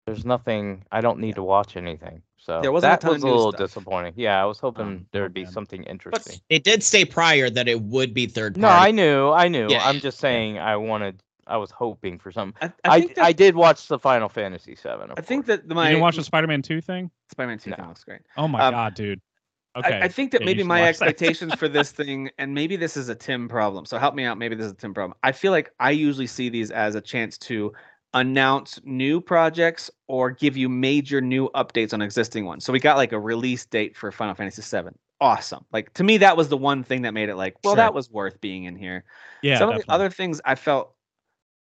[0.06, 0.84] "There's nothing.
[0.92, 3.28] I don't need to watch anything." So There wasn't a that ton of was a
[3.28, 3.60] little stuff.
[3.68, 4.14] disappointing.
[4.16, 5.52] Yeah, I was hoping Um, there oh, would be man.
[5.52, 6.40] something interesting.
[6.50, 9.68] It did say prior that it would be third No, I knew, I knew.
[9.70, 12.56] Yeah, I'm just saying, I wanted, I was hoping for something.
[12.86, 15.12] I, I I that, I did watch the Final Fantasy Seven.
[15.18, 17.12] I think that you my didn't watch the Spider-Man 2 thing?
[17.32, 17.76] Spider-Man 2 No.
[17.76, 18.22] thing looks great.
[18.38, 19.20] Oh my Um, god, dude.
[19.20, 20.00] I- Okay.
[20.02, 23.16] I, think that Yeah, maybe my expectations for this thing, and maybe this is a
[23.16, 23.86] Tim problem.
[23.86, 24.38] So help me out.
[24.40, 25.16] Maybe this is a Tim problem.
[25.22, 27.74] I feel like I usually see these as a chance to
[28.14, 32.64] announce new projects or give you major new updates on existing ones.
[32.66, 34.90] So we got like a release date for Final Fantasy VII.
[35.20, 35.66] Awesome.
[35.72, 37.78] Like to me, that was the one thing that made it like, well, Sure.
[37.78, 39.04] that was worth being in here.
[39.42, 40.94] yeah, Some of the other things I felt,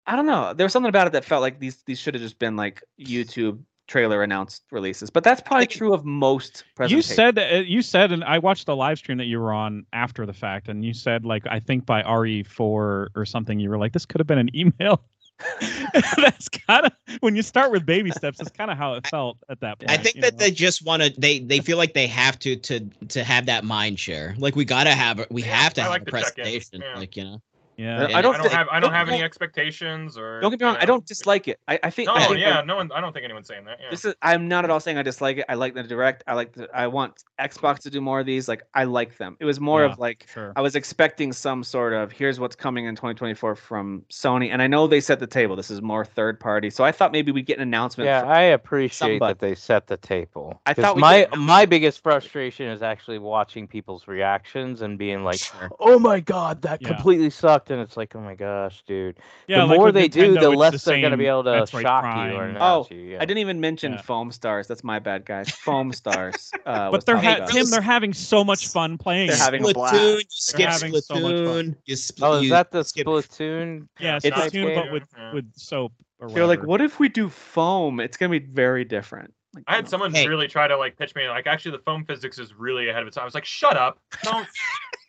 [0.06, 0.54] I don't know.
[0.54, 2.82] There was something about it that felt like these these should have just been like
[3.00, 5.10] YouTube trailer announced releases.
[5.10, 8.74] But that's probably true of most you said uh, you said and i watched the
[8.74, 11.84] live stream that you were on after the fact and you said like i think
[11.84, 15.02] by re4 or something you were like this could have been an email
[16.16, 19.36] that's kind of when you start with baby steps that's kind of how it felt
[19.48, 20.38] at that point I think that know?
[20.38, 21.12] they just want to.
[21.18, 24.34] They they feel like they have to to to have that mind share.
[24.38, 25.26] Like we gotta have.
[25.30, 26.82] We Yeah, have to I have like a presentation.
[26.82, 26.98] yeah.
[26.98, 27.42] Like you know.
[27.76, 30.40] Yeah I don't I don't thi- have I don't have any don't- expectations or.
[30.40, 30.74] Don't get me wrong.
[30.76, 31.58] you I don't dislike it.
[31.68, 32.08] I, I think.
[32.08, 32.90] No, I think yeah, like, no one.
[32.92, 33.78] I don't think anyone's saying that.
[33.82, 33.90] Yeah.
[33.90, 34.14] This is.
[34.22, 35.44] I'm not at all saying I dislike it.
[35.48, 36.24] I like the direct.
[36.26, 36.52] I like.
[36.52, 38.48] The, I want Xbox to do more of these.
[38.48, 39.36] Like I like them.
[39.40, 39.92] It was more Yeah.
[39.92, 44.02] of like sure I was expecting some sort of here's what's coming in 2024 from
[44.10, 45.56] Sony, and I know they set the table.
[45.56, 48.06] This is more third party, so I thought maybe we'd get an announcement.
[48.06, 49.30] Yeah, I appreciate somebody.
[49.34, 50.60] that they set the table.
[50.66, 51.36] I thought my did.
[51.38, 55.70] my biggest frustration is actually watching people's reactions and being like, Sure.
[55.80, 56.88] "Oh my god, that Yeah.
[56.88, 59.18] completely sucked," and it's like, "Oh my gosh, dude."
[59.48, 61.50] yeah the like more with they do, the it's less they're gonna be able to
[61.50, 62.30] Metroid shock Prime.
[62.32, 62.96] you or Oh, you.
[62.98, 63.16] Yeah.
[63.20, 64.02] I didn't even mention Yeah.
[64.02, 64.66] Foam Stars.
[64.66, 65.50] That's my bad, guys.
[65.50, 66.50] Foam Stars.
[66.66, 69.28] Uh, but they're ha- Tim, they're having so much fun playing.
[69.28, 69.40] They're it.
[69.40, 69.94] having a blast.
[69.94, 71.32] Splatoon, you skip having so much fun.
[71.44, 71.76] Splatoon.
[71.86, 73.88] You sp- Oh, is that the skip- Splatoon?
[74.00, 75.92] yeah, It's Splatoon, but with with soap.
[76.20, 78.00] Or They're like, what if we do foam?
[78.00, 79.34] It's gonna be very different.
[79.54, 80.26] Like, I had someone Hey.
[80.26, 83.08] really try to like pitch me like actually the foam physics is really ahead of
[83.08, 83.22] its time.
[83.22, 83.98] I was like, shut up.
[84.22, 84.46] Don't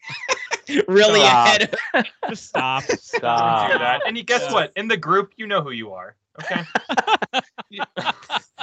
[0.88, 1.48] really Stop.
[1.48, 1.76] ahead.
[1.94, 2.84] Of, Just stop.
[3.00, 3.72] Stop.
[3.72, 4.02] do that.
[4.08, 4.54] And you guess Yeah.
[4.54, 4.72] what?
[4.76, 6.16] In the group, you know who you are.
[6.44, 6.62] Okay.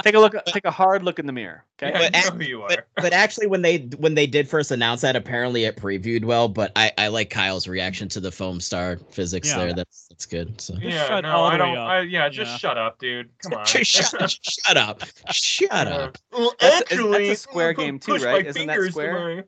[0.03, 0.35] Take a look.
[0.47, 1.65] Take a hard look in the mirror.
[1.81, 1.93] Okay.
[1.93, 2.69] Yeah, But you act- know who you are.
[2.69, 6.49] but, but actually, when they when they did first announce that, apparently it previewed well.
[6.49, 9.59] But I I like Kyle's reaction to the foam star physics Yeah.
[9.59, 9.75] there.
[9.75, 10.61] That's that's good.
[10.61, 10.75] So.
[10.81, 11.77] yeah, shut no, I don't.
[11.79, 12.57] I, yeah, just Yeah.
[12.57, 13.31] shut up, dude.
[13.43, 13.65] Come on.
[13.73, 15.03] Shut, shut, shut up!
[15.31, 16.19] Shut up!
[16.33, 18.47] Well, That's a- that's a square game too, right?
[18.47, 19.45] Isn't that square?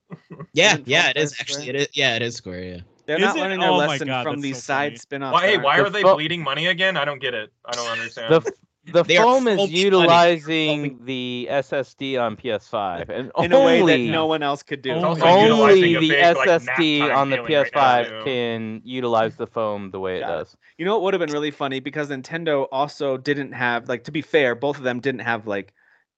[0.53, 1.69] Yeah, yeah, it is actually.
[1.71, 1.89] It is.
[1.95, 2.63] Yeah, it is square.
[2.63, 2.81] Yeah.
[3.07, 3.41] They're Is not it?
[3.41, 4.91] learning their Oh lesson God, from these so funny.
[4.93, 5.33] side spin-offs.
[5.35, 6.97] Why, hey, why The are they fo- bleeding money again?
[6.97, 7.53] I don't get it.
[7.65, 8.33] I don't understand.
[8.33, 8.53] The
[8.93, 9.71] the foam is foaming money.
[9.71, 14.93] utilizing the SSD on PS5, and in a way that no one else could do.
[14.93, 18.25] Only the big, SSD time on the feeling right now, PS5 too.
[18.25, 20.39] can utilize the foam the way it Got it.
[20.45, 20.57] does.
[20.77, 24.13] You know what would have been really funny because Nintendo also didn't have like to
[24.13, 25.73] be fair, both of them didn't have like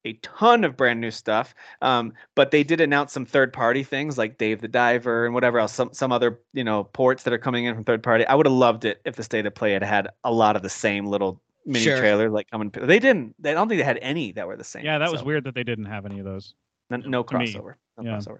[0.06, 1.54] a ton of brand new stuff.
[1.82, 5.58] Um, but they did announce some third party things like Dave the Diver and whatever
[5.58, 8.24] else, some some other you know ports that are coming in from third party.
[8.26, 10.62] I would have loved it if the state of play had had a lot of
[10.62, 11.98] the same little mini Sure.
[11.98, 12.70] trailers like coming.
[12.72, 13.34] They didn't.
[13.40, 14.84] They I don't think they had any that were the same.
[14.84, 16.54] Yeah, that was weird that they didn't have any of those.
[16.90, 17.74] No, no crossover.
[17.98, 18.16] No Yeah.
[18.18, 18.38] crossover.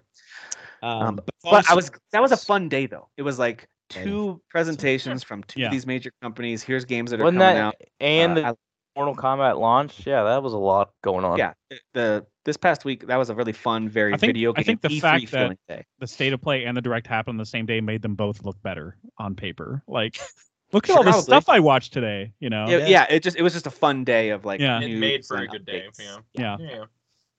[0.81, 3.09] Um, Um, but, But I was that was a fun day though.
[3.17, 5.65] It was like two presentations from two Yeah.
[5.67, 6.61] of these major companies.
[6.63, 7.75] Here's games that are Wasn't coming that out.
[7.99, 8.53] and Uh, the I-
[8.97, 10.05] Mortal Kombat launch?
[10.07, 11.37] Yeah, that was a lot going on.
[11.37, 11.53] yeah
[11.93, 14.81] the this past week that was a really fun very I think- video I think
[14.81, 17.45] the E3 fact that- day The state of play and the direct happened on the
[17.45, 19.83] same day made them both look better on paper.
[19.87, 20.17] Like,
[20.73, 22.33] look at all the stuff I watched today.
[22.39, 22.67] You know.
[22.67, 22.87] yeah, yeah.
[22.87, 24.79] yeah it just it was just a fun day of like Yeah.
[24.81, 25.85] It made for a and good day.
[25.87, 26.21] updates.
[26.33, 26.57] Yeah.
[26.59, 26.67] Yeah.
[26.69, 26.83] Yeah.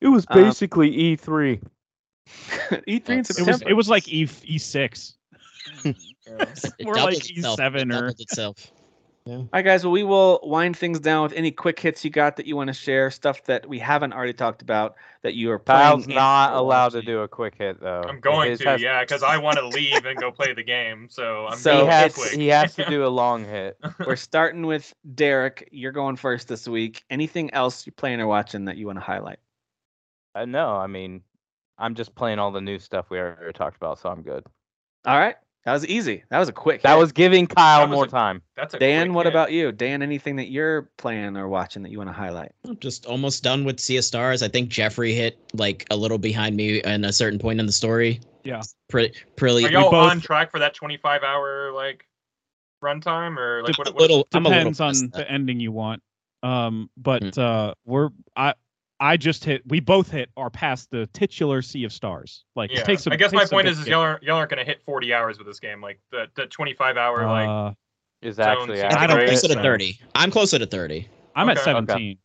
[0.01, 1.61] It was Um, basically E3.
[2.87, 5.15] E3 in It was- It was it was like E E six.
[5.85, 5.93] Yeah.
[6.79, 8.57] it more like E7 or- doubled
[9.27, 9.41] itself.
[9.43, 9.85] All right, guys.
[9.85, 12.69] Well, we will wind things down with any quick hits you got that you want
[12.69, 15.81] to share, stuff that we haven't already talked about that you are playing.
[15.81, 18.03] Kyle's not allowed to do a quick hit though.
[18.09, 20.63] I'm going His to, has- yeah, because I want to leave and go play the
[20.63, 21.09] game.
[21.11, 22.33] So I'm So he has quick.
[22.33, 23.77] he has to do a long hit.
[24.07, 25.69] We're starting with Derek.
[25.73, 27.03] You're going first this week.
[27.11, 29.39] Anything else you're playing or watching that you want to highlight?
[30.35, 31.23] Uh, no, I mean,
[31.79, 34.45] I'm just playing all the new stuff we already talked about, so I'm good.
[35.07, 36.25] All right, that was easy.
[36.31, 36.83] That was a quick.
[36.83, 36.99] That hit.
[37.01, 38.41] was giving Kyle was more a- time.
[38.57, 39.13] That's a Dan.
[39.13, 39.33] What hit.
[39.35, 40.03] about you, Dan?
[40.03, 42.53] Anything that you're playing or watching that you want to highlight?
[42.65, 44.43] I'm just almost done with Sea of Stars.
[44.43, 47.73] I think Jeffrey hit like a little behind me in a certain point in the
[47.73, 48.21] story.
[48.45, 48.63] Yeah.
[48.89, 49.67] Pretty, pretty.
[49.67, 52.07] Are y'all both- on track for that 25 hour like
[52.83, 53.89] runtime or like what?
[53.89, 54.29] a what little.
[54.33, 56.03] I'm a little depends on the ending you want.
[56.43, 57.41] Um, but Hmm.
[57.41, 58.55] uh, we're I
[59.01, 59.63] I just hit.
[59.67, 62.45] We both hit or past the titular sea of stars.
[62.57, 63.07] Like yeah, it takes.
[63.07, 65.15] I guess my takes a point is, is y'all aren't y'all aren't gonna hit 40
[65.15, 65.81] hours with this game.
[65.81, 67.73] Like the the 25 hour like Uh,
[68.23, 69.09] Is actually I accurate.
[69.09, 69.99] don't I'm think closer to 30.
[70.15, 71.09] I'm closer to 30.
[71.37, 71.71] I'm at Okay.
[71.71, 71.87] Okay.
[71.87, 72.19] 17.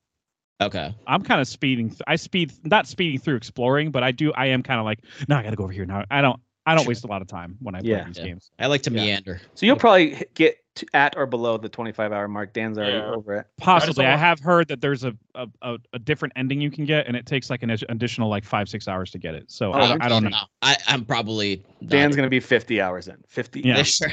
[0.61, 0.95] Okay.
[1.07, 1.89] I'm kind of speeding.
[1.89, 4.31] Th- I speed not speeding through exploring, but I do.
[4.33, 6.05] I am kind of like, no, I got to go over here now.
[6.09, 6.39] I don't.
[6.65, 7.97] I don't waste a lot of time when I Yeah.
[7.97, 8.25] play these Yeah.
[8.25, 8.51] games.
[8.57, 9.01] I like to Yeah.
[9.03, 9.41] meander.
[9.53, 12.53] So you'll probably get to, at or below the 25 hour mark.
[12.53, 13.11] Dan's already Yeah.
[13.11, 13.47] over it.
[13.57, 16.85] Possibly, I, want- have heard that there's a, a a a different ending you can
[16.85, 19.51] get, and it takes like an additional like five six hours to get it.
[19.51, 20.29] So Oh, I, don't, I don't know.
[20.29, 21.63] No, I, I'm probably.
[21.85, 23.17] Dan's gonna be 50 hours in.
[23.27, 23.61] 50.
[23.61, 23.73] Yeah.
[23.77, 24.11] Yeah, sure.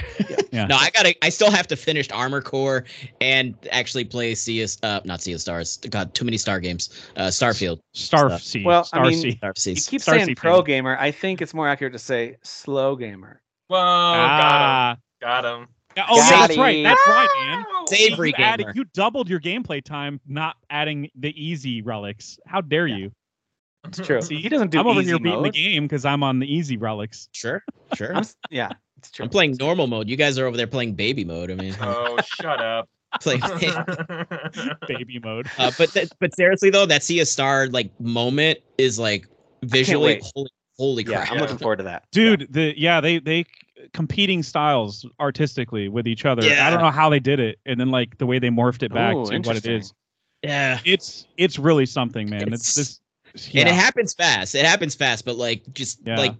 [0.53, 0.67] Yeah.
[0.67, 1.15] No, I gotta.
[1.25, 2.85] I still have to finish Armored Core
[3.21, 5.77] and actually play Sea of, uh, not Sea of Stars.
[5.89, 6.91] God, too many Star games.
[7.17, 7.81] Uh, Starfield.
[7.93, 8.43] Star Stuff.
[8.43, 8.65] Sea.
[8.65, 9.37] Well, I Star mean, Sea.
[9.37, 10.97] Star You keep Star saying Sea pro gamer.
[10.99, 13.41] I think it's more accurate to say slow gamer.
[13.69, 14.97] Whoa, ah.
[15.21, 15.69] got him, got him.
[16.01, 16.77] Yeah, Oh, yeah, that's right.
[16.77, 16.83] him.
[16.85, 17.65] That's right, man.
[17.89, 18.73] Savory you, added, gamer.
[18.77, 22.39] you doubled your gameplay time, not adding the easy relics.
[22.47, 22.97] How dare Yeah.
[22.97, 23.13] you?
[23.89, 24.21] It's true.
[24.23, 26.47] See, he doesn't do I'm over easy here beating the game because I'm on the
[26.53, 27.29] easy relics.
[27.33, 27.63] Sure,
[27.95, 28.15] sure.
[28.15, 28.69] I'm, yeah,
[28.99, 29.25] it's true.
[29.25, 30.09] I'm playing normal mode.
[30.09, 31.51] You guys are over there playing baby mode.
[31.51, 32.89] I mean, Oh, shut up.
[33.21, 33.41] playing.
[34.87, 35.51] Baby mode.
[35.59, 39.27] uh, but th- but seriously though, that Sea of Star like moment is like
[39.65, 40.31] visually wait.
[40.35, 41.33] holy, holy Yeah, crap.
[41.33, 42.05] I'm looking forward to that.
[42.13, 43.47] Dude, the yeah, they they
[43.93, 46.45] competing styles artistically with each other.
[46.47, 46.67] Yeah.
[46.67, 48.93] I don't know how they did it, and then like the way they morphed it
[48.93, 49.73] back Ooh, to what it interesting.
[49.77, 49.95] is.
[50.43, 50.79] Yeah.
[50.85, 52.53] It's it's really something, man.
[52.53, 53.01] It's, It's-
[53.35, 53.49] this.
[53.55, 54.55] And it happens fast.
[54.57, 56.17] It happens fast, but like just Yeah.
[56.19, 56.35] like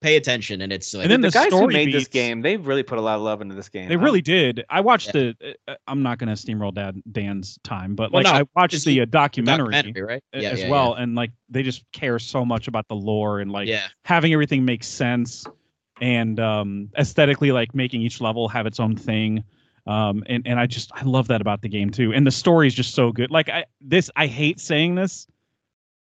[0.00, 2.42] pay attention and it's like And then the, the guys who story made this game,
[2.42, 3.88] they really put a lot of love into this game.
[3.88, 4.64] They I'm- really did.
[4.68, 5.34] I watched the.
[5.68, 8.84] Uh, I'm not going to steamroll Dad Dan's time, but Well, like no, I watched
[8.84, 10.22] the the uh, documentary, documentary, right?
[10.34, 13.68] a- as well, and like they just care so much about the lore and like
[13.68, 13.86] yeah.
[14.04, 15.44] having everything make sense
[16.00, 19.44] and um aesthetically like making each level have its own thing.
[19.86, 22.12] Um and and I just I love that about the game too.
[22.12, 23.30] And the story is just so good.
[23.30, 25.26] Like I this I hate saying this,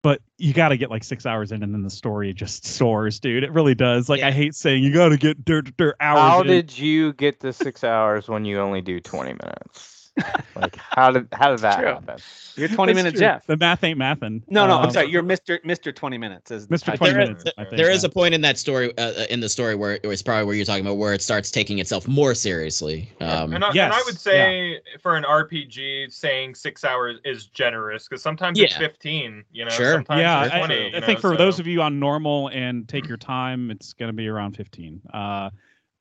[0.02, 3.18] but you got to get like 6 hours in and then the story just soars,
[3.18, 3.42] dude.
[3.42, 4.08] It really does.
[4.08, 4.28] Like Yeah.
[4.28, 6.46] I hate saying you got to get dirt dirt hours How in.
[6.46, 9.93] did you get the six hours when you only do 20 minutes?
[10.56, 11.86] Like, how did how did that True.
[11.88, 12.16] happen?
[12.54, 13.20] You're 20 That's minute true.
[13.20, 13.44] Jeff.
[13.46, 14.42] The math ain't mathin'.
[14.48, 15.10] No, no, I'm Um, sorry.
[15.10, 15.60] You're Mr.
[15.64, 15.92] Mr.
[15.92, 16.52] 20 minutes.
[16.52, 16.96] Is Mr.
[16.96, 17.44] 20 There is- minutes.
[17.58, 20.12] I think, There is a point in that story, uh, in the story where, where
[20.12, 23.10] it's probably where you're talking about, where it starts taking itself more seriously.
[23.20, 28.06] Um, and, I, and I would say for an RPG, saying six hours is generous
[28.08, 29.42] because sometimes it's 15.
[29.52, 29.94] You know, Sure.
[29.94, 30.74] sometimes yeah, it's I, 20.
[30.74, 33.92] I you think know, for those of you on normal and take your time, it's
[33.92, 35.00] going to be around 15.
[35.12, 35.50] Uh,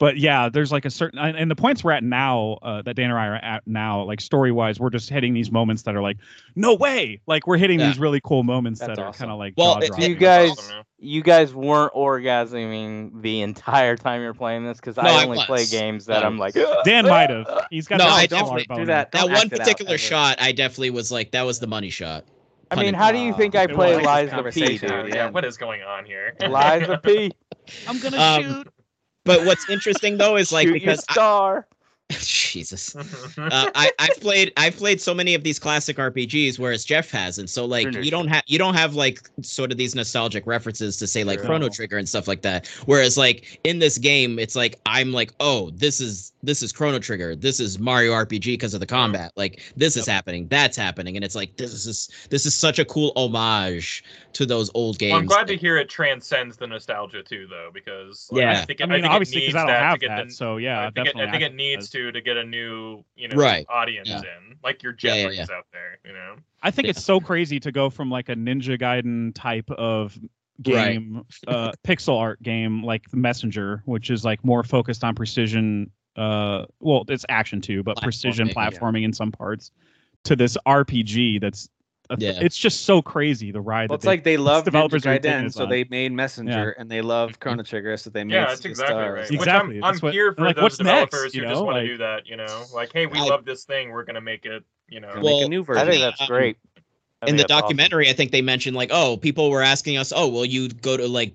[0.03, 2.97] but yeah, there's like a certain, and and the points we're at now, uh, that
[2.97, 5.95] Dan and I are at now, like story wise, we're just hitting these moments that
[5.95, 6.17] are like,
[6.57, 7.21] no way.
[7.25, 7.87] Like we're hitting Yeah.
[7.87, 10.49] these really cool moments That's that are kind of like, Well, jaw it- you guys-
[10.51, 10.83] Awesome.
[10.99, 15.37] You guys weren't orgasming the entire time you're playing this because No, I I only
[15.45, 16.27] play games that No.
[16.27, 16.53] I'm like.
[16.83, 17.47] Dan might have.
[17.69, 19.13] He's got No, the I dollar definitely do that.
[19.13, 22.25] that one act out particular shot, I definitely was like, that was the money shot.
[22.71, 24.05] I mean, how do you think I play was.
[24.05, 24.81] Lies of P, dude?
[24.81, 25.13] dude.
[25.15, 26.35] yeah, what is going on here?
[26.49, 27.31] Lies of P,
[27.87, 28.67] I'm going to Um, shoot.
[29.25, 31.67] But what's interesting though is like shoot your because I, star.
[32.09, 32.95] Jesus.
[33.37, 37.39] uh, I, I've played I've played so many of these classic RPGs, whereas Jeff has,
[37.39, 40.45] and So like Finish you don't have you don't have like sort of these nostalgic
[40.45, 42.67] references to say like Chrono Trigger and stuff like that.
[42.85, 46.99] Whereas like in this game, it's like I'm like, oh, this is this is Chrono
[46.99, 49.31] Trigger, this is Mario RPG because of the combat.
[49.35, 52.85] Like this is happening, that's happening, and it's like this is this is such a
[52.85, 54.03] cool homage
[54.33, 55.11] to those old games.
[55.13, 58.51] Well, I'm glad to hear it transcends the nostalgia too, though, because like, Yeah.
[58.51, 60.15] I think, I it- mean, think obviously, needs because I don't that have to get
[60.17, 60.27] that.
[60.27, 61.15] the, so yeah, I think, it.
[61.15, 63.65] I think it needs to to get a new, you know, Right.
[63.69, 64.19] audience Yeah.
[64.19, 66.35] in, like your Yeah, yeah, Jeffries out there, you know.
[66.61, 66.91] I think Yeah.
[66.91, 70.17] it's so crazy to go from like a Ninja Gaiden type of
[70.67, 70.93] Right.
[70.93, 75.89] game, uh, pixel art game like Messenger, which is like more focused on precision.
[76.15, 79.05] Uh, well, it's action too, but precision Platforming, yeah.
[79.05, 79.71] in some parts.
[80.25, 81.69] To this RPG that's
[82.09, 82.33] a- Yeah.
[82.41, 83.89] it's just so crazy the ride.
[83.89, 85.69] Well, that it's like they love developers are Gaiden, so on.
[85.69, 88.35] they made Messenger, and they love Chrono Trigger, so they made.
[88.35, 89.13] Yeah, that's exactly Stars.
[89.13, 89.31] right.
[89.31, 91.49] Exactly, Which I'm, I'm that's what- here for like, those what's next, developers you who
[91.49, 92.27] just want Like- to do that.
[92.27, 93.89] You know, like, hey, we I- love this thing.
[93.91, 94.63] We're gonna make it.
[94.87, 95.11] You know.
[95.21, 95.81] Well, make a new version.
[95.81, 96.01] I version.
[96.01, 96.57] think that's Um, great.
[97.21, 97.61] I in the that's awesome.
[97.63, 100.95] documentary, I think they mentioned like, oh, people were asking us, oh, will you go
[100.97, 101.33] to like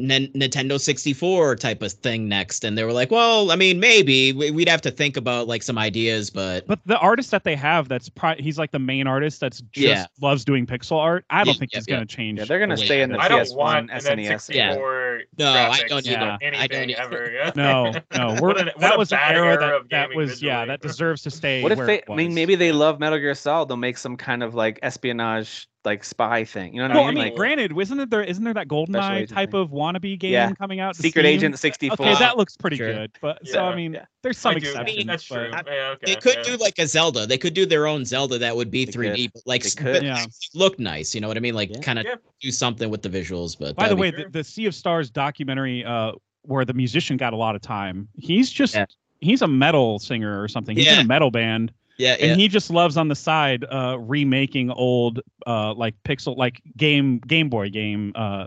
[0.00, 2.64] N- Nintendo 64 type of thing next?
[2.64, 5.62] And they were like, well, I mean, maybe We- we'd have to think about like
[5.62, 9.06] some ideas, but But the artist that they have, that's pri- he's like the main
[9.06, 10.06] artist that's just Yeah.
[10.20, 11.24] loves doing pixel art.
[11.30, 11.94] I don't Yeah, think yeah, he's yeah.
[11.96, 12.38] gonna change.
[12.40, 14.50] yeah, they're gonna stay in the I don't PS1, want SNES.
[14.54, 14.74] Yeah.
[14.74, 16.16] N64 No, I don't either.
[16.18, 17.02] or I don't anything either.
[17.02, 17.30] ever.
[17.32, 17.52] Yeah.
[17.54, 20.16] No, no, we're, What a- what that was an era, era that, of that gaming
[20.18, 21.62] was yeah that deserves to stay.
[21.62, 21.98] What if where they?
[21.98, 23.68] it I mean, maybe they love Metal Gear Solid.
[23.68, 26.72] They'll make some kind of like espionage, like spy thing.
[26.74, 27.14] You know what Well, I I mean?
[27.16, 29.60] mean, Like granted, isn't there isn't there that GoldenEye agent type thing.
[29.60, 30.52] of wannabe game Yeah.
[30.52, 30.96] coming out?
[30.96, 31.26] Secret Steam?
[31.26, 31.94] Agent 64.
[32.06, 32.92] Okay, that looks pretty Sure.
[32.92, 33.10] good.
[33.20, 34.04] But so I mean, Yeah.
[34.22, 34.66] there's some I do.
[34.68, 35.06] exceptions.
[35.06, 35.48] That's true.
[35.50, 36.14] but- Yeah, okay.
[36.14, 36.42] they could yeah.
[36.42, 37.26] do like a Zelda.
[37.26, 39.32] They could do their own Zelda that would be They 3D, could.
[39.34, 39.84] but like could.
[39.94, 40.24] but Yeah.
[40.54, 41.14] look nice.
[41.14, 41.54] You know what I mean?
[41.54, 41.80] Like Yeah.
[41.80, 42.14] kind of Yeah.
[42.40, 43.56] do something with the visuals.
[43.58, 44.24] But By the way, Sure.
[44.24, 46.12] the, the Sea of Stars documentary, uh,
[46.42, 48.86] where the musician got a lot of time, he's just Yeah.
[49.20, 50.76] he's a metal singer or something.
[50.76, 53.96] He's in a metal band, yeah, and yeah, he just loves on the side uh,
[54.00, 58.46] remaking old uh, like pixel like game Game Boy game uh,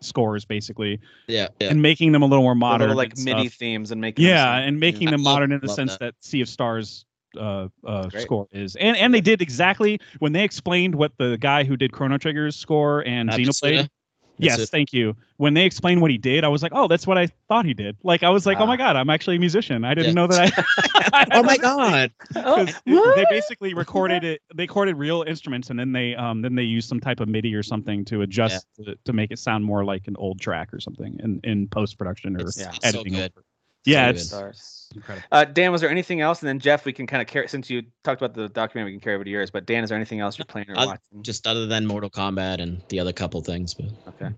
[0.00, 1.70] scores basically, yeah, yeah.
[1.70, 3.58] and making them a little more modern, little like and MIDI stuff.
[3.58, 4.24] themes and making.
[4.24, 6.00] them Yeah, sound- and making I them love- modern in the sense that.
[6.00, 6.14] that.
[6.20, 7.04] Sea of Stars
[7.38, 11.64] uh, uh, score is, and and they did exactly when they explained what the guy
[11.64, 13.88] who did Chrono Trigger's score and Xenoblade.
[14.40, 14.44] Mitsuda?
[14.44, 14.70] Yes, Mitsuda.
[14.70, 15.16] thank you.
[15.36, 17.74] When they explained what he did, I was like, "Oh, that's what I thought he
[17.74, 19.84] did." Like, I was like, "Oh my god, I'm actually a musician.
[19.84, 20.22] I didn't Yeah.
[20.22, 22.12] know that I." oh my god!
[22.34, 24.40] 'Cause they basically recorded it.
[24.54, 27.54] They recorded real instruments, and then they um then they used some type of MIDI
[27.54, 30.80] or something to adjust to, to make it sound more like an old track or
[30.80, 32.70] something in in post production or It's, Yeah.
[32.72, 33.12] so editing.
[33.14, 33.32] good.
[33.86, 34.88] Yeah, it's Stars.
[34.94, 35.26] incredible.
[35.32, 36.40] Uh, Dan, was there anything else?
[36.40, 38.96] And then Jeff, we can kind of carry since you talked about the documentary, we
[38.98, 39.50] can carry over to yours.
[39.50, 41.22] But Dan, is there anything else you're playing or I'll- watching?
[41.22, 44.30] Just other than Mortal Kombat and the other couple things, but Okay.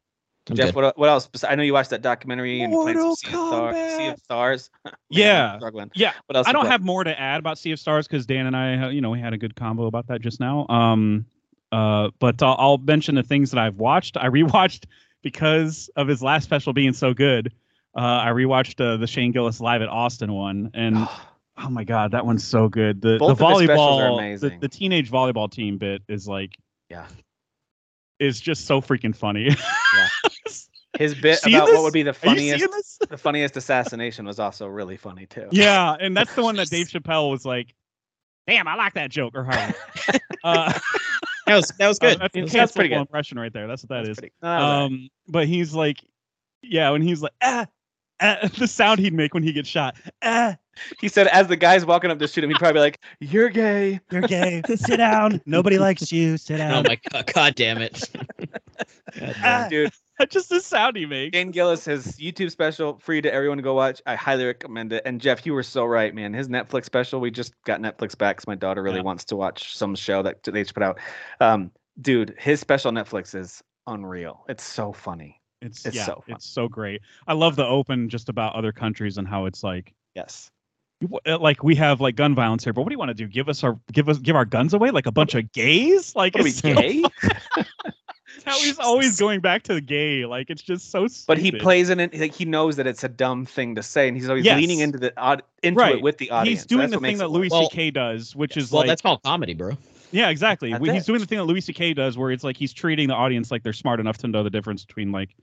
[0.48, 0.74] I'm Jeff, good.
[0.76, 1.28] what, what else?
[1.42, 4.06] I know you watched that documentary and you played some Mortal sea of, Star- sea
[4.06, 4.70] of Stars.
[4.84, 5.56] Man, Yeah.
[5.58, 5.90] struggling.
[5.94, 6.46] Yeah, What else?
[6.46, 6.70] I don't played?
[6.70, 9.10] have more to add about Sea of Stars because Dan and I, uh, you know,
[9.10, 10.64] we had a good combo about that just now.
[10.68, 11.26] Um,
[11.72, 14.16] uh, but I'll, I'll mention the things that I've watched.
[14.16, 14.84] I rewatched
[15.22, 17.52] because of his last special being so good.
[17.96, 20.96] Uh, I rewatched uh, the Shane Gillis live at Austin one, and
[21.58, 23.00] oh my god, that one's so good.
[23.00, 26.56] The the of his specials are volleyball, the, the teenage volleyball team bit is like,
[26.90, 27.06] Yeah.
[28.18, 29.50] is just so freaking funny.
[30.98, 31.74] His bit See about this?
[31.74, 35.26] what would be the Are you seeing funniest, the funniest assassination was also really funny
[35.26, 35.46] too.
[35.52, 37.74] Yeah, and that's the one that Dave Chappelle was like,
[38.46, 39.74] "Damn, I like that joke." Or Harvey.
[40.42, 40.72] uh,
[41.46, 42.30] that was that was Uh, good.
[42.32, 42.98] that's That's pretty good.
[42.98, 43.66] impression right there.
[43.66, 44.16] That's what that That's is.
[44.20, 44.86] pretty- no, that was.
[44.90, 45.98] Um, but he's like,
[46.62, 47.66] yeah, when he's like, ah,
[48.20, 49.96] ah, the sound he'd make when he gets shot.
[50.22, 50.56] Ah,
[51.00, 53.48] he said as the guy's walking up to shoot him, he'd probably be like, "You're
[53.48, 54.62] gay." you're gay.
[54.76, 55.40] Sit down.
[55.46, 56.36] Nobody likes you.
[56.36, 57.32] Sit down." Oh my god!
[57.32, 58.02] God damn it!
[58.38, 58.60] God
[59.42, 59.66] Ah.
[59.68, 59.70] damn.
[59.70, 59.92] Dude,
[60.30, 61.36] Just the sound he makes.
[61.36, 64.00] Shane Gillis, his YouTube special, free to everyone to go watch.
[64.06, 65.02] I highly recommend it.
[65.06, 66.32] And Jeff, you were so right, man.
[66.34, 69.02] His Netflix special, we just got Netflix back because my daughter really Yeah.
[69.02, 70.98] wants to watch some show that they just put out.
[71.40, 71.70] Um,
[72.00, 74.44] dude, his special Netflix is unreal.
[74.48, 75.35] It's so funny.
[75.62, 76.36] It's, It's yeah, so fun.
[76.36, 77.00] it's so great.
[77.26, 79.94] I love the open just about other countries and how it's like.
[80.14, 80.50] Yes.
[81.26, 83.26] uh, Like we have like gun violence here, but what do you want to do?
[83.26, 86.14] Give us our give us give our guns away like a bunch of gays?
[86.14, 87.02] Like What are we it's so- gay?
[88.44, 90.24] how he's always going back to the gay.
[90.26, 91.08] Like it's just so.
[91.26, 92.14] but he plays in it.
[92.16, 94.58] Like he knows that it's a dumb thing to say, and he's always Yes.
[94.58, 95.96] leaning into the odd into Right.
[95.96, 96.60] it with the audience.
[96.60, 97.60] He's doing That's the thing that Louis work.
[97.62, 97.90] Well- C.K.
[97.92, 99.76] does, which is well, like that's called comedy, bro.
[100.16, 100.72] Yeah, exactly.
[100.72, 101.06] That's he's it.
[101.06, 101.94] doing the thing that Louis C.K.
[101.94, 104.50] does, where it's like he's treating the audience like they're smart enough to know the
[104.50, 105.36] difference between like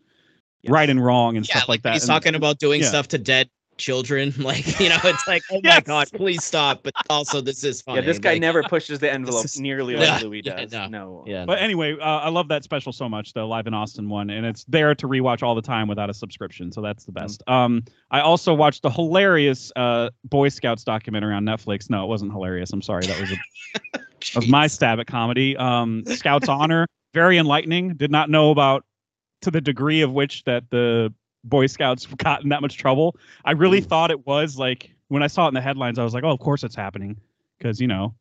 [0.63, 0.71] Yes.
[0.71, 1.93] right and wrong and Yeah, stuff like that.
[1.93, 2.87] He's And- talking about doing yeah.
[2.87, 4.33] stuff to dead children.
[4.39, 6.83] Like you know, it's like, oh my god, please stop.
[6.83, 7.99] But also, this is funny.
[7.99, 10.71] Yeah, this guy like, never pushes the envelope is- nearly Yeah, like Louis yeah, does.
[10.71, 11.23] no, no.
[11.27, 11.43] Yeah.
[11.45, 14.45] But anyway, uh, I love that special so much, the live in Austin one, and
[14.45, 17.43] it's there to rewatch all the time without a subscription, so that's the best.
[17.47, 21.89] Um, I also watched the hilarious uh, Boy Scouts documentary on Netflix.
[21.89, 22.71] No, it wasn't hilarious.
[22.71, 23.99] I'm sorry, that was a
[24.35, 25.55] of my stab at comedy.
[25.57, 27.95] Um, Scouts Honor, very enlightening.
[27.95, 28.85] Did not know about
[29.41, 33.15] to the degree of which that the Boy Scouts got in that much trouble.
[33.43, 36.13] I really thought it was like when I saw it in the headlines, I was
[36.13, 37.17] like, oh, of course it's happening,
[37.57, 38.15] because you know,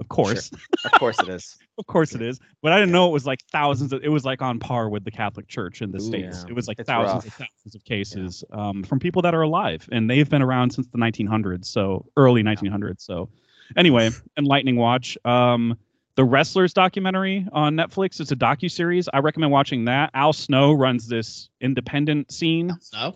[0.00, 0.50] of course,
[0.84, 1.56] Of course it is.
[1.78, 2.40] of course it is.
[2.62, 3.92] But I didn't know it was like thousands.
[3.92, 6.38] Of, it was like on par with the Catholic Church in the Ooh, states.
[6.44, 6.50] yeah.
[6.50, 7.38] It was like It's thousands rough.
[7.38, 10.88] and thousands of cases um, from people that are alive, and they've been around since
[10.88, 13.02] the 1900s, so early 1900s.
[13.02, 13.28] So,
[13.76, 15.16] anyway, enlightening watch.
[15.24, 15.78] Um,
[16.16, 18.20] the Wrestlers documentary on Netflix.
[18.20, 19.08] It's a docu series.
[19.12, 20.10] I recommend watching that.
[20.14, 22.76] Al Snow runs this independent scene.
[22.92, 23.14] No,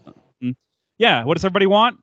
[0.98, 1.24] Yeah.
[1.24, 1.98] What does everybody want?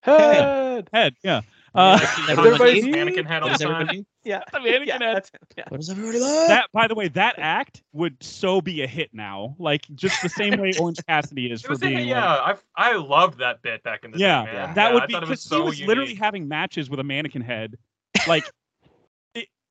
[0.00, 0.88] Head.
[0.92, 1.14] Head.
[1.22, 1.42] Yeah.
[1.74, 3.80] Uh, Like, he everybody- mannequin head all What the does time.
[3.82, 4.06] everybody?
[4.24, 4.42] Yeah.
[4.52, 5.30] the mannequin Yeah, head.
[5.56, 5.64] Yeah.
[5.68, 6.48] What does everybody like?
[6.48, 9.54] That, by the way, that act would so be a hit now.
[9.58, 12.08] Like just the same way Orange Cassidy is for was in- being.
[12.08, 14.74] yeah, like- I I loved that bit back in the yeah, day, man.
[14.74, 17.04] that Yeah, would I be was because so he was literally having matches with a
[17.04, 17.76] mannequin head.
[18.26, 18.52] Like it,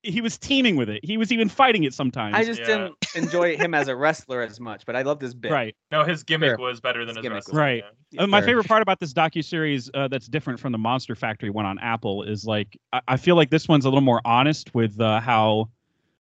[0.08, 1.04] he was teaming with it.
[1.04, 2.34] He was even fighting it sometimes.
[2.34, 2.66] I just Yeah.
[2.66, 5.52] didn't enjoy him as a wrestler as much, but I loved his bit.
[5.52, 5.76] right.
[5.90, 6.58] No, his gimmick Sure.
[6.58, 7.56] was better than His his, gimmick wrestling.
[7.58, 7.84] Right.
[8.10, 8.22] yeah.
[8.22, 11.50] Uh, my favorite part about this docu series uh, that's different from the Monster Factory
[11.50, 14.74] one on Apple is like I, I feel like this one's a little more honest
[14.74, 15.68] with uh, how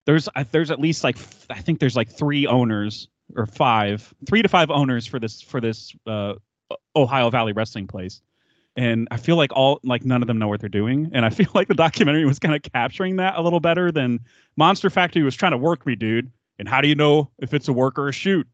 [0.06, 4.12] there's I, there's at least like f- I think there's like three owners or five,
[4.26, 6.34] three to five owners for this for this uh,
[6.96, 8.22] Ohio Valley wrestling place,
[8.78, 11.30] and I feel like all like none of them know what they're doing, and I
[11.38, 14.20] feel like the documentary was kind of capturing that a little better than
[14.56, 16.30] Monster Factory was trying to work me, dude.
[16.58, 18.46] And how do you know if it's a work or a shoot,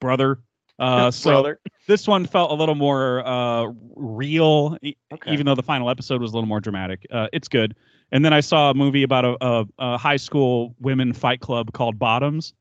[0.00, 0.38] brother?
[0.80, 1.60] Uh, so Brother.
[1.88, 4.78] this one felt a little more uh real
[5.12, 5.32] Okay.
[5.32, 7.74] even though the final episode was a little more dramatic uh it's good
[8.12, 11.72] and then i saw a movie about a, a, a high school women fight club
[11.72, 12.54] called bottoms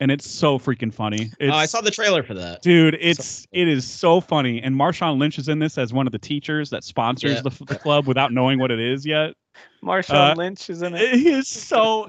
[0.00, 2.62] and it's so freaking funny it's, Oh, I saw the trailer for that.
[2.62, 6.12] dude it's it is so funny and marshawn lynch is in this as one of
[6.12, 7.40] the teachers that sponsors Yeah.
[7.42, 9.34] the, the club without knowing what it is yet
[9.84, 11.14] Marshawn uh, Lynch is in it.
[11.18, 12.08] he is so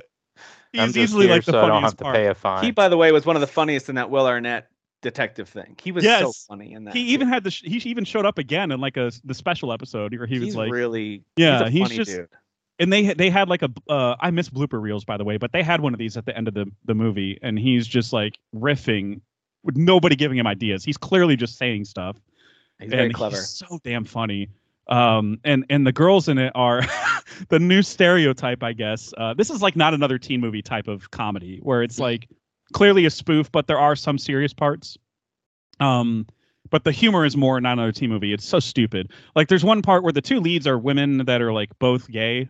[0.74, 2.64] he's easily here like the so I don't funniest have to part pay a fine.
[2.64, 4.68] He, by the way, was one of the funniest in that Will Arnett
[5.02, 5.76] detective thing.
[5.82, 6.94] He was so funny in that.
[6.94, 9.74] he even had the sh- he even showed up again in like a the special
[9.74, 12.28] episode where he was he's like really Yeah, he's, a he's funny just- dude.
[12.82, 15.52] And they they had like a uh, I miss blooper reels by the way, but
[15.54, 18.12] they had one of these at the end of the the movie, and he's just
[18.12, 19.22] like riffing
[19.64, 20.84] with nobody giving him ideas.
[20.84, 22.18] He's clearly just saying stuff.
[22.80, 23.36] He's very clever.
[23.36, 24.50] He's so damn funny.
[24.88, 26.82] Um, and and the girls in it are
[27.50, 29.14] the new stereotype, I guess.
[29.16, 32.28] Uh, this is like not another teen movie type of comedy where it's like
[32.74, 34.98] clearly a spoof, but there are some serious parts.
[35.80, 36.26] Um,
[36.72, 38.34] but the humor is more not another teen movie.
[38.34, 39.12] It's so stupid.
[39.36, 42.50] Like there's one part where the two leads are women that are like both gay,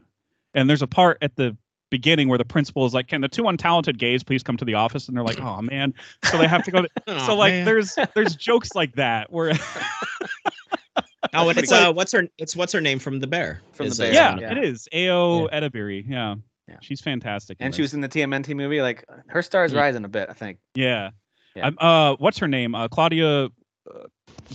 [0.53, 1.55] and there's a part at the
[1.89, 4.73] beginning where the principal is like, "Can the two untalented gays please come to the
[4.75, 5.93] office?" And they're like, "Oh man,"
[6.25, 6.81] so they have to go.
[6.83, 6.89] To,
[7.25, 7.65] so like man.
[7.65, 9.51] there's there's jokes like that where
[11.33, 13.61] oh, and Pretty it's uh, what's her it's what's her name from the Bear?
[13.73, 14.51] From The Bear, yeah, Yeah.
[14.51, 16.03] it is Ayo Edebiri.
[16.07, 16.35] Yeah.
[16.67, 16.77] Yeah.
[16.81, 17.57] she's fantastic.
[17.59, 18.81] and she was in the TMNT movie.
[18.81, 19.81] Like her star is Yeah.
[19.81, 20.29] rising a bit.
[20.29, 20.59] I think.
[20.75, 21.09] Yeah.
[21.55, 21.67] Yeah.
[21.67, 22.75] Um, uh, what's her name?
[22.75, 23.45] Uh, Claudia.
[23.45, 23.49] Uh,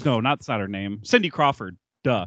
[0.05, 1.01] no, not that's not her name.
[1.05, 1.77] Cindy Crawford.
[2.05, 2.27] Duh.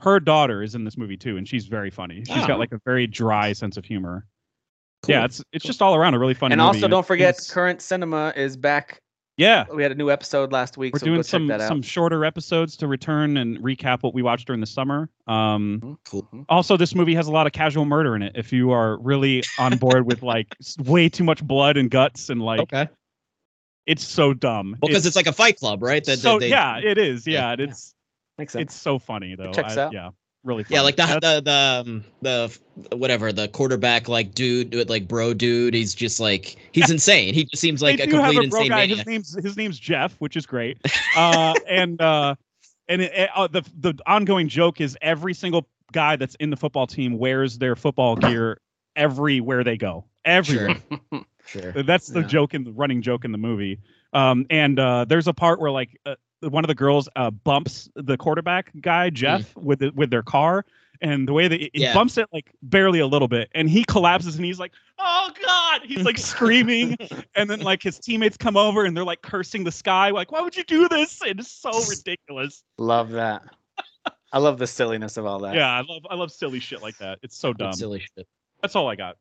[0.00, 2.22] Her daughter is in this movie too, and she's very funny.
[2.26, 2.46] She's Oh.
[2.46, 4.26] got like a very dry sense of humor.
[5.02, 5.14] Cool.
[5.14, 6.52] Yeah, it's it's just all around a really funny.
[6.52, 8.98] and movie, also, don't forget, it's- current cinema is back.
[9.38, 10.94] yeah, We had a new episode last week.
[10.94, 11.68] we're so doing go check some that out.
[11.68, 15.10] some shorter episodes to return and recap what we watched during the summer.
[15.26, 16.26] Um, Cool.
[16.48, 18.32] also, this movie has a lot of casual murder in it.
[18.34, 22.40] If you are really on board with like way too much blood and guts and
[22.40, 22.88] like Okay.
[23.86, 24.76] it's so dumb.
[24.80, 26.02] Well, because it's, like a Fight Club, right?
[26.04, 27.26] That so they, yeah, it is.
[27.26, 27.66] Yeah, Yeah, and yeah.
[27.68, 27.94] it's
[28.38, 28.62] Makes sense.
[28.62, 29.52] it's so funny though.
[29.52, 29.92] checks I- out.
[29.92, 30.10] Yeah,
[30.44, 30.64] really.
[30.64, 30.76] Funny.
[30.76, 32.58] Yeah, like the That's- the the um, the
[32.96, 35.74] whatever the quarterback like dude like bro dude.
[35.74, 37.32] He's just like he's insane.
[37.34, 38.76] He just seems like a complete a insane guy.
[38.86, 38.98] maniac.
[38.98, 40.78] His name's his name's Jeff, which is great.
[41.16, 42.34] Uh, and uh,
[42.88, 46.56] and it, it- uh, the the ongoing joke is every single guy that's in the
[46.56, 48.60] football team wears their football gear
[48.96, 50.04] everywhere they go.
[50.26, 50.76] Everywhere.
[51.46, 51.72] Sure.
[51.72, 52.26] That's the Yeah.
[52.26, 53.78] joke in the running joke in the movie.
[54.12, 57.88] Um, and uh, there's a part where like uh, one of the girls uh, bumps
[57.94, 60.64] the quarterback guy Jeff with the, with their car,
[61.00, 61.94] and the way that he he Yeah.
[61.94, 65.82] bumps it like barely a little bit, and he collapses and he's like, "Oh God!"
[65.84, 66.96] He's like screaming,
[67.34, 70.40] and then like his teammates come over and they're like cursing the sky, like, "Why
[70.40, 72.62] would you do this?" It's so ridiculous.
[72.78, 73.42] Love that.
[74.32, 75.54] I love the silliness of all that.
[75.54, 77.18] Yeah, I love I love silly shit like that.
[77.22, 77.72] It's so dumb.
[77.74, 78.26] Silly shit.
[78.62, 79.16] That's all I got.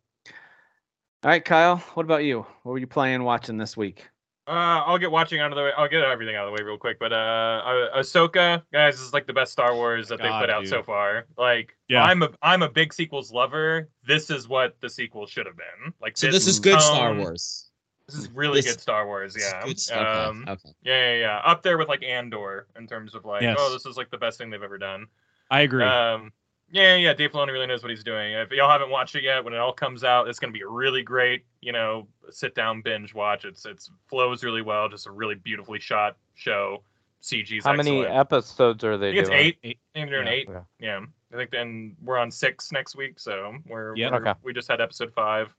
[1.24, 1.78] All right, Kyle.
[1.96, 2.46] What about you?
[2.64, 4.08] What were you playing, watching this week?
[4.48, 5.72] Uh, I'll get watching out of the way.
[5.76, 7.00] I'll get everything out of the way real quick.
[7.00, 10.42] But uh, uh Ahsoka, guys, this is like the best Star Wars that they God,
[10.42, 10.70] put out dude.
[10.70, 11.26] so far.
[11.38, 12.04] Like, Yeah.
[12.04, 13.90] I'm a I'm a big sequels lover.
[14.06, 15.94] This is what the sequel should have been.
[16.00, 17.72] Like, So this is good Star Wars.
[18.08, 19.36] This is really This- good Star Wars.
[19.38, 19.64] Yeah.
[19.66, 19.92] good.
[19.98, 20.52] Um, Okay.
[20.52, 20.70] okay.
[20.84, 21.38] yeah, yeah, yeah.
[21.44, 23.58] Up there with like Andor in terms of like, Yes.
[23.60, 25.08] oh, this is like the best thing they've ever done.
[25.50, 25.84] I agree.
[25.84, 26.32] Um,
[26.72, 28.34] yeah, yeah, Dave Filoni really knows what he's doing.
[28.34, 30.68] If y'all haven't watched it yet, when it all comes out, it's gonna be a
[30.68, 33.46] really great, you know, sit down binge watch.
[33.46, 36.84] It's it's flows really well, just a really beautifully shot show.
[37.22, 39.40] CG's How many episodes are I they think it's doing?
[39.42, 39.58] eight.
[39.64, 39.80] Eight.
[39.96, 40.34] I think they're doing Yeah.
[40.34, 40.48] eight.
[40.50, 40.62] Yeah.
[41.00, 44.12] Yeah, I think then we're on six next week, so we're, Yep.
[44.12, 44.40] we're- Okay.
[44.44, 45.52] we just had episode five.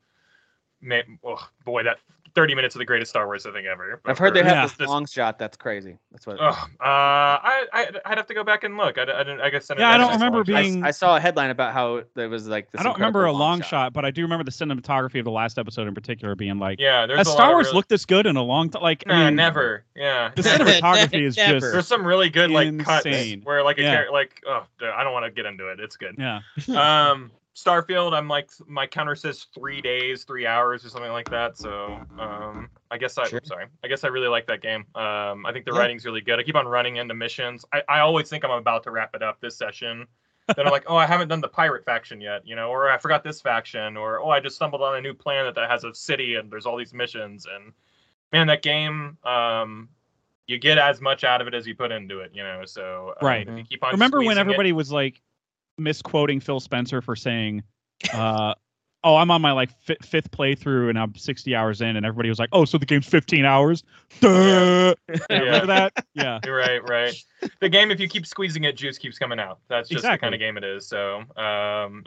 [0.81, 1.99] Man, oh boy, that
[2.37, 4.01] 30 minutes of the greatest Star Wars thing ever.
[4.05, 4.67] I've heard they have Yeah.
[4.79, 5.39] this long shot.
[5.39, 5.97] That's crazy.
[6.13, 6.39] That's what.
[6.39, 8.99] Ugh, uh, I, I I'd have to go back and look.
[8.99, 10.55] I, I, didn't- I guess Yeah, I don't remember watch it.
[10.55, 12.81] I, being- I saw a headline about how there was like this.
[12.81, 13.93] I don't remember a incredible long shot.
[13.95, 17.07] but I do remember the cinematography of the last episode in particular being like, Yeah,
[17.07, 18.83] there's has a Star of Wars really- looked this good in a long time?
[18.83, 19.85] Like, Nah, I mean, never.
[19.97, 23.41] Yeah, The cinematography is just There's some really good like cuts Insane.
[23.45, 23.95] where like a Yeah.
[24.05, 25.81] char- like oh dude, I don't want to get into it.
[25.81, 26.17] It's good.
[26.19, 26.41] yeah.
[26.69, 31.57] um Starfield, I'm like my counter says three days, three hours or something like that.
[31.57, 33.41] So um I guess I Sure.
[33.45, 33.65] sorry.
[33.83, 34.85] I guess I really like that game.
[34.95, 35.79] Um I think the Yeah.
[35.79, 36.39] writing's really good.
[36.39, 37.65] I keep on running into missions.
[37.73, 40.07] I, I always think I'm about to wrap it up this session.
[40.57, 42.99] then I'm like, oh, I haven't done the pirate faction yet, you know, or I
[42.99, 45.93] forgot this faction, or oh, I just stumbled on a new planet that has a
[45.95, 47.47] city and there's all these missions.
[47.53, 47.73] And
[48.33, 49.89] man, that game, um,
[50.47, 52.65] you get as much out of it as you put into it, you know.
[52.67, 53.49] So um, Right.
[53.49, 55.21] if you keep on Remember when squeezing it- everybody was like
[55.79, 57.63] misquoting Phil Spencer for saying,
[58.13, 58.55] uh,
[59.05, 62.29] "Oh, I'm on my like fi- fifth playthrough and I'm 60 hours in," and everybody
[62.29, 63.83] was like, "Oh, so the game's 15 hours?"
[64.21, 64.95] Duh.
[65.09, 65.37] Yeah, Yeah.
[65.39, 65.93] Remember that?
[66.15, 66.41] Yeah.
[66.49, 67.15] right, right.
[67.61, 69.59] The game, if you keep squeezing it, juice keeps coming out.
[69.69, 70.87] That's just the kind of game it is.
[70.87, 71.27] So um,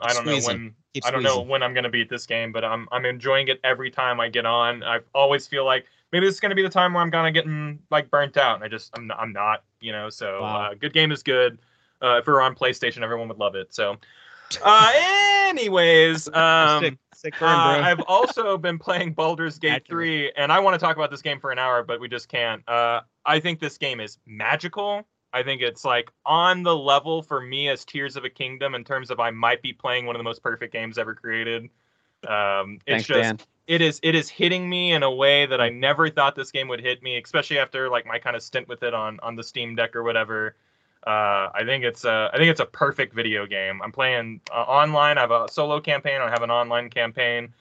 [0.01, 0.25] I don't Squeezing.
[0.25, 1.47] know when Keep I don't know squeezing.
[1.49, 4.45] when I'm gonna beat this game, but I'm I'm enjoying it every time I get
[4.45, 4.83] on.
[4.83, 7.79] I always feel like maybe this is gonna be the time where I'm gonna getting
[7.91, 10.09] like burnt out, and I just I'm not, I'm not, you know.
[10.09, 10.71] So Wow.
[10.71, 11.59] uh, good game is good.
[12.01, 13.73] Uh, if it were on PlayStation, everyone would love it.
[13.73, 13.97] So,
[14.63, 17.89] uh, anyways, um, sick, sick uh, burn, bro.
[17.89, 20.33] I've also been playing Baldur's Gate Accurate.
[20.35, 22.29] 3, and I want to talk about this game for an hour, but we just
[22.29, 22.67] can't.
[22.67, 25.05] Uh, I think this game is magical.
[25.31, 28.83] I think it's like on the level for me as Tears of a Kingdom in
[28.83, 31.69] terms of I might be playing one of the most perfect games ever created.
[32.27, 33.39] Um, it's Thanks, just Dan.
[33.67, 36.67] it is it is hitting me in a way that I never thought this game
[36.67, 39.43] would hit me, especially after like my kind of stint with it on on the
[39.43, 40.55] Steam Deck or whatever.
[41.07, 43.81] Uh, I think it's a I think it's a perfect video game.
[43.81, 45.17] I'm playing uh, online.
[45.17, 46.19] I have a solo campaign.
[46.21, 47.53] I have an online campaign.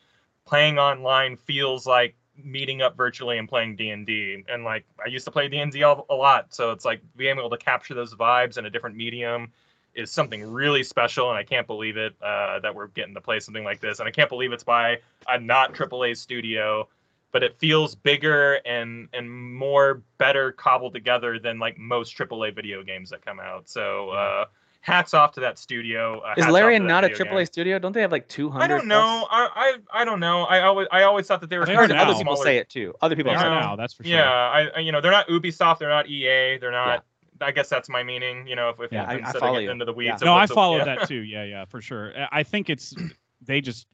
[0.44, 4.44] Playing online feels like meeting up virtually and playing D and D.
[4.48, 7.38] And like I used to play D and D a lot, so it's like being
[7.38, 9.52] able to capture those vibes in a different medium
[9.94, 11.28] is something really special.
[11.28, 13.98] And I can't believe it uh, that we're getting to play something like this.
[14.00, 16.88] And I can't believe it's by a not AAA studio
[17.32, 22.82] but it feels bigger and and more better cobbled together than like most AAA video
[22.82, 23.68] games that come out.
[23.68, 24.44] So uh,
[24.80, 26.20] hats off to that studio.
[26.20, 27.46] Uh, Is hats off Larian not a AAA game.
[27.46, 27.78] studio?
[27.78, 28.64] Don't they have like 200?
[28.64, 29.26] I don't know.
[29.30, 30.44] I, I I don't know.
[30.44, 32.04] I always I always thought that they were I've heard other now.
[32.18, 32.94] people smaller- say it too.
[33.02, 33.60] Other people They have are said it.
[33.60, 33.66] Yeah.
[33.70, 34.12] now, that's for sure.
[34.12, 35.78] Yeah, I I- you know they're not Ubisoft.
[35.78, 36.58] They're not EA.
[36.58, 37.04] They're not.
[37.40, 38.48] I guess that's my meaning.
[38.48, 39.70] You know, if, if Yeah, I- I instead of follow getting you.
[39.72, 40.16] into the weeds.
[40.22, 40.26] Yeah.
[40.26, 40.84] No, I what's the- followed yeah.
[40.96, 41.20] that too.
[41.20, 42.12] Yeah, yeah, for sure.
[42.18, 42.94] I- I think it's
[43.42, 43.86] they just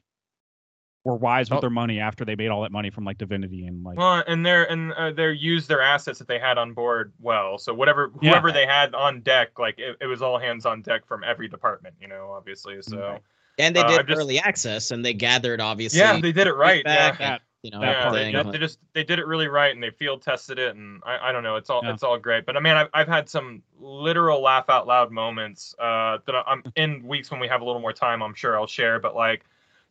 [1.05, 1.61] were wise with Oh.
[1.61, 4.45] their money after they made all that money from like Divinity and like Well, and
[4.45, 7.57] they're and uh, they're used their assets that they had on board well.
[7.59, 8.31] So whatever Yeah.
[8.31, 11.47] whoever they had on deck, like it, it was all hands on deck from every
[11.47, 11.95] department.
[12.01, 12.81] You know, obviously.
[12.81, 13.21] So Right.
[13.57, 15.99] And they Uh, did I've just- early access, and they gathered obviously.
[15.99, 16.83] yeah, they did it right.
[16.85, 17.11] Yeah.
[17.11, 17.41] feedback that.
[17.61, 18.45] You know, yeah, they, everything.
[18.45, 21.29] they- they just they did it really right, and they field tested it, and I,
[21.29, 21.93] I don't know, it's all Yeah.
[21.93, 22.45] it's all great.
[22.45, 26.63] But I mean, I've, I've had some literal laugh out loud moments uh, that I'm
[26.75, 28.21] in weeks when we have a little more time.
[28.21, 29.45] I'm sure I'll share, but like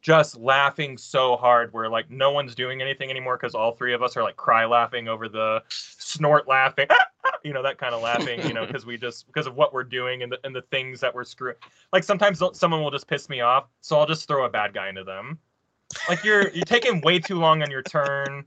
[0.05, 4.03] just laughing so hard where like no one's doing anything anymore because all three of
[4.03, 6.87] us are like cry laughing over the snort laughing,
[7.43, 9.83] you know that kind of laughing, you know, because we just because of what we're
[9.83, 11.57] doing and the and the things that we're screwing.
[11.91, 14.91] Like sometimes someone will just piss me off, so I'll just throw a bad guy
[14.91, 15.39] into them.
[16.07, 18.45] Like you're you're taking way too long on your turn.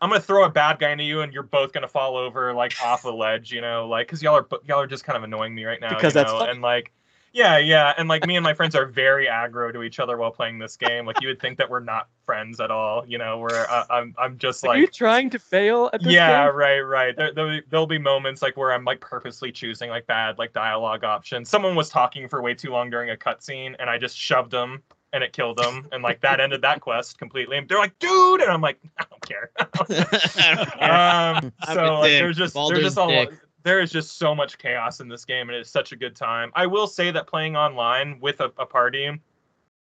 [0.00, 2.72] I'm gonna throw a bad guy into you, and you're both gonna fall over like
[2.84, 5.56] off a ledge, you know, like because y'all are y'all are just kind of annoying
[5.56, 6.52] me right now, Because you that's funny.
[6.52, 6.92] and like.
[7.32, 10.32] Yeah, yeah, and like me and my friends are very aggro to each other while
[10.32, 11.06] playing this game.
[11.06, 13.38] Like you would think that we're not friends at all, you know.
[13.38, 14.76] Where uh, I'm, I'm just like.
[14.76, 16.56] Are you like, trying to fail at this yeah, game?
[16.56, 17.16] right, right.
[17.16, 20.52] There, there'll, be, there'll be moments like where I'm like purposely choosing like bad like
[20.52, 21.48] dialogue options.
[21.48, 24.82] Someone was talking for way too long during a cutscene, and I just shoved them,
[25.12, 27.58] and it killed them, and like that ended that quest completely.
[27.58, 29.50] And they're like, dude, and I'm like, I don't care.
[31.44, 33.38] um, I'm so a like, there's just Baldur's there's just a dick.
[33.62, 36.50] There is just so much chaos in this game, and it's such a good time.
[36.54, 39.20] I will say that playing online with a, a party,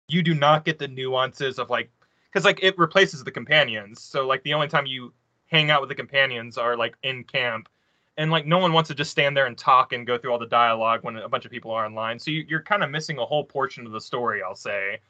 [0.09, 1.91] you do not get the nuances of like
[2.31, 4.02] because like it replaces the companions.
[4.02, 5.12] So like the only time you
[5.47, 7.68] hang out with the companions are like in camp.
[8.17, 10.39] And like no one wants to just stand there and talk and go through all
[10.39, 12.18] the dialogue when a bunch of people are online.
[12.18, 15.01] So you, you're kind of missing a whole portion of the story, I'll say,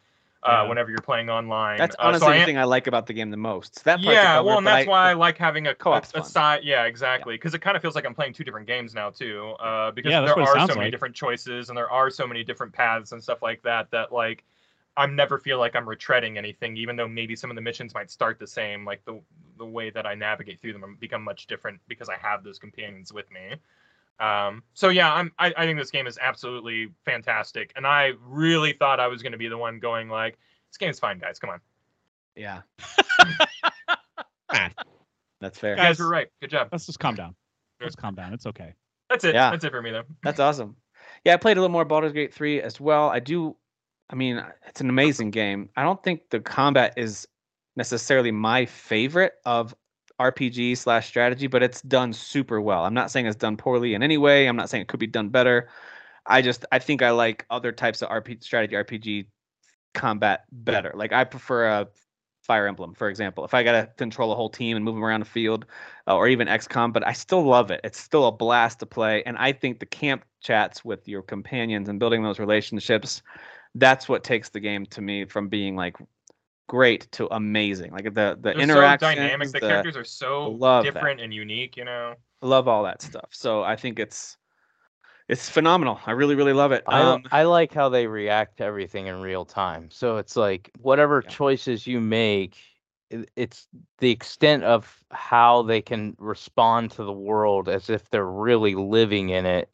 [0.45, 0.69] uh, Yeah.
[0.69, 1.81] whenever you're playing online.
[1.81, 3.85] That's Uh, so honestly I the am- thing I like about the game the most.
[3.85, 6.25] That yeah, covered, well, and that's why I like having a co-op's a, a fun.
[6.25, 6.65] side.
[6.65, 7.35] Yeah, exactly.
[7.35, 9.55] Because it kind of feels like I'm playing two different games now too.
[9.61, 10.91] Uh, because Yeah, there are so many like.
[10.91, 13.91] different choices and there are so many different paths and stuff like that.
[13.93, 14.45] That like,
[14.97, 18.11] I'm never feel like I'm retreading anything, even though maybe some of the missions might
[18.11, 18.85] start the same.
[18.85, 19.21] Like the
[19.59, 23.13] the way that I navigate through them become much different because I have those companions
[23.13, 23.57] with me.
[24.21, 25.33] Um, so yeah, I'm.
[25.39, 29.33] I, I think this game is absolutely fantastic, and I really thought I was going
[29.33, 30.39] to be the one going like,
[30.71, 31.39] "This game's fine, guys.
[31.39, 31.61] Come on."
[32.37, 32.63] yeah.
[34.51, 34.71] Ah,
[35.41, 35.73] That's fair.
[35.73, 36.29] You guys were right.
[36.41, 36.69] Good job.
[36.71, 37.35] Let's just calm down.
[37.81, 38.33] Let's calm down.
[38.35, 38.75] It's okay.
[39.11, 39.35] That's it.
[39.35, 39.51] Yeah.
[39.51, 40.05] That's it for me though.
[40.23, 40.77] That's awesome.
[41.25, 43.09] Yeah, I played a little more Baldur's Gate 3 as well.
[43.09, 43.57] I do
[44.11, 45.71] I mean, it's an amazing game.
[45.77, 47.27] I don't think the combat is
[47.75, 49.75] necessarily my favorite of
[50.21, 52.85] RPG slash strategy, but it's done super well.
[52.85, 54.47] I'm not saying it's done poorly in any way.
[54.47, 55.69] I'm not saying it could be done better.
[56.27, 59.27] I just I think I like other types of RPG strategy RPG
[59.93, 60.93] combat better.
[60.95, 61.89] Like I prefer a
[62.43, 63.45] Fire Emblem, for example.
[63.45, 65.65] If I gotta control a whole team and move them around the field,
[66.07, 67.81] uh, or even XCOM, but I still love it.
[67.85, 71.89] It's still a blast to play, and I think the camp chats with your companions
[71.89, 73.23] and building those relationships,
[73.75, 75.97] that's what takes the game to me from being like
[76.67, 77.93] great to amazing.
[77.93, 79.53] Like the the They're so dynamic.
[79.53, 80.95] The, characters are so love that.
[80.95, 81.77] different and unique.
[81.77, 82.15] You know.
[82.43, 83.29] love all that stuff.
[83.31, 84.37] So I think it's
[85.29, 85.99] it's phenomenal.
[86.07, 86.85] I really really love it.
[86.87, 89.91] I, Um, I like how they react to everything in real time.
[89.91, 91.31] So it's like whatever Yeah.
[91.31, 92.59] choices you make,
[93.13, 93.69] i- it's
[93.99, 99.31] the extent of how they can respond to the world as if they're really living
[99.31, 99.71] in it.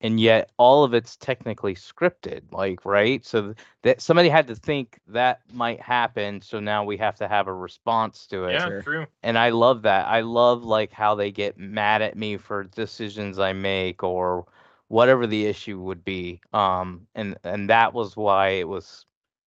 [0.00, 3.24] And yet all of it's technically scripted, like, right?
[3.24, 6.40] So that somebody had to think that might happen.
[6.42, 8.82] So now we have to have a response to it Yeah, Sure.
[8.82, 9.06] true.
[9.22, 10.06] and I love that.
[10.06, 14.46] I love like how they get mad at me for decisions I make or
[14.88, 16.40] whatever the issue would be.
[16.52, 19.06] Um, and and that was why it was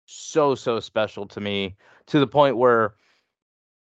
[0.06, 1.76] so so special to me
[2.08, 2.96] to the point where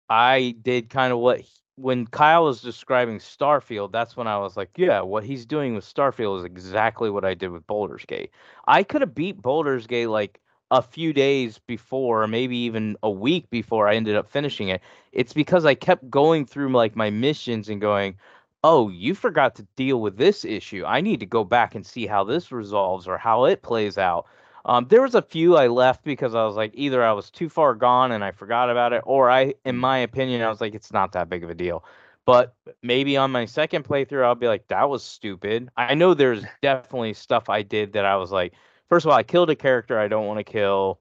[0.09, 1.41] I did kind of what
[1.75, 5.83] when Kyle was describing Starfield, that's when I was like, yeah, what he's doing with
[5.85, 8.31] Starfield is exactly what I did with Baldur's Gate.
[8.67, 10.39] I could have beat Baldur's Gate like
[10.71, 14.81] a few days before, maybe even a week before I ended up finishing it.
[15.11, 18.17] It's because I kept going through like my missions and going,
[18.63, 20.83] "Oh, you forgot to deal with this issue.
[20.85, 24.25] I need to go back and see how this resolves or how it plays out."
[24.65, 27.49] Um, there was a few I left because I was like, either I was too
[27.49, 30.73] far gone and I forgot about it, or I, in my opinion, I was like,
[30.73, 31.83] it's not that big of a deal.
[32.25, 35.69] But maybe on my second playthrough, I'll be like, that was stupid.
[35.77, 38.53] I know there's definitely stuff I did that I was like,
[38.89, 40.99] first of all, I killed a character I don't want to kill.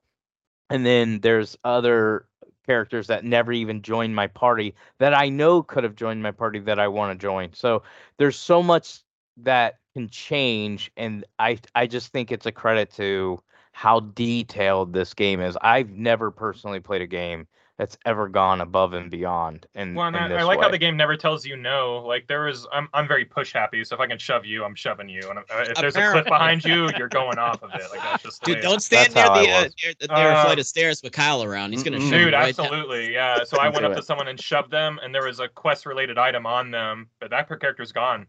[0.68, 2.26] And then there's other
[2.66, 6.58] characters that never even joined my party that I know could have joined my party
[6.60, 7.52] that I want to join.
[7.54, 7.82] So
[8.18, 9.00] there's so much
[9.38, 13.40] that can change and I I just think it's a credit to
[13.76, 15.58] how detailed this game is.
[15.60, 17.46] I've never personally played a game
[17.76, 20.68] that's ever gone above and beyond in, Well, and in I, this I like how
[20.68, 21.96] the game never tells you no.
[22.06, 23.82] Like there is, I'm I'm very push happy.
[23.82, 25.28] So if I can shove you, I'm shoving you.
[25.28, 27.82] And uh, if there's a cliff behind you, you're going off of it.
[27.90, 29.74] Like that's just the Dude, way don't stand That's near the, uh, was.
[29.82, 31.72] near the near Uh, flight of stairs with Kyle around.
[31.72, 32.66] He's gonna shoot Dude, you right down.
[32.66, 33.42] absolutely, yeah.
[33.42, 33.96] So I went up it.
[33.96, 37.48] to someone and shoved them, and there was a quest-related item on them, but that
[37.48, 38.28] per character's gone.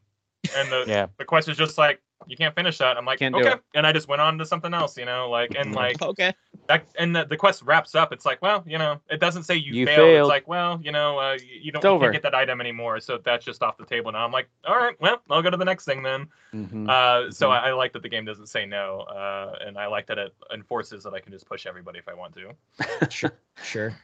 [0.57, 1.05] And the Yeah.
[1.19, 2.97] the quest is just like you can't finish that.
[2.97, 5.55] I'm like, Can't okay, and I just went on to something else, you know, like
[5.55, 5.75] and Mhm.
[5.75, 6.33] like Okay.
[6.67, 8.11] that, and the, the quest wraps up.
[8.11, 9.97] It's like, well, you know, it doesn't say you, You failed.
[9.97, 10.19] failed.
[10.21, 12.99] It's like, well, you know, uh, you you don't you can't get that item anymore,
[12.99, 14.25] so that's just off the table now.
[14.25, 16.27] I'm like, all right, well, I'll go to the next thing then.
[16.53, 16.89] mhm.
[16.89, 17.51] Uh, so Mhm.
[17.51, 20.33] I, I like that the game doesn't say no, uh, and I like that it
[20.53, 22.51] enforces that I can just push everybody if I want to.
[23.11, 23.31] Sure.
[23.63, 23.95] Sure.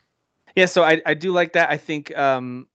[0.56, 1.70] Yeah, so I, I do like that.
[1.70, 2.68] I think um,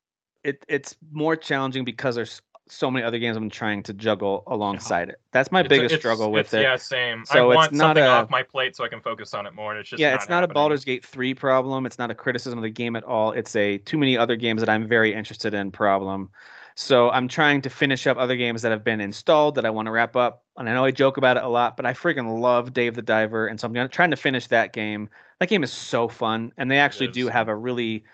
[0.45, 5.09] it it's more challenging because there's so many other games I'm trying to juggle alongside
[5.09, 5.21] it.
[5.33, 6.63] That's my It's a- biggest it's- struggle with it's- it.
[6.63, 7.25] Yeah, same.
[7.25, 9.47] So I it's want not something a- off my plate so I can focus on
[9.47, 9.71] it more.
[9.73, 10.55] And it's just yeah, not it's not a happening.
[10.55, 11.87] Baldur's Gate 3 problem.
[11.87, 13.33] It's not a criticism of the game at all.
[13.33, 16.31] It's a too many other games that I'm very interested in problem.
[16.79, 19.87] So I'm trying to finish up other games that have been installed that I want
[19.87, 20.43] to wrap up.
[20.59, 23.01] And I know I joke about it a lot, but I freaking love Dave the
[23.03, 25.09] Diver, and so I'm gonna- trying to finish that game.
[25.41, 28.05] That game is so fun, and they actually do have a really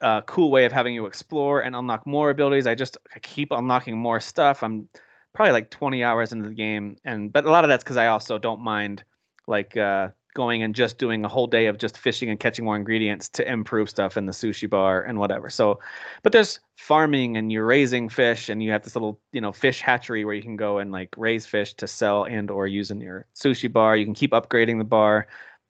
[0.00, 2.66] uh, cool way of having you explore and unlock more abilities.
[2.66, 4.62] I just I keep unlocking more stuff.
[4.62, 4.88] I'm
[5.34, 8.08] probably like 20 hours into the game, and but a lot of that's because I
[8.08, 9.04] also don't mind
[9.46, 12.76] like uh, going and just doing a whole day of just fishing and catching more
[12.76, 15.50] ingredients to improve stuff in the sushi bar and whatever.
[15.50, 15.80] So,
[16.22, 19.80] but there's farming and you're raising fish and you have this little you know fish
[19.80, 23.00] hatchery where you can go and like raise fish to sell and or use in
[23.00, 23.96] your sushi bar.
[23.96, 25.26] You can keep upgrading the bar.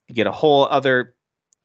[0.09, 1.15] You get a whole other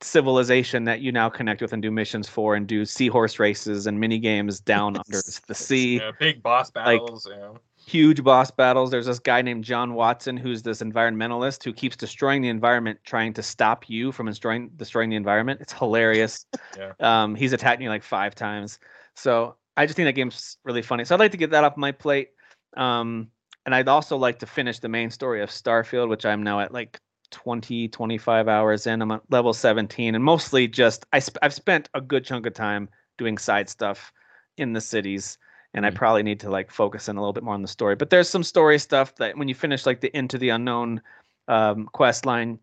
[0.06, 4.00] civilization that you now connect with and do missions for and do seahorse races and
[4.00, 7.28] mini games down under the sea Yeah, big boss battles.
[7.30, 7.52] yeah.
[7.86, 8.92] huge boss battles.
[8.92, 13.34] There's this guy named John Watson who's this environmentalist who keeps destroying the environment, trying
[13.34, 15.62] to stop you from destroying destroying the environment.
[15.62, 16.46] It's hilarious.
[16.78, 16.92] Yeah.
[17.00, 18.80] Um, he's attacked me like five times.
[19.16, 21.06] So I just think that game's really funny.
[21.06, 22.32] So I'd like to get that off my plate.
[22.76, 23.30] Um,
[23.66, 26.74] and I'd also like to finish the main story of Starfield, which I'm now at
[26.74, 27.00] like
[27.36, 29.02] 20, 25 hours in.
[29.02, 32.54] I'm at level 17, and mostly just I sp- I've spent a good chunk of
[32.54, 34.12] time doing side stuff
[34.58, 35.38] in the cities
[35.74, 35.96] and I Mhm.
[35.96, 37.96] probably need to like focus in a little bit more on the story.
[37.96, 41.02] But there's some story stuff that when you finish like the Into the Unknown
[41.50, 42.60] um, quest line,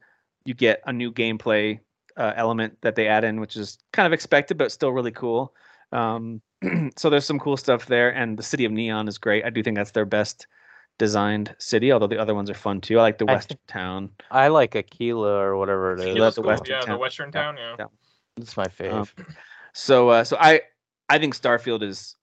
[0.46, 1.78] you get a new gameplay
[2.16, 5.54] uh, element that they add in, which is kind of expected, but still really cool.
[5.92, 6.40] Um,
[6.96, 9.44] so there's some cool stuff there, and the city of Neon is great.
[9.44, 10.46] I do think that's their best
[11.02, 13.00] designed city, although the other ones are fun too.
[13.00, 14.10] I like the I Western town.
[14.30, 16.14] I like Akila or whatever it is.
[16.14, 16.20] Akila.
[16.20, 16.50] That's the cool.
[16.50, 16.96] Western yeah, the.
[16.96, 17.56] Western town.
[17.56, 17.76] Yeah.
[17.80, 17.86] yeah.
[18.36, 18.92] It's my fave.
[18.92, 19.08] Um,
[19.72, 20.60] So uh, so I
[21.08, 22.14] I think Starfield is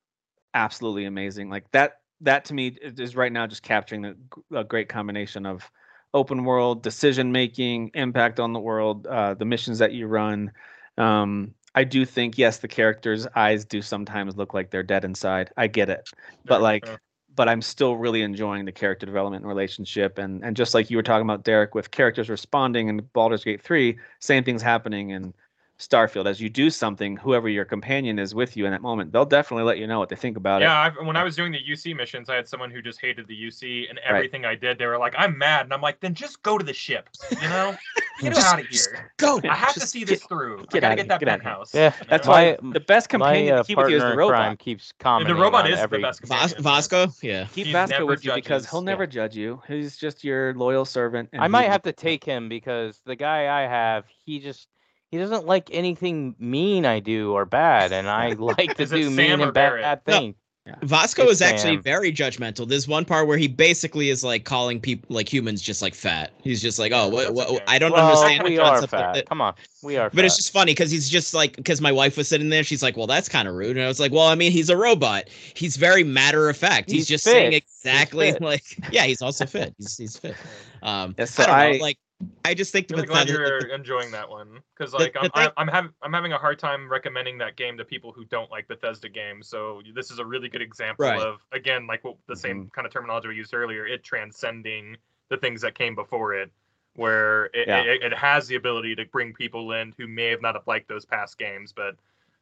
[0.53, 1.49] absolutely amazing.
[1.49, 4.87] Like that that to me is is right now just capturing the, g- a great
[4.87, 5.69] combination of
[6.13, 10.51] open world decision making, impact on the world, uh, the missions that you run.
[10.97, 15.51] Um, I do think yes, the characters' eyes do sometimes look like they're dead inside.
[15.57, 16.09] I get it,
[16.45, 16.97] but Yeah, like yeah.
[17.39, 20.17] But I'm still really enjoying the character development and relationship.
[20.17, 23.61] And and just like you were talking about, Derek, with characters responding in Baldur's Gate
[23.61, 25.33] 3, same thing's happening in
[25.79, 26.25] Starfield.
[26.27, 29.63] As you do something, whoever your companion is with you in that moment, they'll definitely
[29.63, 30.65] let you know what they think about it.
[30.65, 33.33] Yeah, when I was doing the UC missions, I had someone who just hated the
[33.47, 34.77] UC and everything I did.
[34.77, 37.47] They were like, "I'm mad," and I'm like, "Then just go to the ship, you
[37.49, 37.77] know,
[38.19, 39.13] get Just- out of here.
[39.17, 39.39] Go.
[39.49, 40.59] I have to Just see get- this through.
[40.73, 43.07] I gotta outta get here, that get penthouse." Yeah, you That's why My- the best
[43.07, 44.59] my companion uh, to keep with you is partner the in crime robot.
[44.59, 45.99] keeps And the robot on is every.
[45.99, 46.19] the best.
[46.25, 46.63] Vas- companion.
[46.63, 47.45] Vasco, yeah.
[47.53, 49.61] Keep He Vasco with you because he'll never judge you.
[49.67, 51.29] He's just your loyal servant.
[51.31, 54.67] and I might have to take him because the guy I have, he just
[55.11, 59.09] he doesn't like anything mean I do or bad, and I like to Is do
[59.09, 60.01] mean or and bad, Barrett?
[60.07, 60.13] No.
[60.19, 60.35] things.
[60.83, 61.81] Vasco It's is actually Sam.
[61.81, 62.67] very judgmental.
[62.67, 66.31] There's one part where he basically is like calling people like humans just like fat.
[66.43, 67.63] He's just like, oh, what, That's what, okay.
[67.67, 68.43] I don't Well, understand.
[68.43, 69.17] we the are concept of fat.
[69.17, 70.11] it." Come on, we are.
[70.11, 72.63] But it's just funny because he's just like because my wife was sitting there.
[72.63, 74.69] She's like, "Well, that's kind of rude," and I was like, "Well, I mean, he's
[74.69, 75.29] a robot.
[75.55, 76.91] He's very matter of fact.
[76.91, 77.31] He's, He's just fit.
[77.31, 79.73] saying exactly like, yeah, he's also fit.
[79.79, 80.35] He's he's fit.
[80.83, 81.77] Um, Yeah, so I don't I- know.
[81.83, 81.97] Like,
[82.43, 85.53] I just think Really glad you're the- enjoying that one because like the I'm, thing-
[85.55, 88.67] I'm having I'm having a hard time recommending that game to people who don't like
[88.67, 89.47] Bethesda games.
[89.47, 91.19] So this is a really good example Right.
[91.21, 92.69] of again like what the same Mm-hmm.
[92.69, 93.85] kind of terminology we used earlier.
[93.87, 94.97] It transcending
[95.29, 96.51] the things that came before it,
[96.95, 97.81] where it, Yeah.
[97.83, 100.89] it, it has the ability to bring people in who may have not have liked
[100.89, 101.95] those past games, but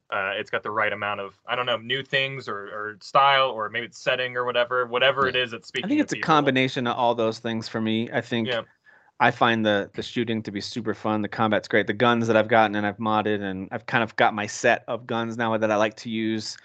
[0.09, 3.49] uh, it's got the right amount of I don't know new things or, or style
[3.49, 5.85] or maybe it's setting or whatever whatever it is it's speaking.
[5.85, 6.27] I think it's a people.
[6.27, 8.09] combination of all those things for me.
[8.11, 8.61] I think Yeah.
[9.19, 11.21] I find the the shooting to be super fun.
[11.21, 11.87] The combat's great.
[11.87, 14.83] The guns that I've gotten and I've modded and I've kind of got my set
[14.87, 16.55] of guns now that I like to use,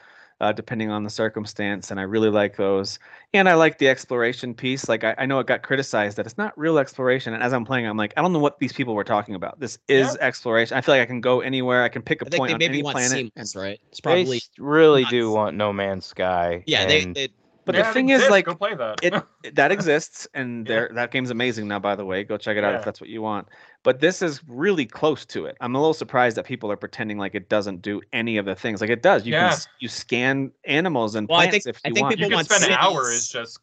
[0.41, 2.99] uh, depending on the circumstance, and I really like those.
[3.33, 4.87] And I like the exploration piece.
[4.87, 7.65] Like I, I know it got criticized that it's not real exploration, and as I'm
[7.65, 9.59] playing, I'm like, I don't know what these people were talking about.
[9.59, 10.77] This is exploration.
[10.77, 11.83] I feel like I can go anywhere.
[11.85, 13.13] I can pick a I think point they on maybe any want planet.
[13.13, 13.81] seamless, right?
[13.91, 16.65] It's probably s- really not- do want No Man's Sky.
[16.67, 16.85] yeah.
[16.85, 17.29] They, they
[17.65, 18.99] but Yeah, the it thing is, like, go play that.
[19.03, 19.15] it
[19.55, 20.75] that exists and Yeah.
[20.75, 22.79] there that game's amazing now by the way go check it out Yeah.
[22.79, 23.49] if that's what you want
[23.83, 27.19] but this is really close to it i'm a little surprised that people are pretending
[27.19, 29.51] like it doesn't do any of the things like it does you Yeah.
[29.51, 32.31] can you scan animals and Well, I plants think- if I think want people you
[32.31, 32.77] can want spend cities.
[32.81, 33.59] hours just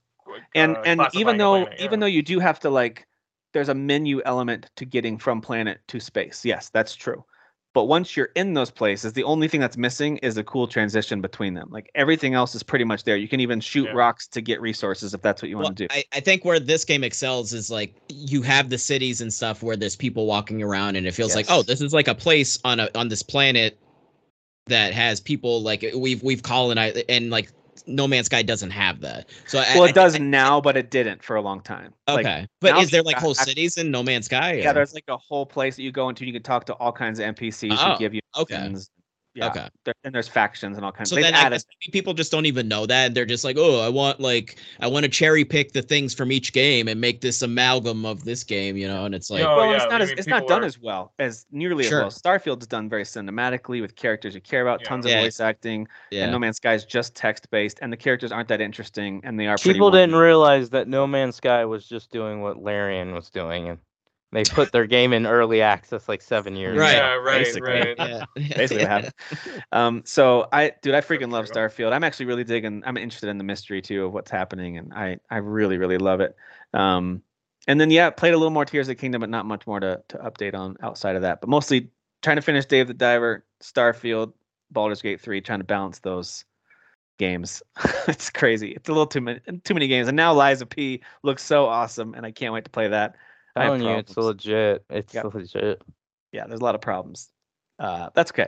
[0.55, 2.01] and uh, and even though planet, even yeah.
[2.01, 3.05] though you do have to like
[3.53, 7.23] there's a menu element to getting from planet to space yes that's true
[7.73, 11.21] but once you're in those places the only thing that's missing is a cool transition
[11.21, 11.67] between them.
[11.71, 13.17] Like everything else is pretty much there.
[13.17, 13.93] You can even shoot Yeah.
[13.93, 15.93] rocks to get resources if that's what you Well, want to do.
[15.93, 19.61] I, I think where this game excels is like you have the cities and stuff
[19.63, 22.59] where there's people walking around and it feels like oh this is like a place
[22.63, 23.77] on a on this planet
[24.67, 27.51] that has people like we've we've colonized and like
[27.89, 29.29] No Man's Sky doesn't have that.
[29.47, 32.25] So well I it does think- now but it didn't for a long time Like,
[32.25, 34.53] okay, but is there like whole cities in No Man's Sky?
[34.53, 36.25] Yeah, or- there's like a whole place that you go into.
[36.25, 38.73] You can talk to all kinds of NPCs Oh, who give you okay.
[39.39, 39.55] Missions.
[39.55, 39.69] Yeah, Okay.
[39.85, 41.09] there- and there's factions and all kinds.
[41.09, 43.13] So They've then I guess maybe people just don't even know that.
[43.13, 46.31] They're just like, oh, I want like I want to cherry pick the things from
[46.31, 49.05] each game and make this amalgam of this game, you know.
[49.05, 51.13] And it's like, Yo, well, yeah, it's not as it's not done are- as well
[51.19, 51.99] as nearly Sure.
[51.99, 52.11] as well.
[52.39, 54.87] Starfield's done very cinematically with characters you care about, Yeah.
[54.89, 55.21] tons of Yeah.
[55.21, 58.49] voice acting, yeah, and No Man's Sky is just text based, and the characters aren't
[58.49, 62.11] that interesting, and they are pretty people didn't realize that No Man's Sky was just
[62.11, 63.79] doing what Larian was doing, and
[64.31, 66.91] they put their game in early access like seven years Right.
[66.93, 66.99] ago.
[67.01, 67.71] Yeah, right, basically.
[67.71, 67.95] right.
[67.97, 68.23] yeah.
[68.35, 69.13] basically what happened.
[69.71, 71.45] Um, so I, dude, I freaking love.
[71.45, 71.91] Starfield.
[71.93, 72.81] I'm actually really digging.
[72.85, 76.21] I'm interested in the mystery too of what's happening, and I, I really, really love
[76.21, 76.35] it.
[76.73, 77.21] Um,
[77.67, 79.79] and then yeah, played a little more Tears of the Kingdom, but not much more
[79.79, 81.39] to to update on outside of that.
[81.41, 81.91] But mostly
[82.23, 84.33] trying to finish Dave the Diver, Starfield,
[84.71, 86.45] Baldur's Gate 3, trying to balance those
[87.17, 87.61] games.
[88.07, 88.71] it's crazy.
[88.71, 90.07] It's a little too many too many games.
[90.07, 93.15] And now Lies of P looks so awesome, and I can't wait to play that.
[93.59, 94.85] I have telling you, it's legit.
[94.89, 95.33] It's Yep.
[95.33, 95.81] legit.
[96.31, 97.29] yeah, there's a lot of problems.
[97.79, 98.47] Uh, that's okay.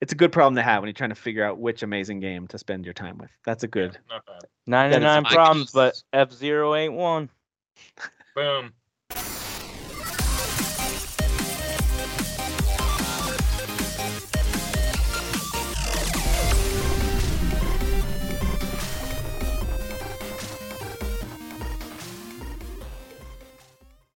[0.00, 2.46] It's a good problem to have when you're trying to figure out which amazing game
[2.48, 3.30] to spend your time with.
[3.44, 3.98] That's a good.
[4.08, 4.42] Not bad.
[4.66, 7.30] 99 problems, guess- but F Zero ain't one.
[8.36, 8.72] Boom.